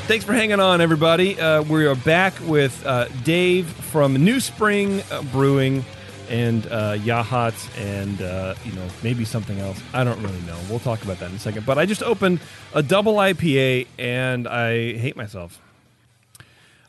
Thanks 0.06 0.26
for 0.26 0.34
hanging 0.34 0.60
on, 0.60 0.82
everybody. 0.82 1.40
Uh, 1.40 1.62
we 1.62 1.86
are 1.86 1.94
back 1.94 2.34
with 2.42 2.84
uh, 2.84 3.08
Dave 3.24 3.66
from 3.66 4.12
New 4.14 4.38
Spring 4.38 5.02
Brewing 5.32 5.82
and 6.28 6.66
uh, 6.66 6.98
Yachats 6.98 7.70
and, 7.78 8.20
uh, 8.20 8.54
you 8.66 8.72
know, 8.72 8.86
maybe 9.02 9.24
something 9.24 9.58
else. 9.60 9.80
I 9.94 10.04
don't 10.04 10.22
really 10.22 10.40
know. 10.42 10.58
We'll 10.68 10.78
talk 10.78 11.02
about 11.02 11.20
that 11.20 11.30
in 11.30 11.36
a 11.36 11.38
second. 11.38 11.64
But 11.64 11.78
I 11.78 11.86
just 11.86 12.02
opened 12.02 12.40
a 12.74 12.82
double 12.82 13.14
IPA 13.14 13.86
and 13.98 14.46
I 14.46 14.92
hate 14.98 15.16
myself. 15.16 15.58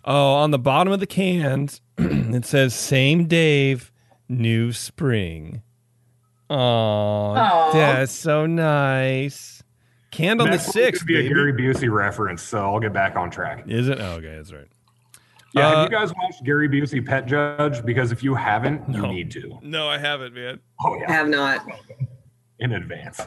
Oh, 0.03 0.33
on 0.33 0.51
the 0.51 0.59
bottom 0.59 0.91
of 0.91 0.99
the 0.99 1.07
cans, 1.07 1.79
it 1.97 2.45
says 2.45 2.75
same 2.75 3.27
Dave, 3.27 3.93
New 4.27 4.73
Spring. 4.73 5.61
Oh, 6.49 7.71
that's 7.71 8.11
so 8.11 8.45
nice. 8.45 9.54
Canned 10.15 10.39
on 10.41 10.47
the 10.47 10.51
Next 10.51 10.67
one 10.67 10.73
sixth, 10.73 11.05
be 11.05 11.25
a. 11.25 11.27
Gary 11.27 11.51
Busey 11.53 11.91
reference, 11.91 12.41
so 12.41 12.59
I'll 12.59 12.79
get 12.79 12.93
back 12.93 13.15
on 13.17 13.29
track. 13.29 13.65
Is 13.67 13.89
it? 13.89 13.99
Oh, 13.99 14.13
okay, 14.13 14.35
that's 14.37 14.53
right. 14.53 14.67
Yeah, 15.53 15.67
Uh, 15.67 15.75
have 15.83 15.91
you 15.91 15.97
guys 15.97 16.13
watched 16.15 16.43
Gary 16.45 16.69
Busey 16.69 17.05
Pet 17.05 17.25
Judge? 17.25 17.85
Because 17.85 18.11
if 18.13 18.23
you 18.23 18.33
haven't, 18.35 18.87
No. 18.87 19.01
you 19.07 19.13
need 19.13 19.31
to. 19.31 19.59
No, 19.61 19.87
I 19.89 19.97
haven't, 19.97 20.33
man. 20.33 20.59
Oh 20.83 20.95
yeah, 20.95 21.09
I 21.09 21.13
have 21.13 21.27
not. 21.27 21.65
in 22.59 22.71
advance. 22.71 23.21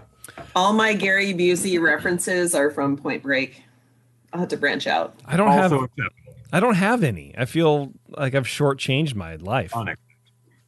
All 0.56 0.72
my 0.72 0.94
Gary 0.94 1.34
Busey 1.34 1.78
references 1.80 2.54
are 2.54 2.70
from 2.70 2.96
Point 2.96 3.22
Break. 3.22 3.62
I'll 4.32 4.40
have 4.40 4.48
to 4.48 4.56
branch 4.56 4.86
out. 4.86 5.14
I 5.26 5.36
don't 5.36 5.48
Also 5.48 5.60
have. 5.60 5.72
acceptable. 5.72 6.10
I 6.52 6.60
don't 6.60 6.74
have 6.76 7.02
any. 7.04 7.34
I 7.36 7.44
feel 7.44 7.92
like 8.08 8.34
I've 8.34 8.46
shortchanged 8.46 9.14
my 9.14 9.36
life. 9.36 9.74
Unacceptable. 9.76 10.02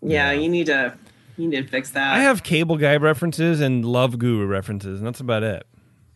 Yeah, 0.02 0.32
you 0.32 0.48
need 0.50 0.66
to 0.66 0.92
you 1.38 1.48
need 1.48 1.62
to 1.64 1.68
fix 1.68 1.90
that. 1.92 2.14
I 2.14 2.20
have 2.20 2.42
cable 2.42 2.76
guy 2.76 2.96
references 2.96 3.60
and 3.62 3.82
love 3.84 4.18
guru 4.18 4.44
references, 4.46 4.98
and 4.98 5.06
that's 5.06 5.20
about 5.20 5.42
it. 5.42 5.66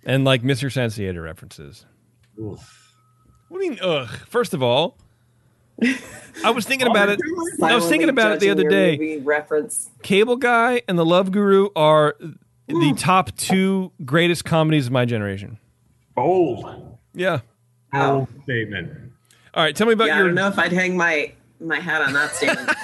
And 0.05 0.25
like 0.25 0.43
Mr. 0.43 0.71
Sensiator 0.71 1.23
references. 1.23 1.87
Oof. 2.39 2.93
What 3.49 3.59
do 3.61 3.65
you 3.65 3.71
mean? 3.73 3.81
Ugh. 3.83 4.09
First 4.29 4.53
of 4.55 4.63
all, 4.63 4.99
I 6.45 6.51
was 6.51 6.67
thinking 6.67 6.87
about 6.91 7.09
it. 7.09 7.21
I 7.63 7.75
was 7.75 7.89
thinking 7.89 8.09
about 8.09 8.33
it 8.33 8.41
the 8.41 8.51
other 8.51 8.69
day. 8.69 8.93
movie 8.93 9.19
reference. 9.19 9.89
Cable 10.03 10.37
Guy 10.37 10.83
and 10.89 10.99
The 10.99 11.05
Love 11.05 11.31
Guru 11.33 11.69
are 11.77 12.17
the 12.67 12.95
top 12.97 13.35
two 13.37 13.93
greatest 14.05 14.45
comedies 14.45 14.87
of 14.87 14.93
my 14.93 15.05
generation. 15.05 15.59
Bold. 16.15 16.97
Yeah. 17.15 17.41
Bold 17.93 18.29
statement. 18.45 19.13
All 19.55 19.63
right. 19.63 19.75
Tell 19.75 19.87
me 19.87 19.93
about 19.93 20.09
Yeah, 20.09 20.15
I 20.15 20.19
your. 20.19 20.27
don't 20.27 20.35
know 20.35 20.49
if 20.49 20.59
I'd 20.59 20.73
hang 20.73 20.97
my 20.97 21.33
my 21.61 21.79
hat 21.81 22.03
on 22.03 22.13
that 22.15 22.35
statement. 22.35 22.69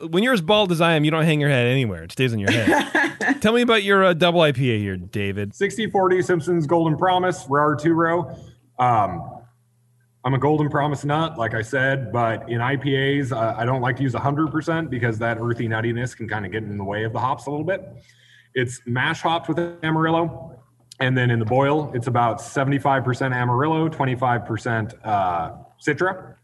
When 0.00 0.22
you're 0.22 0.34
as 0.34 0.40
bald 0.40 0.72
as 0.72 0.80
I 0.80 0.92
am, 0.92 1.04
you 1.04 1.10
don't 1.10 1.24
hang 1.24 1.40
your 1.40 1.50
head 1.50 1.66
anywhere. 1.66 2.04
It 2.04 2.12
stays 2.12 2.32
on 2.32 2.38
your 2.38 2.50
head. 2.50 3.40
Tell 3.40 3.52
me 3.52 3.62
about 3.62 3.82
your 3.82 4.04
uh, 4.04 4.14
double 4.14 4.40
IPA 4.40 4.78
here, 4.78 4.96
David. 4.96 5.52
60-40 5.52 6.24
Simpsons 6.24 6.66
Golden 6.66 6.96
Promise, 6.96 7.44
Rahr 7.44 7.80
two 7.80 7.94
row. 7.94 8.36
Um, 8.78 9.38
I'm 10.24 10.34
a 10.34 10.38
Golden 10.38 10.68
Promise 10.68 11.04
nut, 11.04 11.38
like 11.38 11.54
I 11.54 11.62
said, 11.62 12.12
but 12.12 12.48
in 12.50 12.58
IPAs, 12.58 13.32
uh, 13.32 13.54
I 13.56 13.64
don't 13.64 13.80
like 13.80 13.96
to 13.96 14.02
use 14.02 14.14
100% 14.14 14.90
because 14.90 15.18
that 15.18 15.38
earthy 15.40 15.68
nuttiness 15.68 16.16
can 16.16 16.28
kind 16.28 16.44
of 16.44 16.52
get 16.52 16.64
in 16.64 16.76
the 16.76 16.84
way 16.84 17.04
of 17.04 17.12
the 17.12 17.18
hops 17.18 17.46
a 17.46 17.50
little 17.50 17.64
bit. 17.64 17.88
It's 18.54 18.80
mash 18.86 19.22
hopped 19.22 19.48
with 19.48 19.58
Amarillo. 19.82 20.60
And 21.00 21.16
then 21.16 21.30
in 21.30 21.38
the 21.38 21.44
boil, 21.44 21.92
it's 21.94 22.08
about 22.08 22.40
75% 22.40 23.32
Amarillo, 23.32 23.88
25% 23.88 24.94
uh, 25.04 25.52
Citra. 25.80 26.34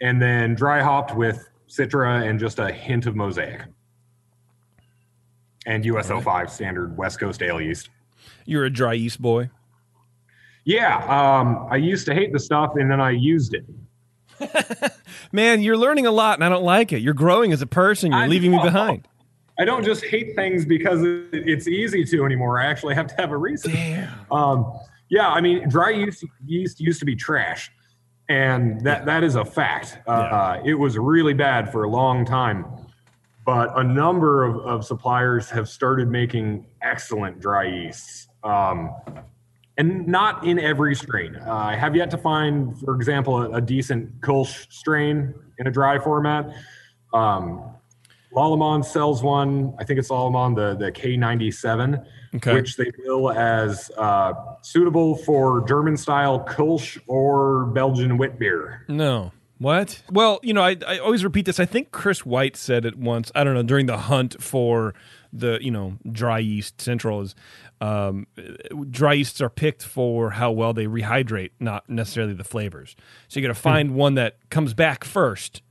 And 0.00 0.20
then 0.20 0.54
dry 0.54 0.82
hopped 0.82 1.14
with 1.14 1.48
Citra 1.68 2.28
and 2.28 2.38
just 2.38 2.58
a 2.58 2.70
hint 2.70 3.06
of 3.06 3.16
Mosaic. 3.16 3.62
And 5.66 5.84
US-05 5.84 6.50
standard 6.50 6.96
West 6.96 7.18
Coast 7.18 7.42
ale 7.42 7.60
yeast. 7.60 7.90
You're 8.44 8.64
a 8.64 8.70
dry 8.70 8.92
yeast 8.92 9.20
boy. 9.20 9.50
Yeah, 10.64 10.96
um, 11.06 11.66
I 11.70 11.76
used 11.76 12.06
to 12.06 12.14
hate 12.14 12.32
the 12.32 12.40
stuff 12.40 12.72
and 12.76 12.90
then 12.90 13.00
I 13.00 13.10
used 13.10 13.54
it. 13.54 13.64
Man, 15.32 15.62
you're 15.62 15.76
learning 15.76 16.06
a 16.06 16.10
lot, 16.10 16.36
and 16.38 16.44
I 16.44 16.48
don't 16.48 16.64
like 16.64 16.92
it. 16.92 17.00
You're 17.00 17.14
growing 17.14 17.52
as 17.52 17.62
a 17.62 17.66
person. 17.66 18.12
You're 18.12 18.22
I 18.22 18.26
leaving 18.26 18.50
me 18.50 18.58
behind. 18.62 19.08
I 19.58 19.64
don't 19.64 19.84
just 19.84 20.04
hate 20.04 20.36
things 20.36 20.66
because 20.66 21.00
it's 21.32 21.66
easy 21.66 22.04
to 22.04 22.24
anymore. 22.24 22.60
I 22.60 22.66
actually 22.66 22.94
have 22.94 23.06
to 23.08 23.14
have 23.16 23.30
a 23.30 23.36
reason. 23.36 23.72
Damn. 23.72 24.10
Um, 24.30 24.78
yeah, 25.08 25.28
I 25.28 25.40
mean, 25.40 25.68
dry 25.68 25.90
yeast, 25.90 26.24
yeast 26.44 26.80
used 26.80 26.98
to 26.98 27.06
be 27.06 27.16
trash, 27.16 27.70
and 28.28 28.80
that 28.82 29.06
that 29.06 29.22
is 29.22 29.36
a 29.36 29.44
fact. 29.44 29.98
Uh, 30.06 30.60
It 30.64 30.74
was 30.74 30.98
really 30.98 31.34
bad 31.34 31.70
for 31.70 31.84
a 31.84 31.88
long 31.88 32.24
time, 32.24 32.66
but 33.44 33.78
a 33.78 33.84
number 33.84 34.44
of, 34.44 34.56
of 34.58 34.84
suppliers 34.84 35.50
have 35.50 35.68
started 35.68 36.08
making 36.08 36.66
excellent 36.82 37.40
dry 37.40 37.64
yeasts. 37.64 38.28
Um, 38.42 38.90
and 39.78 40.06
not 40.06 40.46
in 40.46 40.58
every 40.58 40.94
strain. 40.94 41.36
Uh, 41.36 41.52
I 41.52 41.76
have 41.76 41.94
yet 41.94 42.10
to 42.12 42.18
find, 42.18 42.78
for 42.78 42.94
example, 42.94 43.42
a, 43.42 43.56
a 43.56 43.60
decent 43.60 44.20
Kolsch 44.20 44.72
strain 44.72 45.34
in 45.58 45.66
a 45.66 45.70
dry 45.70 45.98
format. 45.98 46.54
Um, 47.12 47.62
sells 48.82 49.22
one. 49.22 49.74
I 49.78 49.84
think 49.84 49.98
it's 49.98 50.08
Lallemand, 50.08 50.56
the, 50.56 50.76
the 50.76 50.92
K97, 50.92 52.04
Okay. 52.36 52.54
which 52.54 52.76
they 52.76 52.90
bill 53.04 53.30
as 53.30 53.90
uh, 53.96 54.32
suitable 54.62 55.16
for 55.16 55.66
German 55.66 55.96
style 55.96 56.44
Kolsch 56.44 56.98
or 57.06 57.66
Belgian 57.66 58.18
wit 58.18 58.38
beer. 58.38 58.84
No. 58.88 59.32
What? 59.58 60.02
Well, 60.10 60.38
you 60.42 60.52
know, 60.52 60.62
I, 60.62 60.76
I 60.86 60.98
always 60.98 61.24
repeat 61.24 61.46
this. 61.46 61.58
I 61.58 61.64
think 61.64 61.90
Chris 61.90 62.26
White 62.26 62.56
said 62.56 62.84
it 62.84 62.96
once. 62.96 63.32
I 63.34 63.42
don't 63.42 63.54
know 63.54 63.62
during 63.62 63.86
the 63.86 63.96
hunt 63.96 64.42
for 64.42 64.94
the 65.32 65.58
you 65.60 65.70
know 65.70 65.98
dry 66.10 66.38
yeast 66.38 66.80
central 66.80 67.20
is 67.20 67.34
um, 67.80 68.26
dry 68.90 69.14
yeasts 69.14 69.40
are 69.40 69.50
picked 69.50 69.82
for 69.82 70.30
how 70.30 70.50
well 70.50 70.72
they 70.72 70.86
rehydrate, 70.86 71.50
not 71.60 71.88
necessarily 71.88 72.32
the 72.32 72.44
flavors. 72.44 72.96
So 73.28 73.40
you 73.40 73.46
got 73.46 73.54
to 73.54 73.60
find 73.60 73.94
one 73.94 74.14
that 74.14 74.38
comes 74.50 74.74
back 74.74 75.04
first, 75.04 75.62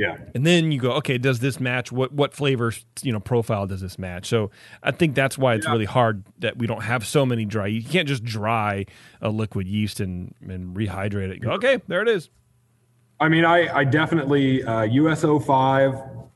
Yeah. 0.00 0.16
and 0.34 0.46
then 0.46 0.72
you 0.72 0.80
go, 0.80 0.92
okay, 0.92 1.18
does 1.18 1.40
this 1.40 1.60
match? 1.60 1.92
What 1.92 2.12
what 2.12 2.32
flavor 2.32 2.72
you 3.02 3.12
know 3.12 3.20
profile 3.20 3.66
does 3.66 3.80
this 3.82 3.98
match? 3.98 4.26
So 4.26 4.50
I 4.82 4.92
think 4.92 5.14
that's 5.14 5.36
why 5.36 5.54
it's 5.54 5.66
Yeah. 5.66 5.72
really 5.72 5.84
hard 5.84 6.24
that 6.38 6.56
we 6.56 6.66
don't 6.66 6.82
have 6.82 7.06
so 7.06 7.26
many 7.26 7.44
dry. 7.44 7.66
You 7.66 7.82
can't 7.82 8.08
just 8.08 8.24
dry 8.24 8.86
a 9.20 9.28
liquid 9.28 9.68
yeast 9.68 10.00
and 10.00 10.34
and 10.48 10.74
rehydrate 10.74 11.30
it. 11.30 11.40
Go, 11.40 11.50
okay, 11.52 11.80
there 11.86 12.00
it 12.02 12.08
is. 12.08 12.30
I 13.20 13.28
mean, 13.28 13.44
I, 13.44 13.68
I 13.80 13.84
definitely 13.84 14.64
uh, 14.64 14.82
US-05 14.84 16.28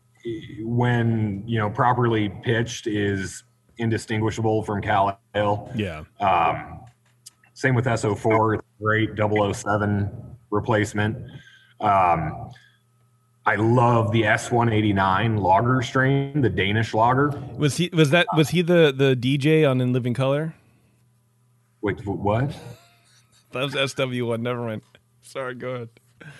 when 0.62 1.42
you 1.46 1.58
know 1.58 1.70
properly 1.70 2.28
pitched 2.42 2.86
is 2.86 3.44
indistinguishable 3.78 4.62
from 4.62 4.82
Cal 4.82 5.18
Ale. 5.34 5.70
Yeah. 5.74 6.04
Um, 6.20 6.80
same 7.54 7.74
with 7.74 7.86
S-04, 7.86 8.60
great 8.80 9.10
007 9.16 10.10
replacement. 10.50 11.16
Um, 11.80 12.50
I 13.46 13.56
love 13.56 14.10
the 14.12 14.24
S 14.24 14.50
one 14.50 14.72
eighty 14.72 14.92
nine 14.92 15.36
lager 15.36 15.82
strain, 15.82 16.40
the 16.40 16.48
Danish 16.48 16.94
lager. 16.94 17.28
Was 17.58 17.76
he 17.76 17.90
was 17.92 18.10
that 18.10 18.26
was 18.36 18.50
he 18.50 18.62
the 18.62 18.92
the 18.96 19.14
DJ 19.14 19.68
on 19.68 19.80
In 19.80 19.92
Living 19.92 20.14
Color? 20.14 20.54
Wait, 21.82 22.04
what? 22.06 22.56
That 23.52 23.62
was 23.62 23.92
SW 23.92 24.26
one. 24.26 24.42
Never 24.42 24.64
mind. 24.64 24.82
Sorry, 25.20 25.54
go 25.54 25.70
ahead. 25.70 25.88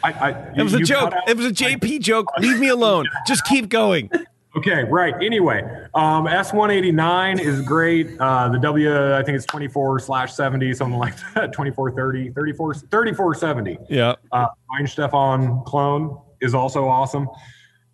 I, 0.03 0.13
I 0.13 0.31
It 0.57 0.63
was 0.63 0.73
a 0.73 0.79
you 0.79 0.85
joke. 0.87 1.13
It 1.29 1.37
was 1.37 1.47
a 1.47 1.51
JP 1.51 2.01
joke. 2.01 2.33
Leave 2.39 2.59
me 2.59 2.69
alone. 2.69 3.07
Just 3.27 3.45
keep 3.45 3.69
going. 3.69 4.11
Okay, 4.57 4.85
right. 4.85 5.15
Anyway, 5.21 5.63
um, 5.95 6.27
S189 6.27 7.41
is 7.41 7.61
great. 7.63 8.19
Uh, 8.21 8.49
the 8.49 8.59
W, 8.59 9.15
I 9.15 9.23
think 9.23 9.37
it's 9.37 9.47
24 9.47 9.99
slash 9.99 10.33
70, 10.33 10.73
something 10.75 10.99
like 10.99 11.17
that. 11.35 11.53
2430, 11.53 12.31
34, 12.31 12.75
3470. 12.75 13.79
Yeah. 13.91 14.15
Uh, 14.31 14.47
Stefan 14.87 15.63
clone 15.65 16.19
is 16.45 16.55
also 16.55 16.87
awesome. 16.87 17.29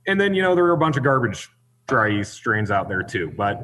And 0.07 0.21
then, 0.21 0.35
you 0.35 0.43
know, 0.43 0.55
there 0.55 0.65
are 0.65 0.73
a 0.73 0.79
bunch 0.79 0.97
of 0.97 1.05
garbage 1.05 1.49
dry 1.87 2.09
yeast 2.09 2.33
strains 2.33 2.71
out 2.71 2.89
there 2.89 3.03
too. 3.03 3.33
But 3.37 3.63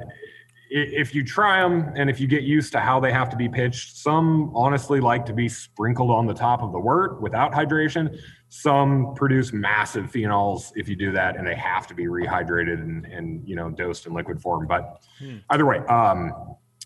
if 0.68 1.14
you 1.14 1.24
try 1.24 1.62
them 1.62 1.92
and 1.96 2.10
if 2.10 2.20
you 2.20 2.26
get 2.26 2.42
used 2.42 2.72
to 2.72 2.80
how 2.80 2.98
they 2.98 3.12
have 3.12 3.30
to 3.30 3.36
be 3.36 3.48
pitched, 3.48 3.96
some 3.96 4.52
honestly 4.54 5.00
like 5.00 5.24
to 5.26 5.32
be 5.32 5.48
sprinkled 5.48 6.10
on 6.10 6.26
the 6.26 6.34
top 6.34 6.62
of 6.62 6.72
the 6.72 6.78
wort 6.78 7.20
without 7.20 7.52
hydration. 7.52 8.18
Some 8.48 9.14
produce 9.14 9.52
massive 9.52 10.10
phenols 10.10 10.72
if 10.76 10.88
you 10.88 10.96
do 10.96 11.12
that, 11.12 11.36
and 11.36 11.46
they 11.46 11.54
have 11.54 11.86
to 11.88 11.94
be 11.94 12.04
rehydrated 12.04 12.80
and, 12.80 13.04
and 13.06 13.46
you 13.46 13.56
know 13.56 13.70
dosed 13.70 14.06
in 14.06 14.14
liquid 14.14 14.40
form. 14.40 14.66
But 14.66 15.04
either 15.50 15.66
way, 15.66 15.78
um, 15.86 16.32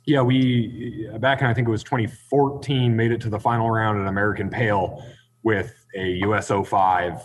yeah, 0.06 0.22
we 0.22 1.08
back 1.18 1.40
in 1.40 1.46
I 1.46 1.54
think 1.54 1.68
it 1.68 1.70
was 1.70 1.84
2014 1.84 2.96
made 2.96 3.12
it 3.12 3.20
to 3.22 3.30
the 3.30 3.38
final 3.38 3.70
round 3.70 4.00
in 4.00 4.06
American 4.06 4.48
Pale 4.48 5.04
with 5.42 5.86
a 5.94 6.22
US-05 6.24 7.22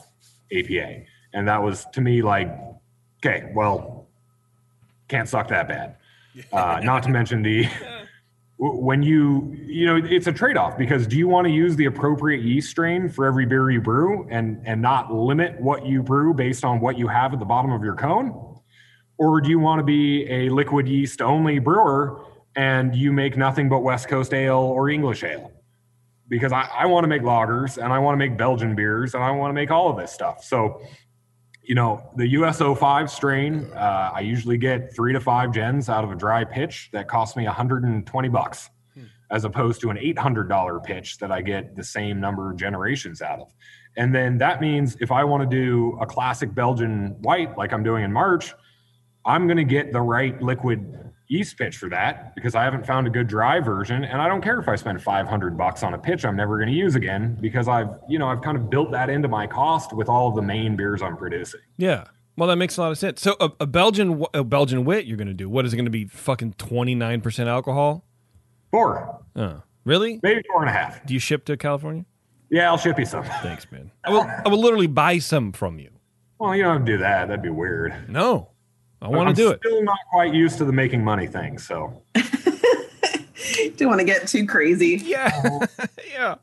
APA, 0.52 1.04
and 1.34 1.48
that 1.48 1.62
was 1.62 1.86
to 1.94 2.02
me 2.02 2.22
like, 2.22 2.50
okay, 3.20 3.52
well, 3.54 4.08
can't 5.08 5.30
suck 5.30 5.48
that 5.50 5.68
bad. 5.68 5.98
Uh, 6.52 6.82
not 6.84 7.02
to 7.02 7.08
mention 7.08 7.42
the 7.42 7.66
when 8.58 9.02
you 9.02 9.56
you 9.66 9.86
know 9.86 9.96
it's 9.96 10.28
a 10.28 10.32
trade-off 10.34 10.78
because 10.78 11.08
do 11.08 11.18
you 11.18 11.30
want 11.30 11.46
to 11.46 11.52
use 11.52 11.78
the 11.78 11.86
appropriate 11.86 12.42
yeast 12.42 12.70
strain 12.70 13.08
for 13.08 13.26
every 13.26 13.46
beer 13.46 13.70
you 13.70 13.80
brew 13.80 14.28
and 14.30 14.62
and 14.66 14.82
not 14.82 15.14
limit 15.14 15.60
what 15.62 15.86
you 15.86 16.04
brew 16.04 16.34
based 16.34 16.66
on 16.66 16.82
what 16.82 16.98
you 16.98 17.08
have 17.08 17.32
at 17.32 17.40
the 17.40 17.46
bottom 17.46 17.72
of 17.72 17.84
your 17.84 17.96
cone? 17.96 18.60
Or 19.18 19.40
do 19.40 19.50
you 19.50 19.60
want 19.60 19.80
to 19.80 19.84
be 19.84 20.30
a 20.30 20.50
liquid 20.50 20.90
yeast 20.90 21.22
only 21.22 21.60
brewer 21.60 22.22
and 22.56 22.96
you 22.96 23.12
make 23.12 23.38
nothing 23.38 23.70
but 23.70 23.80
west 23.80 24.08
coast 24.08 24.34
ale 24.34 24.58
or 24.58 24.90
english 24.90 25.24
ale 25.24 25.52
because 26.28 26.52
i, 26.52 26.68
I 26.76 26.86
want 26.86 27.04
to 27.04 27.08
make 27.08 27.22
lagers 27.22 27.78
and 27.78 27.94
i 27.94 28.00
want 28.00 28.14
to 28.14 28.18
make 28.18 28.38
belgian 28.38 28.76
beers 28.76 29.14
and 29.14 29.24
i 29.24 29.32
want 29.32 29.50
to 29.50 29.54
make 29.54 29.72
all 29.72 29.90
of 29.90 29.98
this 29.98 30.12
stuff. 30.12 30.44
So 30.44 30.82
you 31.68 31.76
know 31.76 32.10
the 32.16 32.28
US-05 32.28 33.10
strain 33.10 33.72
uh, 33.76 34.12
i 34.14 34.20
usually 34.20 34.58
get 34.58 34.96
three 34.96 35.14
to 35.14 35.20
five 35.20 35.52
gens 35.52 35.90
out 35.90 36.04
of 36.04 36.12
a 36.12 36.16
dry 36.16 36.44
pitch 36.44 36.90
that 36.94 37.08
costs 37.08 37.36
me 37.36 37.46
120 37.46 38.30
bucks 38.30 38.70
as 39.32 39.44
opposed 39.44 39.82
to 39.82 39.90
an 39.90 39.98
$800 39.98 40.84
pitch 40.84 41.18
that 41.18 41.32
i 41.32 41.42
get 41.42 41.76
the 41.76 41.84
same 41.84 42.20
number 42.20 42.52
of 42.52 42.58
generations 42.58 43.22
out 43.22 43.40
of. 43.40 43.52
And 43.98 44.14
then 44.14 44.38
that 44.38 44.62
means 44.62 44.96
if 45.00 45.12
i 45.12 45.24
want 45.24 45.50
to 45.50 45.56
do 45.56 45.98
a 46.00 46.06
classic 46.06 46.54
belgian 46.54 47.16
white 47.22 47.58
like 47.58 47.74
i'm 47.74 47.84
doing 47.84 48.04
in 48.04 48.14
march 48.14 48.54
i'm 49.26 49.48
going 49.48 49.58
to 49.58 49.64
get 49.64 49.92
the 49.92 50.02
right 50.02 50.40
liquid 50.42 51.12
yeast 51.28 51.58
pitch 51.58 51.78
for 51.78 51.90
that 51.90 52.36
because 52.36 52.54
i 52.56 52.64
haven't 52.64 52.86
found 52.86 53.08
a 53.08 53.10
good 53.10 53.28
dry 53.28 53.60
version 53.60 54.04
and 54.04 54.22
i 54.22 54.28
don't 54.28 54.42
care 54.42 54.60
if 54.60 54.68
i 54.68 54.76
spend 54.76 55.02
500 55.02 55.58
bucks 55.58 55.82
on 55.84 55.94
a 55.94 55.98
pitch 55.98 56.24
i'm 56.26 56.36
never 56.36 56.58
going 56.58 56.70
to 56.70 56.76
use 56.76 56.96
again 56.96 57.38
because 57.42 57.68
i've 57.68 57.90
you 58.08 58.20
know 58.20 58.28
i've 58.28 58.42
kind 58.42 58.56
of 58.58 58.70
built 58.70 58.92
that 58.92 59.10
into 59.10 59.28
my 59.28 59.48
cost 59.48 59.92
with 59.94 60.08
all 60.10 60.28
of 60.30 60.36
the 60.36 60.42
main 60.42 60.76
beers 60.76 61.02
i'm 61.02 61.18
producing 61.18 61.62
Yeah. 61.78 62.06
Well, 62.38 62.50
that 62.50 62.58
makes 62.58 62.76
a 62.76 62.82
lot 62.82 62.92
of 62.92 62.98
sense. 62.98 63.22
So 63.22 63.38
a, 63.40 63.50
a 63.62 63.66
Belgian 63.66 64.26
a 64.34 64.44
Belgian 64.44 64.84
wit 64.84 65.06
you're 65.06 65.16
going 65.16 65.30
to 65.30 65.34
do. 65.34 65.48
What 65.48 65.66
is 65.66 65.72
it 65.72 65.78
going 65.78 65.86
to 65.86 65.90
be? 65.90 66.04
Fucking 66.04 66.56
29% 66.56 67.48
alcohol? 67.48 68.04
Four. 68.72 69.22
four 69.34 69.42
Oh. 69.42 69.64
Really? 69.86 70.20
maybe 70.22 70.42
four 70.52 70.60
and 70.62 70.70
a 70.70 70.74
half 70.74 71.06
Do 71.06 71.14
you 71.14 71.20
ship 71.22 71.46
to 71.46 71.56
California? 71.56 72.04
yeah 72.52 72.70
i'll 72.70 72.78
ship 72.78 73.00
you 73.00 73.06
some 73.06 73.24
Thanks, 73.42 73.72
man. 73.72 73.90
I 74.04 74.10
will 74.12 74.22
I 74.46 74.50
will 74.50 74.60
literally 74.60 74.88
buy 74.88 75.20
some 75.20 75.54
from 75.54 75.80
you. 75.80 75.92
well 76.38 76.54
you 76.54 76.64
don't 76.64 76.76
have 76.80 76.86
to 76.86 76.92
do 76.92 76.98
that 76.98 77.30
that'd 77.30 77.42
be 77.42 77.50
weird 77.50 77.94
No. 78.10 78.50
I 79.06 79.10
want 79.10 79.28
to 79.28 79.30
I'm 79.44 79.50
do 79.50 79.52
it. 79.52 79.60
still 79.66 79.84
not 79.84 79.98
quite 80.12 80.34
used 80.34 80.58
to 80.60 80.66
the 80.66 80.72
making 80.74 81.04
money 81.04 81.28
thing 81.28 81.58
so 81.58 82.02
Don't 83.78 83.90
want 83.90 84.00
to 84.00 84.06
get 84.06 84.28
too 84.28 84.46
crazy. 84.48 85.02
Yeah. 85.04 85.60
yeah. 86.12 86.36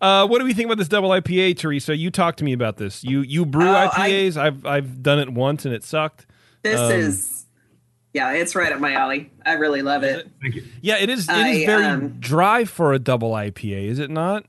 Uh, 0.00 0.26
what 0.26 0.38
do 0.38 0.44
we 0.44 0.52
think 0.54 0.66
about 0.66 0.78
this 0.78 0.88
double 0.88 1.10
IPA, 1.10 1.56
Teresa? 1.58 1.96
You 1.96 2.10
talked 2.10 2.38
to 2.38 2.44
me 2.44 2.52
about 2.52 2.76
this. 2.78 3.04
You 3.04 3.20
you 3.20 3.46
brew 3.46 3.68
Oh, 3.68 3.88
IPAs. 3.92 4.36
I've 4.36 4.64
I've 4.66 5.02
done 5.02 5.18
it 5.18 5.30
once 5.32 5.64
and 5.64 5.74
it 5.74 5.84
sucked. 5.84 6.26
This 6.62 6.78
Um, 6.80 6.90
is, 6.92 7.46
yeah, 8.12 8.32
it's 8.32 8.54
right 8.56 8.72
up 8.72 8.80
my 8.80 8.92
alley. 8.92 9.30
I 9.46 9.52
really 9.52 9.82
love 9.82 10.02
it. 10.02 10.28
thank 10.42 10.56
you 10.56 10.64
Yeah, 10.80 10.96
it 10.98 11.08
is 11.10 11.28
it 11.28 11.32
I, 11.34 11.48
is 11.50 11.66
very 11.66 11.84
um, 11.84 12.08
dry 12.18 12.64
for 12.64 12.92
a 12.92 12.98
double 12.98 13.30
IPA, 13.32 13.86
is 13.88 13.98
it 13.98 14.10
not? 14.10 14.44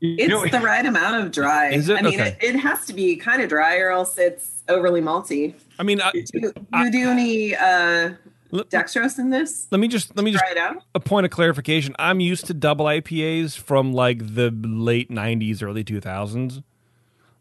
It's 0.00 0.28
know, 0.28 0.44
the 0.46 0.64
right 0.64 0.84
amount 0.84 1.24
of 1.24 1.32
dry. 1.32 1.70
Is 1.70 1.88
it? 1.88 1.98
I 1.98 2.02
mean, 2.02 2.20
Okay. 2.20 2.36
it, 2.40 2.54
it 2.56 2.58
has 2.60 2.84
to 2.86 2.92
be 2.92 3.16
kind 3.16 3.40
of 3.42 3.48
dry, 3.48 3.78
or 3.78 3.90
else 3.90 4.18
it's 4.18 4.62
overly 4.68 5.00
malty. 5.00 5.54
I 5.78 5.82
mean, 5.82 6.00
I, 6.00 6.10
Do 6.12 6.22
you, 6.34 6.52
you 6.74 6.90
do 6.90 7.10
any 7.10 7.54
uh, 7.54 8.12
dextrose 8.52 9.18
in 9.18 9.30
this? 9.30 9.66
let 9.70 9.78
me 9.80 9.88
just 9.88 10.16
let 10.16 10.24
me 10.24 10.30
just 10.32 10.42
Try 10.44 10.52
it 10.52 10.58
out. 10.58 10.82
a 10.94 11.00
point 11.00 11.26
of 11.26 11.32
clarification. 11.32 11.94
I'm 11.98 12.20
used 12.20 12.46
to 12.46 12.54
double 12.54 12.86
IPAs 12.86 13.56
from 13.58 13.92
like 13.92 14.34
the 14.34 14.50
late 14.50 15.10
'90s, 15.10 15.62
early 15.62 15.84
2000s, 15.84 16.62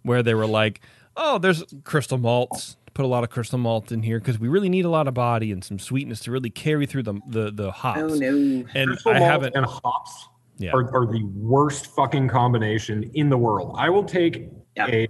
where 0.04 0.22
they 0.24 0.34
were 0.34 0.48
like, 0.48 0.82
"Oh, 1.16 1.38
there's 1.38 1.64
crystal 1.84 2.18
malts. 2.18 2.78
Put 2.94 3.04
a 3.04 3.08
lot 3.10 3.24
of 3.26 3.30
crystal 3.30 3.60
malt 3.60 3.92
in 3.92 4.04
here 4.04 4.20
because 4.20 4.40
we 4.40 4.48
really 4.48 4.70
need 4.70 4.86
a 4.86 4.90
lot 4.90 5.08
of 5.08 5.14
body 5.14 5.52
and 5.52 5.62
some 5.64 5.80
sweetness 5.80 6.22
to 6.22 6.32
really 6.32 6.50
carry 6.50 6.86
through 6.86 7.04
the 7.04 7.16
the, 7.28 7.52
the 7.52 7.72
hops." 7.72 8.00
Oh 8.02 8.08
no! 8.16 8.66
And 8.74 8.90
crystal 8.92 9.12
I 9.12 9.20
malt 9.20 9.32
haven't. 9.32 9.56
and 9.56 9.66
hops 9.66 10.28
Yeah. 10.58 10.72
are, 10.74 10.84
are 10.96 11.06
the 11.06 11.24
worst 11.36 11.88
fucking 11.88 12.28
combination 12.30 13.10
in 13.14 13.30
the 13.30 13.38
world. 13.38 13.76
I 13.78 13.90
will 13.90 14.04
take 14.06 14.50
Yep. 14.78 14.90
a 14.90 15.08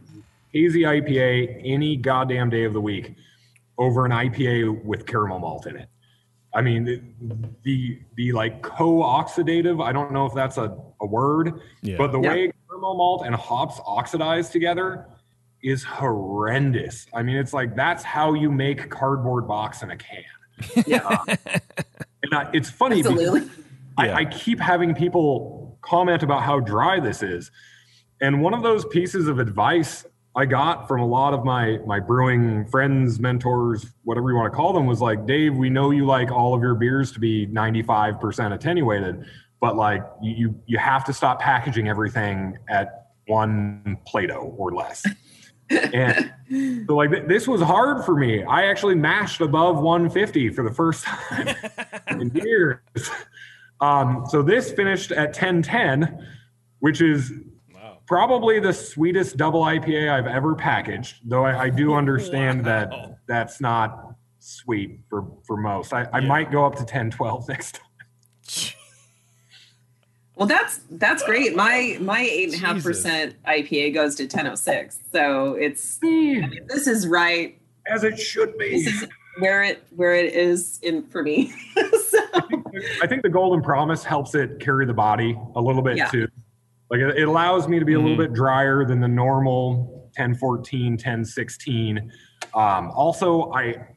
hazy 0.55 0.81
IPA 0.83 1.61
any 1.65 1.97
goddamn 1.97 2.49
day 2.49 2.63
of 2.63 2.71
the 2.73 2.79
week 2.81 3.13
over 3.77 4.05
an 4.05 4.11
IPA 4.11 4.83
with 4.85 5.05
caramel 5.05 5.39
malt 5.39 5.67
in 5.67 5.75
it. 5.75 5.89
I 6.53 6.61
mean, 6.61 6.85
the 6.85 7.01
the, 7.63 7.99
the 8.15 8.31
like 8.31 8.61
co-oxidative. 8.61 9.83
I 9.83 9.91
don't 9.91 10.13
know 10.13 10.25
if 10.25 10.33
that's 10.33 10.57
a, 10.57 10.77
a 11.01 11.05
word, 11.05 11.59
Yeah. 11.81 11.97
but 11.97 12.13
the 12.13 12.21
Yeah. 12.21 12.29
way 12.29 12.51
caramel 12.69 12.95
malt 12.95 13.23
and 13.25 13.35
hops 13.35 13.81
oxidize 13.85 14.49
together 14.49 15.07
is 15.61 15.83
horrendous. 15.83 17.05
I 17.13 17.21
mean, 17.23 17.35
it's 17.35 17.51
like 17.51 17.75
that's 17.75 18.03
how 18.03 18.33
you 18.33 18.49
make 18.49 18.89
cardboard 18.89 19.47
box 19.49 19.83
in 19.83 19.91
a 19.91 19.97
can. 19.97 20.23
Yeah, 20.87 20.99
uh, 21.05 21.35
And 22.23 22.33
I, 22.33 22.49
it's 22.53 22.69
funny 22.69 23.01
because 23.03 23.11
absolutely. 23.19 23.49
I, 23.97 24.05
Yeah. 24.07 24.15
I 24.15 24.25
keep 24.25 24.59
having 24.61 24.95
people 24.95 25.77
comment 25.81 26.23
about 26.23 26.43
how 26.43 26.61
dry 26.61 27.01
this 27.01 27.21
is. 27.21 27.51
And 28.21 28.41
one 28.41 28.53
of 28.53 28.63
those 28.63 28.85
pieces 28.85 29.27
of 29.27 29.39
advice 29.39 30.05
I 30.35 30.45
got 30.45 30.87
from 30.87 31.01
a 31.01 31.05
lot 31.05 31.33
of 31.33 31.45
my 31.45 31.77
my 31.85 31.99
brewing 31.99 32.65
friends, 32.65 33.19
mentors, 33.19 33.85
whatever 34.03 34.29
you 34.29 34.35
want 34.35 34.51
to 34.51 34.55
call 34.55 34.73
them, 34.73 34.85
was 34.85 34.99
like, 34.99 35.25
Dave, 35.25 35.55
we 35.55 35.69
know 35.69 35.91
you 35.91 36.05
like 36.05 36.29
all 36.29 36.53
of 36.53 36.61
your 36.61 36.75
beers 36.75 37.11
to 37.13 37.19
be 37.19 37.47
95% 37.47 38.53
attenuated, 38.53 39.25
but 39.61 39.77
like 39.77 40.03
you 40.21 40.59
you, 40.65 40.77
have 40.77 41.05
to 41.05 41.13
stop 41.13 41.39
packaging 41.39 41.87
everything 41.87 42.57
at 42.67 43.07
one 43.27 43.97
Plato 44.05 44.53
or 44.57 44.73
less. 44.73 45.05
and 45.69 46.33
so 46.85 46.95
like 46.95 47.11
th- 47.11 47.27
this 47.27 47.47
was 47.47 47.61
hard 47.61 48.03
for 48.03 48.15
me. 48.15 48.43
I 48.43 48.65
actually 48.65 48.95
mashed 48.95 49.39
above 49.39 49.77
150 49.77 50.49
for 50.49 50.63
the 50.63 50.73
first 50.73 51.05
time 51.05 51.55
in 52.09 52.29
years. 52.35 53.09
Um, 53.79 54.25
so 54.29 54.41
this 54.41 54.71
finished 54.71 55.11
at 55.11 55.27
1010, 55.29 56.27
which 56.79 57.01
is 57.01 57.31
probably 58.07 58.59
the 58.59 58.73
sweetest 58.73 59.37
double 59.37 59.61
IPA 59.61 60.11
I've 60.11 60.27
ever 60.27 60.55
packaged. 60.55 61.17
Though 61.23 61.45
I, 61.45 61.63
I 61.63 61.69
do 61.69 61.93
understand 62.01 62.65
that 62.65 63.17
that's 63.27 63.61
not 63.61 64.15
sweet 64.39 64.99
for 65.09 65.25
for 65.45 65.57
most. 65.57 65.93
I, 65.93 66.07
I 66.13 66.19
might 66.19 66.51
go 66.51 66.65
up 66.65 66.73
to 66.73 66.81
1012 66.81 67.49
next 67.49 67.75
time. 67.75 68.71
Well, 70.37 70.47
that's 70.47 70.81
that's 70.91 71.23
great. 71.23 71.55
My 71.55 71.97
my 72.01 72.19
eight 72.19 72.53
and 72.53 72.61
a 72.61 72.65
half 72.65 72.83
percent 72.83 73.41
IPA 73.47 73.93
goes 73.93 74.15
to 74.15 74.27
ten 74.27 74.47
oh 74.47 74.55
six. 74.55 74.99
So 75.13 75.53
it's 75.53 75.97
I 76.03 76.07
hmm. 76.07 76.49
mean, 76.49 76.59
this 76.67 76.87
is 76.87 77.07
right. 77.07 77.57
As 77.87 78.03
it 78.03 78.19
should 78.19 78.53
This 78.59 78.83
be. 78.83 78.89
is 78.89 79.07
where 79.39 79.63
it 79.63 79.83
where 79.95 80.13
it 80.13 80.33
is 80.33 80.79
in 80.81 81.03
for 81.03 81.23
me. 81.23 81.53
so 82.09 82.19
I 83.01 83.07
think 83.07 83.23
the 83.23 83.29
Golden 83.29 83.61
Promise 83.61 84.03
helps 84.03 84.35
it 84.35 84.59
carry 84.59 84.85
the 84.85 84.93
body 84.93 85.39
a 85.55 85.61
little 85.61 85.81
bit 85.81 85.97
Yeah. 85.97 86.07
too. 86.07 86.27
Like 86.89 86.99
it 86.99 87.17
it 87.17 87.27
allows 87.27 87.67
me 87.67 87.79
to 87.79 87.85
be 87.85 87.93
a 87.93 87.99
little 87.99 88.17
bit 88.17 88.33
drier 88.33 88.85
than 88.85 88.99
the 88.99 89.07
normal 89.07 90.09
1014, 90.17 90.93
1016. 90.93 92.11
Um, 92.53 92.91
also, 92.91 93.51
I 93.51 93.87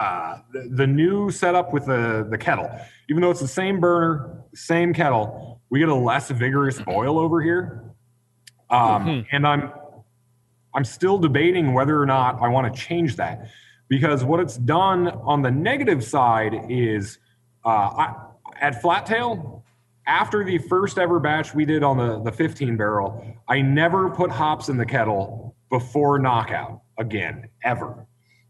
uh, 0.00 0.38
the, 0.52 0.68
the 0.70 0.86
new 0.86 1.30
setup 1.30 1.72
with 1.72 1.86
the 1.86 2.26
the 2.30 2.38
kettle, 2.38 2.70
even 3.08 3.22
though 3.22 3.30
it's 3.30 3.40
the 3.40 3.48
same 3.48 3.80
burner, 3.80 4.42
same 4.54 4.92
kettle, 4.92 5.60
we 5.70 5.78
get 5.78 5.88
a 5.88 5.94
less 5.94 6.30
vigorous 6.30 6.80
boil 6.80 7.18
over 7.18 7.40
here. 7.40 7.84
Um, 8.70 9.26
And 9.30 9.46
I'm 9.46 9.72
I'm 10.74 10.84
still 10.84 11.18
debating 11.18 11.72
whether 11.74 12.00
or 12.00 12.06
not 12.06 12.40
I 12.40 12.48
want 12.48 12.72
to 12.74 12.80
change 12.80 13.16
that 13.16 13.48
because 13.88 14.24
what 14.24 14.40
it's 14.40 14.56
done 14.56 15.08
on 15.08 15.42
the 15.42 15.50
negative 15.50 16.02
side 16.02 16.66
is 16.68 17.18
uh, 17.64 17.68
I, 17.68 18.14
at 18.60 18.80
Flat 18.82 19.06
Tail, 19.06 19.63
after 20.06 20.44
the 20.44 20.58
first 20.58 20.98
ever 20.98 21.18
batch 21.18 21.54
we 21.54 21.64
did 21.64 21.82
on 21.82 21.96
the, 21.96 22.20
the 22.22 22.32
15 22.32 22.76
barrel, 22.76 23.24
I 23.48 23.60
never 23.62 24.10
put 24.10 24.30
hops 24.30 24.68
in 24.68 24.76
the 24.76 24.86
kettle 24.86 25.56
before 25.70 26.18
knockout 26.18 26.82
again, 26.98 27.48
ever. 27.64 28.06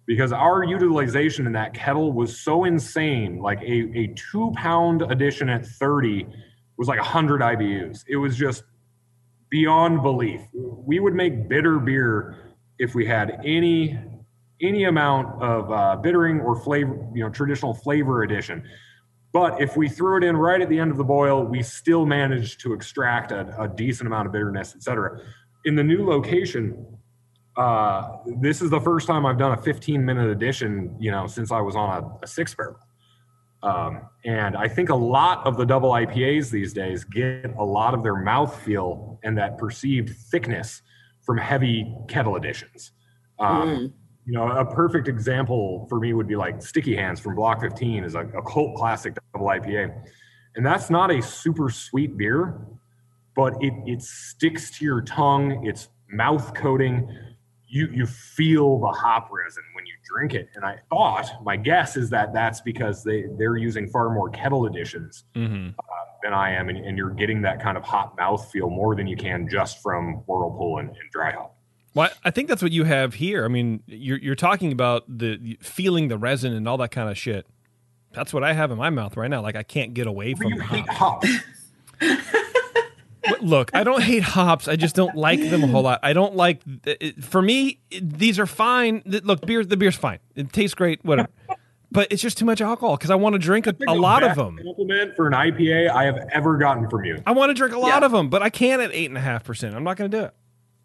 because 0.07 0.33
our 0.33 0.65
utilization 0.65 1.47
in 1.47 1.53
that 1.53 1.73
kettle 1.75 2.13
was 2.13 2.39
so 2.39 2.65
insane. 2.65 3.39
Like 3.39 3.61
a, 3.63 3.99
a 3.99 4.15
two 4.15 4.53
pound 4.57 5.03
addition 5.03 5.49
at 5.49 5.65
30 5.65 6.27
was 6.77 6.89
like 6.89 6.99
100 6.99 7.41
IBUs. 7.41 8.05
It 8.09 8.17
was 8.17 8.37
just 8.37 8.65
beyond 9.49 10.03
belief. 10.03 10.41
We 10.53 11.01
would 11.01 11.15
make 11.15 11.49
bitter 11.49 11.79
beer 11.79 12.55
if 12.79 12.95
we 12.95 13.07
had 13.07 13.41
any 13.45 13.99
any 14.61 14.85
amount 14.85 15.43
of 15.43 15.71
uh, 15.71 15.97
bittering 15.97 16.41
or 16.41 16.57
flavor, 16.57 16.97
you 17.15 17.23
know, 17.23 17.29
traditional 17.29 17.75
flavor 17.75 18.23
addition. 18.23 18.67
But 19.35 19.61
if 19.61 19.77
we 19.77 19.89
threw 19.89 20.17
it 20.17 20.23
in 20.25 20.37
right 20.37 20.63
at 20.63 20.69
the 20.69 20.79
end 20.79 20.93
of 20.93 20.97
the 20.97 21.05
boil, 21.05 21.45
we 21.45 21.61
still 21.61 22.07
managed 22.07 22.61
to 22.61 22.73
extract 22.73 23.33
a, 23.33 23.53
a 23.61 23.69
decent 23.69 24.07
amount 24.07 24.27
of 24.27 24.33
bitterness, 24.33 24.75
et 24.77 24.83
cetera. 24.85 25.21
In 25.65 25.75
the 25.75 25.83
new 25.83 26.07
location, 26.07 26.87
uh, 27.57 28.19
this 28.39 28.63
is 28.63 28.71
the 28.71 28.81
first 28.81 29.09
time 29.09 29.27
I've 29.27 29.37
done 29.37 29.51
a 29.51 29.61
15 29.61 30.05
minute 30.05 30.31
addition, 30.31 30.95
you 31.01 31.11
know, 31.11 31.27
since 31.27 31.51
I 31.51 31.61
was 31.61 31.75
on 31.75 31.91
a, 32.05 32.25
a 32.25 32.27
six 32.29 32.55
barrel. 32.55 32.79
Um, 33.65 34.03
and 34.25 34.57
I 34.57 34.69
think 34.69 34.91
a 34.91 34.95
lot 34.95 35.45
of 35.45 35.57
the 35.57 35.65
double 35.65 35.91
IPAs 35.91 36.51
these 36.51 36.73
days 36.73 37.03
get 37.03 37.47
a 37.59 37.65
lot 37.65 37.93
of 37.93 38.05
their 38.05 38.17
mouth 38.17 38.63
feel 38.63 39.19
and 39.25 39.37
that 39.37 39.59
perceived 39.59 40.17
thickness 40.17 40.81
from 41.23 41.39
heavy 41.39 41.93
kettle 42.07 42.37
additions. 42.37 42.93
Um, 43.41 43.69
Mm. 43.69 43.93
You 44.27 44.33
know, 44.33 44.49
a 44.51 44.65
perfect 44.65 45.07
example 45.09 45.87
for 45.89 46.01
me 46.01 46.15
would 46.15 46.27
be 46.27 46.37
like 46.37 46.63
Sticky 46.63 46.97
Hands 46.97 47.19
from 47.21 47.35
Block 47.35 47.61
15 47.61 48.05
is 48.05 48.15
a, 48.15 48.21
a 48.21 48.43
cult 48.43 48.75
classic 48.77 49.15
double 49.33 49.47
IPA. 49.47 49.95
And 50.57 50.65
that's 50.65 50.89
not 50.89 51.11
a 51.11 51.21
super 51.21 51.69
sweet 51.69 52.17
beer, 52.17 52.59
but 53.37 53.55
it, 53.61 53.75
it 53.87 54.01
sticks 54.03 54.71
to 54.79 54.85
your 54.85 55.03
tongue. 55.03 55.67
It's 55.67 55.89
mouth 56.09 56.55
coating. 56.55 57.09
You, 57.67 57.89
you 57.93 58.07
feel 58.07 58.79
the 58.79 58.87
hop 58.89 59.29
resin 59.33 59.65
when 59.75 59.85
you 59.85 59.93
drink 60.05 60.33
it. 60.35 60.49
And 60.55 60.65
I 60.65 60.79
thought, 60.89 61.29
my 61.43 61.57
guess 61.57 61.97
is 61.97 62.09
that 62.11 62.33
that's 62.33 62.61
because 62.61 63.03
they, 63.05 63.25
they're 63.37 63.57
using 63.57 63.89
far 63.89 64.11
more 64.11 64.31
kettle 64.31 64.67
additions 64.67 65.25
Mm-hmm. 65.35 65.71
than 66.23 66.33
I 66.33 66.53
am. 66.53 66.69
And, 66.71 66.79
and 66.79 66.97
you're 66.97 67.11
getting 67.11 67.43
that 67.43 67.61
kind 67.61 67.77
of 67.77 67.83
hot 67.83 68.17
mouth 68.17 68.51
feel 68.51 68.71
more 68.71 68.95
than 68.95 69.07
you 69.07 69.17
can 69.17 69.49
just 69.49 69.83
from 69.83 70.23
Whirlpool 70.27 70.79
and, 70.79 70.89
and 70.89 71.11
Dry 71.13 71.33
Hop. 71.33 71.57
Well, 71.95 72.11
I 72.25 72.31
think 72.31 72.49
that's 72.49 72.61
what 72.63 72.73
you 72.73 72.85
have 72.85 73.15
here. 73.15 73.45
I 73.45 73.49
mean, 73.49 73.83
you're 73.87 74.19
you're 74.19 74.35
talking 74.35 74.73
about 74.73 75.05
the 75.09 75.57
feeling 75.61 76.09
the 76.09 76.19
resin 76.19 76.53
and 76.53 76.67
all 76.69 76.77
that 76.79 76.91
kind 76.91 77.09
of 77.09 77.17
shit. 77.17 77.47
That's 78.13 78.33
what 78.33 78.43
I 78.45 78.53
have 78.53 78.71
in 78.71 78.79
my 78.79 78.91
mouth 78.91 79.17
right 79.17 79.31
now. 79.31 79.41
Like 79.43 79.57
I 79.57 79.63
can't 79.63 79.95
get 79.95 80.07
away 80.07 80.35
from. 80.35 80.53
You 80.53 80.61
hate 80.61 80.89
hops. 80.89 81.29
Look, 83.41 83.71
I 83.75 83.85
don't 83.85 84.03
hate 84.03 84.23
hops. 84.23 84.69
I 84.69 84.77
just 84.77 84.95
don't 84.95 85.17
like 85.17 85.41
them 85.49 85.65
a 85.65 85.67
whole 85.67 85.83
lot. 85.83 86.01
I 86.03 86.13
don't 86.13 86.37
like. 86.37 86.61
it- 86.85 87.25
For 87.25 87.41
me, 87.41 87.81
it- 87.91 88.19
these 88.19 88.39
are 88.39 88.47
fine. 88.47 89.03
Look, 89.07 89.47
beer. 89.47 89.65
The 89.65 89.77
beer's 89.79 89.97
fine. 89.97 90.19
It 90.35 90.53
tastes 90.53 90.75
great. 90.75 91.03
Whatever. 91.05 91.31
But 91.91 92.09
it's 92.11 92.21
just 92.21 92.37
too 92.37 92.45
much 92.45 92.61
alcohol 92.61 92.97
because 92.97 93.11
I 93.11 93.15
want 93.15 93.33
to 93.35 93.39
drink 93.39 93.67
a, 93.67 93.75
a 93.89 93.95
lot 93.95 94.23
of 94.25 94.35
them. 94.37 94.59
Compliment 94.63 95.15
for 95.17 95.27
an 95.29 95.33
IPA 95.33 95.91
I 95.91 96.05
have 96.05 96.19
ever 96.33 96.59
gotten 96.59 96.91
from 96.91 97.05
you. 97.05 97.23
I 97.25 97.33
want 97.33 97.51
to 97.51 97.55
drink 97.55 97.73
a 97.75 97.79
lot 97.79 98.03
of 98.03 98.11
them, 98.13 98.29
but 98.29 98.43
I 98.43 98.51
can't 98.51 98.83
at 98.83 98.91
eight 98.93 99.07
and 99.09 99.17
a 99.17 99.21
half 99.23 99.45
percent. 99.45 99.75
I'm 99.75 99.85
not 99.85 99.97
going 99.97 100.11
to 100.11 100.17
do 100.19 100.25
it. 100.25 100.35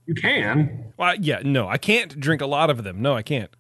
You 0.10 0.16
can. 0.16 0.92
Well, 0.98 1.14
yeah, 1.22 1.42
no, 1.44 1.68
I 1.68 1.78
can't 1.78 2.20
drink 2.20 2.42
a 2.42 2.48
lot 2.48 2.72
of 2.72 2.84
them. 2.84 3.00
No, 3.00 3.16
I 3.16 3.22
can't. 3.22 3.52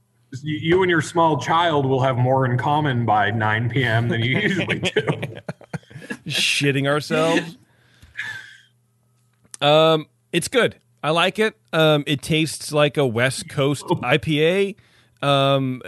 You, 0.42 0.82
and 0.82 0.90
your 0.90 1.04
small 1.04 1.40
child 1.40 1.86
will 1.86 2.02
have 2.02 2.18
more 2.18 2.44
in 2.44 2.58
common 2.58 3.06
by 3.06 3.30
9 3.30 3.70
p.m. 3.70 4.08
than 4.08 4.22
you 4.24 4.40
usually 4.40 4.80
do. 4.80 5.02
shitting 6.26 6.88
ourselves. 6.88 7.56
Um, 9.62 10.08
it's 10.32 10.48
good. 10.48 10.78
I 11.04 11.12
like 11.12 11.38
it. 11.38 11.56
Um, 11.72 12.04
it 12.08 12.24
tastes 12.24 12.72
like 12.72 12.98
a 12.98 13.06
West 13.06 13.48
Coast 13.48 13.86
IPA. 13.88 14.76
Um, 15.22 15.84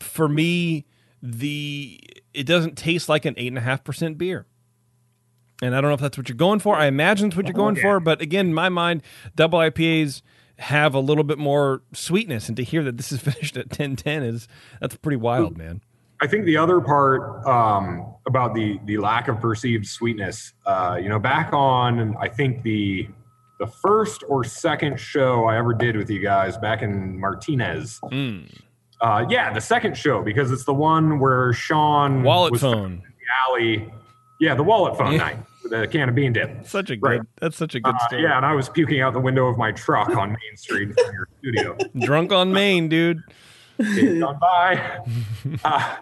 for 0.00 0.28
me, 0.28 0.86
the 1.22 2.00
it 2.32 2.46
doesn't 2.46 2.76
taste 2.76 3.08
like 3.08 3.24
an 3.26 3.34
eight 3.36 3.46
and 3.46 3.58
a 3.58 3.60
half 3.60 3.84
percent 3.84 4.18
beer. 4.18 4.44
And 5.62 5.74
I 5.74 5.80
don't 5.80 5.90
know 5.90 5.94
if 5.94 6.00
that's 6.00 6.18
what 6.18 6.28
you're 6.28 6.36
going 6.36 6.58
for. 6.58 6.76
I 6.76 6.86
imagine 6.86 7.28
it's 7.28 7.36
what 7.36 7.46
you're 7.46 7.54
going 7.54 7.76
for, 7.76 8.00
but 8.00 8.20
again, 8.20 8.46
in 8.46 8.54
my 8.54 8.68
mind, 8.68 9.02
double 9.36 9.58
IPAs 9.60 10.22
have 10.58 10.94
a 10.94 11.00
little 11.00 11.24
bit 11.24 11.38
more 11.38 11.82
sweetness, 11.92 12.48
and 12.48 12.56
to 12.56 12.64
hear 12.64 12.82
that 12.84 12.96
this 12.96 13.12
is 13.12 13.20
finished 13.22 13.56
at 13.56 13.68
10-10 13.68 14.26
is 14.26 14.48
that's 14.80 14.96
pretty 14.96 15.16
wild, 15.16 15.56
man. 15.56 15.80
I 16.20 16.26
think 16.26 16.46
the 16.46 16.56
other 16.56 16.80
part 16.80 17.44
um, 17.46 18.14
about 18.26 18.54
the 18.54 18.78
the 18.84 18.98
lack 18.98 19.28
of 19.28 19.40
perceived 19.40 19.86
sweetness, 19.86 20.54
uh, 20.64 20.98
you 21.00 21.08
know, 21.08 21.18
back 21.18 21.52
on 21.52 22.16
I 22.18 22.28
think 22.28 22.62
the 22.62 23.08
the 23.58 23.66
first 23.66 24.24
or 24.28 24.44
second 24.44 24.98
show 24.98 25.44
I 25.44 25.58
ever 25.58 25.74
did 25.74 25.96
with 25.96 26.08
you 26.08 26.20
guys 26.20 26.56
back 26.56 26.82
in 26.82 27.18
Martinez. 27.18 28.00
Mm. 28.04 28.50
Uh, 29.00 29.26
yeah, 29.28 29.52
the 29.52 29.60
second 29.60 29.96
show 29.96 30.22
because 30.22 30.50
it's 30.50 30.64
the 30.64 30.72
one 30.72 31.18
where 31.18 31.52
Sean 31.52 32.22
Wallet 32.22 32.58
phone. 32.58 32.92
in 32.92 33.02
the 33.02 33.50
alley. 33.50 33.92
Yeah, 34.40 34.54
the 34.54 34.62
wallet 34.62 34.96
phone 34.98 35.16
night 35.16 35.36
with 35.62 35.72
a 35.72 35.86
can 35.86 36.08
of 36.08 36.14
bean 36.14 36.32
dip. 36.32 36.66
Such 36.66 36.90
a 36.90 36.96
good. 36.96 37.08
Right. 37.08 37.20
That's 37.40 37.56
such 37.56 37.74
a 37.74 37.80
good 37.80 37.94
Uh, 37.94 37.98
story. 38.06 38.22
yeah, 38.22 38.36
and 38.36 38.44
I 38.44 38.52
was 38.54 38.68
puking 38.68 39.00
out 39.00 39.12
the 39.12 39.20
window 39.20 39.46
of 39.46 39.56
my 39.56 39.72
truck 39.72 40.08
on 40.16 40.30
Main 40.30 40.56
Street 40.56 40.88
in 40.90 41.12
your 41.12 41.28
studio. 41.38 41.76
Drunk 42.06 42.32
on 42.32 42.52
Maine, 42.52 42.88
dude. 42.88 43.22
It's 43.78 44.20
gone 44.20 44.38
by. 44.40 45.00
Uh, 45.64 45.96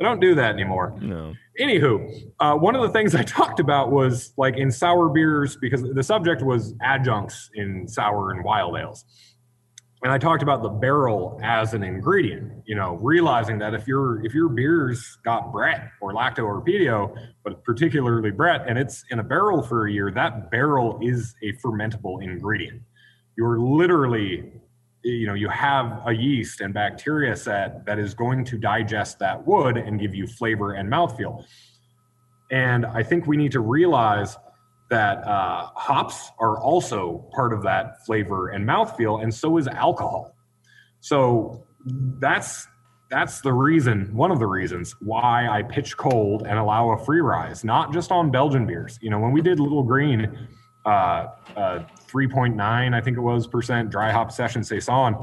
I 0.00 0.04
don't 0.04 0.20
do 0.20 0.36
that 0.36 0.52
anymore. 0.52 0.94
No. 1.00 1.34
Anywho, 1.60 2.30
uh, 2.38 2.54
one 2.54 2.76
of 2.76 2.82
the 2.82 2.88
things 2.90 3.16
I 3.16 3.24
talked 3.24 3.58
about 3.58 3.90
was 3.90 4.32
like 4.36 4.56
in 4.56 4.70
sour 4.70 5.08
beers 5.08 5.56
because 5.56 5.82
the 5.82 6.02
subject 6.04 6.40
was 6.40 6.72
adjuncts 6.82 7.50
in 7.54 7.88
sour 7.88 8.30
and 8.30 8.44
wild 8.44 8.76
ales. 8.78 9.04
And 10.02 10.12
I 10.12 10.18
talked 10.18 10.44
about 10.44 10.62
the 10.62 10.68
barrel 10.68 11.40
as 11.42 11.74
an 11.74 11.82
ingredient, 11.82 12.62
you 12.66 12.76
know, 12.76 12.98
realizing 13.02 13.58
that 13.58 13.74
if 13.74 13.88
your 13.88 14.24
if 14.24 14.32
your 14.32 14.48
beer's 14.48 15.18
got 15.24 15.52
Brett 15.52 15.90
or 16.00 16.14
lacto 16.14 16.44
or 16.44 16.64
pedio, 16.64 17.16
but 17.44 17.64
particularly 17.64 18.30
Brett, 18.30 18.64
and 18.68 18.78
it's 18.78 19.04
in 19.10 19.18
a 19.18 19.24
barrel 19.24 19.60
for 19.60 19.88
a 19.88 19.92
year, 19.92 20.12
that 20.12 20.52
barrel 20.52 21.00
is 21.02 21.34
a 21.42 21.52
fermentable 21.54 22.22
ingredient. 22.22 22.80
You're 23.36 23.58
literally, 23.58 24.52
you 25.02 25.26
know, 25.26 25.34
you 25.34 25.48
have 25.48 26.00
a 26.06 26.12
yeast 26.12 26.60
and 26.60 26.72
bacteria 26.72 27.34
set 27.34 27.84
that 27.86 27.98
is 27.98 28.14
going 28.14 28.44
to 28.44 28.58
digest 28.58 29.18
that 29.18 29.44
wood 29.44 29.76
and 29.76 29.98
give 29.98 30.14
you 30.14 30.28
flavor 30.28 30.74
and 30.74 30.88
mouthfeel. 30.88 31.44
And 32.52 32.86
I 32.86 33.02
think 33.02 33.26
we 33.26 33.36
need 33.36 33.52
to 33.52 33.60
realize 33.60 34.36
that 34.90 35.18
uh, 35.26 35.68
hops 35.74 36.30
are 36.38 36.58
also 36.58 37.28
part 37.34 37.52
of 37.52 37.62
that 37.62 38.04
flavor 38.06 38.48
and 38.48 38.66
mouthfeel, 38.66 39.22
and 39.22 39.32
so 39.32 39.58
is 39.58 39.68
alcohol. 39.68 40.34
So 41.00 41.64
that's 42.18 42.66
that's 43.10 43.40
the 43.40 43.52
reason, 43.52 44.14
one 44.14 44.30
of 44.30 44.38
the 44.38 44.46
reasons 44.46 44.94
why 45.00 45.48
I 45.48 45.62
pitch 45.62 45.96
cold 45.96 46.42
and 46.46 46.58
allow 46.58 46.90
a 46.90 47.04
free 47.04 47.20
rise, 47.20 47.64
not 47.64 47.92
just 47.92 48.12
on 48.12 48.30
Belgian 48.30 48.66
beers. 48.66 48.98
You 49.00 49.08
know, 49.10 49.18
when 49.18 49.32
we 49.32 49.40
did 49.40 49.58
Little 49.60 49.82
Green, 49.82 50.46
uh, 50.84 51.28
uh, 51.56 51.84
3.9, 52.06 52.60
I 52.94 53.00
think 53.00 53.16
it 53.16 53.20
was 53.20 53.46
percent 53.46 53.90
dry 53.90 54.12
hop 54.12 54.30
session 54.30 54.62
saison, 54.62 55.16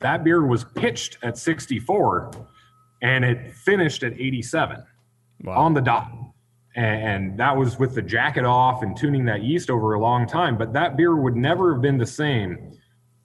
that 0.00 0.24
beer 0.24 0.44
was 0.44 0.64
pitched 0.64 1.18
at 1.22 1.38
64 1.38 2.30
and 3.02 3.24
it 3.24 3.54
finished 3.54 4.02
at 4.02 4.12
87 4.14 4.82
on 5.46 5.74
the 5.74 5.80
dot. 5.80 6.10
And, 6.76 7.38
that 7.38 7.56
was 7.56 7.78
with 7.78 7.94
the 7.94 8.02
jacket 8.02 8.44
off 8.44 8.82
and 8.82 8.96
tuning 8.96 9.24
that 9.24 9.42
yeast 9.42 9.70
over 9.70 9.94
a 9.94 10.00
long 10.00 10.26
time. 10.26 10.56
But 10.56 10.72
that 10.74 10.96
beer 10.96 11.16
would 11.16 11.36
never 11.36 11.72
have 11.72 11.82
been 11.82 11.98
the 11.98 12.06
same 12.06 12.78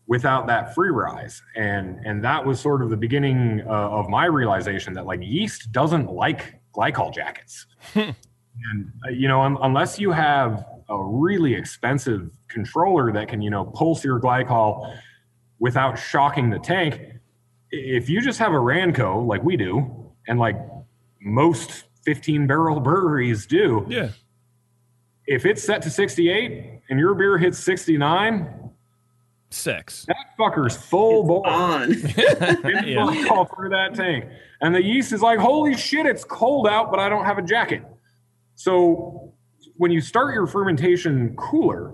without 0.08 0.48
that 0.48 0.74
free 0.74 0.90
rise. 0.90 1.42
And 1.56 2.00
and 2.06 2.24
that 2.24 2.46
was 2.46 2.60
sort 2.60 2.82
of 2.82 2.90
the 2.90 2.98
beginning 2.98 3.62
uh, 3.68 3.72
of 3.72 4.10
my 4.10 4.26
realization 4.26 4.94
that 4.94 5.06
like 5.06 5.20
yeast 5.22 5.72
doesn't 5.72 6.12
like 6.12 6.60
glycol 6.76 7.14
jackets. 7.14 7.66
and 7.96 8.92
uh, 9.06 9.10
you 9.12 9.28
know, 9.28 9.42
un- 9.42 9.58
unless 9.62 10.00
you 10.00 10.12
have 10.12 10.66
a 10.90 11.04
really 11.04 11.54
expensive 11.56 12.32
controller 12.48 13.12
that 13.12 13.28
can 13.28 13.42
you 13.42 13.50
know 13.50 13.66
pulse 13.66 14.04
your 14.04 14.20
glycol 14.20 14.96
without 15.60 15.98
shocking 15.98 16.50
the 16.50 16.60
tank, 16.60 17.02
if 17.72 18.10
you 18.10 18.22
just 18.22 18.40
have 18.40 18.52
a 18.52 18.58
Ranco 18.58 19.26
like 19.26 19.44
we 19.44 19.58
do, 19.58 20.12
and 20.28 20.40
like 20.40 20.58
most 21.22 21.86
15 22.06 22.48
barrel 22.48 22.80
breweries 22.80 23.46
do, 23.46 23.86
yeah. 23.90 24.10
If 25.28 25.46
it's 25.46 25.64
set 25.64 25.82
to 25.82 25.90
68 25.90 26.82
and 26.90 27.00
your 27.00 27.16
beer 27.16 27.38
hits 27.40 27.58
69, 27.60 28.70
Six. 29.50 30.06
that 30.08 30.16
fucker's 30.38 30.76
full 30.78 31.24
bore. 31.24 31.48
On. 31.48 31.90
It's 31.92 32.88
Yeah. 32.88 33.28
all 33.32 33.46
through 33.46 33.70
that 33.70 33.96
tank. 33.96 34.26
And 34.62 34.76
the 34.76 34.84
yeast 34.84 35.14
is 35.14 35.22
like, 35.22 35.40
holy 35.40 35.76
shit, 35.76 36.06
it's 36.06 36.24
cold 36.24 36.68
out, 36.68 36.92
but 36.92 37.00
I 37.00 37.10
don't 37.10 37.26
have 37.26 37.38
a 37.40 37.42
jacket. 37.42 37.84
So 38.54 39.34
when 39.78 39.92
you 39.92 40.00
start 40.00 40.34
your 40.36 40.46
fermentation 40.46 41.36
cooler, 41.38 41.92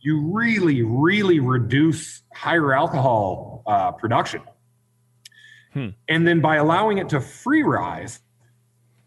you 0.00 0.30
really, 0.32 0.82
really 0.82 1.40
reduce 1.40 2.22
higher 2.34 2.74
alcohol 2.74 3.62
uh, 3.66 3.92
production. 3.92 4.42
Hmm. 5.72 5.88
And 6.08 6.26
then 6.28 6.40
by 6.40 6.56
allowing 6.56 6.98
it 6.98 7.08
to 7.10 7.20
free 7.20 7.62
rise, 7.62 8.20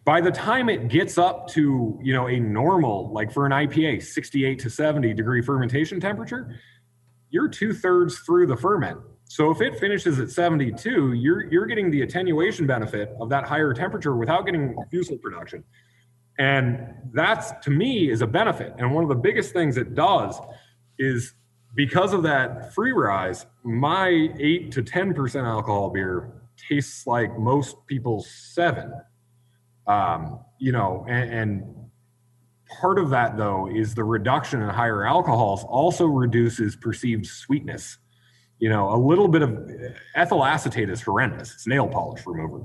by 0.10 0.20
the 0.20 0.32
time 0.32 0.70
it 0.70 0.88
gets 0.88 1.20
up 1.20 1.48
to 1.48 2.00
you 2.02 2.14
know 2.14 2.30
a 2.30 2.40
normal, 2.40 3.14
like 3.14 3.32
for 3.32 3.46
an 3.46 3.52
IPA, 3.52 4.02
68 4.02 4.58
to 4.58 4.68
70 4.68 5.14
degree 5.14 5.40
fermentation 5.40 6.00
temperature, 6.00 6.60
you're 7.30 7.48
two 7.48 7.74
thirds 7.74 8.18
through 8.18 8.48
the 8.48 8.58
ferment. 8.58 9.00
So 9.26 9.52
if 9.52 9.62
it 9.62 9.80
finishes 9.80 10.18
at 10.18 10.32
72, 10.32 11.14
you're 11.14 11.46
you're 11.52 11.68
getting 11.68 11.92
the 11.92 12.02
attenuation 12.02 12.66
benefit 12.66 13.16
of 13.22 13.30
that 13.30 13.44
higher 13.46 13.72
temperature 13.72 14.16
without 14.16 14.48
getting 14.48 14.76
fusel 14.90 15.20
production. 15.20 15.64
And 16.40 16.88
that's 17.14 17.52
to 17.66 17.70
me 17.70 18.10
is 18.10 18.24
a 18.24 18.28
benefit. 18.28 18.74
And 18.80 18.92
one 18.92 19.04
of 19.04 19.10
the 19.10 19.22
biggest 19.30 19.54
things 19.54 19.78
it 19.78 19.94
does 19.94 20.40
is 20.98 21.36
because 21.76 22.14
of 22.14 22.24
that 22.24 22.74
free 22.74 22.94
rise, 22.94 23.46
my 23.62 24.08
eight 24.40 24.72
to 24.72 24.82
10% 24.82 25.46
alcohol 25.46 25.92
beer 25.92 26.32
tastes 26.68 27.06
like 27.06 27.38
most 27.38 27.76
people's 27.86 28.28
seven. 28.56 28.92
Um, 29.90 30.40
you 30.60 30.72
know, 30.72 31.04
and, 31.10 31.34
and 31.34 31.76
part 32.80 33.00
of 33.00 33.10
that 33.10 33.38
though 33.38 33.68
is 33.68 33.96
the 33.96 34.04
reduction 34.04 34.62
in 34.62 34.70
higher 34.70 35.04
alcohols 35.06 35.64
also 35.64 36.06
reduces 36.06 36.76
perceived 36.76 37.26
sweetness. 37.26 37.98
You 38.60 38.70
know, 38.70 38.94
a 38.94 39.00
little 39.00 39.28
bit 39.28 39.42
of 39.42 39.58
ethyl 40.16 40.46
acetate 40.46 40.90
is 40.90 41.02
horrendous. 41.02 41.54
It's 41.54 41.66
nail 41.66 41.88
polish 41.88 42.22
remover. 42.28 42.62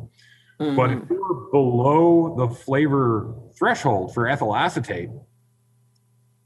Mm-hmm. 0.61 0.77
But 0.77 0.91
if 0.91 1.09
you're 1.09 1.49
below 1.51 2.35
the 2.37 2.55
flavor 2.55 3.35
threshold 3.59 4.13
for 4.13 4.29
ethyl 4.29 4.55
acetate, 4.55 5.09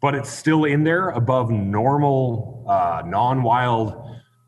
but 0.00 0.14
it's 0.14 0.30
still 0.30 0.64
in 0.64 0.84
there 0.84 1.09
above 1.10 1.50
normal 1.50 2.64
uh, 2.68 3.02
non-wild 3.05 3.94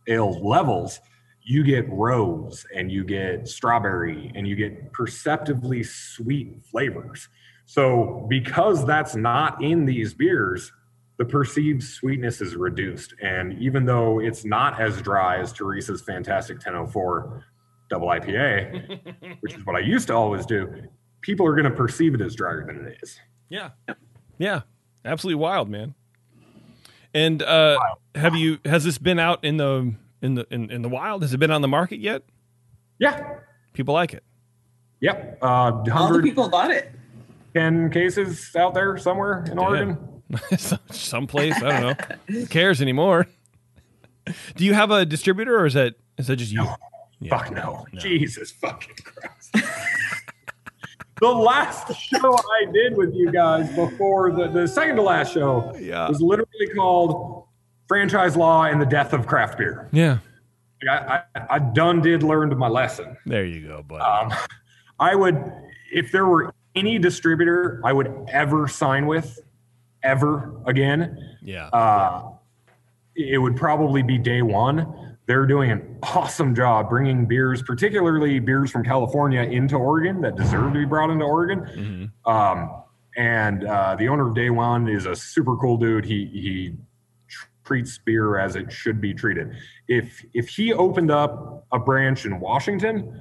ale 0.07 0.47
levels, 0.47 1.01
you 1.43 1.65
get 1.65 1.89
rose 1.91 2.67
and 2.75 2.91
you 2.91 3.05
get 3.05 3.49
strawberry 3.49 4.31
and 4.35 4.47
you 4.47 4.57
get 4.57 4.93
perceptively 4.93 5.83
sweet 5.83 6.65
flavors. 6.71 7.29
So 7.67 8.27
because 8.29 8.85
that's 8.85 9.15
not 9.15 9.63
in 9.63 9.85
these 9.85 10.13
beers, 10.13 10.73
the 11.19 11.25
perceived 11.25 11.83
sweetness 11.83 12.41
is 12.41 12.57
reduced. 12.57 13.15
And 13.23 13.53
even 13.63 13.85
though 13.85 14.21
it's 14.21 14.45
not 14.45 14.81
as 14.81 15.01
dry 15.03 15.39
as 15.39 15.53
Teresa's 15.53 16.03
Fantastic 16.03 16.57
1004 16.57 17.45
double 17.89 18.09
IPA, 18.09 19.37
which 19.41 19.55
is 19.55 19.67
what 19.67 19.77
I 19.77 19.81
used 19.81 20.09
to 20.09 20.15
always 20.15 20.47
do, 20.47 20.83
people 21.21 21.47
are 21.47 21.55
going 21.55 21.71
to 21.71 21.77
perceive 21.77 22.15
it 22.15 22.21
as 22.21 22.35
drier 22.35 22.65
than 22.67 22.87
it 22.87 22.99
is. 23.03 23.21
Yeah. 23.49 23.71
Yeah. 24.39 24.63
Absolutely 25.05 25.41
wild, 25.41 25.69
man. 25.69 25.95
And 27.13 27.43
uh, 27.43 27.77
wild. 27.79 27.99
have 28.15 28.37
you 28.37 28.59
has 28.65 28.85
this 28.85 28.99
been 28.99 29.19
out 29.19 29.45
in 29.45 29.57
the 29.57 29.95
in 30.23 30.35
the 30.35 30.47
in, 30.51 30.71
in 30.71 30.83
the 30.83 30.89
wild? 30.89 31.23
Has 31.23 31.33
it 31.33 31.39
been 31.39 31.51
on 31.51 31.63
the 31.63 31.69
market 31.69 32.01
yet? 32.01 32.23
Yeah. 32.99 33.39
People 33.73 33.95
like 33.95 34.13
it. 34.13 34.25
Yep. 35.01 35.39
Uh, 35.43 35.83
All 35.93 36.13
the 36.13 36.23
people 36.23 36.49
bought 36.49 36.71
it. 36.71 36.93
10 37.55 37.91
cases 37.91 38.55
out 38.55 38.75
there 38.75 38.97
somewhere 38.99 39.45
in 39.51 39.59
Oregon. 39.59 40.23
Someplace. 40.91 41.57
I 41.57 41.81
don't 41.81 41.81
know. 41.81 42.17
Who 42.29 42.47
cares 42.47 42.81
anymore? 42.81 43.27
Do 44.57 44.65
you 44.65 44.75
have 44.75 44.91
a 44.91 45.05
distributor 45.05 45.59
or 45.59 45.67
is 45.67 45.75
that 45.75 45.95
is 46.19 46.29
that 46.29 46.37
just 46.37 46.53
you? 46.53 46.63
No. 46.63 46.77
Yeah. 47.21 47.39
Fuck 47.39 47.53
no. 47.53 47.87
no. 47.93 48.01
Jesus 48.01 48.53
fucking 48.53 48.95
Christ. 49.03 49.69
the 51.21 51.29
last 51.29 51.95
show 51.99 52.35
I 52.35 52.71
did 52.73 52.97
with 52.97 53.15
you 53.15 53.33
guys 53.33 53.69
before 53.75 54.33
the, 54.33 54.49
the 54.49 54.69
second 54.69 54.97
to 54.97 55.03
last 55.03 55.33
show 55.35 55.75
yeah. 55.79 56.09
was 56.09 56.21
literally 56.21 56.69
called 56.75 57.47
Franchise 57.91 58.37
Law 58.37 58.67
and 58.67 58.81
the 58.81 58.87
Death 58.87 59.13
of 59.13 59.27
Craft 59.27 59.59
Beer. 59.59 59.89
Yeah. 59.91 60.19
I, 60.89 61.23
I, 61.35 61.47
I 61.51 61.59
done 61.59 62.01
did 62.01 62.23
learned 62.23 62.57
my 62.57 62.69
lesson. 62.69 63.17
There 63.27 63.45
you 63.45 63.67
go, 63.67 63.83
buddy. 63.83 64.05
Um, 64.05 64.33
I 65.01 65.17
would, 65.17 65.43
if 65.93 66.13
there 66.13 66.27
were 66.27 66.55
any 66.77 67.01
distributor 67.01 67.81
I 67.85 67.93
would 67.93 68.29
ever 68.29 68.69
sign 68.69 69.09
with, 69.09 69.41
ever 70.05 70.55
again, 70.67 71.19
yeah, 71.43 71.67
uh, 71.71 72.31
it 73.17 73.39
would 73.39 73.57
probably 73.57 74.03
be 74.03 74.19
day 74.19 74.43
one 74.43 75.17
they're 75.27 75.47
doing 75.47 75.73
an 75.73 75.99
awesome 76.03 76.55
job 76.55 76.89
bringing 76.89 77.27
beers, 77.27 77.61
particularly 77.63 78.39
beers 78.39 78.71
from 78.71 78.85
California, 78.85 79.43
into 79.43 79.77
Oregon 79.77 80.21
that 80.21 80.37
deserve 80.37 80.73
to 80.73 80.79
be 80.79 80.85
brought 80.85 81.11
into 81.11 81.25
Oregon. 81.25 81.61
Mm-hmm. 81.61 82.31
Um, 82.31 82.83
and 83.17 83.65
uh, 83.65 83.97
the 83.97 84.09
owner 84.09 84.29
of 84.29 84.35
Day 84.35 84.51
One 84.51 84.89
is 84.89 85.07
a 85.07 85.17
super 85.17 85.57
cool 85.57 85.77
dude. 85.77 86.05
He 86.05 86.27
he 86.27 86.75
treats 87.71 87.99
beer 87.99 88.37
as 88.37 88.57
it 88.57 88.73
should 88.73 89.01
be 89.01 89.15
treated. 89.15 89.55
If 89.87 90.25
if 90.35 90.49
he 90.49 90.73
opened 90.73 91.13
up 91.13 91.67
a 91.71 91.79
branch 91.79 92.27
in 92.27 92.41
Washington, 92.41 93.21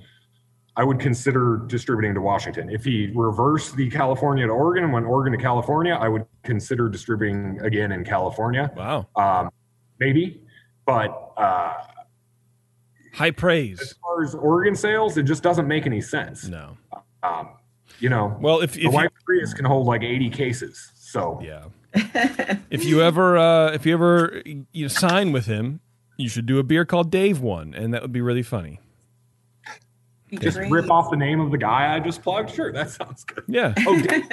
I 0.75 0.83
would 0.83 0.99
consider 0.99 1.61
distributing 1.67 2.15
to 2.15 2.21
Washington. 2.21 2.67
If 2.71 2.83
he 2.83 3.11
reversed 3.13 3.75
the 3.75 3.91
California 3.91 4.47
to 4.47 4.51
Oregon 4.51 4.85
and 4.85 4.93
went 4.93 5.05
Oregon 5.05 5.33
to 5.33 5.37
California, 5.37 5.93
I 5.93 6.07
would 6.07 6.25
consider 6.41 6.89
distributing 6.89 7.59
again 7.61 7.91
in 7.91 8.03
California. 8.03 8.71
Wow. 8.75 9.07
Um, 9.15 9.51
maybe, 9.99 10.41
but 10.83 11.33
uh, 11.37 11.75
High 13.13 13.31
praise. 13.31 13.79
As 13.79 13.93
far 14.01 14.23
as 14.23 14.33
Oregon 14.33 14.75
sales, 14.75 15.15
it 15.17 15.23
just 15.23 15.43
doesn't 15.43 15.67
make 15.67 15.85
any 15.85 16.01
sense. 16.01 16.47
No. 16.47 16.75
Um, 17.21 17.49
you 17.99 18.09
know, 18.09 18.35
well, 18.41 18.61
if, 18.61 18.75
if 18.77 18.83
the 18.83 18.89
white 18.89 19.11
Prius 19.25 19.53
can 19.53 19.65
hold 19.65 19.85
like 19.85 20.01
80 20.01 20.31
cases. 20.31 20.91
So 20.95 21.39
yeah. 21.43 21.65
if 22.69 22.85
you 22.85 23.01
ever, 23.01 23.37
uh, 23.37 23.71
if 23.71 23.85
you 23.85 23.93
ever 23.93 24.41
you 24.71 24.89
sign 24.89 25.31
with 25.31 25.45
him, 25.45 25.79
you 26.17 26.29
should 26.29 26.45
do 26.45 26.59
a 26.59 26.63
beer 26.63 26.85
called 26.85 27.09
Dave 27.09 27.39
One, 27.39 27.73
and 27.73 27.93
that 27.93 28.01
would 28.01 28.11
be 28.11 28.21
really 28.21 28.43
funny. 28.43 28.79
Just 30.31 30.57
rip 30.57 30.91
off 30.91 31.09
the 31.09 31.17
name 31.17 31.39
of 31.39 31.49
the 31.49 31.57
guy 31.57 31.95
I 31.95 31.99
just 31.99 32.21
plugged. 32.21 32.51
Sure, 32.51 32.71
that 32.71 32.91
sounds 32.91 33.23
good. 33.23 33.43
Yeah. 33.47 33.73
Oh, 33.87 33.99
Dave. 33.99 34.23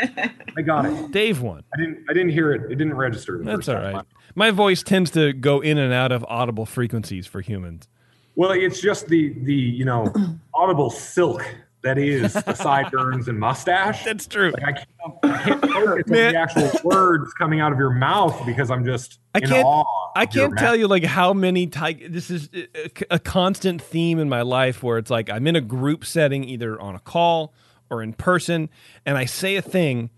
I 0.56 0.62
got 0.62 0.84
it. 0.84 1.10
Dave 1.10 1.40
one. 1.40 1.64
I 1.74 1.80
didn't. 1.80 2.04
I 2.08 2.12
didn't 2.12 2.30
hear 2.30 2.52
it. 2.52 2.70
It 2.70 2.76
didn't 2.76 2.94
register. 2.94 3.40
That's 3.42 3.68
all 3.68 3.76
right. 3.76 4.04
My 4.34 4.50
voice 4.50 4.82
tends 4.82 5.10
to 5.12 5.32
go 5.32 5.60
in 5.60 5.78
and 5.78 5.92
out 5.92 6.12
of 6.12 6.24
audible 6.28 6.66
frequencies 6.66 7.26
for 7.26 7.40
humans. 7.40 7.88
Well, 8.34 8.50
it's 8.50 8.80
just 8.82 9.08
the 9.08 9.32
the 9.44 9.54
you 9.54 9.86
know 9.86 10.12
audible 10.54 10.90
silk 10.90 11.42
that 11.86 11.98
is 11.98 12.32
the 12.32 12.54
sideburns 12.54 13.28
and 13.28 13.38
mustache. 13.38 14.04
That's 14.04 14.26
true. 14.26 14.52
Like 14.52 14.64
I 14.64 14.72
can't, 14.72 15.18
I 15.22 15.42
can't 15.42 15.60
focus 15.60 16.04
on 16.06 16.12
the 16.12 16.36
actual 16.36 16.80
words 16.84 17.32
coming 17.34 17.60
out 17.60 17.72
of 17.72 17.78
your 17.78 17.90
mouth 17.90 18.44
because 18.44 18.70
I'm 18.70 18.84
just 18.84 19.20
I 19.34 19.40
can't 19.40 19.86
I 20.14 20.26
can't 20.26 20.56
tell 20.58 20.76
you 20.76 20.88
like 20.88 21.04
how 21.04 21.32
many 21.32 21.66
ty- 21.66 22.08
this 22.08 22.30
is 22.30 22.50
a, 22.54 22.90
a 23.10 23.18
constant 23.18 23.80
theme 23.80 24.18
in 24.18 24.28
my 24.28 24.42
life 24.42 24.82
where 24.82 24.98
it's 24.98 25.10
like 25.10 25.30
I'm 25.30 25.46
in 25.46 25.56
a 25.56 25.60
group 25.60 26.04
setting 26.04 26.44
either 26.44 26.80
on 26.80 26.94
a 26.94 27.00
call 27.00 27.54
or 27.88 28.02
in 28.02 28.12
person 28.12 28.68
and 29.04 29.16
I 29.16 29.24
say 29.24 29.56
a 29.56 29.62
thing 29.62 30.10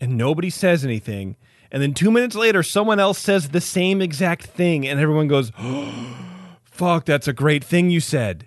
and 0.00 0.16
nobody 0.16 0.50
says 0.50 0.84
anything 0.84 1.36
and 1.70 1.82
then 1.82 1.92
2 1.92 2.10
minutes 2.10 2.36
later 2.36 2.62
someone 2.62 3.00
else 3.00 3.18
says 3.18 3.48
the 3.48 3.60
same 3.60 4.00
exact 4.00 4.46
thing 4.46 4.86
and 4.86 5.00
everyone 5.00 5.26
goes 5.26 5.50
fuck, 6.78 7.04
that's 7.04 7.26
a 7.26 7.32
great 7.32 7.64
thing 7.64 7.90
you 7.90 7.98
said. 7.98 8.46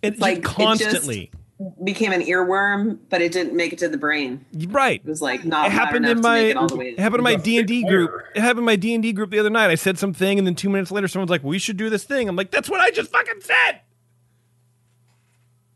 It's 0.00 0.20
like 0.20 0.44
constantly. 0.44 1.30
It 1.32 1.38
became 1.84 2.12
an 2.12 2.22
earworm, 2.22 2.98
but 3.10 3.20
it 3.20 3.32
didn't 3.32 3.54
make 3.54 3.72
it 3.72 3.78
to 3.78 3.88
the 3.88 3.96
brain. 3.96 4.44
Right. 4.68 5.00
It 5.04 5.08
was 5.08 5.22
like 5.22 5.44
not. 5.44 5.66
It 5.66 5.72
happened 5.72 6.06
in 6.06 6.20
my. 6.20 6.38
It, 6.38 6.56
it, 6.56 6.98
happened 6.98 7.20
in 7.20 7.24
my 7.24 7.36
D 7.36 7.58
and 7.58 7.68
D 7.68 7.84
group. 7.84 8.10
It 8.34 8.40
happened 8.40 8.60
in 8.60 8.64
my 8.64 8.76
D 8.76 8.94
and 8.94 9.02
D 9.02 9.12
group 9.12 9.30
the 9.30 9.38
other 9.38 9.50
night. 9.50 9.70
I 9.70 9.76
said 9.76 9.98
something, 9.98 10.38
and 10.38 10.46
then 10.46 10.54
two 10.54 10.68
minutes 10.68 10.90
later, 10.90 11.08
someone's 11.08 11.30
like, 11.30 11.44
"We 11.44 11.58
should 11.58 11.76
do 11.76 11.90
this 11.90 12.04
thing." 12.04 12.28
I'm 12.28 12.36
like, 12.36 12.50
"That's 12.50 12.68
what 12.68 12.80
I 12.80 12.90
just 12.90 13.10
fucking 13.10 13.40
said." 13.40 13.80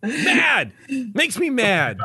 mad 0.03 0.73
makes 1.15 1.39
me 1.39 1.51
mad. 1.51 1.99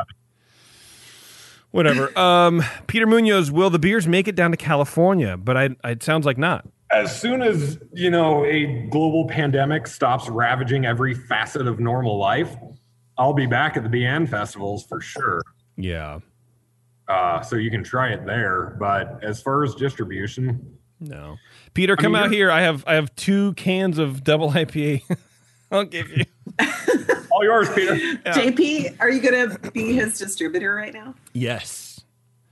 Whatever. 1.72 2.18
Um, 2.18 2.64
Peter 2.88 3.06
Munoz, 3.06 3.52
will 3.52 3.70
the 3.70 3.80
beers 3.80 4.08
make 4.08 4.28
it 4.28 4.36
down 4.36 4.52
to 4.52 4.58
California? 4.58 5.38
But 5.38 5.58
I, 5.58 5.70
it 5.84 6.04
sounds 6.04 6.26
like 6.26 6.38
not 6.38 6.68
as 6.94 7.20
soon 7.20 7.42
as 7.42 7.80
you 7.94 8.10
know 8.10 8.46
a 8.46 8.88
global 8.90 9.28
pandemic 9.28 9.88
stops 9.88 10.30
ravaging 10.30 10.86
every 10.86 11.14
facet 11.14 11.68
of 11.68 11.80
normal 11.80 12.18
life 12.18 12.56
i'll 13.18 13.34
be 13.34 13.46
back 13.46 13.78
at 13.78 13.84
the 13.84 13.90
bn 13.90 14.28
festivals 14.30 14.86
for 14.86 15.02
sure. 15.02 15.42
Yeah. 15.76 16.20
Uh, 17.08 17.42
so 17.42 17.58
you 17.58 17.70
can 17.70 17.84
try 17.84 18.10
it 18.10 18.26
there 18.26 18.78
but 18.80 19.24
as 19.24 19.42
far 19.42 19.64
as 19.64 19.76
distribution 19.76 20.78
no. 21.00 21.36
Peter 21.74 21.98
come 21.98 22.16
I 22.16 22.20
mean, 22.20 22.26
out 22.28 22.32
here. 22.32 22.50
I 22.50 22.62
have 22.62 22.84
i 22.88 22.94
have 22.94 23.14
two 23.16 23.54
cans 23.54 23.98
of 23.98 24.24
double 24.24 24.52
ipa 24.52 25.02
i'll 25.72 25.84
give 25.84 26.10
you. 26.10 26.24
All 27.32 27.44
yours 27.44 27.70
peter. 27.74 27.96
Yeah. 27.96 28.20
jp 28.26 28.96
are 29.00 29.10
you 29.10 29.22
gonna 29.22 29.58
be 29.72 29.94
his 29.94 30.18
distributor 30.18 30.76
right 30.76 30.94
now? 30.94 31.16
Yes. 31.34 32.02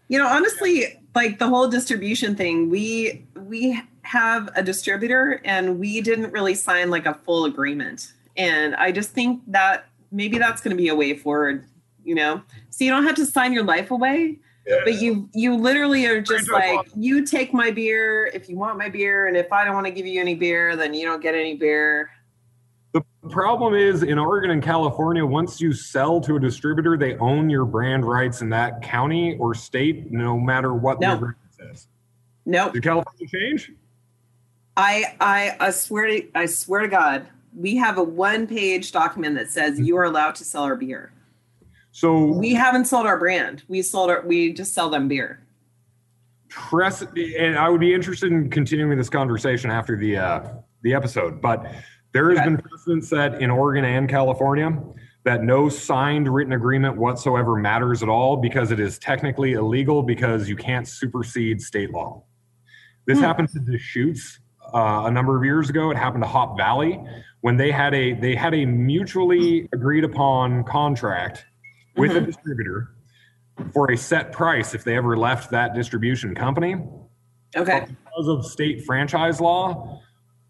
You 0.09 0.19
know 0.19 0.27
honestly 0.27 0.99
like 1.15 1.39
the 1.39 1.47
whole 1.47 1.67
distribution 1.67 2.35
thing 2.35 2.69
we 2.69 3.25
we 3.35 3.81
have 4.03 4.49
a 4.55 4.63
distributor 4.63 5.41
and 5.45 5.79
we 5.79 6.01
didn't 6.01 6.31
really 6.31 6.55
sign 6.55 6.89
like 6.89 7.05
a 7.05 7.13
full 7.13 7.45
agreement. 7.45 8.13
And 8.37 8.75
I 8.75 8.91
just 8.91 9.11
think 9.11 9.41
that 9.47 9.87
maybe 10.11 10.37
that's 10.37 10.61
going 10.61 10.75
to 10.75 10.81
be 10.81 10.89
a 10.89 10.95
way 10.95 11.15
forward, 11.15 11.67
you 12.03 12.15
know? 12.15 12.41
So 12.69 12.83
you 12.83 12.91
don't 12.91 13.05
have 13.05 13.15
to 13.15 13.25
sign 13.25 13.53
your 13.53 13.63
life 13.63 13.91
away. 13.91 14.39
Yeah. 14.67 14.81
But 14.83 15.01
you 15.01 15.27
you 15.33 15.57
literally 15.57 16.05
are 16.05 16.21
just 16.21 16.51
like 16.51 16.87
you 16.95 17.25
take 17.25 17.51
my 17.51 17.71
beer 17.71 18.27
if 18.27 18.47
you 18.47 18.57
want 18.57 18.77
my 18.77 18.89
beer 18.89 19.25
and 19.25 19.35
if 19.35 19.51
I 19.51 19.65
don't 19.65 19.73
want 19.73 19.87
to 19.87 19.91
give 19.91 20.05
you 20.05 20.21
any 20.21 20.35
beer 20.35 20.75
then 20.75 20.93
you 20.93 21.03
don't 21.03 21.19
get 21.19 21.33
any 21.33 21.55
beer. 21.55 22.11
The 22.93 23.01
problem 23.29 23.73
is 23.73 24.03
in 24.03 24.19
Oregon 24.19 24.51
and 24.51 24.61
California, 24.61 25.25
once 25.25 25.61
you 25.61 25.73
sell 25.73 26.19
to 26.21 26.35
a 26.35 26.39
distributor, 26.39 26.97
they 26.97 27.15
own 27.17 27.49
your 27.49 27.65
brand 27.65 28.05
rights 28.05 28.41
in 28.41 28.49
that 28.49 28.81
county 28.81 29.37
or 29.37 29.55
state, 29.55 30.11
no 30.11 30.37
matter 30.37 30.73
what 30.73 30.99
no. 30.99 31.09
the 31.09 31.15
agreement 31.15 31.37
says. 31.51 31.87
No. 32.45 32.65
Nope. 32.65 32.73
Did 32.73 32.83
California 32.83 33.27
change? 33.27 33.71
I 34.77 35.15
I 35.19 35.55
I 35.59 35.69
swear 35.71 36.07
to 36.07 36.27
I 36.35 36.45
swear 36.45 36.81
to 36.81 36.87
God, 36.87 37.27
we 37.55 37.75
have 37.77 37.97
a 37.97 38.03
one 38.03 38.47
page 38.47 38.91
document 38.91 39.35
that 39.35 39.49
says 39.49 39.79
you 39.79 39.97
are 39.97 40.03
allowed 40.05 40.35
to 40.35 40.43
sell 40.45 40.63
our 40.63 40.75
beer. 40.75 41.11
So 41.91 42.25
We 42.25 42.53
haven't 42.53 42.85
sold 42.85 43.05
our 43.05 43.17
brand. 43.19 43.63
We 43.67 43.81
sold 43.81 44.09
our 44.09 44.21
we 44.25 44.53
just 44.53 44.73
sell 44.73 44.89
them 44.89 45.07
beer. 45.07 45.41
press 46.49 47.01
and 47.01 47.57
I 47.57 47.69
would 47.69 47.79
be 47.81 47.93
interested 47.93 48.31
in 48.31 48.49
continuing 48.49 48.97
this 48.97 49.09
conversation 49.09 49.69
after 49.71 49.95
the 49.97 50.17
uh, 50.17 50.41
the 50.83 50.93
episode. 50.93 51.41
But 51.41 51.65
there 52.13 52.29
has 52.29 52.39
Okay. 52.39 52.49
been 52.49 52.57
precedent 52.57 53.03
set 53.05 53.41
in 53.41 53.49
Oregon 53.49 53.85
and 53.85 54.09
California 54.09 54.77
that 55.23 55.43
no 55.43 55.69
signed 55.69 56.27
written 56.33 56.53
agreement 56.53 56.97
whatsoever 56.97 57.55
matters 57.55 58.01
at 58.03 58.09
all 58.09 58.35
because 58.37 58.71
it 58.71 58.79
is 58.79 58.97
technically 58.99 59.53
illegal 59.53 60.01
because 60.03 60.49
you 60.49 60.55
can't 60.57 60.87
supersede 60.87 61.61
state 61.61 61.91
law. 61.91 62.23
This 63.05 63.19
happened 63.19 63.49
to 63.49 63.59
Deschutes 63.59 64.39
uh, 64.73 65.03
a 65.05 65.11
number 65.11 65.37
of 65.37 65.43
years 65.43 65.69
ago. 65.69 65.91
It 65.91 65.97
happened 65.97 66.23
to 66.23 66.29
Hop 66.29 66.57
Valley 66.57 66.99
when 67.41 67.57
they 67.57 67.71
had 67.71 67.93
a 67.93 68.13
they 68.13 68.35
had 68.35 68.53
a 68.53 68.65
mutually 68.65 69.67
agreed 69.73 70.03
upon 70.03 70.63
contract 70.63 71.45
with 71.97 72.15
a 72.15 72.21
distributor 72.21 72.95
for 73.73 73.91
a 73.91 73.97
set 73.97 74.31
price 74.31 74.73
if 74.73 74.83
they 74.83 74.95
ever 74.95 75.17
left 75.17 75.51
that 75.51 75.73
distribution 75.73 76.33
company. 76.33 76.75
Okay. 77.55 77.85
Because 77.87 78.27
of 78.27 78.45
state 78.45 78.85
franchise 78.85 79.41
law, 79.41 80.01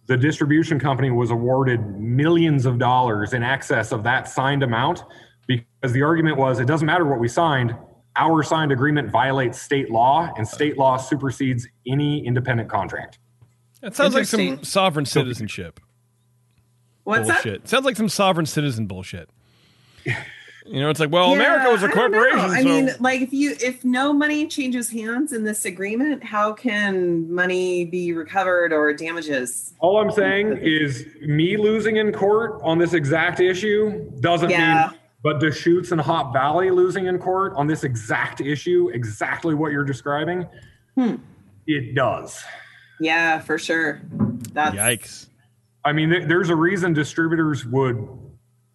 the 0.06 0.18
distribution 0.18 0.80
company 0.80 1.10
was 1.10 1.32
awarded 1.32 2.00
millions 2.00 2.66
of 2.66 2.78
dollars 2.78 3.34
in 3.34 3.44
excess 3.44 3.92
of 3.92 4.04
that 4.04 4.28
signed 4.28 4.64
amount 4.64 5.04
because 5.48 5.94
the 5.94 6.02
argument 6.02 6.38
was 6.38 6.60
it 6.60 6.66
doesn't 6.66 6.86
matter 6.86 7.06
what 7.06 7.20
we 7.20 7.28
signed, 7.28 7.76
our 8.16 8.44
signed 8.44 8.72
agreement 8.72 9.10
violates 9.10 9.60
state 9.60 9.90
law 9.90 10.32
and 10.38 10.48
state 10.48 10.78
law 10.78 10.98
supersedes 10.98 11.68
any 11.88 12.26
independent 12.26 12.70
contract. 12.70 13.20
That 13.82 13.96
sounds 13.96 14.14
like 14.14 14.26
some 14.26 14.64
sovereign 14.64 15.06
citizenship 15.06 15.80
What's 17.04 17.28
bullshit. 17.28 17.68
Sounds 17.68 17.84
like 17.86 17.96
some 17.96 18.10
sovereign 18.10 18.46
citizen 18.46 18.86
bullshit. 18.86 19.30
You 20.06 20.80
know, 20.80 20.92
it's 20.92 21.00
like, 21.00 21.12
well, 21.12 21.30
that? 21.32 21.36
America 21.36 21.72
was 21.72 21.82
a 21.82 21.86
I 21.86 21.90
don't 21.90 21.98
corporation. 22.12 22.40
I 22.40 22.62
so 22.62 22.68
mean, 22.70 22.90
like 23.00 23.22
if 23.22 23.34
you 23.34 23.56
if 23.60 23.84
no 23.84 24.14
money 24.14 24.46
changes 24.48 24.92
hands 24.92 25.34
in 25.34 25.44
this 25.44 25.66
agreement, 25.66 26.24
how 26.24 26.54
can 26.54 27.34
money 27.34 27.86
be 27.86 28.14
recovered 28.14 28.72
or 28.72 28.94
damages? 28.94 29.74
All 29.80 30.00
I'm 30.00 30.12
saying 30.12 30.60
is 30.62 31.08
me 31.22 31.58
losing 31.58 31.98
in 31.98 32.12
court 32.14 32.62
on 32.64 32.78
this 32.78 32.94
exact 32.94 33.40
issue 33.40 34.12
doesn't 34.20 34.52
Yeah. 34.52 34.90
mean 34.92 35.00
but 35.24 35.40
Deschutes 35.40 35.92
and 35.92 36.02
Hop 36.02 36.34
Valley 36.34 36.72
losing 36.72 37.06
in 37.06 37.20
court 37.20 37.54
on 37.56 37.68
this 37.68 37.84
exact 37.84 38.42
issue, 38.42 38.90
exactly 38.92 39.54
what 39.54 39.72
you're 39.72 39.84
describing, 39.84 40.48
Hmm. 40.98 41.16
it 41.68 41.94
does. 41.94 42.44
Yeah, 43.02 43.40
for 43.40 43.58
sure. 43.58 44.02
That's 44.54 44.76
Yikes. 44.76 45.28
I 45.84 45.92
mean, 45.94 46.10
there- 46.10 46.26
there's 46.28 46.50
a 46.50 46.56
reason 46.56 46.94
distributors 46.94 47.66
would 47.66 48.08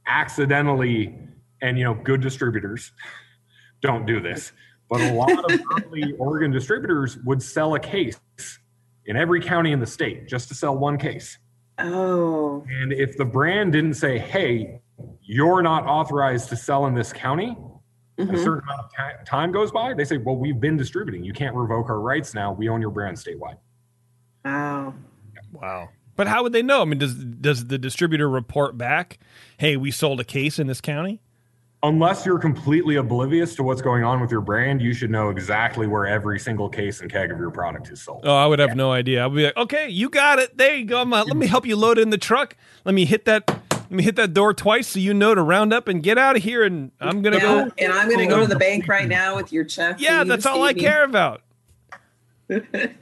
accidentally, 0.06 1.16
and 1.62 1.78
you 1.78 1.84
know, 1.84 1.94
good 1.94 2.20
distributors 2.20 2.92
don't 3.82 4.06
do 4.06 4.20
this, 4.20 4.52
but 4.88 5.00
a 5.00 5.12
lot 5.12 5.52
of 5.52 5.60
early 5.84 6.12
Oregon 6.14 6.50
distributors 6.50 7.18
would 7.18 7.42
sell 7.42 7.74
a 7.74 7.80
case 7.80 8.18
in 9.06 9.16
every 9.16 9.40
county 9.40 9.72
in 9.72 9.80
the 9.80 9.86
state 9.86 10.26
just 10.28 10.48
to 10.48 10.54
sell 10.54 10.76
one 10.76 10.98
case. 10.98 11.38
Oh, 11.78 12.64
And 12.68 12.92
if 12.92 13.16
the 13.16 13.24
brand 13.24 13.72
didn't 13.72 13.94
say, 13.94 14.18
hey, 14.18 14.80
you're 15.22 15.62
not 15.62 15.84
authorized 15.86 16.48
to 16.48 16.56
sell 16.56 16.86
in 16.86 16.94
this 16.94 17.12
county, 17.12 17.56
Mm-hmm. 18.18 18.34
a 18.34 18.38
certain 18.38 18.62
amount 18.62 18.80
of 18.80 18.90
ti- 18.92 19.24
time 19.26 19.52
goes 19.52 19.70
by, 19.70 19.92
they 19.92 20.06
say, 20.06 20.16
well, 20.16 20.36
we've 20.36 20.58
been 20.58 20.78
distributing. 20.78 21.22
You 21.22 21.34
can't 21.34 21.54
revoke 21.54 21.90
our 21.90 22.00
rights 22.00 22.32
now. 22.32 22.50
We 22.50 22.70
own 22.70 22.80
your 22.80 22.88
brand 22.90 23.18
statewide. 23.18 23.58
Wow. 24.46 24.94
Wow. 25.52 25.88
But 26.16 26.26
how 26.28 26.42
would 26.42 26.52
they 26.52 26.62
know? 26.62 26.80
I 26.82 26.84
mean, 26.86 26.98
does 26.98 27.14
does 27.14 27.66
the 27.66 27.76
distributor 27.78 28.28
report 28.28 28.78
back, 28.78 29.18
"Hey, 29.58 29.76
we 29.76 29.90
sold 29.90 30.18
a 30.20 30.24
case 30.24 30.58
in 30.58 30.66
this 30.66 30.80
county"? 30.80 31.20
Unless 31.82 32.24
you're 32.24 32.38
completely 32.38 32.96
oblivious 32.96 33.54
to 33.56 33.62
what's 33.62 33.82
going 33.82 34.02
on 34.02 34.20
with 34.20 34.30
your 34.30 34.40
brand, 34.40 34.80
you 34.80 34.94
should 34.94 35.10
know 35.10 35.28
exactly 35.28 35.86
where 35.86 36.06
every 36.06 36.38
single 36.40 36.68
case 36.70 37.00
and 37.02 37.12
keg 37.12 37.30
of 37.30 37.38
your 37.38 37.50
product 37.50 37.90
is 37.90 38.00
sold. 38.02 38.22
Oh, 38.24 38.34
I 38.34 38.46
would 38.46 38.58
have 38.58 38.74
no 38.76 38.92
idea. 38.92 39.22
I 39.22 39.26
would 39.26 39.36
be 39.36 39.44
like, 39.44 39.56
"Okay, 39.58 39.88
you 39.90 40.08
got 40.08 40.38
it. 40.38 40.56
There 40.56 40.74
you 40.74 40.86
go. 40.86 41.02
I'm, 41.02 41.12
uh, 41.12 41.24
let 41.24 41.36
me 41.36 41.46
help 41.46 41.66
you 41.66 41.76
load 41.76 41.98
it 41.98 42.02
in 42.02 42.10
the 42.10 42.18
truck. 42.18 42.56
Let 42.84 42.94
me 42.94 43.04
hit 43.04 43.26
that. 43.26 43.44
Let 43.48 43.90
me 43.92 44.02
hit 44.02 44.16
that 44.16 44.32
door 44.34 44.52
twice 44.54 44.88
so 44.88 44.98
you 44.98 45.12
know 45.14 45.34
to 45.34 45.42
round 45.42 45.72
up 45.72 45.86
and 45.86 46.02
get 46.02 46.18
out 46.18 46.34
of 46.34 46.42
here. 46.42 46.64
And 46.64 46.90
I'm 47.00 47.20
gonna 47.22 47.36
Yeah, 47.36 47.42
go. 47.42 47.70
and 47.78 47.92
I'm 47.92 48.08
going 48.08 48.26
to 48.26 48.26
go 48.34 48.40
to 48.40 48.46
the 48.48 48.56
bank 48.58 48.88
right 48.88 49.06
now 49.06 49.36
with 49.36 49.52
your 49.52 49.62
check. 49.64 50.00
Yeah, 50.00 50.22
you 50.22 50.28
that's 50.28 50.44
all 50.46 50.62
I 50.64 50.72
me. 50.72 50.80
care 50.80 51.04
about. 51.04 51.42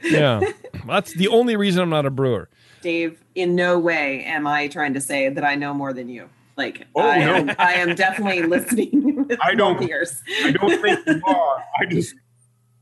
Yeah, 0.03 0.41
that's 0.87 1.13
the 1.15 1.27
only 1.27 1.55
reason 1.55 1.81
I'm 1.83 1.89
not 1.89 2.05
a 2.05 2.09
brewer. 2.11 2.49
Dave, 2.81 3.23
in 3.35 3.55
no 3.55 3.79
way 3.79 4.23
am 4.23 4.45
I 4.47 4.67
trying 4.67 4.93
to 4.93 5.01
say 5.01 5.29
that 5.29 5.43
I 5.43 5.55
know 5.55 5.73
more 5.73 5.93
than 5.93 6.09
you. 6.09 6.29
Like, 6.57 6.87
Oh, 6.95 7.01
I, 7.01 7.19
no. 7.19 7.35
am, 7.35 7.51
I 7.59 7.73
am 7.73 7.95
definitely 7.95 8.43
listening 8.47 9.25
with 9.27 9.37
I 9.41 9.55
don't- 9.55 9.79
both 9.79 9.89
ears. 9.89 10.21
I 10.43 10.51
don't 10.51 10.81
think 10.81 10.99
you 11.07 11.21
are. 11.25 11.63
I 11.79 11.85
just 11.85 12.15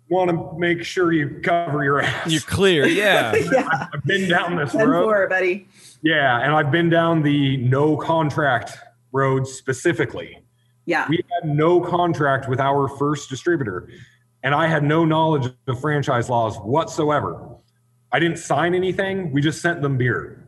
want 0.10 0.30
to 0.30 0.60
make 0.60 0.84
sure 0.84 1.12
you 1.12 1.40
cover 1.44 1.84
your 1.84 2.02
ass. 2.02 2.32
You're 2.32 2.42
clear. 2.42 2.86
Yeah. 2.86 3.34
yeah, 3.36 3.88
I've 3.94 4.04
been 4.04 4.30
down 4.30 4.58
this 4.58 4.74
ten 4.74 4.88
road. 4.90 5.04
four, 5.06 5.28
buddy. 5.28 5.68
Yeah, 6.04 6.42
and 6.42 6.54
I've 6.54 6.70
been 6.72 6.90
down 6.90 7.24
the 7.24 7.58
no 7.58 7.96
contract 7.98 8.78
road 9.12 9.48
specifically. 9.48 10.40
Yeah, 10.86 11.08
We 11.08 11.24
had 11.42 11.50
no 11.56 11.80
contract 11.80 12.50
with 12.50 12.60
our 12.60 12.90
first 12.90 13.30
distributor, 13.30 13.88
and 14.44 14.54
I 14.54 14.68
had 14.68 14.84
no 14.84 15.06
knowledge 15.06 15.52
of 15.68 15.80
franchise 15.80 16.30
laws 16.30 16.58
whatsoever. 16.58 17.56
I 18.12 18.20
didn't 18.20 18.38
sign 18.38 18.76
anything, 18.76 19.32
we 19.32 19.42
just 19.42 19.62
sent 19.62 19.82
them 19.82 19.98
beer. 19.98 20.48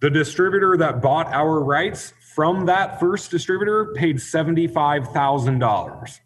The 0.00 0.08
distributor 0.08 0.76
that 0.78 1.02
bought 1.02 1.26
our 1.28 1.60
rights 1.60 2.14
from 2.34 2.66
that 2.66 2.98
first 2.98 3.30
distributor 3.30 3.92
paid 3.94 4.16
$75,000 4.16 6.20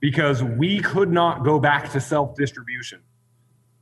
because 0.00 0.42
we 0.42 0.80
could 0.80 1.10
not 1.10 1.44
go 1.44 1.58
back 1.58 1.90
to 1.92 2.00
self 2.00 2.36
distribution, 2.36 3.00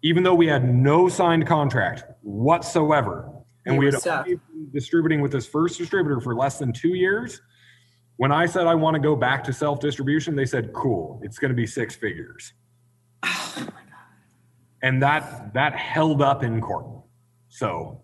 even 0.02 0.23
though 0.23 0.35
we 0.35 0.47
had 0.47 0.73
no 0.73 1.09
signed 1.09 1.47
contract 1.47 2.05
whatsoever. 2.23 3.28
And 3.66 3.78
we 3.78 3.86
were 3.86 3.93
had 3.93 4.24
been 4.24 4.40
distributing 4.73 5.20
with 5.20 5.31
this 5.31 5.47
first 5.47 5.78
distributor 5.78 6.20
for 6.20 6.35
less 6.35 6.59
than 6.59 6.73
two 6.73 6.94
years. 6.94 7.40
When 8.23 8.31
I 8.31 8.47
said 8.47 8.69
I 8.69 8.77
want 8.77 8.94
to 8.94 9.01
go 9.01 9.16
back 9.16 9.43
to 9.43 9.53
self 9.53 9.81
distribution, 9.81 10.36
they 10.36 10.44
said, 10.44 10.73
"Cool, 10.73 11.19
it's 11.24 11.40
going 11.40 11.49
to 11.49 11.57
be 11.57 11.66
six 11.66 11.97
figures," 11.97 12.53
Oh 13.24 13.66
and 14.85 15.03
that 15.03 15.53
that 15.55 15.74
held 15.74 16.23
up 16.23 16.44
in 16.44 16.61
court. 16.61 16.86
So 17.49 18.03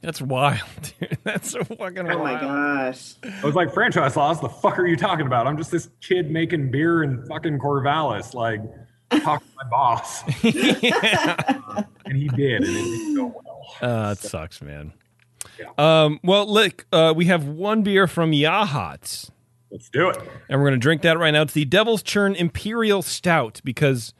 That's 0.00 0.22
wild, 0.22 0.62
dude. 0.98 1.18
That's 1.22 1.50
so 1.50 1.62
fucking 1.64 2.10
Oh 2.10 2.16
wild. 2.16 2.22
my 2.22 2.40
gosh. 2.40 3.16
I 3.22 3.44
was 3.44 3.54
like, 3.54 3.74
"Franchise 3.74 4.16
laws? 4.16 4.40
The 4.40 4.48
fuck 4.48 4.78
are 4.78 4.86
you 4.86 4.96
talking 4.96 5.26
about? 5.26 5.46
I'm 5.46 5.58
just 5.58 5.70
this 5.70 5.90
kid 6.00 6.30
making 6.30 6.70
beer 6.70 7.02
in 7.02 7.22
fucking 7.26 7.58
Corvallis, 7.58 8.32
like 8.32 8.62
talk 9.22 9.42
to 9.42 9.50
my 9.62 9.68
boss." 9.68 10.22
and 10.42 12.16
he 12.16 12.28
did, 12.28 12.62
and 12.62 12.74
it 12.74 12.84
didn't 12.84 13.16
go 13.16 13.26
well. 13.26 13.66
Uh, 13.82 14.14
that 14.14 14.18
sucks, 14.18 14.62
man. 14.62 14.94
Um, 15.78 16.20
well, 16.22 16.46
look, 16.46 16.86
uh, 16.92 17.12
we 17.16 17.26
have 17.26 17.46
one 17.46 17.82
beer 17.82 18.06
from 18.06 18.32
Yachats, 18.32 19.30
Let's 19.70 19.88
do 19.88 20.08
it. 20.10 20.16
and 20.48 20.60
we're 20.60 20.68
going 20.68 20.80
to 20.80 20.82
drink 20.82 21.02
that 21.02 21.18
right 21.18 21.30
now. 21.30 21.42
It's 21.42 21.52
the 21.52 21.64
Devil's 21.64 22.02
Churn 22.02 22.34
Imperial 22.34 23.02
Stout 23.02 23.60
because, 23.64 24.12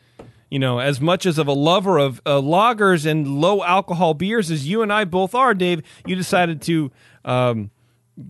you 0.51 0.59
know, 0.59 0.79
as 0.79 1.01
much 1.01 1.27
as 1.27 1.39
of 1.39 1.47
a 1.49 1.53
lover 1.53 1.99
of 1.99 2.21
uh, 2.25 2.41
lagers 2.41 3.05
and 3.05 3.27
low 3.41 3.63
alcohol 3.65 4.15
beers 4.15 4.51
as 4.51 4.69
you 4.69 4.83
and 4.83 4.93
I 4.93 5.05
both 5.05 5.35
are, 5.35 5.55
Dave, 5.55 5.83
you 6.07 6.15
decided 6.17 6.63
to, 6.63 6.91
um, 7.25 7.71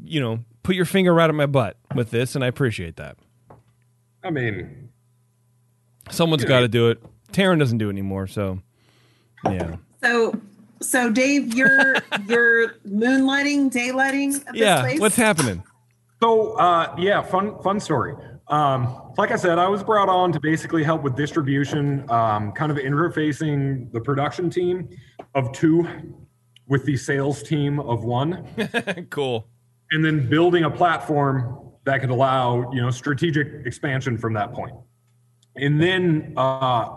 you 0.05 0.21
know, 0.21 0.45
put 0.63 0.77
your 0.77 0.85
finger 0.85 1.13
right 1.13 1.29
at 1.29 1.35
my 1.35 1.47
butt 1.47 1.77
with 1.95 2.11
this, 2.11 2.35
and 2.35 2.45
I 2.45 2.47
appreciate 2.47 2.97
that. 2.97 3.17
I 4.23 4.31
mean, 4.31 4.89
Someone's 6.11 6.45
got 6.45 6.61
to 6.61 6.69
do 6.69 6.89
it. 6.89 7.01
Taryn 7.33 7.59
doesn't 7.59 7.79
do 7.79 7.87
it 7.89 7.93
anymore, 7.93 8.27
so 8.27 8.59
yeah. 9.45 9.77
So, 10.03 10.41
so 10.83 11.11
Dave, 11.11 11.55
you're 11.55 11.97
you're 12.27 12.75
moonlighting, 12.89 13.71
daylighting 13.73 14.33
this 14.45 14.55
Yeah, 14.55 14.81
place. 14.81 15.01
what's 15.01 15.17
happening? 15.17 15.63
So 16.23 16.53
uh, 16.59 16.95
yeah, 16.99 17.23
fun 17.23 17.61
fun 17.63 17.81
story. 17.81 18.15
Um, 18.49 19.13
like 19.17 19.31
I 19.31 19.37
said, 19.37 19.59
I 19.59 19.69
was 19.69 19.83
brought 19.85 20.09
on 20.09 20.33
to 20.33 20.41
basically 20.41 20.83
help 20.83 21.03
with 21.03 21.15
distribution, 21.17 22.09
um, 22.11 22.51
kind 22.53 22.73
of 22.73 22.79
interfacing 22.79 23.93
the 23.93 24.01
production 24.01 24.51
team 24.51 24.89
of 25.35 25.53
two 25.53 25.87
with 26.67 26.85
the 26.85 26.97
sales 26.97 27.43
team 27.43 27.79
of 27.81 28.05
one, 28.05 28.45
cool. 29.11 29.47
and 29.93 30.05
then 30.05 30.29
building 30.29 30.65
a 30.65 30.71
platform 30.71 31.71
that 31.85 32.01
could 32.01 32.11
allow 32.11 32.71
you 32.73 32.81
know 32.81 32.91
strategic 32.91 33.65
expansion 33.67 34.19
from 34.19 34.33
that 34.35 34.53
point. 34.53 34.75
And 35.57 35.81
then 35.81 36.35
uh, 36.37 36.89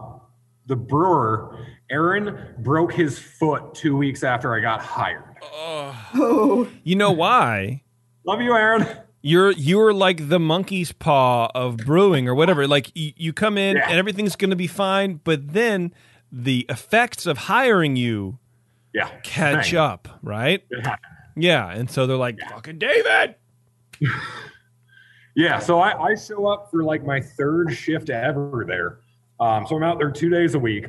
the 0.68 0.76
brewer 0.76 1.58
Aaron 1.94 2.56
broke 2.58 2.92
his 2.92 3.20
foot 3.20 3.76
two 3.76 3.96
weeks 3.96 4.24
after 4.24 4.56
I 4.56 4.60
got 4.60 4.82
hired. 4.82 5.24
Oh, 5.44 6.68
You 6.84 6.96
know 6.96 7.12
why? 7.12 7.84
Love 8.26 8.42
you, 8.42 8.54
Aaron. 8.56 8.88
You're 9.22 9.52
you're 9.52 9.94
like 9.94 10.28
the 10.28 10.40
monkey's 10.40 10.92
paw 10.92 11.50
of 11.54 11.78
brewing 11.78 12.28
or 12.28 12.34
whatever. 12.36 12.68
Like 12.68 12.92
you, 12.96 13.14
you 13.16 13.32
come 13.32 13.58
in 13.58 13.78
Yeah. 13.78 13.90
and 13.90 13.98
everything's 14.00 14.36
going 14.36 14.50
to 14.50 14.56
be 14.56 14.68
fine, 14.68 15.22
but 15.24 15.54
then 15.54 15.94
the 16.32 16.66
effects 16.68 17.26
of 17.26 17.38
hiring 17.38 17.96
you 17.96 18.40
yeah, 18.94 19.10
catch 19.24 19.70
thing. 19.70 19.80
up, 19.80 20.08
right? 20.24 20.64
It. 20.70 20.88
Yeah, 21.36 21.70
and 21.70 21.90
so 21.90 22.06
they're 22.08 22.18
like, 22.18 22.38
"Fucking 22.50 22.80
David." 22.80 23.36
Yeah, 25.36 25.58
so 25.58 25.80
I, 25.80 26.00
I 26.12 26.16
show 26.16 26.46
up 26.46 26.70
for 26.70 26.84
like 26.84 27.04
my 27.06 27.20
third 27.20 27.74
shift 27.74 28.12
ever 28.12 28.66
there. 28.68 29.00
Um, 29.40 29.66
so 29.66 29.76
I'm 29.76 29.82
out 29.84 29.98
there 29.98 30.12
two 30.12 30.30
days 30.30 30.54
a 30.54 30.60
week, 30.60 30.86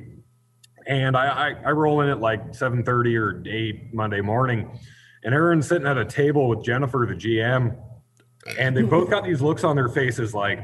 and 0.87 1.17
I, 1.17 1.51
I, 1.51 1.55
I 1.67 1.71
roll 1.71 2.01
in 2.01 2.09
at 2.09 2.21
like 2.21 2.53
7:30 2.53 3.19
or 3.19 3.43
8 3.47 3.95
Monday 3.95 4.21
morning, 4.21 4.79
and 5.23 5.35
Aaron's 5.35 5.67
sitting 5.67 5.87
at 5.87 5.99
a 5.99 6.05
table 6.05 6.49
with 6.49 6.65
Jennifer, 6.65 7.07
the 7.09 7.15
GM, 7.15 7.77
and 8.59 8.77
they 8.77 8.83
both 8.83 9.11
got 9.11 9.25
these 9.25 9.41
looks 9.41 9.65
on 9.65 9.77
their 9.77 9.89
faces 9.89 10.35
like, 10.35 10.61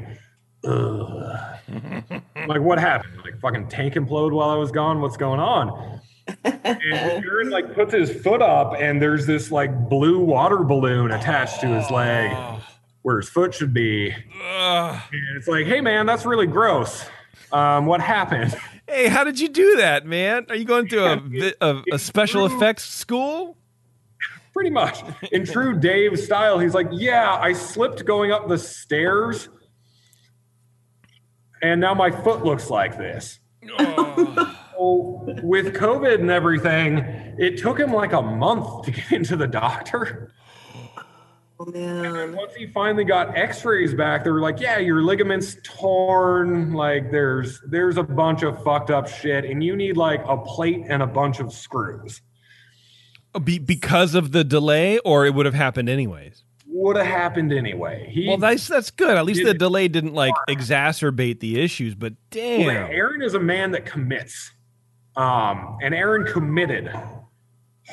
Ugh. 0.63 1.51
like 2.47 2.61
what 2.61 2.79
happened? 2.79 3.17
Like 3.23 3.39
fucking 3.39 3.69
tank 3.69 3.95
implode 3.95 4.31
while 4.31 4.49
I 4.49 4.55
was 4.55 4.71
gone? 4.71 5.01
What's 5.01 5.17
going 5.17 5.39
on? 5.39 5.99
and 6.43 6.59
Aaron 7.25 7.49
like 7.49 7.73
puts 7.73 7.93
his 7.93 8.11
foot 8.21 8.41
up, 8.41 8.75
and 8.79 9.01
there's 9.01 9.25
this 9.25 9.51
like 9.51 9.89
blue 9.89 10.19
water 10.19 10.59
balloon 10.59 11.11
attached 11.11 11.61
to 11.61 11.67
his 11.67 11.89
leg 11.89 12.35
where 13.01 13.17
his 13.17 13.29
foot 13.29 13.53
should 13.53 13.73
be. 13.73 14.13
And 15.11 15.37
it's 15.37 15.47
like, 15.47 15.65
hey 15.65 15.81
man, 15.81 16.05
that's 16.05 16.25
really 16.25 16.47
gross. 16.47 17.05
Um, 17.51 17.85
what 17.85 17.99
happened? 18.01 18.55
Hey, 18.91 19.07
how 19.07 19.23
did 19.23 19.39
you 19.39 19.47
do 19.47 19.77
that, 19.77 20.05
man? 20.05 20.47
Are 20.49 20.55
you 20.55 20.65
going 20.65 20.89
to 20.89 21.05
a 21.05 21.53
a, 21.61 21.83
a 21.93 21.99
special 21.99 22.45
effects 22.45 22.83
school? 22.83 23.57
Pretty 24.51 24.69
much. 24.69 25.01
In 25.31 25.45
true 25.45 25.79
Dave 25.79 26.19
style, 26.19 26.59
he's 26.59 26.73
like, 26.73 26.87
yeah, 26.91 27.37
I 27.41 27.53
slipped 27.53 28.03
going 28.03 28.33
up 28.33 28.49
the 28.49 28.57
stairs, 28.57 29.47
and 31.61 31.79
now 31.79 31.93
my 31.93 32.11
foot 32.11 32.43
looks 32.43 32.69
like 32.69 32.97
this. 32.97 33.39
Oh. 33.79 34.57
So 34.81 35.23
with 35.43 35.75
COVID 35.75 36.21
and 36.21 36.31
everything, 36.31 36.97
it 37.37 37.59
took 37.59 37.79
him 37.79 37.93
like 37.93 38.13
a 38.13 38.21
month 38.23 38.85
to 38.85 38.91
get 38.91 39.11
into 39.11 39.35
the 39.35 39.45
doctor. 39.45 40.33
Oh, 41.61 41.71
man. 41.71 42.35
Once 42.35 42.55
he 42.55 42.65
finally 42.65 43.03
got 43.03 43.37
X-rays 43.37 43.93
back, 43.93 44.23
they 44.23 44.31
were 44.31 44.41
like, 44.41 44.59
"Yeah, 44.59 44.79
your 44.79 45.03
ligaments 45.03 45.57
torn. 45.63 46.73
Like 46.73 47.11
there's 47.11 47.61
there's 47.67 47.97
a 47.97 48.03
bunch 48.03 48.41
of 48.41 48.63
fucked 48.63 48.89
up 48.89 49.07
shit, 49.07 49.45
and 49.45 49.63
you 49.63 49.75
need 49.75 49.95
like 49.95 50.23
a 50.27 50.37
plate 50.37 50.85
and 50.87 51.03
a 51.03 51.07
bunch 51.07 51.39
of 51.39 51.53
screws." 51.53 52.21
Be, 53.43 53.59
because 53.59 54.15
of 54.15 54.31
the 54.31 54.43
delay, 54.43 54.97
or 54.99 55.25
it 55.25 55.35
would 55.35 55.45
have 55.45 55.55
happened 55.55 55.87
anyways. 55.87 56.43
Would 56.65 56.97
have 56.97 57.05
happened 57.05 57.53
anyway. 57.53 58.09
He, 58.11 58.27
Well, 58.27 58.37
that's 58.37 58.67
that's 58.67 58.89
good. 58.89 59.15
At 59.15 59.25
least 59.25 59.43
the 59.43 59.53
delay 59.53 59.87
didn't 59.87 60.15
like 60.15 60.33
exacerbate 60.49 61.41
the 61.41 61.61
issues. 61.61 61.93
But 61.93 62.13
Well, 62.33 62.65
damn, 62.65 62.91
Aaron 62.91 63.21
is 63.21 63.35
a 63.35 63.39
man 63.39 63.71
that 63.71 63.85
commits, 63.85 64.51
um, 65.15 65.77
and 65.83 65.93
Aaron 65.93 66.25
committed 66.25 66.91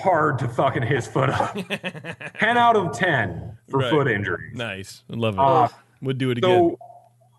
hard 0.02 0.38
to 0.40 0.48
fucking 0.48 0.82
his 0.82 1.06
foot 1.06 1.30
up. 1.30 1.54
ten 2.38 2.56
out 2.56 2.76
of 2.76 2.92
ten 2.96 3.56
for 3.70 3.80
Right. 3.80 3.90
foot 3.90 4.08
injuries. 4.08 4.56
nice. 4.56 5.02
I 5.10 5.16
love 5.16 5.34
it. 5.34 5.40
Uh, 5.40 5.68
Would 6.02 6.18
do 6.18 6.30
it 6.30 6.38
again. 6.38 6.50
So 6.50 6.78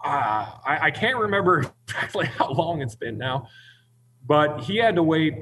uh, 0.04 0.08
I, 0.66 0.80
I 0.84 0.92
can't 0.92 1.18
remember 1.18 1.60
exactly 1.88 2.26
how 2.28 2.52
long 2.52 2.82
it's 2.82 2.96
been 2.96 3.18
now, 3.18 3.48
but 4.26 4.62
he 4.62 4.78
had 4.78 4.96
to 4.96 5.04
wait 5.04 5.36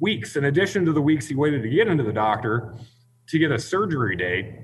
weeks 0.00 0.36
in 0.36 0.44
addition 0.44 0.84
to 0.86 0.92
the 0.92 1.00
weeks 1.02 1.26
he 1.26 1.34
waited 1.34 1.62
to 1.62 1.68
get 1.68 1.88
into 1.88 2.04
the 2.04 2.12
doctor 2.12 2.74
to 3.28 3.38
get 3.38 3.50
a 3.50 3.58
surgery 3.58 4.16
date. 4.16 4.54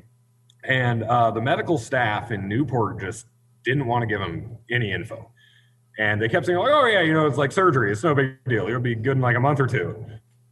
And 0.63 1.03
uh, 1.05 1.31
the 1.31 1.41
medical 1.43 1.77
staff 1.77 2.31
in 2.31 2.49
Newport 2.49 3.01
just 3.01 3.27
didn't 3.65 3.87
want 3.87 4.03
to 4.03 4.07
give 4.07 4.21
him 4.21 4.57
any 4.71 4.93
info. 4.93 5.31
And 5.99 6.21
they 6.21 6.29
kept 6.29 6.47
saying, 6.47 6.59
like, 6.59 6.73
oh, 6.73 6.87
yeah, 6.87 7.03
you 7.03 7.13
know, 7.13 7.27
it's 7.27 7.37
like 7.39 7.53
surgery. 7.53 7.93
It's 7.93 8.03
no 8.03 8.15
big 8.15 8.43
deal. 8.49 8.69
You'll 8.69 8.81
be 8.81 8.95
good 8.95 9.17
in 9.17 9.21
like 9.21 9.37
a 9.37 9.41
month 9.41 9.61
or 9.61 9.67
two. 9.67 10.05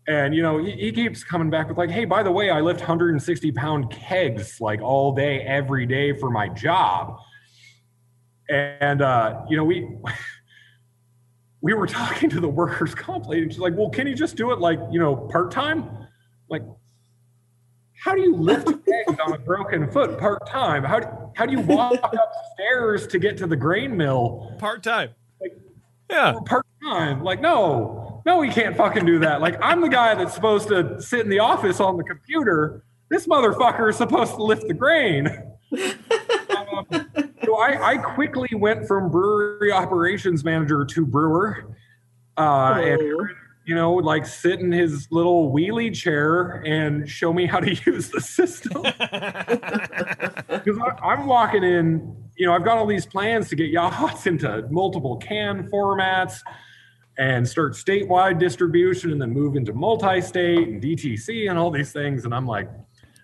And, 0.08 0.34
you 0.34 0.42
know, 0.42 0.58
he, 0.58 0.72
he 0.72 0.92
keeps 0.92 1.22
coming 1.22 1.48
back 1.48 1.68
with, 1.68 1.78
like, 1.78 1.90
hey, 1.90 2.04
by 2.04 2.22
the 2.22 2.32
way, 2.32 2.50
I 2.50 2.60
lift 2.60 2.80
160 2.80 3.52
pound 3.52 3.90
kegs 3.90 4.60
like 4.60 4.80
all 4.80 5.14
day, 5.14 5.40
every 5.40 5.86
day 5.86 6.12
for 6.12 6.30
my 6.30 6.48
job. 6.48 7.18
And, 8.48 9.02
uh, 9.02 9.42
you 9.48 9.56
know, 9.56 9.64
we. 9.64 9.88
We 11.64 11.74
were 11.74 11.86
talking 11.86 12.28
to 12.30 12.40
the 12.40 12.48
workers' 12.48 12.92
comp 12.92 13.28
lady, 13.28 13.42
and 13.42 13.52
she's 13.52 13.60
like, 13.60 13.74
"Well, 13.76 13.88
can 13.88 14.08
you 14.08 14.16
just 14.16 14.34
do 14.34 14.50
it 14.50 14.58
like 14.58 14.80
you 14.90 14.98
know 14.98 15.14
part 15.14 15.52
time? 15.52 15.88
Like, 16.50 16.64
how 18.02 18.16
do 18.16 18.20
you 18.20 18.34
lift 18.34 18.66
kegs 18.66 19.20
on 19.24 19.32
a 19.32 19.38
broken 19.38 19.88
foot 19.88 20.18
part 20.18 20.44
time? 20.48 20.82
How 20.82 20.98
do, 20.98 21.06
how 21.36 21.46
do 21.46 21.52
you 21.52 21.60
walk 21.60 22.00
upstairs 22.02 23.06
to 23.06 23.18
get 23.20 23.36
to 23.36 23.46
the 23.46 23.54
grain 23.54 23.96
mill 23.96 24.56
Part 24.58 24.82
time. 24.82 25.10
Like- 25.40 25.56
yeah. 26.10 26.34
part 26.44 26.66
time? 26.82 27.22
Like, 27.22 27.40
no, 27.40 28.11
no, 28.24 28.38
we 28.38 28.48
can't 28.50 28.76
fucking 28.76 29.04
do 29.06 29.18
that. 29.20 29.40
Like, 29.40 29.58
I'm 29.62 29.80
the 29.80 29.88
guy 29.88 30.14
that's 30.14 30.34
supposed 30.34 30.68
to 30.68 31.00
sit 31.00 31.20
in 31.20 31.28
the 31.28 31.40
office 31.40 31.80
on 31.80 31.96
the 31.96 32.04
computer. 32.04 32.84
This 33.10 33.26
motherfucker 33.26 33.90
is 33.90 33.96
supposed 33.96 34.34
to 34.36 34.42
lift 34.42 34.66
the 34.68 34.74
grain. 34.74 35.26
Um, 35.28 36.86
so 37.44 37.56
I, 37.56 37.92
I 37.92 37.96
quickly 37.98 38.48
went 38.54 38.86
from 38.86 39.10
brewery 39.10 39.72
operations 39.72 40.44
manager 40.44 40.84
to 40.84 41.06
brewer, 41.06 41.74
uh, 42.38 42.80
and 42.82 43.00
Oh. 43.02 43.26
you 43.66 43.74
know, 43.74 43.92
like 43.94 44.24
sit 44.26 44.60
in 44.60 44.72
his 44.72 45.08
little 45.10 45.52
wheelie 45.52 45.94
chair 45.94 46.62
and 46.64 47.08
show 47.08 47.32
me 47.32 47.46
how 47.46 47.60
to 47.60 47.74
use 47.86 48.10
the 48.10 48.20
system. 48.20 48.82
Because 50.64 50.78
I'm 51.02 51.26
walking 51.26 51.64
in, 51.64 52.14
you 52.36 52.46
know, 52.46 52.52
I've 52.54 52.64
got 52.64 52.78
all 52.78 52.86
these 52.86 53.04
plans 53.06 53.48
to 53.48 53.56
get 53.56 53.72
Yachats 53.72 54.26
into 54.28 54.64
multiple 54.70 55.16
can 55.16 55.68
formats 55.72 56.40
and 57.18 57.46
start 57.46 57.72
statewide 57.74 58.38
distribution 58.38 59.10
and 59.12 59.20
then 59.20 59.30
move 59.30 59.54
into 59.56 59.72
multi-state 59.72 60.68
and 60.68 60.82
DTC 60.82 61.48
and 61.50 61.58
all 61.58 61.70
these 61.70 61.92
things. 61.92 62.24
And 62.24 62.34
I'm 62.34 62.46
like, 62.46 62.68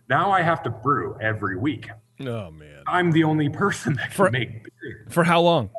now 0.08 0.30
I 0.30 0.42
have 0.42 0.62
to 0.64 0.70
brew 0.70 1.16
every 1.20 1.56
week. 1.56 1.88
Oh 2.20 2.50
man. 2.50 2.82
I'm 2.86 3.10
the 3.12 3.24
only 3.24 3.48
person 3.48 3.94
that 3.94 4.06
can 4.10 4.12
For- 4.12 4.30
make 4.30 4.64
beer. 4.64 5.06
For 5.08 5.24
how 5.24 5.40
long? 5.40 5.70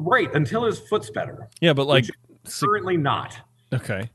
Right, 0.00 0.32
until 0.34 0.64
his 0.64 0.78
foot's 0.78 1.10
better. 1.10 1.48
Yeah, 1.60 1.72
but 1.72 1.86
like, 1.88 2.04
Currently 2.60 2.96
not. 2.96 3.36
okay. 3.72 4.08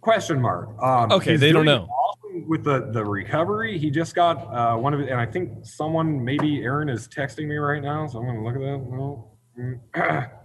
Question 0.00 0.40
mark. 0.40 0.70
Um, 0.80 1.10
Okay, 1.10 1.34
they 1.36 1.50
don't 1.50 1.64
know. 1.64 1.88
awesome 1.88 2.48
With 2.48 2.62
the, 2.62 2.90
the 2.92 3.04
recovery, 3.04 3.78
he 3.78 3.90
just 3.90 4.14
got 4.14 4.36
uh, 4.54 4.76
one 4.76 4.94
of 4.94 5.00
it, 5.00 5.08
and 5.10 5.18
I 5.20 5.26
think 5.26 5.66
someone, 5.66 6.24
maybe 6.24 6.62
Aaron, 6.62 6.88
is 6.88 7.08
texting 7.08 7.48
me 7.48 7.56
right 7.56 7.82
now, 7.82 8.06
so 8.06 8.20
I'm 8.20 8.26
going 8.26 8.36
to 8.36 8.44
look 8.44 8.54
at 8.54 9.92
that. 9.94 10.30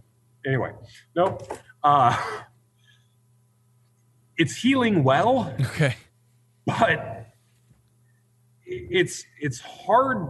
No. 0.45 0.51
Anyway, 0.51 0.72
nope. 1.15 1.57
Uh, 1.84 2.15
it's 4.38 4.55
healing 4.55 5.03
well. 5.03 5.53
Okay. 5.61 5.95
but 6.65 7.27
it's 8.65 9.26
it's 9.39 9.59
hard 9.59 10.27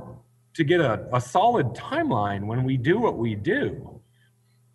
to 0.54 0.64
get 0.64 0.82
a, 0.82 1.08
a 1.14 1.22
solid 1.22 1.68
timeline 1.68 2.46
when 2.46 2.64
we 2.64 2.78
do 2.78 3.00
what 3.00 3.18
we 3.18 3.36
do. 3.36 4.02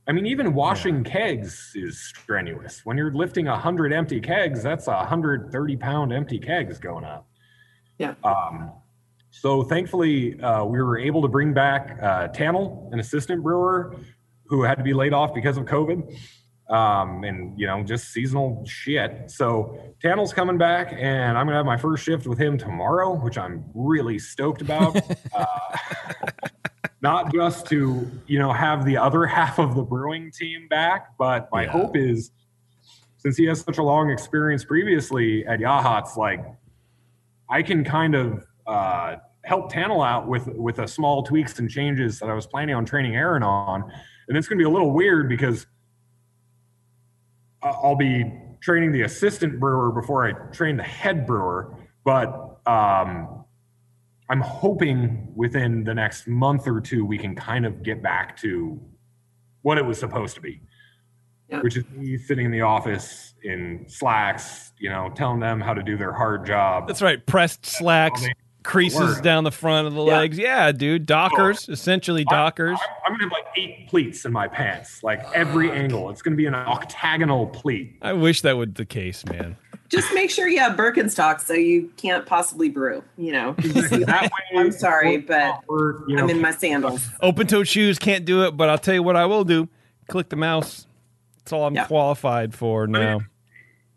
I 0.08 0.12
mean, 0.12 0.26
even 0.26 0.54
washing 0.54 1.02
kegs 1.02 1.72
is 1.74 1.98
strenuous. 1.98 2.82
When 2.84 2.96
you're 2.96 3.12
lifting 3.12 3.46
hundred 3.46 3.92
empty 3.92 4.20
kegs, 4.20 4.62
that's 4.62 4.86
a 4.86 5.04
hundred 5.04 5.50
thirty 5.50 5.76
pound 5.76 6.12
empty 6.12 6.38
kegs 6.38 6.78
going 6.78 7.04
up. 7.04 7.28
Yeah. 7.98 8.14
Um, 8.22 8.72
so 9.30 9.62
thankfully, 9.62 10.40
uh, 10.40 10.64
we 10.64 10.80
were 10.80 10.98
able 10.98 11.22
to 11.22 11.28
bring 11.28 11.52
back 11.52 11.98
uh, 12.00 12.28
Tannel, 12.28 12.88
an 12.92 13.00
assistant 13.00 13.42
brewer 13.42 13.96
who 14.48 14.62
had 14.62 14.76
to 14.76 14.84
be 14.84 14.94
laid 14.94 15.12
off 15.12 15.34
because 15.34 15.56
of 15.56 15.64
COVID 15.64 16.16
um, 16.68 17.22
and 17.24 17.58
you 17.58 17.66
know 17.66 17.82
just 17.82 18.12
seasonal 18.12 18.64
shit. 18.66 19.30
So 19.30 19.78
Tannel's 20.02 20.32
coming 20.32 20.58
back, 20.58 20.92
and 20.92 21.38
I'm 21.38 21.46
gonna 21.46 21.56
have 21.56 21.66
my 21.66 21.76
first 21.76 22.04
shift 22.04 22.26
with 22.26 22.38
him 22.38 22.58
tomorrow, 22.58 23.14
which 23.14 23.38
I'm 23.38 23.64
really 23.74 24.18
stoked 24.18 24.62
about. 24.62 24.96
uh, 25.34 25.46
not 27.02 27.32
just 27.32 27.66
to 27.66 28.10
you 28.26 28.38
know 28.38 28.52
have 28.52 28.84
the 28.84 28.96
other 28.96 29.26
half 29.36 29.58
of 29.58 29.74
the 29.74 29.82
brewing 29.82 30.30
team 30.32 30.66
back, 30.68 31.16
but 31.18 31.48
my 31.52 31.64
Yeah. 31.64 31.70
hope 31.70 31.96
is 31.96 32.32
since 33.18 33.36
he 33.36 33.44
has 33.46 33.60
such 33.60 33.78
a 33.78 33.82
long 33.82 34.10
experience 34.10 34.64
previously 34.64 35.46
at 35.46 35.60
Yachats, 35.60 36.16
like 36.16 36.44
I 37.48 37.62
can 37.62 37.84
kind 37.84 38.14
of 38.14 38.44
uh, 38.66 39.16
help 39.44 39.72
Tannel 39.72 40.04
out 40.04 40.26
with 40.26 40.48
with 40.48 40.80
a 40.80 40.88
small 40.88 41.22
tweaks 41.22 41.58
and 41.60 41.70
changes 41.70 42.18
that 42.18 42.28
I 42.28 42.34
was 42.34 42.46
planning 42.46 42.74
on 42.74 42.84
training 42.84 43.14
Aaron 43.14 43.42
on, 43.44 43.90
and 44.28 44.36
it's 44.36 44.48
going 44.48 44.58
to 44.58 44.62
be 44.62 44.66
a 44.68 44.72
little 44.72 44.92
weird 44.92 45.28
because 45.28 45.66
I- 47.62 47.68
I'll 47.68 47.96
be 47.96 48.24
training 48.60 48.92
the 48.92 49.02
assistant 49.02 49.60
brewer 49.60 49.92
before 49.92 50.26
I 50.26 50.32
train 50.52 50.76
the 50.76 50.82
head 50.82 51.26
brewer, 51.26 51.76
but 52.04 52.58
um, 52.66 53.44
I'm 54.28 54.40
hoping 54.40 55.32
within 55.36 55.84
the 55.84 55.94
next 55.94 56.26
month 56.26 56.66
or 56.66 56.80
two 56.80 57.04
we 57.04 57.18
can 57.18 57.34
kind 57.34 57.64
of 57.64 57.82
get 57.82 58.02
back 58.02 58.36
to 58.38 58.80
what 59.62 59.78
it 59.78 59.84
was 59.84 59.98
supposed 59.98 60.34
to 60.36 60.40
be, 60.40 60.60
Yeah. 61.48 61.60
which 61.60 61.76
is 61.76 61.84
me 61.90 62.16
sitting 62.18 62.46
in 62.46 62.52
the 62.52 62.62
office 62.62 63.34
in 63.42 63.84
slacks, 63.88 64.72
you 64.78 64.88
know, 64.90 65.10
telling 65.14 65.38
them 65.40 65.60
how 65.60 65.74
to 65.74 65.82
do 65.82 65.96
their 65.96 66.12
hard 66.12 66.44
job. 66.46 66.86
That's 66.88 67.02
right. 67.02 67.24
Pressed 67.24 67.64
slacks, 67.66 68.22
man. 68.22 68.32
Creases 68.66 68.98
Word. 69.16 69.22
down 69.22 69.44
the 69.44 69.50
front 69.52 69.86
of 69.86 69.94
the 69.94 70.04
Yeah. 70.04 70.18
legs. 70.18 70.38
Yeah, 70.38 70.72
dude. 70.72 71.06
Dockers, 71.06 71.68
oh. 71.68 71.72
essentially 71.72 72.24
dockers. 72.24 72.78
I'm, 72.82 72.88
I'm 73.06 73.12
gonna 73.12 73.24
have 73.24 73.32
like 73.32 73.46
eight 73.56 73.88
pleats 73.88 74.24
in 74.24 74.32
my 74.32 74.48
pants, 74.48 75.02
like 75.02 75.22
every 75.34 75.70
angle. 75.70 76.10
It's 76.10 76.22
gonna 76.22 76.36
be 76.36 76.46
an 76.46 76.54
octagonal 76.54 77.46
pleat. 77.46 77.96
I 78.02 78.12
wish 78.12 78.42
that 78.42 78.56
would 78.56 78.74
the 78.74 78.84
case, 78.84 79.24
man. 79.26 79.56
just 79.88 80.12
make 80.14 80.30
sure 80.30 80.48
you 80.48 80.58
have 80.58 80.76
Birkenstocks 80.76 81.42
so 81.42 81.54
you 81.54 81.90
can't 81.96 82.26
possibly 82.26 82.68
brew. 82.68 83.02
You 83.16 83.32
know, 83.32 83.52
that 83.58 84.22
way, 84.22 84.58
I'm 84.60 84.72
sorry, 84.72 85.18
but 85.18 85.60
or, 85.68 86.04
you 86.08 86.16
know, 86.16 86.24
I'm 86.24 86.30
in 86.30 86.40
my 86.40 86.50
sandals. 86.50 87.08
Open 87.22 87.46
toed 87.46 87.68
shoes 87.68 87.98
can't 87.98 88.24
do 88.24 88.44
it, 88.44 88.56
but 88.56 88.68
I'll 88.68 88.78
tell 88.78 88.94
you 88.94 89.02
what 89.02 89.16
I 89.16 89.26
will 89.26 89.44
do. 89.44 89.68
Click 90.08 90.28
the 90.28 90.36
mouse. 90.36 90.86
That's 91.38 91.52
all 91.52 91.64
I'm 91.66 91.74
Yeah. 91.74 91.86
qualified 91.86 92.54
for 92.54 92.86
now. 92.88 93.20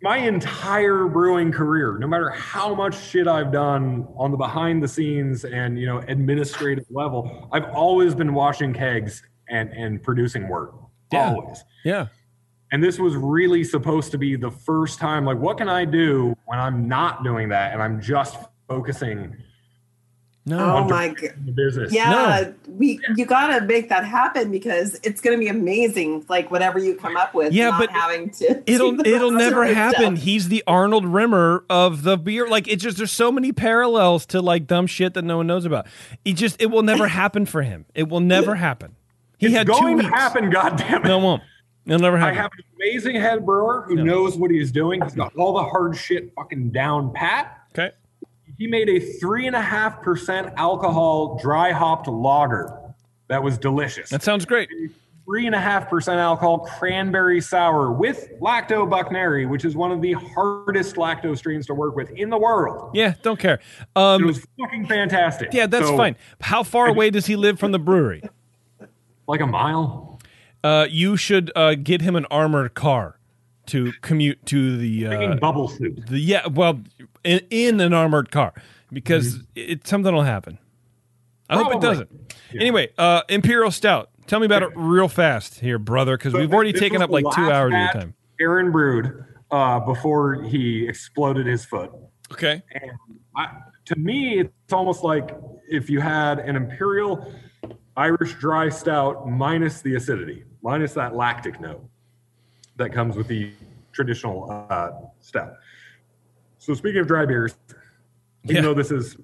My 0.01 0.17
entire 0.17 1.05
brewing 1.07 1.51
career, 1.51 1.97
no 1.97 2.07
matter 2.07 2.29
how 2.29 2.73
much 2.73 2.97
shit 2.97 3.27
I've 3.27 3.51
done 3.51 4.07
on 4.15 4.31
the 4.31 4.37
behind 4.37 4.81
the 4.81 4.87
scenes 4.87 5.43
and 5.45 5.77
you 5.79 5.85
know 5.85 5.99
administrative 6.07 6.85
level, 6.89 7.49
I've 7.51 7.65
always 7.65 8.15
been 8.15 8.33
washing 8.33 8.73
kegs 8.73 9.23
and 9.49 9.69
and 9.73 10.01
producing 10.01 10.47
work. 10.47 10.73
Yeah. 11.11 11.33
Always. 11.33 11.63
Yeah. 11.83 12.07
And 12.71 12.83
this 12.83 12.99
was 12.99 13.15
really 13.15 13.63
supposed 13.63 14.11
to 14.11 14.17
be 14.17 14.35
the 14.35 14.51
first 14.51 14.99
time 14.99 15.25
like 15.25 15.37
what 15.37 15.57
can 15.57 15.67
I 15.67 15.85
do 15.85 16.35
when 16.45 16.59
I'm 16.59 16.87
not 16.87 17.23
doing 17.23 17.49
that 17.49 17.73
and 17.73 17.81
I'm 17.81 17.99
just 17.99 18.37
focusing 18.67 19.35
No. 20.49 20.77
Oh 20.77 20.83
my 20.85 21.09
god. 21.09 21.29
on 21.37 21.45
the 21.45 21.51
business. 21.51 21.93
Yeah, 21.93 22.51
we 22.67 22.99
you 23.15 23.25
gotta 23.25 23.63
make 23.65 23.89
that 23.89 24.03
happen 24.03 24.51
because 24.51 24.99
it's 25.03 25.21
gonna 25.21 25.37
be 25.37 25.47
amazing. 25.47 26.25
Like 26.27 26.49
whatever 26.49 26.79
you 26.79 26.95
come 26.95 27.15
up 27.17 27.33
with. 27.33 27.53
Yeah, 27.53 27.69
not 27.69 27.79
but 27.79 27.89
having 27.91 28.31
to. 28.31 28.63
It'll 28.69 28.99
it'll 29.05 29.31
never 29.31 29.65
happen. 29.65 30.15
stuff. 30.15 30.23
He's 30.25 30.49
the 30.49 30.63
Arnold 30.65 31.05
Rimmer 31.05 31.63
of 31.69 32.03
the 32.03 32.17
beer. 32.17 32.47
Like 32.47 32.67
it's 32.67 32.83
just 32.83 32.97
there's 32.97 33.11
so 33.11 33.31
many 33.31 33.51
parallels 33.51 34.25
to 34.27 34.41
like 34.41 34.65
dumb 34.67 34.87
shit 34.87 35.13
that 35.13 35.23
no 35.23 35.37
one 35.37 35.47
knows 35.47 35.65
about. 35.65 35.87
It 36.25 36.33
just 36.33 36.59
it 36.61 36.67
will 36.67 36.83
never 36.83 37.07
happen 37.07 37.45
for 37.45 37.61
him. 37.61 37.85
It 37.93 38.09
will 38.09 38.19
never 38.21 38.55
happen. 38.67 38.95
He 39.37 39.45
It's 39.47 39.55
had 39.55 39.67
going 39.67 39.97
two 39.97 40.03
to 40.03 40.09
happen, 40.09 40.51
goddammit. 40.51 41.03
No, 41.05 41.19
it 41.19 41.23
won't. 41.23 41.43
It'll 41.85 41.99
never 41.99 42.17
happen. 42.17 42.37
I 42.37 42.41
have 42.41 42.51
an 42.57 42.63
amazing 42.75 43.15
head 43.15 43.45
brewer 43.45 43.85
who 43.87 43.95
knows 44.03 44.35
what 44.35 44.51
he's 44.51 44.71
doing. 44.71 45.01
He's 45.01 45.13
got 45.15 45.35
all 45.37 45.53
the 45.53 45.63
hard 45.63 45.95
shit 45.95 46.33
fucking 46.35 46.71
down 46.71 47.13
pat. 47.13 47.57
okay. 47.73 47.91
He 48.59 48.67
made 48.67 48.89
a 48.89 48.99
three 48.99 49.47
and 49.47 49.55
a 49.55 49.61
half 49.61 50.01
percent 50.03 50.51
alcohol 50.57 51.39
dry 51.41 51.71
hopped 51.71 52.07
lager 52.07 52.77
that 53.29 53.41
was 53.41 53.57
delicious. 53.57 54.09
That 54.09 54.21
sounds 54.21 54.43
great. 54.45 54.69
Three 55.25 55.45
and 55.45 55.55
a 55.55 55.59
half 55.59 55.89
percent 55.89 56.19
alcohol 56.19 56.59
cranberry 56.59 57.39
sour 57.39 57.91
with 57.91 58.29
lacto 58.41 58.89
buchneri, 58.89 59.47
which 59.47 59.63
is 59.63 59.75
one 59.77 59.91
of 59.91 60.01
the 60.01 60.13
hardest 60.13 60.95
lacto 60.97 61.37
strains 61.37 61.67
to 61.67 61.73
work 61.73 61.95
with 61.95 62.09
in 62.11 62.29
the 62.29 62.37
world. 62.37 62.91
Yeah, 62.93 63.13
don't 63.21 63.39
care. 63.39 63.59
It 63.79 63.87
Um, 63.95 64.25
was 64.25 64.45
fucking 64.59 64.87
fantastic. 64.87 65.53
yeah, 65.53 65.65
that's 65.67 65.87
So, 65.87 65.95
fine. 65.95 66.15
How 66.41 66.63
far 66.63 66.87
away 66.87 67.11
does 67.11 67.27
he 67.27 67.35
live 67.37 67.59
from 67.59 67.71
the 67.71 67.79
brewery? 67.79 68.23
Like 69.27 69.39
a 69.39 69.47
mile. 69.47 70.19
Uh, 70.63 70.87
you 70.89 71.15
should 71.15 71.51
uh, 71.55 71.75
get 71.75 72.01
him 72.01 72.15
an 72.17 72.25
armored 72.31 72.73
car 72.73 73.15
to 73.67 73.93
commute 74.01 74.43
to 74.47 74.77
the 74.77 75.05
uh, 75.05 75.35
bubble 75.35 75.67
suit. 75.69 76.07
the 76.07 76.17
yeah. 76.19 76.47
Well, 76.47 76.81
in, 77.29 77.41
in 77.49 77.79
an 77.79 77.93
armored 77.93 78.31
car 78.31 78.53
because 78.91 79.43
it, 79.55 79.85
something 79.85 80.13
will 80.13 80.23
happen. 80.23 80.57
I 81.49 81.57
hope 81.57 81.75
it 81.75 81.81
doesn't. 81.81 82.33
Anyway, 82.53 82.89
uh, 82.97 83.21
Imperial 83.29 83.71
Stout. 83.71 84.09
Tell 84.27 84.39
me 84.39 84.45
about 84.45 84.61
it 84.61 84.69
real 84.75 85.07
fast 85.07 85.59
here, 85.59 85.79
brother, 85.79 86.15
because 86.15 86.33
we've 86.33 86.53
already 86.53 86.73
taken 86.73 87.01
up 87.01 87.09
like 87.09 87.25
two 87.33 87.51
hours 87.51 87.73
of 87.73 87.79
your 87.79 87.91
time. 87.93 88.13
Aaron 88.39 88.71
brewed 88.71 89.25
uh, 89.49 89.79
before 89.79 90.43
he 90.43 90.87
exploded 90.87 91.47
his 91.47 91.65
foot. 91.65 91.91
Okay. 92.31 92.61
And 92.71 92.91
I, 93.35 93.57
to 93.85 93.95
me, 93.95 94.39
it's 94.39 94.73
almost 94.73 95.03
like 95.03 95.35
if 95.67 95.89
you 95.89 95.99
had 95.99 96.39
an 96.39 96.55
imperial 96.55 97.33
Irish 97.97 98.35
dry 98.35 98.69
stout 98.69 99.27
minus 99.27 99.81
the 99.81 99.95
acidity, 99.95 100.45
minus 100.61 100.93
that 100.93 101.15
lactic 101.15 101.59
note 101.59 101.83
that 102.75 102.93
comes 102.93 103.15
with 103.15 103.27
the 103.27 103.51
traditional 103.91 104.67
uh, 104.69 104.91
stout. 105.19 105.55
So 106.69 106.75
speaking 106.75 107.01
of 107.01 107.07
dry 107.07 107.25
beers, 107.25 107.55
even 108.43 108.57
Yeah. 108.57 108.61
though 108.61 108.73
this 108.75 108.91
is 108.91 109.17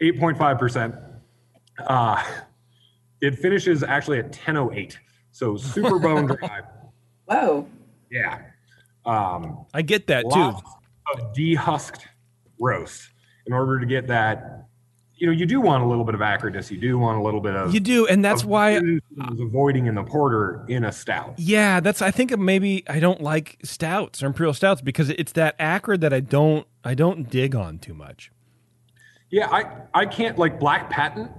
8.5%, 0.00 0.98
uh, 1.86 2.24
it 3.20 3.38
finishes 3.38 3.82
actually 3.82 4.18
at 4.20 4.32
1008. 4.32 4.98
So 5.32 5.58
super 5.58 5.98
bone 5.98 6.24
dry. 6.40 6.62
Whoa. 7.26 7.68
Yeah. 8.10 8.40
Um, 9.04 9.66
I 9.74 9.82
get 9.82 10.06
that 10.06 10.24
too. 10.32 10.40
of 10.40 11.34
dehusked 11.34 12.06
roast 12.58 13.10
in 13.46 13.52
order 13.52 13.78
to 13.78 13.84
get 13.84 14.06
that. 14.06 14.65
You 15.18 15.26
know, 15.26 15.32
you 15.32 15.46
do 15.46 15.60
want 15.62 15.82
a 15.82 15.86
little 15.86 16.04
bit 16.04 16.14
of 16.14 16.20
acridness. 16.20 16.70
You 16.70 16.76
do 16.76 16.98
want 16.98 17.18
a 17.18 17.22
little 17.22 17.40
bit 17.40 17.56
of. 17.56 17.72
You 17.72 17.80
do, 17.80 18.06
and 18.06 18.22
that's 18.24 18.44
why. 18.44 18.76
I 18.76 18.80
was 19.30 19.40
avoiding 19.40 19.86
in 19.86 19.94
the 19.94 20.02
porter 20.02 20.64
in 20.68 20.84
a 20.84 20.92
stout. 20.92 21.34
Yeah, 21.38 21.80
that's. 21.80 22.02
I 22.02 22.10
think 22.10 22.36
maybe 22.38 22.84
I 22.88 23.00
don't 23.00 23.22
like 23.22 23.58
stouts 23.62 24.22
or 24.22 24.26
imperial 24.26 24.52
stouts 24.52 24.82
because 24.82 25.08
it's 25.10 25.32
that 25.32 25.56
acrid 25.58 26.02
that 26.02 26.12
I 26.12 26.20
don't. 26.20 26.66
I 26.84 26.94
don't 26.94 27.30
dig 27.30 27.54
on 27.56 27.78
too 27.78 27.94
much. 27.94 28.30
Yeah, 29.30 29.48
I 29.50 29.64
I 30.02 30.06
can't 30.06 30.38
like 30.38 30.60
black 30.60 30.90
patent 30.90 31.30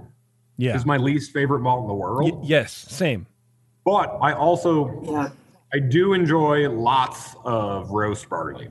Yeah. 0.56 0.74
is 0.76 0.84
my 0.84 0.96
least 0.96 1.32
favorite 1.32 1.60
malt 1.60 1.82
in 1.82 1.88
the 1.88 1.94
world. 1.94 2.32
Y- 2.32 2.38
yes. 2.42 2.72
Same. 2.72 3.26
But 3.84 4.18
I 4.20 4.32
also 4.32 5.02
Yeah. 5.04 5.28
I 5.72 5.78
do 5.78 6.12
enjoy 6.14 6.68
lots 6.68 7.36
of 7.44 7.90
roast 7.90 8.28
barley. 8.28 8.68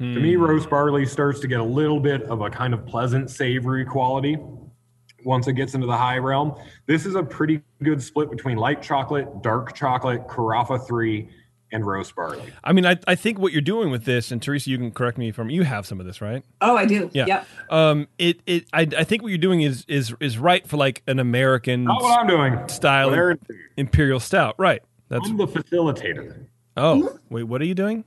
To 0.00 0.04
me, 0.06 0.32
Hmm. 0.34 0.40
roast 0.42 0.70
barley 0.70 1.04
starts 1.04 1.40
to 1.40 1.46
get 1.46 1.60
a 1.60 1.64
little 1.64 2.00
bit 2.00 2.22
of 2.22 2.40
a 2.40 2.48
kind 2.48 2.72
of 2.72 2.86
pleasant, 2.86 3.28
savory 3.30 3.84
quality 3.84 4.38
once 5.26 5.46
it 5.46 5.52
gets 5.52 5.74
into 5.74 5.86
the 5.86 5.96
high 5.96 6.16
realm. 6.16 6.54
This 6.86 7.04
is 7.04 7.14
a 7.16 7.22
pretty 7.22 7.60
good 7.82 8.02
split 8.02 8.30
between 8.30 8.56
light 8.56 8.80
chocolate, 8.80 9.42
dark 9.42 9.74
chocolate, 9.74 10.26
Carafa 10.26 10.86
3, 10.86 11.28
and 11.72 11.84
roast 11.86 12.16
barley. 12.16 12.42
I 12.64 12.72
mean, 12.72 12.86
I, 12.86 12.96
I 13.06 13.14
think 13.14 13.38
what 13.38 13.52
you're 13.52 13.60
doing 13.60 13.90
with 13.90 14.04
this, 14.06 14.32
and 14.32 14.40
Teresa, 14.42 14.70
you 14.70 14.78
can 14.78 14.90
correct 14.90 15.18
me 15.18 15.28
if 15.28 15.38
I'm. 15.38 15.50
You 15.50 15.64
have 15.64 15.84
some 15.86 16.00
of 16.00 16.06
this, 16.06 16.22
right? 16.22 16.42
Oh, 16.62 16.76
I 16.78 16.86
do. 16.86 17.10
Yeah. 17.12 17.26
Yep. 17.26 17.46
Um. 17.68 18.08
It. 18.18 18.40
It. 18.46 18.64
I. 18.72 18.88
I 18.96 19.04
think 19.04 19.22
what 19.22 19.28
you're 19.28 19.36
doing 19.38 19.60
is 19.60 19.84
is 19.86 20.14
is 20.18 20.38
right 20.38 20.66
for 20.66 20.78
like 20.78 21.02
an 21.06 21.18
American 21.18 21.84
Not 21.84 22.00
what 22.02 22.18
I'm 22.20 22.26
doing. 22.26 22.68
style 22.68 23.10
What 23.10 23.38
imperial 23.76 24.18
stout. 24.18 24.54
Right. 24.58 24.80
That's. 25.10 25.28
I'm 25.28 25.36
the 25.36 25.46
facilitator. 25.46 26.46
Oh. 26.76 27.18
Wait. 27.28 27.42
What 27.44 27.60
are 27.60 27.66
you 27.66 27.74
doing? 27.74 28.04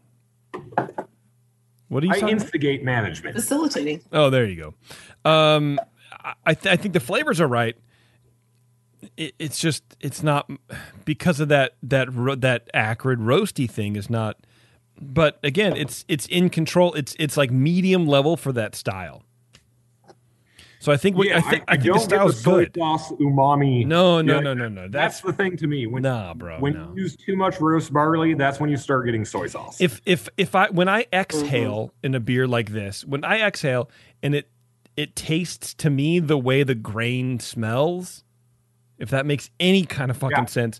What 1.94 2.03
are 2.03 2.07
you? 2.07 2.11
I 2.14 2.20
talking 2.20 2.36
instigate 2.40 2.84
management. 2.84 3.36
Facilitating. 3.36 4.02
Oh, 4.11 4.30
there 4.30 4.45
you 4.45 4.74
go. 5.26 5.30
Um, 5.30 5.80
I 6.45 6.53
th- 6.53 6.72
I 6.72 6.76
think 6.76 6.94
the 6.94 6.99
flavors 6.99 7.40
are 7.40 7.48
right. 7.48 7.76
It, 9.15 9.36
it's 9.38 9.60
just 9.60 9.84
it's 9.99 10.24
not 10.24 10.49
because 11.06 11.40
of 11.40 11.49
that 11.49 11.76
that 11.84 12.11
ro- 12.14 12.36
that 12.36 12.70
acrid 12.74 13.20
roasty 13.20 13.70
thing 13.70 13.95
is 13.95 14.10
not. 14.10 14.38
But 14.99 15.40
again, 15.44 15.76
it's 15.76 16.03
it's 16.07 16.26
in 16.28 16.49
control. 16.49 16.94
It's 16.94 17.15
it's 17.20 17.38
like 17.38 17.52
medium 17.52 18.07
level 18.07 18.38
for 18.38 18.52
that 18.53 18.76
style. 18.76 19.24
So 20.84 20.91
I 20.91 20.97
think 20.97 21.15
we, 21.15 21.30
Yeah, 21.30 21.38
I 21.38 21.41
think 21.41 21.64
I, 21.69 21.77
think 21.77 21.84
the 21.84 21.88
don't 21.88 21.97
get 21.97 22.10
the 22.10 22.15
style's 22.15 22.41
soy 22.41 22.65
good. 22.65 22.76
sauce 22.77 23.11
umami. 23.14 23.85
No, 23.85 24.22
no, 24.22 24.41
no, 24.41 24.53
no, 24.53 24.68
no. 24.68 24.81
That's 24.89 25.22
That's 25.22 25.22
the 25.22 25.31
thing 25.31 25.55
to 25.55 25.65
me. 25.65 25.88
When, 25.88 26.03
nah, 26.03 26.34
bro. 26.34 26.60
when 26.60 26.73
no. 26.73 26.91
you 26.93 27.03
use 27.03 27.15
too 27.15 27.38
much 27.38 27.61
roast 27.61 27.93
barley, 27.93 28.34
that's 28.34 28.60
when 28.60 28.69
you 28.69 28.76
start 28.76 29.05
getting 29.05 29.23
soy 29.23 29.47
sauce. 29.47 29.80
if 29.80 30.01
if 30.05 30.27
if 30.35 30.55
I 30.55 30.69
when 30.72 30.89
I 30.89 31.05
exhale 31.14 31.93
in 32.03 32.15
a 32.15 32.19
beer 32.19 32.47
like 32.49 32.73
this, 32.73 33.05
when 33.05 33.23
I 33.23 33.39
exhale 33.39 33.89
and 34.22 34.35
it 34.35 34.49
it 34.97 35.15
tastes 35.15 35.73
to 35.76 35.89
me 35.89 36.19
the 36.19 36.38
way 36.38 36.64
the 36.64 36.76
grain 36.76 37.39
smells, 37.39 38.26
if 38.97 39.10
that 39.10 39.26
makes 39.26 39.49
any 39.61 39.85
kind 39.85 40.11
of 40.11 40.18
fucking 40.18 40.38
Yeah, 40.38 40.45
sense, 40.47 40.80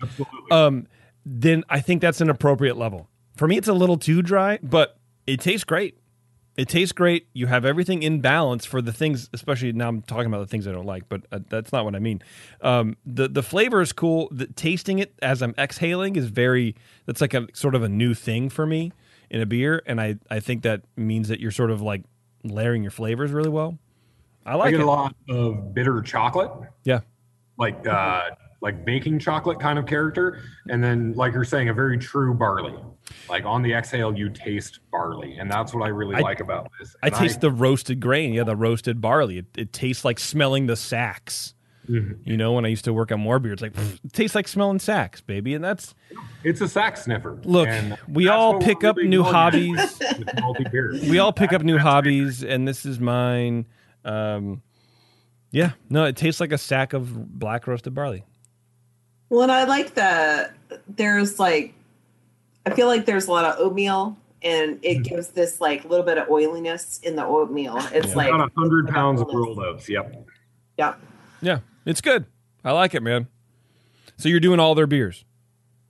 um, 0.52 0.86
then 1.26 1.64
I 1.70 1.80
think 1.80 2.02
that's 2.02 2.20
an 2.20 2.30
appropriate 2.30 2.76
level. 2.76 3.08
For 3.38 3.48
me, 3.48 3.56
it's 3.56 3.70
a 3.70 3.74
little 3.74 3.98
too 3.98 4.22
dry, 4.22 4.60
but 4.62 4.98
it 5.26 5.40
tastes 5.40 5.64
great. 5.64 5.98
It 6.56 6.70
tastes 6.70 6.92
great. 6.92 7.28
You 7.34 7.48
have 7.48 7.66
everything 7.66 8.04
in 8.04 8.22
balance 8.22 8.64
for 8.64 8.80
the 8.82 8.94
things, 8.94 9.28
especially 9.34 9.72
now 9.74 9.90
I'm 9.90 10.04
talking 10.04 10.28
about 10.28 10.40
the 10.42 10.46
things 10.48 10.68
I 10.68 10.72
don't 10.72 10.86
like, 10.86 11.10
but 11.10 11.24
uh, 11.32 11.40
that's 11.50 11.72
not 11.72 11.84
what 11.84 11.96
I 11.96 12.00
mean. 12.00 12.22
Um, 12.62 12.96
the 13.06 13.28
the 13.28 13.42
flavor 13.42 13.82
is 13.82 13.92
cool. 13.92 14.28
The, 14.32 14.46
tasting 14.48 15.00
it 15.00 15.14
as 15.22 15.42
I'm 15.42 15.56
exhaling 15.58 16.16
is 16.16 16.28
very. 16.28 16.76
That's 17.08 17.22
like 17.22 17.34
a 17.34 17.48
sort 17.54 17.74
of 17.74 17.82
a 17.82 17.90
new 17.90 18.14
thing 18.14 18.50
for 18.50 18.68
me 18.68 18.92
in 19.32 19.42
a 19.42 19.48
beer, 19.48 19.82
and 19.88 20.00
I 20.00 20.18
I 20.30 20.40
think 20.40 20.62
that 20.62 20.84
means 20.96 21.28
that 21.30 21.40
you're 21.40 21.50
sort 21.52 21.72
of 21.72 21.82
like 21.82 22.04
layering 22.44 22.84
your 22.84 22.92
flavors 22.92 23.32
really 23.32 23.50
well. 23.50 23.80
I 24.46 24.52
I 24.52 24.56
like 24.56 24.72
get 24.72 24.80
it. 24.80 24.84
a 24.84 24.86
lot 24.86 25.16
of 25.30 25.74
bitter 25.74 26.02
chocolate, 26.04 26.52
Yeah, 26.84 27.00
like 27.58 27.88
uh, 27.88 28.26
like 28.64 28.86
baking 28.86 29.20
chocolate 29.20 29.60
kind 29.60 29.78
of 29.78 29.86
character, 29.86 30.40
and 30.70 30.82
then 30.84 31.14
like 31.14 31.34
you're 31.34 31.44
saying, 31.44 31.70
a 31.70 31.74
very 31.74 31.98
true 32.00 32.34
barley. 32.34 32.74
Like 33.30 33.44
on 33.46 33.62
the 33.62 33.74
exhale, 33.74 34.18
you 34.18 34.30
taste 34.30 34.80
barley, 34.90 35.36
and 35.38 35.52
that's 35.52 35.74
what 35.74 35.84
I 35.84 35.90
really 35.90 36.16
I- 36.16 36.22
like 36.22 36.40
about 36.40 36.72
this. 36.80 36.96
I 37.04 37.10
taste 37.10 37.42
the 37.42 37.52
roasted 37.52 38.00
grain. 38.00 38.34
Yeah, 38.34 38.46
the 38.46 38.56
roasted 38.56 39.02
barley. 39.02 39.38
It, 39.40 39.46
it 39.58 39.74
tastes 39.74 40.06
like 40.06 40.18
smelling 40.18 40.66
the 40.68 40.78
sacks. 40.78 41.54
Mhm. 41.90 42.20
You 42.24 42.38
know, 42.38 42.54
when 42.54 42.64
I 42.64 42.70
used 42.70 42.86
to 42.86 42.94
work 42.94 43.12
on 43.12 43.20
MoreBeer, 43.20 43.52
it's 43.52 43.62
like 43.62 43.74
pfft, 43.74 44.00
it 44.06 44.14
tastes 44.14 44.36
like 44.36 44.48
smelling 44.48 44.80
sacks, 44.80 45.20
baby. 45.20 45.54
And 45.54 45.62
that's 45.62 45.94
It's 46.46 46.62
a 46.62 46.68
sack 46.70 46.96
sniffer. 46.96 47.42
Look, 47.44 47.68
and 47.68 47.98
we 48.08 48.30
all 48.30 48.62
pick 48.62 48.86
up 48.86 48.96
really 48.96 49.10
new 49.10 49.22
hobbies. 49.24 49.78
at 50.02 50.18
with 50.18 50.28
malty 50.30 50.72
beer. 50.72 50.94
we 51.10 51.20
all 51.20 51.34
pick 51.34 51.52
up 51.52 51.62
new 51.62 51.78
hobbies, 51.78 52.42
and 52.42 52.66
this 52.66 52.86
is 52.86 53.02
mine. 53.02 53.66
Um, 54.06 54.62
yeah, 55.52 55.72
no, 55.90 56.06
it 56.06 56.16
tastes 56.16 56.40
like 56.40 56.54
a 56.54 56.58
sack 56.58 56.94
of 56.94 57.38
black 57.38 57.68
roasted 57.68 57.94
barley. 57.94 58.24
Well, 59.30 59.44
and 59.44 59.52
I 59.52 59.64
like 59.66 59.96
that 59.96 60.54
there's 60.88 61.40
like, 61.40 61.74
I 62.66 62.74
feel 62.74 62.88
like 62.88 63.06
there's 63.06 63.28
a 63.28 63.32
lot 63.32 63.46
of 63.46 63.60
oatmeal 63.60 64.18
and 64.44 64.80
it 64.84 64.98
mm-hmm. 64.98 65.02
gives 65.04 65.30
this 65.30 65.60
like 65.62 65.86
little 65.86 66.06
bit 66.06 66.18
of 66.18 66.30
oiliness 66.30 67.00
in 67.04 67.16
the 67.16 67.26
oatmeal. 67.26 67.78
It's 67.92 68.16
like 68.16 68.30
about 68.30 68.52
a 68.52 68.60
hundred 68.60 68.86
it's 68.86 68.94
pounds 68.94 69.22
of 69.22 69.28
rolled 69.32 69.60
oats. 69.60 69.90
Yep. 69.90 70.28
Yeah. 70.78 70.96
Yeah, 71.42 71.60
it's 71.86 72.02
good. 72.02 72.26
I 72.64 72.72
like 72.72 72.96
it, 72.96 73.04
man. 73.04 73.28
So 74.18 74.30
you're 74.30 74.40
doing 74.40 74.60
all 74.60 74.76
their 74.76 74.88
beers, 74.88 75.26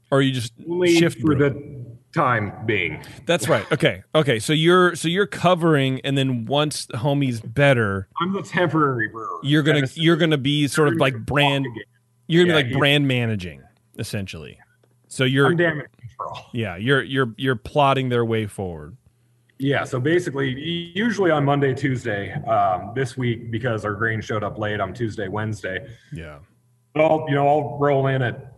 or 0.10 0.22
you 0.22 0.31
just 0.31 0.53
Only 0.68 0.95
shift 0.95 1.22
for 1.22 1.35
the 1.35 1.85
time 2.15 2.53
being. 2.65 3.03
That's 3.26 3.47
right. 3.47 3.69
Okay, 3.72 4.03
okay. 4.15 4.39
So 4.39 4.53
you're 4.53 4.95
so 4.95 5.07
you're 5.07 5.27
covering, 5.27 6.01
and 6.03 6.18
then 6.18 6.45
once 6.45 6.88
the 6.88 6.97
homie's 6.97 7.41
better, 7.41 8.07
I'm 8.19 8.34
the 8.34 8.41
temporary 8.41 9.10
brewer. 9.10 9.27
you're 9.43 9.61
gonna 9.61 9.88
you're 9.93 10.15
gonna 10.15 10.38
be 10.38 10.68
sort 10.68 10.88
of 10.88 10.95
like 10.95 11.15
brand. 11.26 11.68
You're 12.28 12.45
gonna 12.45 12.58
Yeah, 12.60 12.64
be 12.64 12.70
like 12.72 12.80
brand 12.80 13.08
managing, 13.08 13.62
essentially. 13.98 14.60
So 15.08 15.24
you're 15.26 15.48
I'm 15.48 15.58
damage 15.58 15.88
control. 16.00 16.38
yeah 16.54 16.76
you're 16.76 17.04
you're 17.04 17.34
you're 17.38 17.56
plotting 17.56 18.10
their 18.10 18.26
way 18.26 18.48
forward. 18.48 18.98
Yeah, 19.60 19.84
so 19.86 20.00
basically, 20.00 20.50
usually 20.95 21.30
on 21.32 21.45
Monday, 21.45 21.74
Tuesday, 21.74 22.34
um, 22.44 22.91
this 22.95 23.16
week 23.16 23.50
because 23.52 23.86
our 23.86 23.94
grain 23.94 24.20
showed 24.20 24.44
up 24.44 24.58
late 24.58 24.82
on 24.82 24.94
Tuesday, 24.94 25.28
Wednesday. 25.28 25.88
Yeah. 26.12 26.40
but 26.94 27.02
I'll 27.04 27.26
you 27.30 27.36
know 27.36 27.48
I'll 27.48 27.78
roll 27.80 28.08
in 28.08 28.22
at 28.24 28.52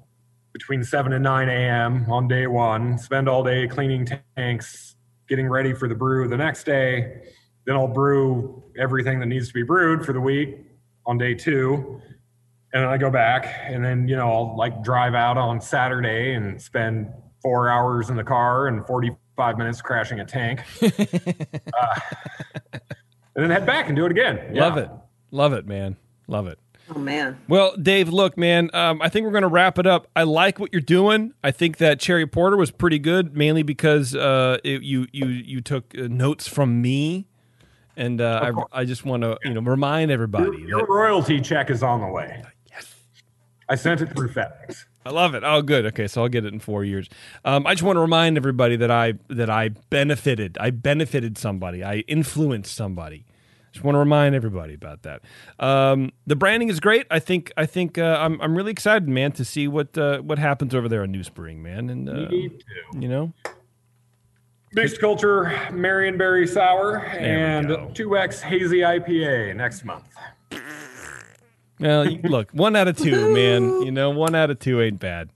between 0.54 0.84
seven 0.84 1.12
and 1.14 1.22
nine 1.24 1.50
a.m. 1.50 2.10
on 2.10 2.28
day 2.30 2.48
one, 2.48 2.98
spend 2.98 3.28
all 3.28 3.44
day 3.44 3.68
cleaning 3.68 4.08
tanks, 4.38 4.96
getting 5.28 5.50
ready 5.50 5.74
for 5.74 5.90
the 5.90 5.96
brew 5.96 6.28
the 6.30 6.38
next 6.38 6.64
day. 6.64 7.24
Then 7.66 7.76
I'll 7.76 7.90
brew 7.90 8.64
everything 8.80 9.20
that 9.20 9.26
needs 9.26 9.50
to 9.50 9.54
be 9.54 9.64
brewed 9.64 10.06
for 10.06 10.14
the 10.14 10.22
week 10.22 10.60
on 11.06 11.18
day 11.18 11.34
two, 11.36 12.02
and 12.76 12.84
then 12.84 12.90
I 12.90 12.98
go 12.98 13.10
back, 13.10 13.48
and 13.64 13.84
then 13.84 14.08
you 14.08 14.16
know 14.18 14.30
I'll 14.32 14.56
like 14.58 14.84
drive 14.84 15.16
out 15.16 15.38
on 15.38 15.62
Saturday 15.62 16.34
and 16.34 16.62
spend 16.62 17.08
four 17.42 17.70
hours 17.70 18.10
in 18.10 18.18
the 18.18 18.24
car 18.24 18.68
and 18.68 18.86
forty-five 18.86 19.58
minutes 19.58 19.82
crashing 19.82 20.20
a 20.20 20.26
tank, 20.26 20.62
uh, 20.84 22.00
and 22.74 22.82
then 23.36 23.50
head 23.50 23.66
back 23.66 23.88
and 23.88 23.96
do 23.96 24.06
it 24.06 24.12
again. 24.12 24.54
Love 24.54 24.76
Yeah. 24.78 24.84
it. 24.84 24.90
Love 25.32 25.54
it, 25.54 25.66
man. 25.66 25.96
Love 26.28 26.48
it. 26.48 26.60
Oh 26.94 27.00
man. 27.00 27.40
Well, 27.48 27.76
Dave, 27.78 28.10
look, 28.10 28.38
man, 28.38 28.70
um, 28.74 29.02
I 29.02 29.10
think 29.10 29.26
we're 29.26 29.32
going 29.32 29.42
to 29.42 29.48
wrap 29.48 29.80
it 29.80 29.88
up. 29.88 30.08
I 30.16 30.22
like 30.24 30.60
what 30.60 30.72
you're 30.72 30.82
doing. 30.82 31.34
I 31.44 31.50
think 31.52 31.78
that 31.78 32.00
Cherry 32.00 32.28
Porter 32.28 32.58
was 32.58 32.70
pretty 32.72 33.00
good, 33.00 33.36
mainly 33.36 33.64
because 33.64 34.14
uh, 34.16 34.58
it, 34.64 34.84
you 34.84 35.08
you 35.12 35.26
you 35.28 35.62
took 35.62 35.96
uh, 35.98 36.08
notes 36.10 36.48
from 36.48 36.82
me, 36.82 37.26
and 37.98 38.22
uh, 38.22 38.52
I, 38.74 38.82
I 38.82 38.86
just 38.86 39.04
want 39.06 39.24
to 39.24 39.38
you 39.44 39.54
know 39.56 39.62
remind 39.62 40.12
everybody 40.12 40.46
Your, 40.60 40.68
your 40.68 40.80
that 40.82 40.90
royalty 40.90 41.42
check 41.42 41.70
is 41.72 41.82
on 41.82 42.02
the 42.02 42.08
way. 42.08 42.44
I 43.68 43.76
sent 43.76 44.02
it 44.02 44.12
through 44.16 44.30
FedEx. 44.30 44.86
I 45.06 45.12
love 45.12 45.36
it. 45.36 45.44
Oh, 45.46 45.62
good. 45.62 45.86
Okay, 45.88 46.08
so 46.08 46.24
I'll 46.24 46.30
get 46.30 46.46
it 46.46 46.54
in 46.54 46.60
four 46.60 46.84
years. 46.84 47.10
Um, 47.44 47.68
I 47.68 47.74
just 47.74 47.84
want 47.84 47.98
to 47.98 48.02
remind 48.02 48.38
everybody 48.38 48.76
that 48.78 48.92
I 48.92 49.14
that 49.30 49.50
I 49.50 49.70
benefited. 49.70 50.58
I 50.60 50.72
benefited 50.72 51.38
somebody. 51.38 51.84
I 51.84 51.98
influenced 52.08 52.76
somebody. 52.76 53.26
Just 53.72 53.84
want 53.84 53.96
to 53.96 54.00
remind 54.00 54.36
everybody 54.36 54.74
about 54.74 55.04
that. 55.04 55.22
Um, 55.60 56.12
the 56.26 56.36
branding 56.36 56.70
is 56.70 56.80
great. 56.80 57.06
I 57.12 57.20
think. 57.20 57.52
I 57.58 57.66
think. 57.66 57.98
Uh, 57.98 58.18
I'm. 58.20 58.40
I'm 58.42 58.56
really 58.56 58.72
excited, 58.72 59.08
man, 59.08 59.32
to 59.34 59.46
see 59.46 59.68
what 59.68 59.98
uh, 59.98 60.20
what 60.20 60.40
happens 60.40 60.74
over 60.74 60.90
there 60.90 61.04
on 61.04 61.12
New 61.12 61.24
Spring, 61.24 61.62
man. 61.62 61.90
And 61.90 62.10
uh, 62.10 62.30
you 62.94 63.08
know, 63.08 63.34
Mixed 64.76 65.00
culture 65.00 65.46
Marionberry 65.70 66.50
Sour 66.50 67.00
we 67.14 67.20
and 67.20 67.68
2X 67.68 68.42
Hazy 68.42 68.80
IPA 68.80 69.56
next 69.56 69.86
month. 69.86 70.04
Well, 71.80 72.06
look, 72.24 72.52
one 72.52 72.76
out 72.76 72.88
of 72.88 72.98
two, 72.98 73.34
man. 73.34 73.82
You 73.82 73.92
know, 73.92 74.10
one 74.12 74.36
out 74.36 74.50
of 74.50 74.60
two 74.60 74.82
ain't 74.82 75.00
bad. 75.00 75.30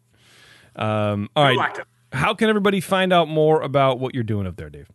Um, 0.76 1.30
all 1.36 1.44
right. 1.44 1.80
How 2.11 2.34
can 2.34 2.49
everybody 2.49 2.82
find 2.82 3.14
out 3.14 3.28
more 3.28 3.61
about 3.61 3.99
what 3.99 4.16
you're 4.16 4.24
doing 4.24 4.48
up 4.48 4.56
there, 4.56 4.70
Dave? 4.70 4.90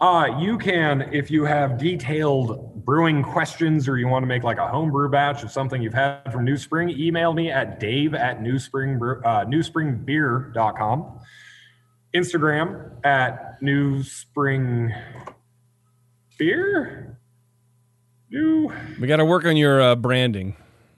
Uh, 0.00 0.38
you 0.38 0.58
can, 0.58 1.02
if 1.12 1.30
you 1.30 1.44
have 1.44 1.78
detailed 1.78 2.84
brewing 2.84 3.22
questions 3.22 3.88
or 3.88 3.96
you 3.96 4.08
want 4.08 4.22
to 4.22 4.26
make 4.26 4.42
like 4.42 4.58
a 4.58 4.68
homebrew 4.68 5.08
batch 5.08 5.42
of 5.42 5.50
something 5.50 5.80
you've 5.80 5.94
had 5.94 6.30
from 6.30 6.44
New 6.44 6.56
Spring, 6.56 6.90
email 6.90 7.32
me 7.32 7.50
at 7.50 7.80
dave 7.80 8.12
at 8.12 8.42
newspring, 8.42 8.96
uh, 9.24 9.44
newspringbeer.com. 9.46 11.20
Instagram 12.14 13.04
at 13.04 13.62
New 13.62 14.02
Spring 14.02 14.92
Beer? 16.38 17.18
New 18.30 18.72
We 19.00 19.06
got 19.06 19.16
to 19.16 19.24
work 19.24 19.44
on 19.44 19.56
your 19.56 19.80
uh, 19.80 19.96
branding. 19.96 20.56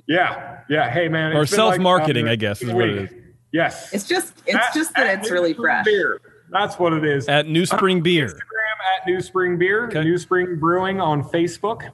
Yeah, 0.09 0.61
yeah. 0.69 0.91
Hey, 0.91 1.09
man. 1.09 1.33
Or 1.37 1.43
it's 1.43 1.53
like, 1.53 1.57
self-marketing, 1.57 2.28
uh, 2.28 2.33
I 2.33 2.37
guess, 2.37 2.62
is 2.62 2.69
a 2.70 2.74
what 2.74 2.89
it 2.89 3.01
week. 3.01 3.11
is. 3.11 3.16
Yes. 3.53 3.93
It's 3.93 4.07
just 4.07 4.35
it's 4.47 4.55
At- 4.57 4.74
just 4.74 4.95
that 4.95 5.19
it's 5.19 5.28
New 5.28 5.35
really 5.35 5.53
Spring 5.53 5.65
fresh. 5.65 5.85
Beer. 5.85 6.20
That's 6.51 6.78
what 6.78 6.93
it 6.93 7.05
is. 7.05 7.28
At 7.28 7.49
New 7.49 7.66
Spring 7.66 8.03
Beer. 8.03 8.27
Instagram 8.27 9.01
at 9.01 9.07
New 9.07 9.20
Spring 9.20 9.59
Beer, 9.59 9.87
Okay. 9.87 10.03
New 10.05 10.16
Spring 10.19 10.59
Brewing 10.61 11.01
on 11.01 11.23
Facebook, 11.24 11.91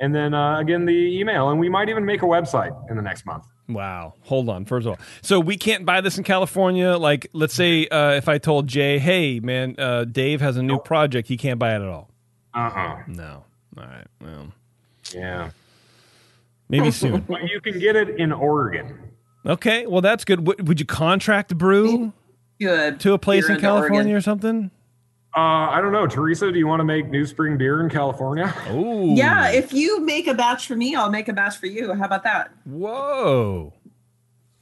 and 0.00 0.14
then 0.14 0.32
uh, 0.34 0.58
again 0.58 0.84
the 0.86 0.92
email, 1.20 1.50
and 1.50 1.60
we 1.60 1.68
might 1.68 1.88
even 1.88 2.04
make 2.04 2.22
a 2.22 2.26
website 2.26 2.74
in 2.90 2.96
the 2.96 3.02
next 3.02 3.26
month. 3.26 3.44
Wow. 3.68 4.14
Hold 4.22 4.48
on. 4.48 4.64
First 4.64 4.86
of 4.86 4.92
all, 4.92 4.98
so 5.20 5.38
we 5.38 5.56
can't 5.56 5.84
buy 5.84 6.00
this 6.00 6.18
in 6.18 6.24
California. 6.24 6.96
Like, 6.96 7.28
let's 7.32 7.54
say 7.54 7.86
uh, 7.88 8.12
if 8.12 8.28
I 8.28 8.38
told 8.38 8.66
Jay, 8.68 8.98
"Hey, 8.98 9.38
man, 9.40 9.74
uh, 9.78 10.04
Dave 10.04 10.40
has 10.40 10.56
a 10.56 10.62
new 10.62 10.78
project. 10.78 11.28
He 11.28 11.36
can't 11.36 11.58
buy 11.58 11.72
it 11.72 11.82
at 11.82 11.88
all." 11.88 12.10
Uh 12.54 12.58
uh 12.58 12.96
No. 13.06 13.44
All 13.76 13.84
right. 13.84 14.06
Well, 14.20 14.48
Yeah. 15.14 15.50
Maybe 16.72 16.90
soon. 16.90 17.20
But 17.20 17.48
you 17.48 17.60
can 17.60 17.78
get 17.78 17.94
it 17.94 18.18
in 18.18 18.32
Oregon. 18.32 18.98
Okay. 19.46 19.86
Well, 19.86 20.00
that's 20.00 20.24
good. 20.24 20.44
W- 20.44 20.64
would 20.64 20.80
you 20.80 20.86
contract 20.86 21.56
brew 21.56 22.12
Good. 22.60 22.98
to 23.00 23.12
a 23.12 23.18
place 23.18 23.46
Beer 23.46 23.54
in 23.56 23.60
California 23.60 23.98
Oregon. 24.00 24.16
or 24.16 24.20
something? 24.20 24.70
Uh, 25.34 25.40
I 25.70 25.80
don't 25.80 25.92
know, 25.92 26.06
Teresa. 26.06 26.52
Do 26.52 26.58
you 26.58 26.66
want 26.66 26.80
to 26.80 26.84
make 26.84 27.08
New 27.08 27.24
Spring 27.24 27.56
beer 27.56 27.80
in 27.82 27.88
California? 27.88 28.52
Oh. 28.68 29.14
Yeah, 29.14 29.48
if 29.50 29.72
you 29.72 30.00
make 30.04 30.26
a 30.26 30.34
batch 30.34 30.66
for 30.66 30.76
me, 30.76 30.94
I'll 30.94 31.10
make 31.10 31.28
a 31.28 31.32
batch 31.32 31.56
for 31.56 31.66
you. 31.66 31.94
How 31.94 32.04
about 32.04 32.22
that? 32.24 32.50
Whoa. 32.66 33.72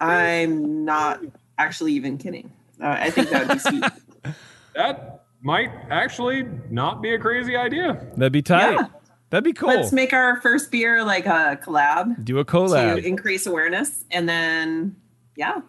I'm 0.01 0.85
not 0.85 1.21
actually 1.59 1.93
even 1.95 2.19
kidding. 2.19 2.53
Uh, 2.81 2.97
I 3.01 3.11
think 3.11 3.31
that 3.31 3.49
would 3.49 3.55
be 3.55 3.59
sweet. 3.59 3.85
That 4.77 5.25
might 5.43 5.71
actually 5.91 6.45
not 6.71 7.03
be 7.03 7.13
a 7.15 7.19
crazy 7.19 7.57
idea. 7.57 8.07
That'd 8.17 8.33
be 8.33 8.41
tight. 8.41 8.75
Yeah. 8.75 8.87
That'd 9.31 9.45
be 9.45 9.53
cool. 9.53 9.69
Let's 9.69 9.93
make 9.93 10.13
our 10.13 10.41
first 10.41 10.71
beer 10.73 11.05
like 11.05 11.25
a 11.27 11.59
collab 11.63 12.25
Do 12.25 12.39
a 12.41 12.45
collab 12.45 12.97
to 13.01 13.07
increase 13.07 13.47
awareness, 13.47 14.05
and 14.11 14.29
then 14.29 14.97
yeah, 15.37 15.61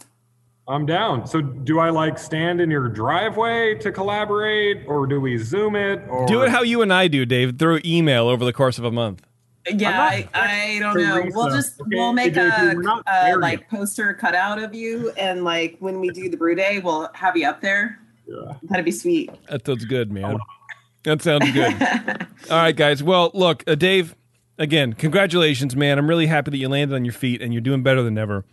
I'm 0.68 0.86
down. 0.86 1.28
So, 1.28 1.42
do 1.42 1.80
I 1.80 1.90
like 1.90 2.18
stand 2.18 2.60
in 2.62 2.72
your 2.72 2.88
driveway 2.88 3.76
to 3.76 3.92
collaborate, 3.92 4.84
or 4.88 5.06
do 5.08 5.20
we 5.22 5.38
Zoom 5.38 5.76
it? 5.76 6.02
Or 6.10 6.26
Do 6.28 6.42
it 6.42 6.50
how 6.50 6.62
you 6.64 6.82
and 6.82 6.92
I 6.94 7.08
do, 7.08 7.26
Dave. 7.26 7.58
Through 7.60 7.82
email 7.86 8.28
over 8.28 8.44
the 8.46 8.54
course 8.54 8.78
of 8.80 8.84
a 8.86 8.92
month. 8.92 9.24
yeah. 9.72 10.02
I, 10.02 10.28
I 10.34 10.80
don't 10.80 10.98
know. 10.98 11.22
Teresa. 11.22 11.38
We'll 11.38 11.50
just 11.52 11.82
Okay, 11.82 11.90
we'll 11.98 12.14
make 12.14 12.36
a, 12.38 12.74
a 13.08 13.36
like 13.38 13.60
yet. 13.60 13.70
poster 13.70 14.14
cutout 14.16 14.58
of 14.62 14.74
you, 14.74 15.12
and 15.18 15.44
like 15.44 15.78
when 15.80 16.00
we 16.00 16.10
do 16.10 16.30
the 16.30 16.38
brew 16.38 16.56
day, 16.56 16.80
we'll 16.80 17.10
have 17.14 17.38
you 17.38 17.48
up 17.48 17.62
there. 17.62 18.00
Yeah. 18.28 18.54
That'd 18.64 18.86
be 18.86 18.92
sweet. 18.92 19.30
That 19.50 19.66
sounds 19.66 19.86
good, 19.86 20.12
man. 20.12 20.38
That 21.03 21.22
sounds 21.22 21.52
good. 21.52 21.73
All 22.52 22.57
right, 22.57 22.76
guys. 22.76 23.02
Well, 23.03 23.32
look, 23.34 23.64
uh, 23.68 23.76
Dave. 23.76 24.15
Again, 24.57 24.94
congratulations, 24.94 25.76
man. 25.76 25.98
I'm 25.98 26.07
really 26.07 26.28
happy 26.28 26.52
that 26.52 26.57
you 26.57 26.69
landed 26.69 26.94
on 26.94 27.03
your 27.03 27.14
feet 27.14 27.41
and 27.41 27.52
you're 27.52 27.61
doing 27.61 27.82
better 27.82 28.03
than 28.03 28.15
ever. 28.18 28.45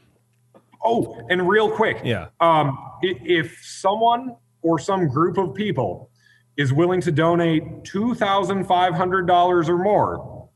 Oh, 0.83 1.21
and 1.29 1.47
real 1.47 1.71
quick, 1.71 1.99
Yeah. 2.03 2.29
um, 2.41 2.79
if 3.03 3.59
someone 3.63 4.37
or 4.63 4.79
some 4.79 5.09
group 5.09 5.37
of 5.37 5.55
people 5.55 6.11
is 6.57 6.73
willing 6.73 7.03
to 7.03 7.13
donate 7.13 7.85
two 7.85 8.15
thousand 8.15 8.65
five 8.65 8.95
hundred 8.95 9.27
dollars 9.27 9.69
or 9.69 9.77
more 9.77 10.49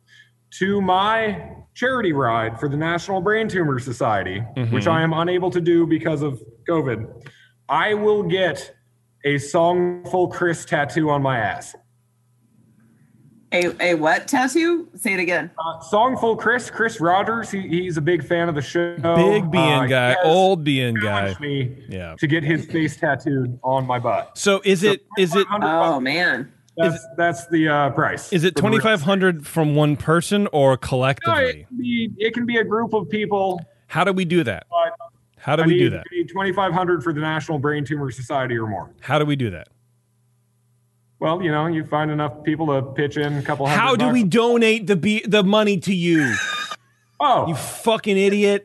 to 0.59 0.81
my 0.81 1.51
charity 1.75 2.13
ride 2.13 2.59
for 2.59 2.69
the 2.69 2.77
National 2.77 3.21
Brain 3.21 3.47
Tumor 3.49 3.79
Society, 3.79 4.41
which 4.71 4.87
I 4.87 5.03
am 5.03 5.13
unable 5.13 5.51
to 5.51 5.61
do 5.61 5.87
because 5.87 6.23
of 6.23 6.41
COVID, 6.69 7.29
I 7.69 7.93
will 7.95 8.23
get 8.23 8.75
a 9.25 9.35
songful 9.37 10.31
Chris 10.33 10.65
tattoo 10.65 11.11
on 11.11 11.21
my 11.21 11.39
ass. 11.39 11.75
A 13.53 13.93
a 13.93 13.95
what 13.95 14.27
tattoo? 14.29 14.89
Say 14.97 15.15
it 15.15 15.21
again. 15.21 15.51
Uh, 15.59 15.79
songful 15.81 16.39
Chris, 16.39 16.71
Chris 16.71 17.01
Rogers, 17.01 17.51
he, 17.51 17.61
he's 17.69 17.97
a 17.97 18.01
big 18.01 18.25
fan 18.25 18.49
of 18.49 18.55
the 18.55 18.63
show. 18.63 18.97
Big 19.17 19.51
being 19.51 19.65
Uh, 19.73 19.87
guy, 19.87 20.09
has 20.11 20.17
old 20.25 20.65
being 20.65 20.95
guy. 20.95 21.01
challenged 21.03 21.41
me 21.41 21.77
Yeah. 21.89 22.15
to 22.19 22.27
get 22.27 22.43
his 22.43 22.65
face 22.67 22.97
tattooed 22.97 23.59
on 23.63 23.87
my 23.87 23.99
butt. 23.99 24.37
So 24.39 24.61
is 24.65 24.83
it 24.83 25.05
is 25.19 25.35
it 25.37 25.47
Oh 25.51 26.01
man. 26.01 26.51
That's 26.79 27.07
that's 27.19 27.47
the 27.49 27.69
uh, 27.69 27.91
price. 27.91 28.33
is 28.33 28.45
it 28.45 28.49
for 28.49 28.55
the 28.55 28.61
twenty 28.61 28.77
real- 28.79 28.85
five 28.85 29.03
hundred 29.03 29.47
from 29.47 29.75
one 29.75 29.97
person 29.97 30.49
or 30.53 30.71
No, 30.73 30.77
collectively? 30.79 31.45
it, 31.45 31.69
can 31.69 31.77
be, 31.77 32.11
it 32.19 32.35
can 32.35 32.47
be 32.47 32.57
a 32.57 32.65
group 32.65 32.95
of 32.95 33.11
people. 33.11 33.61
How 33.89 34.05
do 34.05 34.13
we 34.15 34.25
do 34.25 34.43
that? 34.45 34.67
How 35.37 35.57
do 35.57 35.65
I 35.65 35.67
we 35.67 35.75
need, 35.75 35.79
do 35.81 35.91
that? 35.91 36.05
Twenty 36.33 36.53
five 36.53 36.73
hundred 36.73 37.05
for 37.05 37.13
the 37.13 37.21
National 37.21 37.59
Brain 37.59 37.85
Tumor 37.85 38.11
Society 38.11 38.57
or 38.57 38.67
more. 38.67 38.91
How 39.01 39.19
do 39.19 39.27
we 39.27 39.37
do 39.37 39.51
that? 39.51 39.69
Well, 41.23 41.41
you 41.41 41.53
know, 41.53 41.69
you 41.69 41.85
find 41.85 42.11
enough 42.11 42.43
people 42.43 42.67
to 42.67 42.83
pitch 42.83 43.17
in 43.17 43.39
a 43.39 43.43
couple. 43.43 43.65
hundred 43.67 43.79
How 43.81 43.95
do 43.95 44.07
bucks. 44.07 44.13
we 44.13 44.25
donate 44.25 44.89
the 44.89 44.97
be- 44.97 45.25
the 45.25 45.45
money 45.45 45.79
to 45.79 45.95
you? 45.95 46.35
Oh, 47.25 47.47
You 47.47 47.55
fucking 47.55 48.19
idiot! 48.19 48.65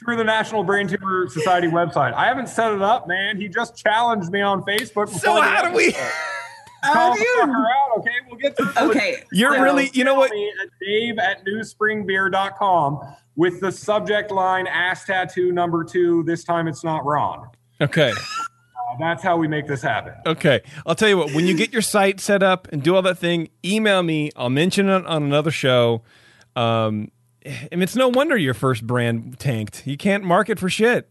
through 0.00 0.16
the 0.16 0.24
National 0.24 0.64
Brain 0.64 0.88
Tumor 0.88 1.28
Society 1.28 1.68
website. 1.68 2.12
I 2.12 2.24
haven't 2.26 2.48
set 2.48 2.72
it 2.72 2.82
up, 2.82 3.06
man. 3.06 3.40
He 3.40 3.46
just 3.46 3.76
challenged 3.76 4.32
me 4.32 4.40
on 4.40 4.62
Facebook. 4.64 5.08
So 5.08 5.40
how 5.40 5.62
do 5.68 5.72
we? 5.76 5.94
How 6.82 7.14
do 7.14 7.20
you? 7.20 7.40
Out, 7.44 7.98
okay, 7.98 8.10
we'll 8.28 8.40
get 8.40 8.56
to 8.56 8.72
Okay. 8.88 9.22
You're 9.30 9.54
so- 9.54 9.62
really, 9.62 9.90
you 9.94 10.02
know 10.02 10.16
what? 10.16 10.32
me 10.32 10.52
at 10.60 10.68
Dave 10.84 11.18
at 11.20 11.46
newspringbeer.com 11.46 13.14
with 13.36 13.60
the 13.60 13.70
subject 13.70 14.32
line 14.32 14.66
ass 14.66 15.04
tattoo 15.04 15.52
number 15.52 15.84
two. 15.84 16.24
This 16.24 16.42
time 16.42 16.66
it's 16.66 16.82
not 16.82 17.04
Ron. 17.04 17.46
Okay. 17.80 18.12
That's 18.98 19.22
how 19.22 19.36
we 19.36 19.48
make 19.48 19.66
this 19.66 19.82
happen. 19.82 20.14
Okay. 20.26 20.62
I'll 20.86 20.94
tell 20.94 21.08
you 21.08 21.16
what, 21.18 21.32
when 21.34 21.46
you 21.46 21.56
get 21.56 21.72
your 21.72 21.82
site 21.82 22.20
set 22.20 22.42
up 22.42 22.68
and 22.72 22.82
do 22.82 22.94
all 22.94 23.02
that 23.02 23.18
thing, 23.18 23.48
email 23.64 24.02
me. 24.02 24.30
I'll 24.36 24.50
mention 24.50 24.88
it 24.88 25.06
on 25.06 25.22
another 25.22 25.50
show. 25.50 26.02
Um, 26.56 27.10
and 27.44 27.82
it's 27.82 27.96
no 27.96 28.08
wonder 28.08 28.36
your 28.36 28.54
first 28.54 28.86
brand 28.86 29.38
tanked. 29.38 29.86
You 29.86 29.96
can't 29.96 30.24
market 30.24 30.58
for 30.58 30.68
shit. 30.68 31.10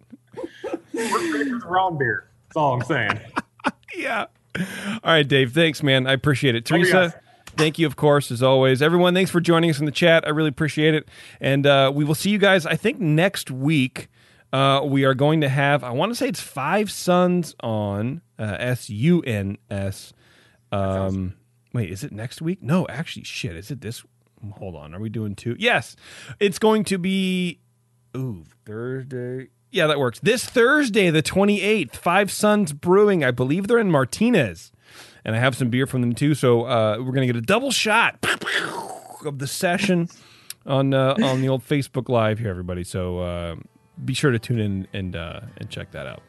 We're 0.93 1.09
the 1.59 1.95
beer. 1.97 2.29
That's 2.47 2.57
all 2.57 2.73
I'm 2.75 2.83
saying. 2.83 3.19
Yeah. 3.93 4.27
All 4.57 4.65
right, 5.03 5.27
Dave. 5.27 5.53
Thanks, 5.53 5.83
man. 5.83 6.07
I 6.07 6.13
appreciate 6.13 6.55
it. 6.55 6.63
Teresa, 6.65 7.13
thank 7.57 7.77
you, 7.77 7.85
of 7.85 7.97
course, 7.97 8.31
as 8.31 8.41
always. 8.41 8.81
Everyone, 8.81 9.13
thanks 9.13 9.29
for 9.29 9.41
joining 9.41 9.69
us 9.69 9.79
in 9.79 9.85
the 9.85 9.91
chat. 9.91 10.25
I 10.25 10.29
really 10.29 10.47
appreciate 10.47 10.93
it. 10.93 11.09
And 11.41 11.67
uh, 11.67 11.91
we 11.93 12.05
will 12.05 12.15
see 12.15 12.29
you 12.29 12.37
guys, 12.37 12.65
I 12.65 12.75
think, 12.77 13.01
next 13.01 13.51
week. 13.51 14.07
Uh, 14.51 14.81
we 14.83 15.05
are 15.05 15.13
going 15.13 15.41
to 15.41 15.49
have, 15.49 15.83
I 15.83 15.91
want 15.91 16.11
to 16.11 16.15
say 16.15 16.27
it's 16.27 16.41
Five 16.41 16.91
Suns 16.91 17.55
on 17.61 18.21
uh, 18.37 18.57
S 18.59 18.89
U 18.89 19.21
N 19.21 19.57
S. 19.69 20.13
Um, 20.71 21.35
wait, 21.73 21.89
is 21.89 22.03
it 22.03 22.11
next 22.11 22.41
week? 22.41 22.61
No, 22.61 22.85
actually, 22.89 23.23
shit. 23.23 23.55
Is 23.55 23.71
it 23.71 23.81
this? 23.81 24.03
Hold 24.57 24.75
on. 24.75 24.93
Are 24.93 24.99
we 24.99 25.09
doing 25.09 25.35
two? 25.35 25.55
Yes. 25.59 25.95
It's 26.39 26.59
going 26.59 26.83
to 26.85 26.97
be, 26.97 27.59
ooh, 28.15 28.43
Thursday. 28.65 29.49
Yeah, 29.71 29.87
that 29.87 29.99
works. 29.99 30.19
This 30.19 30.45
Thursday, 30.45 31.09
the 31.09 31.23
28th, 31.23 31.95
Five 31.95 32.29
Suns 32.29 32.73
Brewing. 32.73 33.23
I 33.23 33.31
believe 33.31 33.67
they're 33.67 33.79
in 33.79 33.91
Martinez. 33.91 34.71
And 35.23 35.35
I 35.35 35.39
have 35.39 35.55
some 35.55 35.69
beer 35.69 35.85
from 35.85 36.01
them 36.01 36.13
too. 36.13 36.35
So 36.35 36.63
uh, 36.63 36.97
we're 36.99 37.13
going 37.13 37.27
to 37.27 37.33
get 37.33 37.35
a 37.37 37.45
double 37.45 37.71
shot 37.71 38.17
of 39.25 39.39
the 39.39 39.47
session 39.47 40.09
on 40.65 40.93
uh, 40.93 41.15
on 41.21 41.41
the 41.41 41.47
old 41.47 41.63
Facebook 41.63 42.09
Live 42.09 42.39
here, 42.39 42.49
everybody. 42.49 42.83
So 42.83 43.19
uh, 43.19 43.55
be 44.03 44.13
sure 44.13 44.31
to 44.31 44.39
tune 44.39 44.59
in 44.59 44.87
and 44.93 45.15
uh, 45.15 45.41
and 45.57 45.69
check 45.69 45.91
that 45.91 46.07
out. 46.07 46.21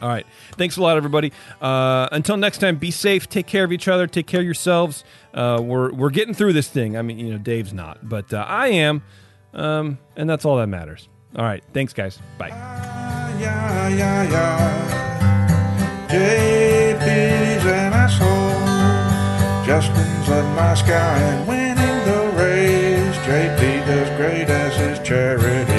All 0.00 0.08
right. 0.08 0.26
Thanks 0.52 0.76
a 0.76 0.82
lot, 0.82 0.96
everybody. 0.96 1.32
Uh, 1.60 2.08
until 2.10 2.36
next 2.36 2.58
time, 2.58 2.76
be 2.76 2.90
safe. 2.90 3.28
Take 3.28 3.46
care 3.46 3.62
of 3.62 3.70
each 3.70 3.86
other. 3.86 4.08
Take 4.08 4.26
care 4.26 4.40
of 4.40 4.44
yourselves. 4.44 5.04
Uh, 5.32 5.60
we're 5.62 5.92
we're 5.92 6.10
getting 6.10 6.34
through 6.34 6.54
this 6.54 6.68
thing. 6.68 6.96
I 6.96 7.02
mean, 7.02 7.18
you 7.18 7.30
know, 7.30 7.38
Dave's 7.38 7.72
not, 7.72 8.08
but 8.08 8.32
uh, 8.34 8.44
I 8.48 8.68
am, 8.68 9.02
um, 9.54 9.98
and 10.16 10.28
that's 10.28 10.44
all 10.44 10.56
that 10.56 10.66
matters. 10.66 11.08
All 11.36 11.44
right. 11.44 11.62
Thanks, 11.72 11.92
guys. 11.92 12.18
Bye. 12.36 12.48
yeah, 12.48 13.88
yeah, 13.88 14.30
yeah. 14.30 14.92
An 17.64 17.92
asshole. 17.92 19.64
Justin's 19.64 20.28
a 20.28 20.42
nice 20.56 20.82
guy 20.82 21.18
and 21.18 21.46
winning 21.46 22.04
the 22.04 22.32
race. 22.36 23.16
JP 23.18 23.86
does 23.86 24.10
great 24.18 24.50
as 24.50 24.76
his 24.76 24.98
charity 25.06 25.71